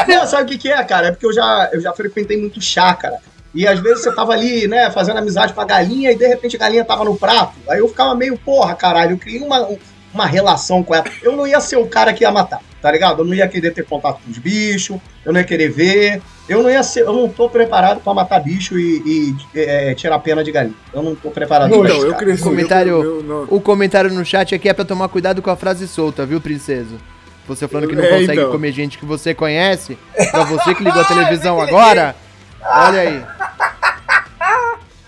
Não, 0.08 0.26
sabe 0.26 0.42
o 0.44 0.46
que, 0.46 0.58
que 0.58 0.70
é, 0.70 0.82
cara? 0.84 1.08
É 1.08 1.10
porque 1.12 1.26
eu 1.26 1.32
já, 1.32 1.68
eu 1.72 1.80
já 1.80 1.92
frequentei 1.92 2.36
muito 2.40 2.60
chácara. 2.60 3.16
E 3.54 3.66
às 3.66 3.78
vezes 3.80 4.02
você 4.02 4.12
tava 4.14 4.32
ali, 4.32 4.66
né, 4.66 4.90
fazendo 4.90 5.18
amizade 5.18 5.52
com 5.52 5.60
a 5.60 5.64
galinha 5.66 6.10
e 6.10 6.16
de 6.16 6.26
repente 6.26 6.56
a 6.56 6.58
galinha 6.58 6.84
tava 6.84 7.04
no 7.04 7.16
prato. 7.16 7.52
Aí 7.68 7.80
eu 7.80 7.88
ficava 7.88 8.14
meio, 8.14 8.36
porra, 8.38 8.74
caralho, 8.74 9.12
eu 9.12 9.18
criei 9.18 9.40
uma, 9.42 9.68
uma 10.12 10.26
relação 10.26 10.82
com 10.82 10.94
ela. 10.94 11.04
Eu 11.22 11.36
não 11.36 11.46
ia 11.46 11.60
ser 11.60 11.76
o 11.76 11.86
cara 11.86 12.12
que 12.12 12.24
ia 12.24 12.30
matar, 12.30 12.60
tá 12.80 12.90
ligado? 12.92 13.20
Eu 13.20 13.24
não 13.24 13.34
ia 13.34 13.48
querer 13.48 13.70
ter 13.72 13.84
contato 13.84 14.20
com 14.24 14.30
os 14.30 14.38
bichos, 14.38 14.98
eu 15.24 15.32
não 15.32 15.40
ia 15.40 15.46
querer 15.46 15.70
ver. 15.70 16.20
Eu 16.48 16.62
não 16.62 16.68
ia 16.70 16.82
ser, 16.82 17.00
eu 17.02 17.12
não 17.12 17.28
tô 17.28 17.48
preparado 17.48 18.00
pra 18.00 18.12
matar 18.12 18.40
bicho 18.40 18.78
e, 18.78 19.34
e, 19.54 19.58
é, 19.60 19.94
tirar 19.94 20.18
pena 20.18 20.42
de 20.42 20.50
galinha. 20.52 20.74
Eu 20.92 21.02
não 21.02 21.14
tô 21.14 21.30
preparado 21.30 21.68
pra 21.70 21.78
Então, 21.78 21.96
isso, 21.96 22.06
eu 22.06 22.14
cresci. 22.14 22.42
Comentário- 22.42 22.90
eu- 22.92 23.02
eu- 23.18 23.22
não- 23.22 23.46
O 23.48 23.60
comentário 23.60 24.10
no 24.12 24.24
chat 24.24 24.54
aqui 24.54 24.68
é 24.68 24.72
pra 24.74 24.84
tomar 24.84 25.08
cuidado 25.08 25.40
com 25.40 25.50
a 25.50 25.56
frase 25.56 25.86
solta, 25.88 26.26
viu, 26.26 26.40
princesa? 26.40 26.96
Você 27.46 27.66
falando 27.66 27.88
que 27.88 27.94
não 27.96 28.04
É, 28.04 28.08
consegue 28.20 28.40
então. 28.40 28.50
comer 28.52 28.72
gente 28.72 28.98
que 28.98 29.04
você 29.04 29.32
conhece, 29.34 29.96
pra 30.30 30.44
você 30.44 30.74
que 30.74 30.84
ligou 30.84 31.00
a 31.00 31.04
televisão 31.04 31.60
agora, 31.60 32.14
olha 32.64 33.00
aí. 33.00 33.22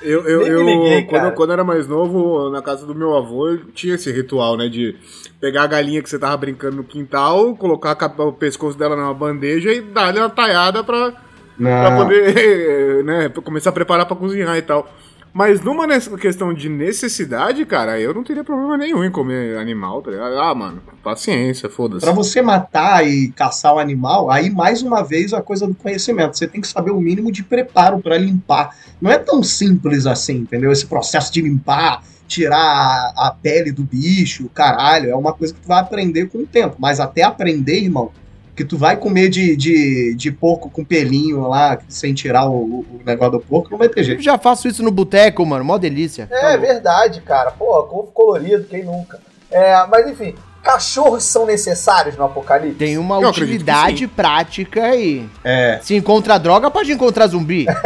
Eu, 0.04 0.22
eu, 0.28 0.42
eu- 0.46 0.62
liguei, 0.62 1.02
quando, 1.04 1.24
eu- 1.24 1.32
quando 1.32 1.50
eu 1.50 1.54
era 1.54 1.64
mais 1.64 1.86
novo, 1.88 2.50
na 2.50 2.60
casa 2.62 2.84
do 2.86 2.94
meu 2.94 3.16
avô, 3.16 3.56
tinha 3.74 3.94
esse 3.94 4.12
ritual, 4.12 4.56
né? 4.56 4.68
De 4.68 4.94
pegar 5.40 5.62
a 5.62 5.66
galinha 5.66 6.02
que 6.02 6.08
você 6.10 6.18
tava 6.18 6.36
brincando 6.36 6.76
no 6.76 6.84
quintal, 6.84 7.56
colocar 7.56 7.96
o 8.18 8.32
pescoço 8.32 8.76
dela 8.78 8.94
numa 8.96 9.14
bandeja 9.14 9.72
e 9.72 9.80
dar-lhe 9.80 10.18
uma 10.18 10.28
talhada 10.30 10.84
pra, 10.84 11.10
pra 11.12 11.20
Não. 11.58 11.96
poder, 11.96 13.02
né? 13.04 13.28
começar 13.42 13.70
a 13.70 13.72
preparar 13.72 14.06
pra 14.06 14.16
cozinhar 14.16 14.56
e 14.56 14.62
tal. 14.62 14.88
Mas 15.34 15.60
numa 15.60 15.88
questão 16.16 16.54
de 16.54 16.68
necessidade, 16.68 17.66
cara, 17.66 17.98
eu 17.98 18.14
não 18.14 18.22
teria 18.22 18.44
problema 18.44 18.76
nenhum 18.76 19.02
em 19.02 19.10
comer 19.10 19.58
animal, 19.58 20.00
tá 20.00 20.12
ligado? 20.12 20.38
Ah, 20.38 20.54
mano, 20.54 20.80
paciência, 21.02 21.68
foda-se. 21.68 22.06
Pra 22.06 22.14
você 22.14 22.40
matar 22.40 23.04
e 23.04 23.32
caçar 23.32 23.74
o 23.74 23.80
animal, 23.80 24.30
aí 24.30 24.48
mais 24.48 24.80
uma 24.80 25.02
vez 25.02 25.34
a 25.34 25.42
coisa 25.42 25.66
do 25.66 25.74
conhecimento. 25.74 26.38
Você 26.38 26.46
tem 26.46 26.60
que 26.60 26.68
saber 26.68 26.92
o 26.92 27.00
mínimo 27.00 27.32
de 27.32 27.42
preparo 27.42 27.98
pra 27.98 28.16
limpar. 28.16 28.76
Não 29.02 29.10
é 29.10 29.18
tão 29.18 29.42
simples 29.42 30.06
assim, 30.06 30.36
entendeu? 30.36 30.70
Esse 30.70 30.86
processo 30.86 31.32
de 31.32 31.42
limpar, 31.42 32.04
tirar 32.28 33.12
a 33.16 33.34
pele 33.42 33.72
do 33.72 33.82
bicho, 33.82 34.48
caralho, 34.54 35.10
é 35.10 35.16
uma 35.16 35.32
coisa 35.32 35.52
que 35.52 35.60
tu 35.60 35.66
vai 35.66 35.80
aprender 35.80 36.28
com 36.28 36.38
o 36.38 36.46
tempo. 36.46 36.76
Mas 36.78 37.00
até 37.00 37.24
aprender, 37.24 37.80
irmão, 37.80 38.12
que 38.54 38.64
tu 38.64 38.78
vai 38.78 38.96
comer 38.96 39.28
de, 39.28 39.56
de, 39.56 40.14
de 40.14 40.30
porco 40.30 40.70
com 40.70 40.84
pelinho 40.84 41.48
lá, 41.48 41.78
sem 41.88 42.14
tirar 42.14 42.48
o, 42.48 42.54
o 42.80 43.00
negócio 43.04 43.32
do 43.32 43.40
porco, 43.40 43.68
não 43.70 43.78
vai 43.78 43.88
ter 43.88 44.00
Eu 44.00 44.04
jeito. 44.04 44.22
já 44.22 44.38
faço 44.38 44.68
isso 44.68 44.82
no 44.82 44.90
boteco, 44.90 45.44
mano, 45.44 45.64
mó 45.64 45.76
delícia. 45.76 46.28
É, 46.30 46.40
Tá 46.52 46.56
verdade, 46.56 47.20
cara. 47.20 47.50
Pô, 47.50 47.82
couve 47.84 48.10
colorido, 48.12 48.64
quem 48.64 48.84
nunca? 48.84 49.20
É, 49.50 49.84
mas 49.86 50.08
enfim, 50.08 50.34
cachorros 50.62 51.24
são 51.24 51.46
necessários 51.46 52.16
no 52.16 52.24
apocalipse? 52.24 52.76
Tem 52.78 52.96
uma 52.96 53.20
Eu 53.20 53.28
utilidade 53.28 54.06
prática 54.06 54.82
aí. 54.84 55.28
É. 55.42 55.78
Se 55.82 55.94
encontra 55.94 56.38
droga, 56.38 56.70
pode 56.70 56.92
encontrar 56.92 57.26
zumbi. 57.26 57.66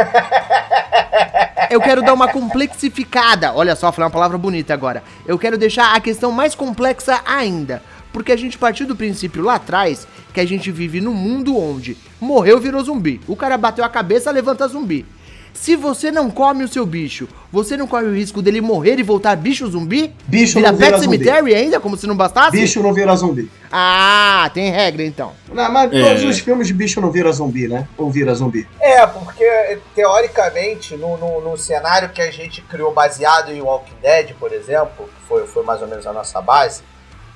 Eu 1.69 1.79
quero 1.79 2.01
dar 2.01 2.13
uma 2.13 2.27
complexificada. 2.27 3.53
Olha 3.53 3.75
só, 3.75 3.91
falei 3.91 4.05
uma 4.05 4.11
palavra 4.11 4.37
bonita 4.39 4.73
agora. 4.73 5.03
Eu 5.27 5.37
quero 5.37 5.55
deixar 5.57 5.95
a 5.95 5.99
questão 5.99 6.31
mais 6.31 6.55
complexa 6.55 7.21
ainda. 7.25 7.81
Porque 8.11 8.31
a 8.31 8.37
gente 8.37 8.57
partiu 8.57 8.87
do 8.87 8.95
princípio 8.95 9.43
lá 9.43 9.55
atrás 9.55 10.07
que 10.33 10.39
a 10.39 10.45
gente 10.45 10.71
vive 10.71 10.99
num 10.99 11.13
mundo 11.13 11.57
onde 11.57 11.95
morreu, 12.19 12.59
virou 12.59 12.83
zumbi. 12.83 13.21
O 13.27 13.35
cara 13.35 13.57
bateu 13.57 13.83
a 13.85 13.89
cabeça, 13.89 14.31
levanta 14.31 14.67
zumbi. 14.67 15.05
Se 15.51 15.75
você 15.75 16.11
não 16.11 16.29
come 16.29 16.63
o 16.63 16.67
seu 16.67 16.85
bicho, 16.85 17.27
você 17.51 17.75
não 17.75 17.87
corre 17.87 18.05
o 18.05 18.13
risco 18.15 18.41
dele 18.41 18.61
morrer 18.61 18.97
e 18.99 19.03
voltar 19.03 19.35
bicho 19.35 19.67
zumbi? 19.69 20.13
Bicho 20.27 20.53
Vira 20.59 20.71
não 20.71 20.77
vira 20.77 20.91
Pet 20.91 21.03
zumbi. 21.03 21.17
Cemetery 21.17 21.55
ainda, 21.55 21.79
como 21.79 21.97
se 21.97 22.07
não 22.07 22.15
bastasse? 22.15 22.51
Bicho 22.51 22.81
não 22.81 22.93
vira 22.93 23.13
zumbi. 23.15 23.51
Ah, 23.71 24.49
tem 24.53 24.71
regra 24.71 25.03
então. 25.03 25.33
Não, 25.51 25.69
mas 25.71 25.91
É. 25.91 26.01
todos 26.01 26.23
os 26.23 26.39
filmes 26.39 26.67
de 26.67 26.73
bicho 26.73 27.01
não 27.01 27.11
vira 27.11 27.31
zumbi, 27.31 27.67
né? 27.67 27.87
Ou 27.97 28.09
vira 28.09 28.33
zumbi. 28.33 28.67
É, 28.79 29.05
porque 29.07 29.79
teoricamente, 29.95 30.95
no, 30.95 31.17
no, 31.17 31.41
no 31.41 31.57
cenário 31.57 32.09
que 32.09 32.21
a 32.21 32.31
gente 32.31 32.61
criou 32.61 32.93
baseado 32.93 33.51
em 33.51 33.61
Walking 33.61 33.95
Dead, 34.01 34.33
por 34.39 34.53
exemplo, 34.53 35.05
que 35.07 35.27
foi, 35.27 35.45
foi 35.47 35.63
mais 35.63 35.81
ou 35.81 35.87
menos 35.87 36.05
a 36.07 36.13
nossa 36.13 36.39
base, 36.41 36.81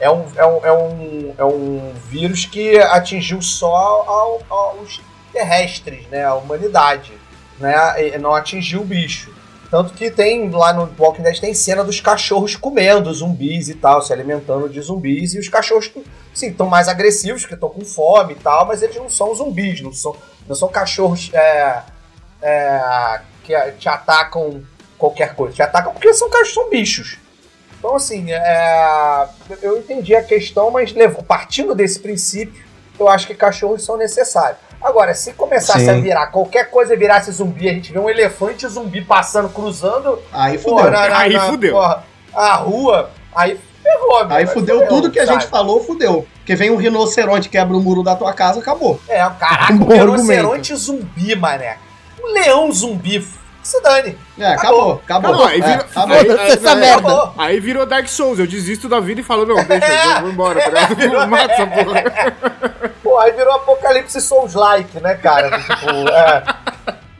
é 0.04 0.12
um, 0.12 0.26
é 0.36 0.46
um, 0.46 0.66
é 0.66 0.72
um, 0.74 1.34
é 1.38 1.46
um 1.46 1.94
vírus 2.10 2.46
que 2.46 2.78
atingiu 2.78 3.42
só 3.42 3.74
ao- 3.76 4.42
terrestres, 5.32 6.06
né? 6.08 6.24
A 6.26 6.36
humanidade. 6.36 7.12
Né? 7.60 7.76
Não 8.20 8.34
atingiu 8.36 8.82
o 8.82 8.86
bicho. 8.86 9.34
Tanto 9.72 9.94
que 9.94 10.12
tem 10.12 10.52
lá 10.52 10.72
no 10.72 10.88
Walking 11.00 11.24
Dead 11.24 11.40
tem 11.40 11.54
cena 11.54 11.84
dos 11.84 12.00
cachorros 12.00 12.56
comendo 12.56 13.12
zumbis 13.12 13.70
e 13.70 13.74
tal, 13.74 14.04
se 14.04 14.14
alimentando 14.14 14.70
de 14.70 14.80
zumbis, 14.80 15.34
e 15.34 15.40
os 15.40 15.50
cachorros 15.50 15.90
sim, 16.32 16.50
estão 16.50 16.68
mais 16.68 16.88
agressivos, 16.88 17.42
porque 17.42 17.56
estão 17.56 17.70
com 17.70 17.82
fome 17.82 18.34
e 18.34 18.36
tal, 18.36 18.68
mas 18.68 18.84
eles 18.84 18.96
não 18.96 19.10
são 19.10 19.34
zumbis, 19.34 19.82
não 19.82 19.92
são, 19.92 20.16
não 20.48 20.56
são 20.56 20.68
cachorros 20.68 21.32
é, 21.34 21.82
é, 22.40 23.22
que 23.44 23.60
te 23.80 23.90
atacam 23.90 24.62
qualquer 24.96 25.34
coisa. 25.34 25.56
Te 25.56 25.64
atacam 25.64 25.92
porque 25.92 26.14
são 26.14 26.30
cachorros, 26.30 26.54
são 26.54 26.70
bichos. 26.70 27.18
Então, 27.84 27.98
assim, 27.98 28.32
é, 28.32 29.28
eu 29.62 29.78
entendi 29.78 30.16
a 30.16 30.24
questão, 30.24 30.72
mas 30.72 30.94
levo- 30.94 31.22
partindo 31.22 31.76
desse 31.76 32.00
princípio, 32.00 32.64
eu 32.98 33.10
acho 33.10 33.28
que 33.28 33.36
cachorros 33.36 33.84
são 33.84 33.98
necessários. 33.98 34.58
Agora, 34.82 35.14
se 35.14 35.34
começasse 35.34 35.84
Sim. 35.84 35.90
a 35.90 35.94
virar, 35.96 36.28
qualquer 36.28 36.70
coisa 36.70 36.96
virasse 36.96 37.30
zumbi, 37.34 37.68
a 37.70 37.74
gente 37.74 37.92
vê 37.92 38.00
um 38.00 38.10
elefante 38.10 38.66
zumbi 38.70 39.02
passando, 39.02 39.50
cruzando 39.50 40.18
Aí 40.32 40.58
porra, 40.60 40.84
fudeu. 40.86 40.92
na, 40.92 41.10
na- 41.10 41.18
Aí 41.20 41.38
fudeu. 41.42 41.74
porra, 41.74 42.04
a 42.34 42.54
rua, 42.56 43.10
aí 43.36 43.60
ferrou, 43.84 44.28
meu, 44.28 44.38
Aí 44.38 44.48
fudeu 44.48 44.88
tudo 44.88 45.12
que 45.12 45.20
a 45.20 45.26
sabe? 45.26 45.42
gente 45.42 45.50
falou, 45.50 45.84
fudeu. 45.84 46.26
Porque 46.38 46.56
vem 46.56 46.72
um 46.72 46.78
rinoceronte, 46.78 47.50
quebra 47.50 47.76
o 47.76 47.82
muro 47.82 48.02
da 48.02 48.16
tua 48.16 48.32
casa, 48.32 48.62
acabou. 48.62 48.98
É, 49.10 49.18
caraca, 49.38 49.74
Um 49.76 49.84
um 49.84 49.88
rinoceronte 49.90 50.74
zumbi, 50.74 51.36
mané. 51.36 51.78
Um 52.24 52.32
leão 52.32 52.72
zumbi, 52.72 53.28
se 53.64 53.82
dane. 53.82 54.18
É, 54.38 54.54
acabou, 54.54 55.02
acabou. 55.04 55.32
Não, 55.32 55.46
aí 55.46 55.62
É, 55.62 55.74
acabou. 55.74 56.16
aí- 56.18 56.30
aí- 56.32 56.52
essa 56.52 56.70
aí- 56.72 56.76
merda. 56.80 57.08
Acabou. 57.08 57.34
Aí 57.38 57.60
virou 57.60 57.86
Dark 57.86 58.08
Souls, 58.08 58.40
eu 58.40 58.48
desisto 58.48 58.88
da 58.90 59.00
vida 59.00 59.22
e 59.22 59.24
falo, 59.24 59.46
não, 59.46 59.56
deixa, 59.64 59.86
eu 60.16 60.22
vou 60.22 60.30
embora, 60.32 60.60
tá 60.62 60.70
ligado? 60.88 61.28
Mata 61.30 61.54
essa 61.54 61.68
porra. 61.68 62.92
Pô, 63.02 63.18
aí 63.20 63.32
virou 63.32 63.54
Apocalipse 63.56 64.20
Souls-like, 64.22 65.00
né, 65.00 65.16
cara? 65.16 65.60
tipo, 65.60 66.10
é. 66.10 66.44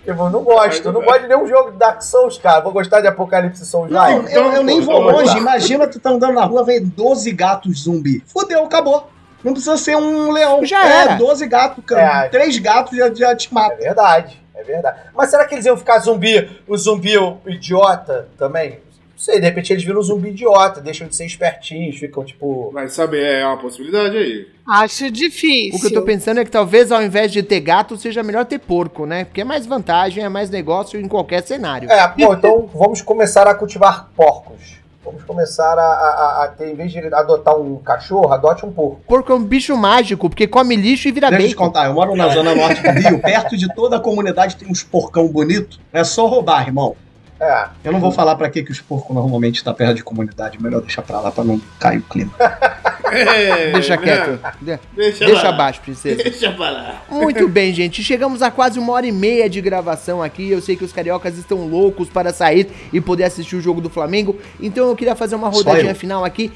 Eu 0.06 0.16
não 0.16 0.44
gosto, 0.44 0.86
eu 0.86 0.92
não 0.92 1.02
gosto 1.02 1.22
de 1.22 1.28
nenhum 1.30 1.48
jogo 1.48 1.72
de 1.72 1.78
Dark 1.78 2.02
Souls, 2.02 2.38
cara. 2.38 2.60
Vou 2.60 2.74
gostar 2.74 3.00
de 3.00 3.08
Apocalipse 3.08 3.62
Não, 3.62 3.68
Souls-like. 3.68 4.34
eu, 4.36 4.52
eu 4.52 4.64
nem 4.64 4.82
vou 4.82 5.02
Então, 5.02 5.16
longe. 5.18 5.32
tá. 5.34 5.38
Imagina 5.40 5.88
tu 5.88 5.98
tá 5.98 6.10
andando 6.10 6.34
na 6.34 6.44
rua, 6.44 6.64
vem 6.66 6.84
12 6.84 7.32
gatos 7.32 7.84
zumbi. 7.84 8.22
Fudeu, 8.28 8.66
acabou. 8.66 9.10
Não 9.42 9.54
precisa 9.54 9.78
ser 9.78 9.96
um 9.96 10.32
leão. 10.32 10.66
Já 10.66 10.86
é, 10.86 11.02
era. 11.04 11.16
12 11.16 11.48
gatos, 11.48 11.84
cara. 11.86 12.26
É. 12.26 12.30
Três 12.30 12.58
gatos 12.60 12.98
já, 12.98 13.14
já 13.14 13.34
te 13.36 13.48
É 13.50 13.54
matam. 13.54 13.78
verdade, 13.78 14.43
é 14.56 14.64
verdade. 14.64 15.02
Mas 15.14 15.30
será 15.30 15.46
que 15.46 15.56
eles 15.56 15.66
iam 15.66 15.78
ficar 15.78 16.00
zumbi, 16.00 16.50
o 16.68 16.78
zumbi 16.78 17.18
o 17.18 17.40
idiota 17.48 18.28
também? 18.38 18.80
Não 19.12 19.18
sei, 19.18 19.40
de 19.40 19.46
repente 19.46 19.72
eles 19.72 19.84
viram 19.84 20.00
um 20.00 20.04
zumbi 20.04 20.30
idiota, 20.30 20.82
deixam 20.82 21.08
de 21.08 21.16
ser 21.16 21.26
espertinhos, 21.26 21.98
ficam 21.98 22.24
tipo. 22.24 22.72
Vai 22.72 22.88
saber, 22.90 23.24
é 23.24 23.46
uma 23.46 23.58
possibilidade 23.58 24.18
aí. 24.18 24.48
Acho 24.68 25.10
difícil. 25.12 25.78
O 25.78 25.82
que 25.82 25.88
eu 25.88 25.94
tô 25.94 26.02
pensando 26.02 26.40
é 26.40 26.46
que 26.46 26.52
talvez 26.52 26.92
ao 26.92 27.02
invés 27.02 27.32
de 27.32 27.42
ter 27.44 27.60
gato, 27.60 27.98
seja 27.98 28.24
melhor 28.24 28.46
ter 28.46 28.60
porco, 28.60 29.06
né? 29.06 29.26
Porque 29.26 29.42
é 29.42 29.44
mais 29.44 29.66
vantagem, 29.66 30.24
é 30.24 30.30
mais 30.30 30.50
negócio 30.50 31.00
em 31.00 31.08
qualquer 31.08 31.42
cenário. 31.44 31.92
É, 31.92 32.08
bom, 32.18 32.34
então 32.34 32.70
vamos 32.74 33.02
começar 33.02 33.48
a 33.48 33.54
cultivar 33.56 34.10
porcos. 34.16 34.83
Vamos 35.04 35.24
começar 35.24 35.78
a, 35.78 35.82
a- 35.84 36.44
a 36.44 36.48
ter, 36.48 36.70
em 36.72 36.76
vez 36.76 36.92
de 36.92 37.00
adotar 37.14 37.56
um 37.58 37.76
cachorro, 37.78 38.32
adote 38.32 38.66
um 38.66 38.72
porco. 38.72 39.02
Porco 39.08 39.32
é 39.32 39.36
um 39.36 39.44
bicho 39.44 39.76
mágico, 39.76 40.30
porque 40.30 40.48
come 40.48 40.76
lixo 40.76 41.08
e 41.08 41.12
vira 41.12 41.30
Deixa 41.30 41.44
eu 41.44 41.50
te 41.50 41.56
bacon. 41.56 41.66
contar, 41.66 41.86
eu 41.88 41.94
moro 41.94 42.16
na 42.16 42.30
zona 42.30 42.56
norte 42.56 42.82
do 42.82 42.90
Rio, 42.90 43.20
perto 43.20 43.58
de 43.58 43.68
toda 43.74 43.98
a 43.98 44.00
comunidade 44.00 44.56
tem 44.56 44.70
uns 44.70 44.82
porcão 44.82 45.28
bonito. 45.28 45.78
É 45.92 46.04
só 46.04 46.26
roubar, 46.28 46.66
irmão. 46.68 46.96
É. 47.40 47.66
Eu 47.84 47.92
não 47.92 48.00
vou 48.00 48.12
falar 48.12 48.36
pra 48.38 48.50
que, 48.50 48.64
que 48.64 48.72
os 48.72 48.80
porcos 48.80 49.14
normalmente 49.14 49.56
estão 49.58 49.74
perto 49.74 49.96
de 49.96 50.04
comunidade. 50.04 50.62
Melhor 50.62 50.80
deixar 50.80 51.02
pra 51.02 51.20
lá 51.20 51.30
pra 51.30 51.44
não 51.44 51.60
cair 51.78 51.98
o 51.98 52.04
clima. 52.04 52.32
Deixa 53.74 53.98
quieto. 53.98 54.40
De- 54.62 54.80
Deixa, 54.96 55.26
Deixa 55.26 55.50
abaixo, 55.50 55.82
princesa. 55.82 56.24
Deixa 56.24 56.52
pra 56.52 56.70
lá. 56.72 57.04
Muito 57.10 57.48
bem, 57.48 57.74
gente. 57.74 58.04
Chegamos 58.04 58.42
a 58.42 58.50
quase 58.50 58.80
uma 58.80 58.94
hora 58.94 59.06
e 59.06 59.12
meia 59.12 59.50
de 59.50 59.60
gravação 59.62 60.22
aqui. 60.22 60.50
Eu 60.50 60.62
sei 60.62 60.76
que 60.76 60.84
os 60.84 60.92
cariocas 60.94 61.38
estão 61.38 61.68
loucos 61.68 62.10
para 62.10 62.32
sair 62.34 62.70
e 62.92 63.00
poder 63.02 63.26
assistir 63.26 63.56
o 63.56 63.62
jogo 63.62 63.82
do 63.82 63.90
Flamengo. 63.90 64.38
Então 64.62 64.88
eu 64.90 64.96
queria 64.96 65.16
fazer 65.16 65.36
uma 65.36 65.50
rodadinha 65.50 65.94
final 65.96 66.24
aqui, 66.24 66.52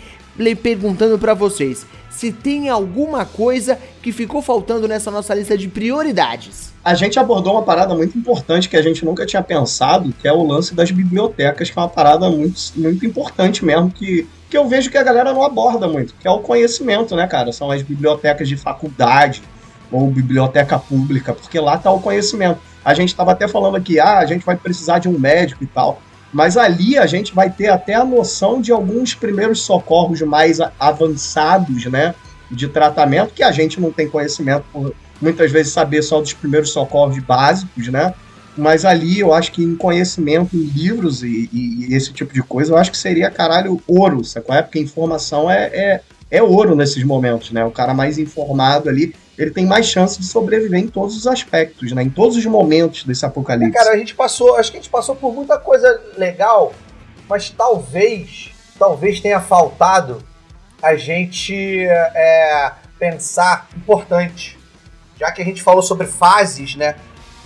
perguntando 0.61 1.17
para 1.17 1.33
vocês 1.33 1.85
se 2.09 2.31
tem 2.31 2.67
alguma 2.67 3.25
coisa 3.25 3.77
que 4.01 4.11
ficou 4.11 4.41
faltando 4.41 4.87
nessa 4.87 5.11
nossa 5.11 5.35
lista 5.35 5.55
de 5.55 5.67
prioridades. 5.67 6.73
A 6.83 6.95
gente 6.95 7.19
abordou 7.19 7.53
uma 7.53 7.61
parada 7.63 7.93
muito 7.93 8.17
importante 8.17 8.67
que 8.69 8.75
a 8.77 8.81
gente 8.81 9.05
nunca 9.05 9.23
tinha 9.25 9.43
pensado, 9.43 10.11
que 10.19 10.27
é 10.27 10.31
o 10.33 10.41
lance 10.43 10.73
das 10.73 10.89
bibliotecas, 10.89 11.69
que 11.69 11.77
é 11.77 11.81
uma 11.81 11.89
parada 11.89 12.27
muito, 12.29 12.59
muito 12.75 13.05
importante 13.05 13.63
mesmo, 13.63 13.91
que, 13.91 14.25
que 14.49 14.57
eu 14.57 14.67
vejo 14.67 14.89
que 14.89 14.97
a 14.97 15.03
galera 15.03 15.33
não 15.33 15.43
aborda 15.43 15.87
muito, 15.87 16.13
que 16.19 16.27
é 16.27 16.31
o 16.31 16.39
conhecimento, 16.39 17.15
né, 17.15 17.27
cara? 17.27 17.51
São 17.51 17.71
as 17.71 17.81
bibliotecas 17.81 18.47
de 18.47 18.55
faculdade 18.55 19.41
ou 19.91 20.09
biblioteca 20.09 20.77
pública, 20.79 21.33
porque 21.33 21.59
lá 21.59 21.77
tá 21.77 21.91
o 21.91 22.01
conhecimento. 22.01 22.59
A 22.83 22.93
gente 22.93 23.09
estava 23.09 23.31
até 23.31 23.47
falando 23.47 23.75
aqui, 23.75 23.99
ah, 23.99 24.19
a 24.19 24.25
gente 24.25 24.45
vai 24.45 24.55
precisar 24.55 24.99
de 24.99 25.09
um 25.09 25.17
médico 25.19 25.63
e 25.63 25.67
tal. 25.67 26.01
Mas 26.31 26.57
ali 26.57 26.97
a 26.97 27.05
gente 27.05 27.33
vai 27.33 27.49
ter 27.49 27.69
até 27.69 27.93
a 27.93 28.03
noção 28.03 28.61
de 28.61 28.71
alguns 28.71 29.13
primeiros 29.13 29.61
socorros 29.61 30.21
mais 30.21 30.59
avançados, 30.79 31.85
né? 31.85 32.15
De 32.49 32.67
tratamento, 32.67 33.33
que 33.33 33.43
a 33.43 33.51
gente 33.51 33.79
não 33.79 33.91
tem 33.91 34.09
conhecimento 34.09 34.63
por 34.71 34.93
muitas 35.21 35.51
vezes 35.51 35.73
saber 35.73 36.01
só 36.01 36.21
dos 36.21 36.33
primeiros 36.33 36.69
socorros 36.71 37.17
básicos, 37.19 37.87
né? 37.87 38.13
Mas 38.57 38.83
ali 38.85 39.19
eu 39.19 39.33
acho 39.33 39.51
que 39.51 39.63
em 39.63 39.75
conhecimento, 39.75 40.55
em 40.55 40.63
livros 40.63 41.23
e, 41.23 41.49
e- 41.53 41.87
e 41.89 41.95
esse 41.95 42.11
tipo 42.11 42.33
de 42.33 42.41
coisa, 42.41 42.73
eu 42.73 42.77
acho 42.77 42.91
que 42.91 42.97
seria 42.97 43.29
caralho 43.29 43.81
ouro, 43.87 44.23
sacou? 44.23 44.55
É 44.55 44.61
porque 44.61 44.79
informação 44.79 45.49
é, 45.49 45.65
é, 45.67 46.01
é 46.31 46.41
ouro 46.43 46.75
nesses 46.75 47.03
momentos, 47.03 47.51
né? 47.51 47.63
O 47.63 47.71
cara 47.71 47.93
mais 47.93 48.17
informado 48.17 48.89
ali, 48.89 49.13
ele 49.37 49.51
tem 49.51 49.65
mais 49.65 49.85
chance 49.85 50.19
de 50.19 50.25
sobreviver 50.25 50.79
em 50.79 50.87
todos 50.87 51.15
os 51.15 51.27
aspectos, 51.27 51.91
né? 51.91 52.01
Em 52.01 52.09
todos 52.09 52.35
os 52.35 52.45
momentos 52.45 53.03
desse 53.03 53.25
apocalipse. 53.25 53.73
Cara, 53.73 53.91
a 53.91 53.97
gente 53.97 54.15
passou, 54.15 54.55
acho 54.55 54.71
que 54.71 54.77
a 54.77 54.81
gente 54.81 54.89
passou 54.89 55.15
por 55.15 55.31
muita 55.33 55.57
coisa 55.59 56.01
legal, 56.17 56.73
mas 57.29 57.49
talvez, 57.51 58.49
talvez 58.79 59.19
tenha 59.19 59.39
faltado 59.39 60.23
a 60.81 60.95
gente 60.95 61.53
é, 61.85 62.71
pensar 62.99 63.67
importante. 63.77 64.57
Já 65.19 65.31
que 65.31 65.41
a 65.41 65.45
gente 65.45 65.63
falou 65.63 65.81
sobre 65.81 66.05
fases, 66.07 66.75
né? 66.75 66.95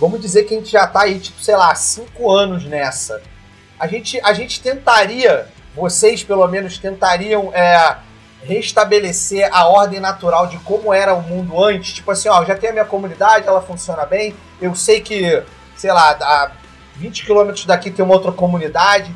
Vamos 0.02 0.20
dizer 0.20 0.42
que 0.42 0.54
a 0.54 0.58
gente 0.58 0.72
já 0.72 0.84
tá 0.84 1.02
aí, 1.02 1.20
tipo, 1.20 1.40
sei 1.40 1.54
lá, 1.54 1.72
cinco 1.76 2.28
anos 2.28 2.64
nessa. 2.64 3.22
A 3.78 3.86
gente, 3.86 4.20
a 4.24 4.32
gente 4.32 4.60
tentaria, 4.60 5.46
vocês 5.76 6.24
pelo 6.24 6.44
menos 6.48 6.76
tentariam 6.76 7.54
é, 7.54 7.98
restabelecer 8.42 9.48
a 9.52 9.68
ordem 9.68 10.00
natural 10.00 10.48
de 10.48 10.58
como 10.58 10.92
era 10.92 11.14
o 11.14 11.22
mundo 11.22 11.62
antes. 11.62 11.92
Tipo 11.92 12.10
assim, 12.10 12.28
ó, 12.28 12.44
já 12.44 12.56
tenho 12.56 12.70
a 12.70 12.72
minha 12.72 12.84
comunidade, 12.84 13.46
ela 13.46 13.62
funciona 13.62 14.04
bem. 14.04 14.34
Eu 14.60 14.74
sei 14.74 15.00
que, 15.00 15.40
sei 15.76 15.92
lá, 15.92 16.18
a 16.20 16.50
20 16.96 17.24
quilômetros 17.24 17.64
daqui 17.64 17.88
tem 17.88 18.04
uma 18.04 18.14
outra 18.14 18.32
comunidade. 18.32 19.14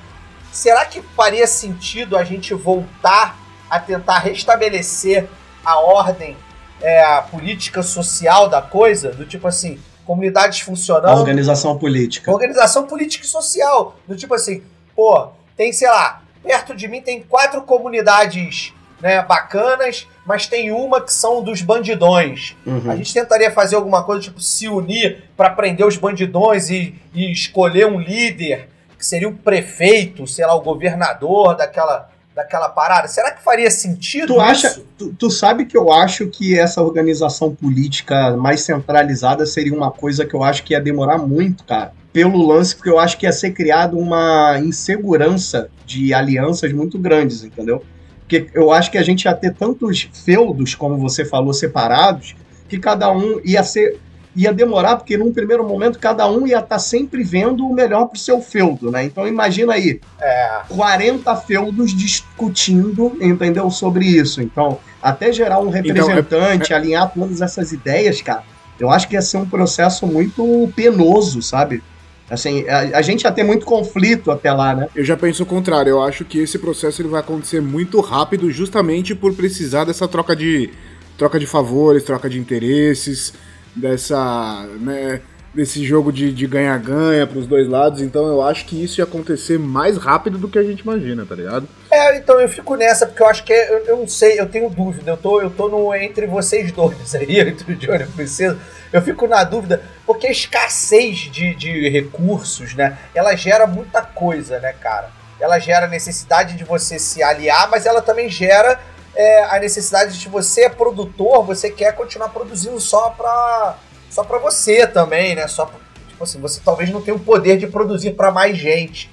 Será 0.52 0.86
que 0.86 1.02
faria 1.02 1.48
sentido 1.48 2.16
a 2.16 2.22
gente 2.22 2.54
voltar 2.54 3.36
a 3.68 3.80
tentar 3.80 4.20
restabelecer 4.20 5.28
a 5.64 5.80
ordem 5.80 6.36
é, 6.80 7.20
política 7.22 7.82
social 7.82 8.48
da 8.48 8.62
coisa? 8.62 9.10
Do 9.10 9.26
tipo 9.26 9.48
assim, 9.48 9.80
comunidades 10.06 10.62
A 10.62 10.64
funcionando. 10.64 11.18
organização 11.18 11.76
política. 11.76 12.30
Organização 12.32 12.86
política 12.86 13.24
e 13.24 13.28
social. 13.28 13.96
Do 14.06 14.16
tipo 14.16 14.34
assim, 14.34 14.62
pô, 14.94 15.28
tem, 15.56 15.72
sei 15.72 15.88
lá, 15.88 16.22
perto 16.42 16.74
de 16.74 16.86
mim 16.86 17.02
tem 17.02 17.20
quatro 17.22 17.62
comunidades 17.62 18.72
né, 19.00 19.22
bacanas, 19.22 20.06
mas 20.24 20.46
tem 20.46 20.70
uma 20.70 21.00
que 21.00 21.12
são 21.12 21.42
dos 21.42 21.60
bandidões. 21.60 22.56
Uhum. 22.64 22.90
A 22.90 22.96
gente 22.96 23.12
tentaria 23.12 23.50
fazer 23.50 23.76
alguma 23.76 24.02
coisa, 24.04 24.22
tipo, 24.22 24.40
se 24.40 24.68
unir 24.68 25.24
para 25.36 25.50
prender 25.50 25.86
os 25.86 25.96
bandidões 25.96 26.70
e, 26.70 26.94
e 27.12 27.30
escolher 27.30 27.86
um 27.86 28.00
líder, 28.00 28.68
que 28.98 29.04
seria 29.04 29.28
o 29.28 29.34
prefeito, 29.34 30.26
sei 30.26 30.46
lá, 30.46 30.54
o 30.54 30.62
governador 30.62 31.54
daquela, 31.54 32.10
daquela 32.36 32.68
parada. 32.68 33.08
Será 33.08 33.30
que 33.30 33.42
faria 33.42 33.70
sentido 33.70 34.34
Tu 34.34 34.40
acha, 34.40 34.68
isso? 34.68 34.86
tu, 34.98 35.14
tu 35.18 35.30
sabe 35.30 35.64
que 35.64 35.76
eu 35.76 35.90
acho 35.90 36.26
que 36.26 36.56
essa 36.56 36.82
organização 36.82 37.54
política 37.54 38.36
mais 38.36 38.60
centralizada 38.60 39.46
seria 39.46 39.74
uma 39.74 39.90
coisa 39.90 40.26
que 40.26 40.34
eu 40.34 40.44
acho 40.44 40.62
que 40.62 40.74
ia 40.74 40.80
demorar 40.80 41.16
muito, 41.16 41.64
cara. 41.64 41.92
Pelo 42.12 42.46
lance, 42.46 42.76
porque 42.76 42.90
eu 42.90 42.98
acho 42.98 43.16
que 43.16 43.24
ia 43.24 43.32
ser 43.32 43.52
criado 43.52 43.98
uma 43.98 44.58
insegurança 44.62 45.70
de 45.86 46.12
alianças 46.12 46.72
muito 46.72 46.98
grandes, 46.98 47.42
entendeu? 47.42 47.82
Porque 48.20 48.48
eu 48.54 48.70
acho 48.70 48.90
que 48.90 48.98
a 48.98 49.02
gente 49.02 49.24
ia 49.24 49.34
ter 49.34 49.54
tantos 49.54 50.08
feudos, 50.12 50.74
como 50.74 50.98
você 50.98 51.24
falou, 51.24 51.54
separados, 51.54 52.34
que 52.68 52.78
cada 52.78 53.10
um 53.10 53.40
ia 53.44 53.62
ser 53.62 53.98
ia 54.36 54.52
demorar, 54.52 54.96
porque 54.96 55.16
num 55.16 55.32
primeiro 55.32 55.66
momento 55.66 55.98
cada 55.98 56.30
um 56.30 56.46
ia 56.46 56.56
estar 56.56 56.66
tá 56.66 56.78
sempre 56.78 57.24
vendo 57.24 57.66
o 57.66 57.72
melhor 57.72 58.06
pro 58.06 58.18
seu 58.18 58.40
feudo, 58.40 58.90
né? 58.90 59.02
Então 59.04 59.26
imagina 59.26 59.72
aí, 59.72 60.00
É. 60.20 60.60
40 60.68 61.34
feudos 61.36 61.96
discutindo, 61.96 63.16
entendeu? 63.20 63.70
Sobre 63.70 64.04
isso. 64.04 64.42
Então, 64.42 64.78
até 65.02 65.32
gerar 65.32 65.58
um 65.60 65.70
representante, 65.70 66.74
alinhar 66.74 67.10
todas 67.12 67.40
essas 67.40 67.72
ideias, 67.72 68.20
cara, 68.20 68.42
eu 68.78 68.90
acho 68.90 69.08
que 69.08 69.14
ia 69.14 69.22
ser 69.22 69.38
um 69.38 69.48
processo 69.48 70.06
muito 70.06 70.70
penoso, 70.76 71.40
sabe? 71.40 71.82
Assim, 72.28 72.68
a, 72.68 72.98
a 72.98 73.02
gente 73.02 73.22
ia 73.22 73.32
ter 73.32 73.44
muito 73.44 73.64
conflito 73.64 74.30
até 74.30 74.52
lá, 74.52 74.74
né? 74.74 74.88
Eu 74.94 75.04
já 75.04 75.16
penso 75.16 75.44
o 75.44 75.46
contrário. 75.46 75.90
Eu 75.90 76.02
acho 76.02 76.24
que 76.24 76.38
esse 76.38 76.58
processo 76.58 77.00
ele 77.00 77.08
vai 77.08 77.20
acontecer 77.20 77.60
muito 77.60 78.00
rápido, 78.00 78.50
justamente 78.50 79.14
por 79.14 79.32
precisar 79.34 79.84
dessa 79.84 80.08
troca 80.08 80.34
de 80.34 80.70
troca 81.16 81.38
de 81.38 81.46
favores, 81.46 82.04
troca 82.04 82.28
de 82.28 82.38
interesses, 82.38 83.32
dessa, 83.76 84.66
né, 84.80 85.20
desse 85.54 85.84
jogo 85.84 86.12
de 86.12 86.46
ganha-ganha 86.46 87.26
para 87.26 87.38
os 87.38 87.46
dois 87.46 87.66
lados. 87.68 88.02
Então 88.02 88.26
eu 88.26 88.42
acho 88.42 88.64
que 88.66 88.82
isso 88.82 89.00
ia 89.00 89.04
acontecer 89.04 89.58
mais 89.58 89.96
rápido 89.96 90.36
do 90.38 90.48
que 90.48 90.58
a 90.58 90.62
gente 90.62 90.80
imagina, 90.80 91.24
tá 91.24 91.34
ligado? 91.34 91.68
É, 91.90 92.16
então 92.18 92.38
eu 92.40 92.48
fico 92.48 92.74
nessa, 92.76 93.06
porque 93.06 93.22
eu 93.22 93.26
acho 93.26 93.42
que 93.44 93.52
é- 93.52 93.70
eu, 93.72 93.84
eu 93.86 93.96
não 93.96 94.08
sei, 94.08 94.38
eu 94.38 94.46
tenho 94.46 94.68
dúvida. 94.68 95.12
Eu 95.12 95.16
tô, 95.16 95.40
eu 95.40 95.50
tô 95.50 95.68
no, 95.68 95.94
entre 95.94 96.26
vocês 96.26 96.70
dois 96.72 97.14
aí, 97.14 97.40
entre 97.40 97.72
o 97.72 97.76
Johnny 97.76 98.02
e 98.02 98.06
o 98.06 98.10
Princesa. 98.12 98.58
Eu 98.92 99.02
fico 99.02 99.26
na 99.26 99.42
dúvida, 99.44 99.82
porque 100.06 100.26
a 100.26 100.30
escassez 100.30 101.18
de, 101.18 101.54
de 101.54 101.88
recursos, 101.88 102.74
né? 102.74 102.96
Ela 103.14 103.34
gera 103.34 103.66
muita 103.66 104.02
coisa, 104.02 104.58
né, 104.60 104.72
cara? 104.80 105.10
Ela 105.40 105.58
gera 105.58 105.86
necessidade 105.86 106.56
de 106.56 106.64
você 106.64 106.98
se 106.98 107.22
aliar, 107.22 107.68
mas 107.70 107.84
ela 107.84 108.00
também 108.00 108.28
gera 108.28 108.78
é, 109.16 109.44
a 109.44 109.58
necessidade 109.58 110.18
de 110.18 110.28
você 110.28 110.64
é 110.64 110.68
produtor, 110.68 111.44
você 111.44 111.70
quer 111.70 111.92
continuar 111.96 112.28
produzindo 112.28 112.78
só 112.78 113.10
pra, 113.10 113.78
só 114.10 114.22
pra 114.22 114.38
você 114.38 114.86
também, 114.86 115.34
né? 115.34 115.48
Só 115.48 115.64
pra, 115.64 115.78
tipo 116.06 116.22
assim, 116.22 116.38
você 116.38 116.60
talvez 116.62 116.90
não 116.90 117.00
tenha 117.00 117.16
o 117.16 117.20
poder 117.20 117.56
de 117.56 117.66
produzir 117.66 118.12
pra 118.12 118.30
mais 118.30 118.56
gente. 118.56 119.10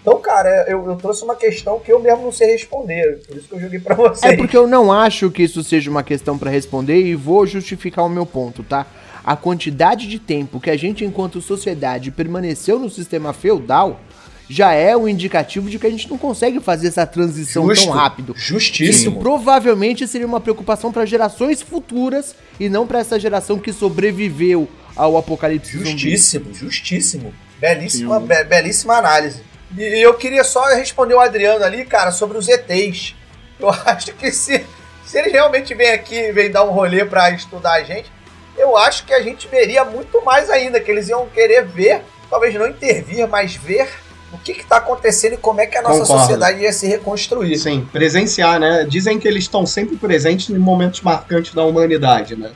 Então, 0.00 0.18
cara, 0.20 0.64
eu, 0.66 0.84
eu 0.86 0.96
trouxe 0.96 1.22
uma 1.22 1.36
questão 1.36 1.78
que 1.78 1.92
eu 1.92 2.00
mesmo 2.00 2.24
não 2.24 2.32
sei 2.32 2.50
responder, 2.50 3.20
por 3.26 3.36
isso 3.36 3.46
que 3.46 3.54
eu 3.54 3.60
joguei 3.60 3.78
pra 3.78 3.94
vocês. 3.94 4.32
É 4.32 4.36
porque 4.36 4.56
eu 4.56 4.66
não 4.66 4.90
acho 4.90 5.30
que 5.30 5.44
isso 5.44 5.62
seja 5.62 5.90
uma 5.90 6.02
questão 6.02 6.36
pra 6.36 6.50
responder 6.50 6.96
e 6.96 7.14
vou 7.14 7.46
justificar 7.46 8.04
o 8.04 8.08
meu 8.08 8.26
ponto, 8.26 8.64
tá? 8.64 8.86
A 9.24 9.36
quantidade 9.36 10.08
de 10.08 10.18
tempo 10.18 10.58
que 10.58 10.70
a 10.70 10.76
gente, 10.76 11.04
enquanto 11.04 11.40
sociedade, 11.40 12.10
permaneceu 12.10 12.80
no 12.80 12.90
sistema 12.90 13.32
feudal 13.32 14.00
já 14.52 14.72
é 14.74 14.94
um 14.96 15.08
indicativo 15.08 15.70
de 15.70 15.78
que 15.78 15.86
a 15.86 15.90
gente 15.90 16.10
não 16.10 16.18
consegue 16.18 16.60
fazer 16.60 16.88
essa 16.88 17.06
transição 17.06 17.66
Justo, 17.68 17.86
tão 17.86 17.94
rápido. 17.94 18.34
Isso 18.36 18.44
Justíssimo. 18.46 19.18
provavelmente 19.20 20.06
seria 20.06 20.26
uma 20.26 20.40
preocupação 20.40 20.92
para 20.92 21.06
gerações 21.06 21.62
futuras 21.62 22.34
e 22.60 22.68
não 22.68 22.86
para 22.86 22.98
essa 22.98 23.18
geração 23.18 23.58
que 23.58 23.72
sobreviveu 23.72 24.68
ao 24.94 25.16
apocalipse 25.16 25.78
zumbi. 25.78 25.90
Justíssimo, 25.92 26.52
justíssimo. 26.52 27.34
Belíssima, 27.58 28.20
be- 28.20 28.44
belíssima 28.44 28.94
análise. 28.96 29.40
E 29.76 29.82
eu 30.04 30.12
queria 30.14 30.44
só 30.44 30.62
responder 30.74 31.14
o 31.14 31.20
Adriano 31.20 31.64
ali, 31.64 31.84
cara, 31.86 32.10
sobre 32.10 32.36
os 32.36 32.46
ETs. 32.46 33.14
Eu 33.58 33.70
acho 33.86 34.12
que 34.12 34.30
se, 34.30 34.66
se 35.06 35.18
eles 35.18 35.32
realmente 35.32 35.74
vêm 35.74 35.92
aqui, 35.92 36.30
vêm 36.32 36.50
dar 36.50 36.64
um 36.64 36.72
rolê 36.72 37.04
pra 37.06 37.30
estudar 37.30 37.74
a 37.74 37.82
gente, 37.82 38.12
eu 38.58 38.76
acho 38.76 39.06
que 39.06 39.14
a 39.14 39.22
gente 39.22 39.48
veria 39.48 39.82
muito 39.82 40.22
mais 40.22 40.50
ainda, 40.50 40.78
que 40.78 40.90
eles 40.90 41.08
iam 41.08 41.26
querer 41.28 41.64
ver, 41.64 42.02
talvez 42.28 42.54
não 42.54 42.66
intervir, 42.66 43.26
mas 43.26 43.54
ver 43.54 43.88
o 44.32 44.38
que 44.38 44.52
está 44.52 44.78
acontecendo 44.78 45.34
e 45.34 45.36
como 45.36 45.60
é 45.60 45.66
que 45.66 45.76
a 45.76 45.82
nossa 45.82 46.00
Concordo. 46.00 46.22
sociedade 46.22 46.60
ia 46.60 46.72
se 46.72 46.86
reconstruir. 46.86 47.58
Sim, 47.58 47.86
presenciar, 47.92 48.58
né? 48.58 48.84
Dizem 48.88 49.18
que 49.18 49.28
eles 49.28 49.44
estão 49.44 49.66
sempre 49.66 49.96
presentes 49.96 50.48
em 50.50 50.58
momentos 50.58 51.00
marcantes 51.02 51.54
da 51.54 51.62
humanidade, 51.64 52.34
né? 52.36 52.50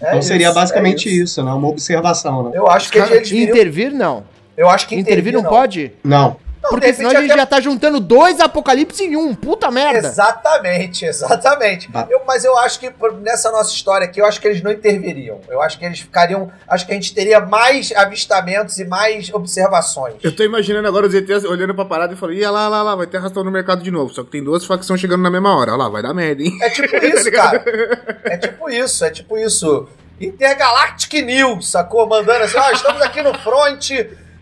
É 0.00 0.08
Então 0.10 0.22
seria 0.22 0.46
isso, 0.48 0.54
basicamente 0.54 1.08
é 1.08 1.12
isso. 1.12 1.42
né? 1.42 1.52
Uma 1.52 1.68
observação, 1.68 2.42
né? 2.44 2.50
Eu 2.54 2.68
acho 2.68 2.90
que 2.90 2.98
Cara, 2.98 3.14
eles 3.16 3.30
viriam, 3.30 3.56
intervir 3.56 3.92
não. 3.92 4.24
Eu 4.56 4.68
acho 4.68 4.86
que 4.86 4.94
Intervir 4.94 5.32
não 5.32 5.42
pode? 5.42 5.92
Não. 6.04 6.36
Não, 6.64 6.70
Porque 6.70 6.94
senão 6.94 7.10
a 7.10 7.14
gente 7.16 7.30
até- 7.30 7.40
já 7.40 7.46
tá 7.46 7.60
juntando 7.60 8.00
dois 8.00 8.40
apocalipse 8.40 9.04
em 9.04 9.16
um. 9.16 9.34
Puta 9.34 9.70
merda. 9.70 10.08
Exatamente, 10.08 11.04
exatamente. 11.06 11.90
Ba- 11.90 12.08
Eu- 12.10 12.22
mas 12.26 12.42
eu 12.44 12.56
acho 12.58 12.80
que 12.80 12.90
por- 12.90 13.12
nessa 13.20 13.50
nossa 13.52 13.70
história 13.72 14.06
aqui, 14.06 14.20
eu 14.20 14.24
acho 14.26 14.40
que 14.40 14.48
eles 14.48 14.62
não 14.62 14.72
interviriam. 14.72 15.40
Eu 15.48 15.60
acho 15.60 15.78
que 15.78 15.84
eles 15.84 16.00
ficariam. 16.00 16.50
Acho 16.66 16.86
que 16.86 16.92
a 16.92 16.94
gente 16.94 17.14
teria 17.14 17.38
mais 17.38 17.92
avistamentos 17.94 18.78
e 18.78 18.84
mais 18.86 19.32
observações. 19.32 20.14
Eu 20.22 20.34
tô 20.34 20.42
imaginando 20.42 20.88
agora 20.88 21.06
os 21.06 21.14
ETs 21.14 21.44
olhando 21.44 21.74
pra 21.74 21.84
parada 21.84 22.14
e 22.14 22.16
falando, 22.16 22.36
ia 22.36 22.50
lá, 22.50 22.66
lá, 22.68 22.82
lá, 22.82 22.94
vai 22.96 23.06
ter 23.06 23.18
arrastão 23.18 23.44
no 23.44 23.50
mercado 23.50 23.82
de 23.82 23.90
novo. 23.90 24.12
Só 24.14 24.24
que 24.24 24.30
tem 24.30 24.42
duas 24.42 24.64
facções 24.64 24.98
chegando 25.00 25.22
na 25.22 25.30
mesma 25.30 25.54
hora. 25.54 25.72
Olha 25.72 25.82
lá, 25.84 25.88
vai 25.90 26.02
dar 26.02 26.14
merda, 26.14 26.42
hein? 26.42 26.56
É 26.62 26.70
tipo 26.70 26.96
isso, 27.04 27.30
cara. 27.30 27.62
É 28.24 28.36
tipo 28.38 28.70
isso, 28.70 29.04
é 29.04 29.10
tipo 29.10 29.36
isso. 29.36 29.86
Intergalactic 30.38 31.12
News, 31.24 31.70
sacou? 31.70 32.06
Mandando 32.06 32.44
assim, 32.44 32.56
ó, 32.56 32.70
estamos 32.70 33.02
aqui 33.02 33.20
no 33.22 33.34
front, 33.38 33.90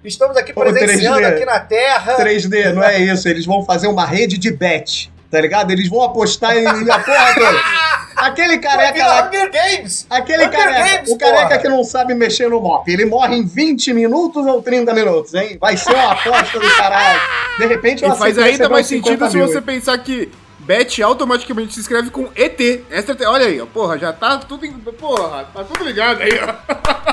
estamos 0.04 0.36
aqui 0.36 0.52
presenciando 0.52 1.20
3D. 1.20 1.26
aqui 1.34 1.44
na 1.44 1.60
Terra. 1.60 2.16
3D, 2.16 2.72
não 2.72 2.82
é 2.82 2.98
isso. 3.00 3.28
Eles 3.28 3.46
vão 3.46 3.64
fazer 3.64 3.86
uma 3.88 4.04
rede 4.04 4.38
de 4.38 4.50
bet, 4.50 5.10
tá 5.30 5.40
ligado? 5.40 5.70
Eles 5.70 5.88
vão 5.88 6.02
apostar 6.02 6.56
em 6.56 6.66
a 6.66 6.98
porra 6.98 7.34
toda. 7.34 7.60
Aquele 8.16 8.58
careca 8.58 9.04
lá. 9.06 9.26
Hunger 9.28 9.50
Games! 9.50 10.06
Aquele 10.08 10.46
Hunger 10.46 10.58
careca, 10.58 10.96
Games, 10.96 11.10
o 11.10 11.18
careca 11.18 11.46
porra. 11.48 11.58
que 11.58 11.68
não 11.68 11.82
sabe 11.82 12.14
mexer 12.14 12.48
no 12.48 12.60
mop, 12.60 12.88
ele 12.88 13.04
morre 13.06 13.36
em 13.36 13.44
20 13.44 13.92
minutos 13.94 14.46
ou 14.46 14.62
30 14.62 14.92
minutos, 14.94 15.34
hein? 15.34 15.56
Vai 15.60 15.76
ser 15.76 15.92
uma 15.92 16.12
aposta 16.12 16.60
do 16.60 16.76
caralho. 16.76 17.20
De 17.58 17.66
repente, 17.66 18.04
E 18.04 18.08
eu 18.08 18.14
faz 18.14 18.36
aceito 18.38 18.52
ainda 18.54 18.68
mais 18.68 18.86
sentido 18.86 19.28
50 19.28 19.30
se 19.30 19.38
você 19.38 19.60
pensar 19.60 19.98
que 19.98 20.30
Bet 20.64 21.02
automaticamente 21.02 21.74
se 21.74 21.80
escreve 21.80 22.10
com 22.10 22.28
ET. 22.34 22.60
Extra 22.90 23.16
Olha 23.28 23.46
aí, 23.46 23.60
ó. 23.60 23.66
Porra, 23.66 23.98
já 23.98 24.12
tá 24.12 24.38
tudo. 24.38 24.64
Em... 24.64 24.72
Porra, 24.72 25.44
tá 25.52 25.64
tudo 25.64 25.84
ligado 25.84 26.22
aí, 26.22 26.38
ó. 26.40 26.52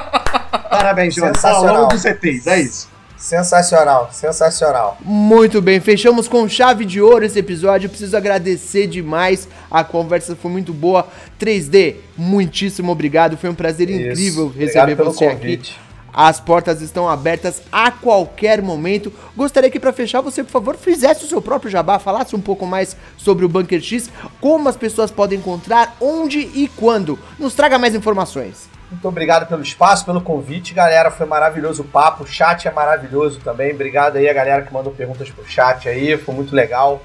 Parabéns, 0.69 1.15
João. 1.15 1.33
Sensacional. 1.33 1.87
Dos 1.87 2.05
ETs, 2.05 2.47
é 2.47 2.61
isso. 2.61 2.99
Sensacional, 3.19 4.09
sensacional. 4.13 4.97
Muito 5.01 5.61
bem, 5.61 5.81
fechamos 5.81 6.25
com 6.25 6.47
chave 6.47 6.85
de 6.85 7.01
ouro 7.01 7.25
esse 7.25 7.37
episódio. 7.37 7.87
Eu 7.87 7.89
preciso 7.89 8.15
agradecer 8.15 8.87
demais. 8.87 9.45
A 9.69 9.83
conversa 9.83 10.37
foi 10.37 10.49
muito 10.49 10.73
boa. 10.73 11.05
3D, 11.37 11.95
muitíssimo 12.15 12.93
obrigado. 12.93 13.35
Foi 13.35 13.49
um 13.49 13.55
prazer 13.55 13.89
Isso. 13.89 13.99
incrível 13.99 14.45
Obrigado 14.45 14.67
receber 14.67 14.95
pelo 14.95 15.11
você 15.11 15.27
convite. 15.27 15.77
As 16.13 16.39
portas 16.39 16.81
estão 16.81 17.07
abertas 17.07 17.61
a 17.71 17.91
qualquer 17.91 18.61
momento. 18.61 19.11
Gostaria 19.35 19.69
que 19.69 19.79
para 19.79 19.93
fechar 19.93 20.21
você, 20.21 20.43
por 20.43 20.51
favor, 20.51 20.75
fizesse 20.75 21.25
o 21.25 21.27
seu 21.27 21.41
próprio 21.41 21.71
jabá, 21.71 21.99
falasse 21.99 22.35
um 22.35 22.41
pouco 22.41 22.65
mais 22.65 22.95
sobre 23.17 23.45
o 23.45 23.49
Bunker 23.49 23.81
X, 23.81 24.09
como 24.41 24.67
as 24.67 24.77
pessoas 24.77 25.11
podem 25.11 25.39
encontrar, 25.39 25.95
onde 25.99 26.39
e 26.39 26.67
quando. 26.75 27.17
Nos 27.37 27.53
traga 27.53 27.77
mais 27.77 27.95
informações. 27.95 28.69
Muito 28.91 29.07
obrigado 29.07 29.47
pelo 29.47 29.61
espaço, 29.61 30.03
pelo 30.03 30.19
convite, 30.19 30.73
galera. 30.73 31.11
Foi 31.11 31.25
maravilhoso 31.27 31.83
o 31.83 31.85
papo. 31.85 32.23
O 32.23 32.27
chat 32.27 32.67
é 32.67 32.71
maravilhoso 32.71 33.39
também. 33.39 33.71
Obrigado 33.71 34.17
aí 34.17 34.27
a 34.27 34.33
galera 34.33 34.63
que 34.63 34.73
mandou 34.73 34.91
perguntas 34.91 35.29
pro 35.29 35.45
chat 35.47 35.87
aí. 35.87 36.17
Foi 36.17 36.33
muito 36.33 36.55
legal. 36.55 37.01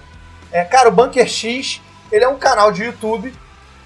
É, 0.50 0.64
cara, 0.64 0.88
o 0.88 0.92
Bunker 0.92 1.28
X, 1.28 1.82
ele 2.10 2.24
é 2.24 2.28
um 2.28 2.38
canal 2.38 2.72
de 2.72 2.84
YouTube. 2.84 3.34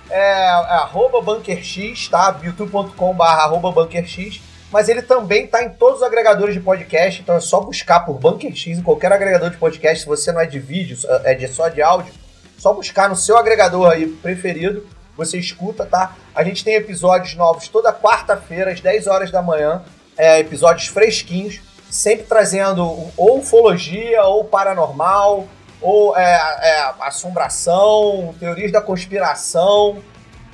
É, 0.09 0.21
é 0.21 0.51
arroba 0.51 1.21
Bunker 1.21 1.63
X, 1.63 2.09
tá? 2.09 2.39
youtube.com.br 2.41 3.23
arroba 3.23 3.73
Bunker 3.73 4.07
X. 4.07 4.41
Mas 4.71 4.89
ele 4.89 5.01
também 5.01 5.47
tá 5.47 5.63
em 5.63 5.71
todos 5.71 5.99
os 5.99 6.03
agregadores 6.03 6.55
de 6.55 6.61
podcast. 6.61 7.23
Então 7.23 7.37
é 7.37 7.41
só 7.41 7.61
buscar 7.61 8.01
por 8.01 8.19
Bunker 8.19 8.55
X 8.55 8.79
em 8.79 8.83
qualquer 8.83 9.13
agregador 9.13 9.51
de 9.51 9.57
podcast. 9.57 10.01
Se 10.01 10.07
você 10.07 10.31
não 10.31 10.41
é 10.41 10.47
de 10.47 10.59
vídeo, 10.59 10.99
é 11.25 11.35
de, 11.35 11.49
só 11.49 11.69
de 11.69 11.81
áudio, 11.81 12.13
só 12.59 12.73
buscar 12.75 13.09
no 13.09 13.17
seu 13.17 13.39
agregador 13.39 13.91
aí 13.91 14.07
preferido. 14.07 14.87
Você 15.17 15.39
escuta, 15.39 15.85
tá? 15.85 16.15
A 16.35 16.45
gente 16.45 16.63
tem 16.63 16.75
episódios 16.75 17.35
novos 17.35 17.67
toda 17.67 17.93
quarta-feira, 17.93 18.71
às 18.71 18.81
10 18.81 19.07
horas 19.07 19.31
da 19.31 19.43
manhã. 19.43 19.83
É, 20.17 20.39
episódios 20.39 20.89
fresquinhos, 20.89 21.61
sempre 21.91 22.27
trazendo 22.27 22.85
ou 23.17 23.39
ufologia, 23.39 24.23
ou 24.25 24.45
paranormal, 24.45 25.47
ou 25.81 26.17
é, 26.17 26.23
é, 26.23 26.93
assombração, 27.01 28.35
teorias 28.39 28.71
da 28.71 28.81
conspiração. 28.81 30.03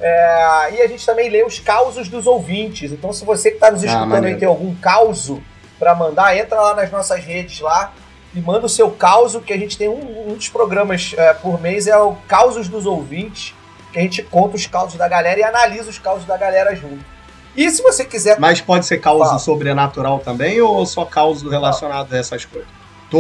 É, 0.01 0.75
e 0.75 0.83
a 0.83 0.87
gente 0.89 1.05
também 1.07 1.29
lê 1.31 1.45
os 1.45 1.59
causos 1.61 2.09
dos 2.09 2.27
ouvintes. 2.27 2.91
Então, 2.93 3.13
se 3.13 3.25
você 3.25 3.51
que 3.51 3.57
está 3.57 3.71
nos 3.71 3.83
Ah, 3.83 3.87
escutando 3.87 4.09
maneiro. 4.09 4.35
aí 4.35 4.41
tem 4.41 4.49
algum 4.49 4.75
causo 4.77 5.43
para 5.79 5.95
mandar, 5.95 6.37
entra 6.37 6.61
lá 6.61 6.75
nas 6.75 6.91
nossas 6.91 7.23
redes 7.25 7.61
lá 7.61 7.93
e 8.35 8.41
manda 8.41 8.67
o 8.67 8.69
seu 8.69 8.91
causo, 8.91 9.41
que 9.41 9.53
a 9.53 9.57
gente 9.57 9.79
tem 9.79 9.89
um, 9.89 10.31
um 10.31 10.35
dos 10.35 10.49
programas 10.49 11.15
é, 11.17 11.33
por 11.35 11.61
mês, 11.61 11.87
é 11.87 11.97
o 11.97 12.15
Causos 12.27 12.69
dos 12.69 12.85
Ouvintes, 12.87 13.55
que 13.93 13.99
a 13.99 14.03
gente 14.03 14.23
conta 14.25 14.57
os 14.57 14.67
causos 14.67 14.97
da 14.99 15.07
galera 15.07 15.39
e 15.39 15.43
analisa 15.45 15.89
os 15.89 15.99
causos 15.99 16.25
da 16.27 16.37
galera 16.37 16.75
junto. 16.75 17.05
E 17.57 17.71
se 17.71 17.81
você 17.81 18.05
quiser 18.05 18.41
Mas 18.41 18.61
pode 18.61 18.85
ser 18.87 18.99
causa 18.99 19.25
Fala. 19.27 19.39
sobrenatural 19.39 20.19
também 20.19 20.61
ou 20.61 20.85
só 20.85 21.05
causa 21.05 21.49
relacionado 21.49 22.13
a 22.13 22.19
essas 22.19 22.45
coisas? 22.45 22.69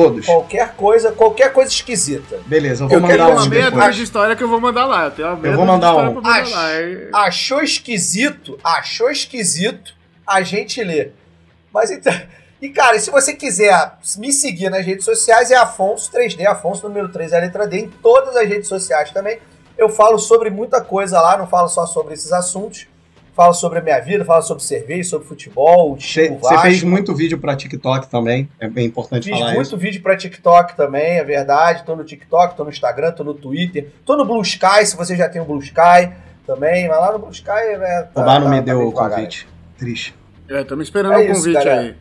Todos. 0.03 0.27
qualquer 0.27 0.75
coisa, 0.75 1.12
qualquer 1.12 1.53
coisa 1.53 1.71
esquisita. 1.71 2.39
Beleza, 2.47 2.85
eu 2.85 2.89
vou 2.89 2.97
Eu 2.99 3.03
mandar 3.03 3.15
tenho 3.16 3.29
um 3.29 3.33
uma 3.33 3.47
meia 3.49 3.65
depois. 3.65 3.85
dúzia 3.85 3.93
de 3.97 4.03
história 4.03 4.37
que 4.37 4.43
eu 4.45 4.49
vou 4.49 4.61
mandar 4.61 4.87
lá. 4.87 5.05
Eu, 5.05 5.11
tenho 5.11 5.29
uma 5.29 5.37
meia 5.37 5.57
vou 5.57 5.65
mandar 5.66 5.95
um. 5.97 6.15
mandar. 6.15 6.45
É- 6.49 7.09
Achou 7.12 7.61
esquisito? 7.62 8.59
Achou 8.62 9.11
esquisito? 9.11 9.95
A 10.27 10.43
gente 10.43 10.83
lê. 10.83 11.11
Mas 11.73 11.91
então. 11.91 12.12
E 12.62 12.69
cara, 12.71 12.97
e 12.97 13.01
se 13.01 13.11
você 13.11 13.35
quiser 13.35 13.93
me 14.16 14.33
seguir 14.33 14.71
nas 14.71 14.87
redes 14.87 15.05
sociais, 15.05 15.51
é 15.51 15.57
Afonso 15.57 16.11
3D, 16.11 16.47
Afonso 16.47 16.89
número 16.89 17.09
3, 17.11 17.33
é 17.33 17.37
a 17.37 17.41
letra 17.41 17.66
D, 17.66 17.79
em 17.79 17.89
todas 17.89 18.35
as 18.37 18.49
redes 18.49 18.69
sociais 18.69 19.11
também. 19.11 19.39
Eu 19.77 19.89
falo 19.91 20.19
sobre 20.19 20.49
muita 20.51 20.81
coisa 20.81 21.21
lá, 21.21 21.37
não 21.37 21.47
falo 21.47 21.69
só 21.69 21.85
sobre 21.85 22.15
esses 22.15 22.33
assuntos. 22.33 22.87
Falo 23.35 23.52
sobre 23.52 23.78
a 23.81 23.82
minha 23.82 23.98
vida, 24.01 24.24
falo 24.24 24.43
sobre 24.43 24.62
cerveja, 24.62 25.11
sobre 25.11 25.27
futebol, 25.27 25.97
Você 25.98 26.39
fez 26.62 26.82
muito 26.82 27.15
vídeo 27.15 27.39
pra 27.39 27.56
TikTok 27.56 28.09
também. 28.09 28.48
É 28.61 28.69
bem 28.69 28.86
importante 28.86 29.28
Fiz 29.28 29.39
falar 29.39 29.52
muito 29.55 29.66
isso. 29.66 29.77
vídeo 29.77 30.01
pra 30.02 30.16
TikTok 30.16 30.77
também, 30.77 31.19
é 31.19 31.24
verdade. 31.24 31.82
Tô 31.85 31.97
no 31.97 32.05
TikTok, 32.05 32.56
tô 32.56 32.65
no 32.65 32.70
Instagram, 32.70 33.12
tô 33.12 33.24
no 33.24 33.35
Twitter, 33.35 33.89
tô 34.06 34.16
no 34.16 34.24
Blue 34.24 34.40
Sky, 34.43 34.86
se 34.86 34.97
você 34.97 35.16
já 35.16 35.28
tem 35.28 35.43
o 35.43 35.44
Blue 35.44 35.59
Sky 35.59 36.12
também. 36.47 36.89
Mas 36.89 36.98
lá 37.01 37.12
no 37.12 37.19
Blue 37.19 37.32
Sky, 37.32 37.77
né? 37.78 38.09
O 38.15 38.23
Bar 38.23 38.40
não 38.40 38.48
me 38.48 38.56
tá 38.59 38.62
deu 38.62 38.89
o 38.89 38.93
convite. 38.93 39.47
Triste. 39.77 40.15
É, 40.48 40.61
estamos 40.61 40.85
esperando 40.86 41.15
É 41.15 41.19
o 41.24 41.27
convite 41.35 41.52
galera. 41.55 41.81
aí. 41.81 41.94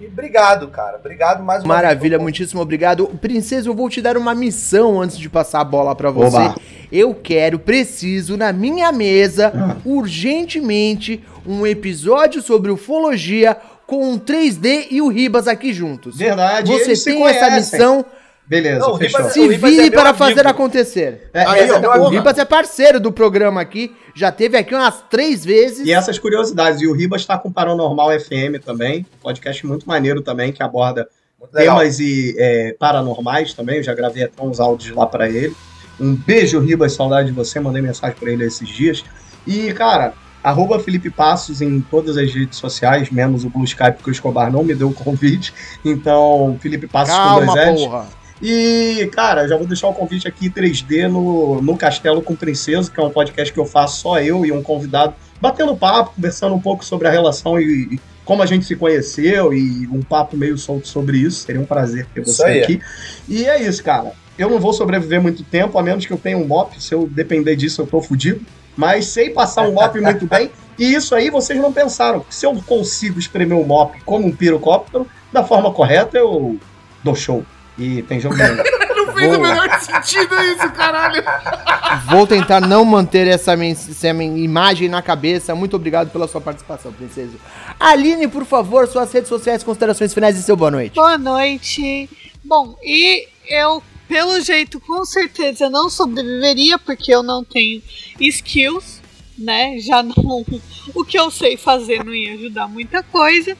E 0.00 0.06
obrigado, 0.06 0.68
cara. 0.68 0.96
Obrigado 0.98 1.42
mais 1.42 1.62
uma 1.62 1.74
Maravilha, 1.74 2.16
vez. 2.18 2.22
muitíssimo 2.22 2.60
obrigado. 2.60 3.06
Princesa, 3.20 3.68
eu 3.68 3.74
vou 3.74 3.88
te 3.88 4.00
dar 4.02 4.16
uma 4.16 4.34
missão 4.34 5.00
antes 5.00 5.16
de 5.18 5.28
passar 5.30 5.60
a 5.60 5.64
bola 5.64 5.94
pra 5.94 6.10
você. 6.10 6.36
Oba. 6.36 6.54
Eu 6.90 7.14
quero, 7.14 7.58
preciso, 7.58 8.36
na 8.36 8.52
minha 8.52 8.90
mesa, 8.92 9.52
Ah. 9.54 9.76
urgentemente, 9.84 11.22
um 11.46 11.66
episódio 11.66 12.42
sobre 12.42 12.70
ufologia 12.70 13.56
com 13.86 14.12
o 14.14 14.18
3D 14.18 14.88
e 14.90 15.00
o 15.00 15.08
Ribas 15.08 15.46
aqui 15.46 15.72
juntos. 15.72 16.16
Verdade, 16.16 16.72
Você 16.72 16.84
eles 16.84 17.02
se 17.02 17.04
tem 17.12 17.24
essa 17.26 17.50
missão, 17.54 18.04
Beleza, 18.46 18.80
Não, 18.80 18.92
o 18.92 18.98
fechou. 18.98 19.20
Ribas- 19.20 19.32
se 19.32 19.40
o 19.40 19.52
é 19.52 19.56
vire 19.56 19.90
para 19.90 20.10
amigo. 20.10 20.18
fazer 20.18 20.46
acontecer. 20.46 21.30
É, 21.32 21.46
Aí, 21.46 21.60
essa- 21.62 21.76
ó, 21.76 21.80
Não, 21.80 21.92
porra. 21.92 22.00
o 22.04 22.08
Ribas 22.10 22.36
é 22.38 22.44
parceiro 22.44 23.00
do 23.00 23.10
programa 23.10 23.60
aqui, 23.60 23.94
já 24.14 24.30
teve 24.30 24.56
aqui 24.58 24.74
umas 24.74 25.02
três 25.08 25.42
vezes. 25.44 25.86
E 25.86 25.92
essas 25.92 26.18
curiosidades. 26.18 26.80
E 26.82 26.86
o 26.86 26.92
Ribas 26.92 27.22
está 27.22 27.38
com 27.38 27.50
Paranormal 27.50 28.10
FM 28.20 28.58
também, 28.62 29.06
podcast 29.22 29.66
muito 29.66 29.88
maneiro 29.88 30.20
também, 30.20 30.52
que 30.52 30.62
aborda 30.62 31.08
temas 31.54 31.98
e, 32.00 32.34
é, 32.38 32.76
paranormais 32.78 33.54
também. 33.54 33.76
Eu 33.78 33.82
já 33.82 33.94
gravei 33.94 34.24
até 34.24 34.42
uns 34.42 34.60
áudios 34.60 34.94
lá 34.94 35.06
pra 35.06 35.28
ele. 35.28 35.54
Um 35.98 36.14
beijo, 36.14 36.60
Ribas, 36.60 36.92
saudade 36.92 37.28
de 37.28 37.32
você. 37.34 37.58
Mandei 37.60 37.80
mensagem 37.80 38.16
pra 38.18 38.30
ele 38.30 38.44
esses 38.44 38.68
dias. 38.68 39.02
E, 39.46 39.72
cara, 39.72 40.12
arroba 40.42 40.78
Felipe 40.80 41.08
Passos 41.08 41.62
em 41.62 41.80
todas 41.80 42.16
as 42.18 42.32
redes 42.34 42.58
sociais, 42.58 43.10
menos 43.10 43.44
o 43.44 43.48
Blue 43.48 43.64
Sky, 43.64 43.92
porque 43.92 44.10
o 44.10 44.12
Escobar 44.12 44.50
não 44.52 44.62
me 44.64 44.74
deu 44.74 44.88
o 44.88 44.94
convite. 44.94 45.54
Então, 45.84 46.58
Felipe 46.60 46.86
Passos 46.86 47.14
com 47.14 47.20
Calma, 47.22 47.54
dois 47.54 47.68
L's. 47.70 47.80
porra. 47.84 48.23
E, 48.42 49.08
cara, 49.12 49.46
já 49.46 49.56
vou 49.56 49.66
deixar 49.66 49.88
o 49.88 49.94
convite 49.94 50.26
aqui 50.26 50.50
3D 50.50 51.08
no, 51.08 51.62
no 51.62 51.76
Castelo 51.76 52.20
com 52.20 52.34
Princesa, 52.34 52.90
que 52.90 53.00
é 53.00 53.02
um 53.02 53.10
podcast 53.10 53.52
que 53.52 53.60
eu 53.60 53.64
faço 53.64 54.00
só 54.00 54.20
eu 54.20 54.44
e 54.44 54.52
um 54.52 54.62
convidado, 54.62 55.14
batendo 55.40 55.76
papo, 55.76 56.12
conversando 56.14 56.54
um 56.54 56.60
pouco 56.60 56.84
sobre 56.84 57.08
a 57.08 57.10
relação 57.10 57.58
e, 57.60 57.94
e 57.94 58.00
como 58.24 58.42
a 58.42 58.46
gente 58.46 58.64
se 58.64 58.74
conheceu 58.74 59.52
e 59.52 59.86
um 59.86 60.02
papo 60.02 60.36
meio 60.36 60.56
solto 60.56 60.88
sobre 60.88 61.18
isso. 61.18 61.44
Seria 61.44 61.60
um 61.60 61.66
prazer 61.66 62.06
ter 62.12 62.24
você 62.24 62.44
aqui. 62.44 62.80
E 63.28 63.44
é 63.44 63.62
isso, 63.62 63.82
cara. 63.82 64.12
Eu 64.36 64.50
não 64.50 64.58
vou 64.58 64.72
sobreviver 64.72 65.20
muito 65.20 65.44
tempo, 65.44 65.78
a 65.78 65.82
menos 65.82 66.06
que 66.06 66.12
eu 66.12 66.16
tenha 66.16 66.36
um 66.36 66.46
mop. 66.46 66.82
Se 66.82 66.94
eu 66.94 67.06
depender 67.06 67.54
disso, 67.54 67.82
eu 67.82 67.86
tô 67.86 68.00
fudido. 68.00 68.44
Mas 68.76 69.06
sei 69.06 69.30
passar 69.30 69.62
um 69.68 69.72
mop 69.72 69.98
muito 70.00 70.26
bem. 70.26 70.50
E 70.78 70.92
isso 70.92 71.14
aí 71.14 71.30
vocês 71.30 71.60
não 71.60 71.72
pensaram. 71.72 72.24
Se 72.28 72.46
eu 72.46 72.54
consigo 72.66 73.18
espremer 73.18 73.56
um 73.56 73.64
mop 73.64 74.00
como 74.04 74.26
um 74.26 74.34
pirocóptero, 74.34 75.06
da 75.32 75.44
forma 75.44 75.70
correta, 75.72 76.18
eu 76.18 76.58
dou 77.02 77.14
show. 77.14 77.44
E 77.78 78.02
tem 78.02 78.20
jogo 78.20 78.36
nenhum. 78.36 78.56
Não 78.94 79.12
fez 79.12 79.26
Boa. 79.26 79.38
o 79.38 79.42
menor 79.42 79.80
sentido 79.80 80.34
isso, 80.42 80.70
caralho. 80.72 81.22
Vou 82.08 82.26
tentar 82.26 82.60
não 82.60 82.84
manter 82.84 83.26
essa, 83.26 83.52
essa 83.52 84.08
imagem 84.08 84.88
na 84.88 85.02
cabeça. 85.02 85.54
Muito 85.54 85.76
obrigado 85.76 86.10
pela 86.10 86.26
sua 86.26 86.40
participação, 86.40 86.92
princesa. 86.92 87.36
Aline, 87.78 88.26
por 88.28 88.44
favor, 88.46 88.86
suas 88.88 89.12
redes 89.12 89.28
sociais, 89.28 89.62
considerações 89.62 90.14
finais 90.14 90.38
e 90.38 90.42
seu 90.42 90.56
boa 90.56 90.70
noite. 90.70 90.94
Boa 90.94 91.18
noite. 91.18 92.08
Bom, 92.42 92.76
e 92.82 93.28
eu, 93.48 93.82
pelo 94.08 94.40
jeito, 94.40 94.80
com 94.80 95.04
certeza 95.04 95.68
não 95.68 95.90
sobreviveria, 95.90 96.78
porque 96.78 97.14
eu 97.14 97.22
não 97.22 97.44
tenho 97.44 97.82
skills, 98.20 99.00
né? 99.38 99.78
Já 99.80 100.02
não. 100.02 100.44
O 100.94 101.04
que 101.04 101.18
eu 101.18 101.30
sei 101.30 101.56
fazer 101.56 102.04
não 102.04 102.14
ia 102.14 102.34
ajudar 102.34 102.68
muita 102.68 103.02
coisa. 103.02 103.56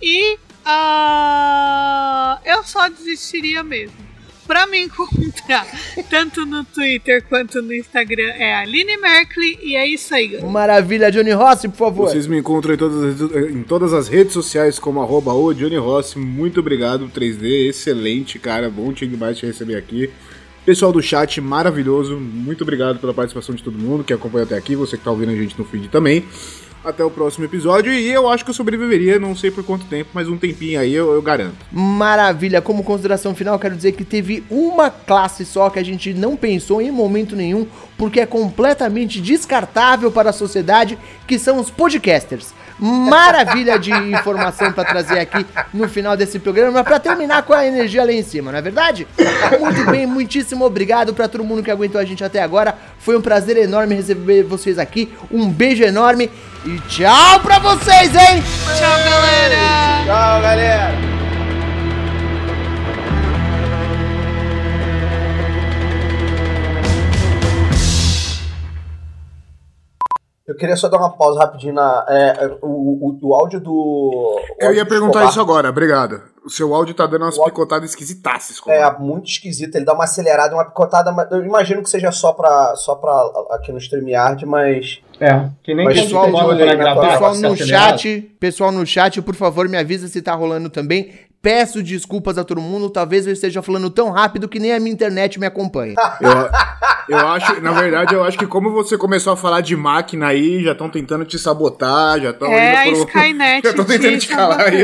E 0.00 0.38
ah, 0.68 2.40
eu 2.44 2.64
só 2.64 2.88
desistiria 2.88 3.62
mesmo. 3.62 4.04
Pra 4.46 4.66
me 4.66 4.80
encontrar, 4.80 5.66
tanto 6.10 6.46
no 6.46 6.64
Twitter 6.64 7.22
quanto 7.28 7.60
no 7.62 7.72
Instagram, 7.72 8.32
é 8.34 8.54
Aline 8.54 8.96
Merkley. 8.96 9.58
E 9.62 9.76
é 9.76 9.86
isso 9.88 10.14
aí, 10.14 10.28
galera. 10.28 10.48
Maravilha, 10.48 11.10
Johnny 11.10 11.32
Rossi, 11.32 11.68
por 11.68 11.78
favor. 11.78 12.08
Vocês 12.08 12.26
me 12.26 12.38
encontram 12.38 12.74
em 12.74 12.76
todas, 12.76 13.22
as, 13.22 13.50
em 13.50 13.62
todas 13.62 13.92
as 13.92 14.08
redes 14.08 14.32
sociais 14.32 14.78
como 14.78 15.00
arroba 15.00 15.32
o 15.32 15.52
Johnny 15.52 15.76
Rossi. 15.76 16.18
Muito 16.18 16.60
obrigado, 16.60 17.08
3D. 17.08 17.68
Excelente, 17.68 18.38
cara. 18.38 18.70
Bom 18.70 18.92
te 18.92 19.06
demais 19.06 19.36
te 19.38 19.46
receber 19.46 19.76
aqui. 19.76 20.10
Pessoal 20.64 20.92
do 20.92 21.00
chat, 21.00 21.40
maravilhoso. 21.40 22.16
Muito 22.16 22.62
obrigado 22.62 22.98
pela 22.98 23.14
participação 23.14 23.54
de 23.54 23.62
todo 23.62 23.78
mundo 23.78 24.02
que 24.02 24.12
acompanhou 24.12 24.46
até 24.46 24.56
aqui. 24.56 24.74
Você 24.74 24.96
que 24.96 25.04
tá 25.04 25.12
ouvindo 25.12 25.30
a 25.30 25.36
gente 25.36 25.56
no 25.58 25.64
feed 25.64 25.88
também. 25.88 26.24
Até 26.86 27.02
o 27.02 27.10
próximo 27.10 27.44
episódio. 27.44 27.92
E 27.92 28.08
eu 28.08 28.28
acho 28.28 28.44
que 28.44 28.50
eu 28.50 28.54
sobreviveria, 28.54 29.18
não 29.18 29.34
sei 29.34 29.50
por 29.50 29.64
quanto 29.64 29.84
tempo, 29.86 30.10
mas 30.14 30.28
um 30.28 30.38
tempinho 30.38 30.78
aí 30.78 30.94
eu, 30.94 31.12
eu 31.12 31.20
garanto. 31.20 31.56
Maravilha, 31.72 32.62
como 32.62 32.84
consideração 32.84 33.34
final, 33.34 33.58
quero 33.58 33.74
dizer 33.74 33.90
que 33.90 34.04
teve 34.04 34.44
uma 34.48 34.88
classe 34.88 35.44
só 35.44 35.68
que 35.68 35.80
a 35.80 35.84
gente 35.84 36.14
não 36.14 36.36
pensou 36.36 36.80
em 36.80 36.92
momento 36.92 37.34
nenhum, 37.34 37.66
porque 37.98 38.20
é 38.20 38.26
completamente 38.26 39.20
descartável 39.20 40.12
para 40.12 40.30
a 40.30 40.32
sociedade, 40.32 40.96
que 41.26 41.40
são 41.40 41.58
os 41.58 41.70
podcasters. 41.70 42.54
Maravilha 42.78 43.80
de 43.80 43.90
informação 44.12 44.70
para 44.70 44.84
trazer 44.84 45.18
aqui 45.18 45.44
no 45.74 45.88
final 45.88 46.16
desse 46.16 46.38
programa, 46.38 46.84
para 46.84 47.00
terminar 47.00 47.42
com 47.42 47.52
a 47.52 47.66
energia 47.66 48.04
lá 48.04 48.12
em 48.12 48.22
cima, 48.22 48.52
não 48.52 48.58
é 48.60 48.62
verdade? 48.62 49.08
Muito 49.58 49.90
bem, 49.90 50.06
muitíssimo 50.06 50.64
obrigado 50.64 51.12
para 51.12 51.26
todo 51.26 51.42
mundo 51.42 51.64
que 51.64 51.70
aguentou 51.70 52.00
a 52.00 52.04
gente 52.04 52.22
até 52.22 52.40
agora. 52.40 52.78
Foi 53.00 53.16
um 53.16 53.20
prazer 53.20 53.56
enorme 53.56 53.96
receber 53.96 54.44
vocês 54.44 54.78
aqui. 54.78 55.12
Um 55.32 55.48
beijo 55.48 55.82
enorme 55.82 56.30
e 56.66 56.80
tchau 56.88 57.40
para 57.40 57.60
vocês, 57.60 58.14
hein? 58.14 58.42
Tchau, 58.76 58.98
galera! 59.04 60.04
Tchau, 60.04 60.42
galera. 60.42 61.15
Eu 70.46 70.54
queria 70.56 70.76
só 70.76 70.88
dar 70.88 70.98
uma 70.98 71.10
pausa 71.10 71.40
rapidinho 71.40 71.74
na. 71.74 72.04
é, 72.08 72.56
o, 72.62 72.68
o, 72.68 73.18
o 73.20 73.34
áudio 73.34 73.58
do. 73.60 74.40
Eu 74.60 74.72
ia 74.72 74.84
do 74.84 74.88
perguntar 74.88 75.18
Escobar 75.24 75.30
isso 75.30 75.40
agora, 75.40 75.68
obrigado. 75.70 76.22
O 76.44 76.48
seu 76.48 76.72
áudio 76.72 76.94
tá 76.94 77.04
dando 77.04 77.22
umas 77.22 77.36
O 77.36 77.40
áudio- 77.40 77.52
picotadas 77.54 77.90
esquisitaças. 77.90 78.60
É 78.68 78.88
muito 78.98 79.28
esquisito, 79.28 79.74
ele 79.74 79.84
dá 79.84 79.92
uma 79.92 80.04
acelerada, 80.04 80.54
uma 80.54 80.64
picotada. 80.64 81.10
mas 81.10 81.28
Eu 81.32 81.44
imagino 81.44 81.82
que 81.82 81.90
seja 81.90 82.12
só 82.12 82.32
pra, 82.32 82.76
só 82.76 82.94
pra 82.94 83.12
aqui 83.50 83.72
no 83.72 83.78
StreamYard, 83.78 84.46
mas. 84.46 85.00
É, 85.18 85.48
que 85.64 85.74
nem 85.74 85.86
Mas 85.86 85.98
pessoal 86.00 86.30
tua- 86.30 87.08
Pessoal 87.10 87.34
se 87.34 87.42
no 87.42 87.56
chat, 87.56 88.20
pessoal 88.38 88.70
no 88.70 88.86
chat, 88.86 89.22
por 89.22 89.34
favor, 89.34 89.68
me 89.68 89.76
avisa 89.78 90.06
se 90.06 90.22
tá 90.22 90.32
rolando 90.34 90.70
também. 90.70 91.10
Peço 91.42 91.82
desculpas 91.82 92.38
a 92.38 92.44
todo 92.44 92.60
mundo, 92.60 92.90
talvez 92.90 93.26
eu 93.26 93.32
esteja 93.32 93.62
falando 93.62 93.88
tão 93.88 94.10
rápido 94.10 94.48
que 94.48 94.58
nem 94.58 94.72
a 94.72 94.80
minha 94.80 94.92
internet 94.92 95.38
me 95.38 95.46
acompanha. 95.46 95.94
Eu, 96.20 97.16
eu 97.16 97.28
acho, 97.28 97.60
na 97.60 97.72
verdade, 97.72 98.14
eu 98.14 98.24
acho 98.24 98.36
que 98.36 98.46
como 98.46 98.72
você 98.72 98.98
começou 98.98 99.32
a 99.32 99.36
falar 99.36 99.60
de 99.60 99.76
máquina 99.76 100.26
aí, 100.26 100.62
já 100.64 100.72
estão 100.72 100.90
tentando 100.90 101.24
te 101.24 101.38
sabotar, 101.38 102.20
já 102.20 102.30
estão 102.30 102.48
É 102.48 102.76
a 102.76 102.88
indo 102.88 103.06
pro... 103.06 103.20
Skynet 103.20 103.62
Já 103.64 103.70
estão 103.70 103.84
tentando 103.84 104.18
te 104.18 104.28
calar 104.28 104.60
aí. 104.60 104.82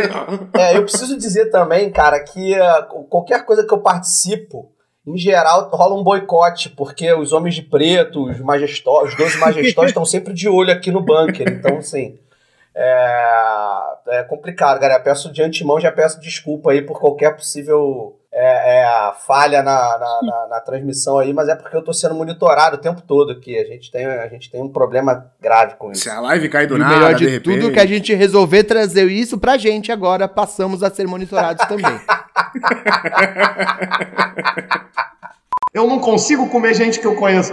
É, 0.55 0.77
eu 0.77 0.83
preciso 0.83 1.17
dizer 1.19 1.51
também, 1.51 1.91
cara, 1.91 2.21
que 2.21 2.55
ah, 2.55 2.87
qualquer 3.09 3.45
coisa 3.45 3.67
que 3.67 3.75
eu 3.75 3.79
participo, 3.79 4.71
em 5.05 5.19
geral, 5.19 5.69
rola 5.73 5.99
um 5.99 6.05
boicote, 6.05 6.71
porque 6.71 7.13
os 7.13 7.33
homens 7.33 7.57
de 7.57 7.63
preto, 7.63 8.31
os 8.31 8.39
majestosos, 8.39 9.11
os 9.15 9.17
12 9.17 9.39
majestosos 9.39 9.91
estão 9.91 10.05
sempre 10.05 10.33
de 10.33 10.49
olho 10.49 10.73
aqui 10.73 10.93
no 10.93 11.01
bunker. 11.01 11.49
Então, 11.49 11.79
assim. 11.79 12.19
É, 12.75 13.83
é 14.09 14.23
complicado, 14.25 14.79
galera. 14.81 15.01
Peço 15.03 15.31
de 15.33 15.43
antemão, 15.43 15.79
já 15.81 15.93
peço 15.93 16.21
desculpa 16.21 16.71
aí 16.73 16.83
por 16.83 16.99
qualquer 16.99 17.35
possível 17.37 18.19
é, 18.35 18.81
é, 18.81 19.13
falha 19.27 19.63
na, 19.63 19.99
na, 19.99 20.21
na- 20.23 20.47
na 20.49 20.61
transmissão 20.61 21.19
aí, 21.19 21.35
mas 21.35 21.49
é 21.51 21.55
porque 21.55 21.77
eu 21.77 21.83
tô 21.85 21.93
sendo 21.93 22.15
monitorado 22.15 22.77
o 22.77 22.81
tempo 22.81 23.03
todo 23.03 23.31
aqui. 23.33 23.59
A 23.59 23.65
gente 23.65 23.91
tem, 23.91 24.07
a 24.07 24.27
gente 24.29 24.51
tem 24.51 24.63
um 24.63 24.71
problema 24.71 25.27
grave 25.41 25.75
com 25.77 25.93
isso. 25.93 26.03
Se 26.05 26.11
a 26.11 26.19
live 26.21 26.49
cai 26.49 26.67
do 26.67 26.75
E 26.75 26.77
o 26.77 26.79
nada, 26.81 26.95
melhor 26.95 27.15
de, 27.15 27.27
repente... 27.29 27.61
tudo 27.61 27.73
que 27.73 27.79
a 27.81 27.85
gente 27.87 28.15
resolver 28.15 28.65
trazer 28.65 29.07
isso 29.11 29.37
pra 29.39 29.59
gente 29.59 29.93
agora, 29.93 30.27
passamos 30.27 30.83
a 30.83 30.89
ser 30.91 31.07
monitorados 31.07 31.67
também. 31.67 31.93
Eu 35.75 35.87
não 35.87 35.99
consigo 36.01 36.49
comer 36.51 36.75
gente 36.75 37.01
que 37.01 37.07
eu 37.07 37.15
conheço. 37.17 37.51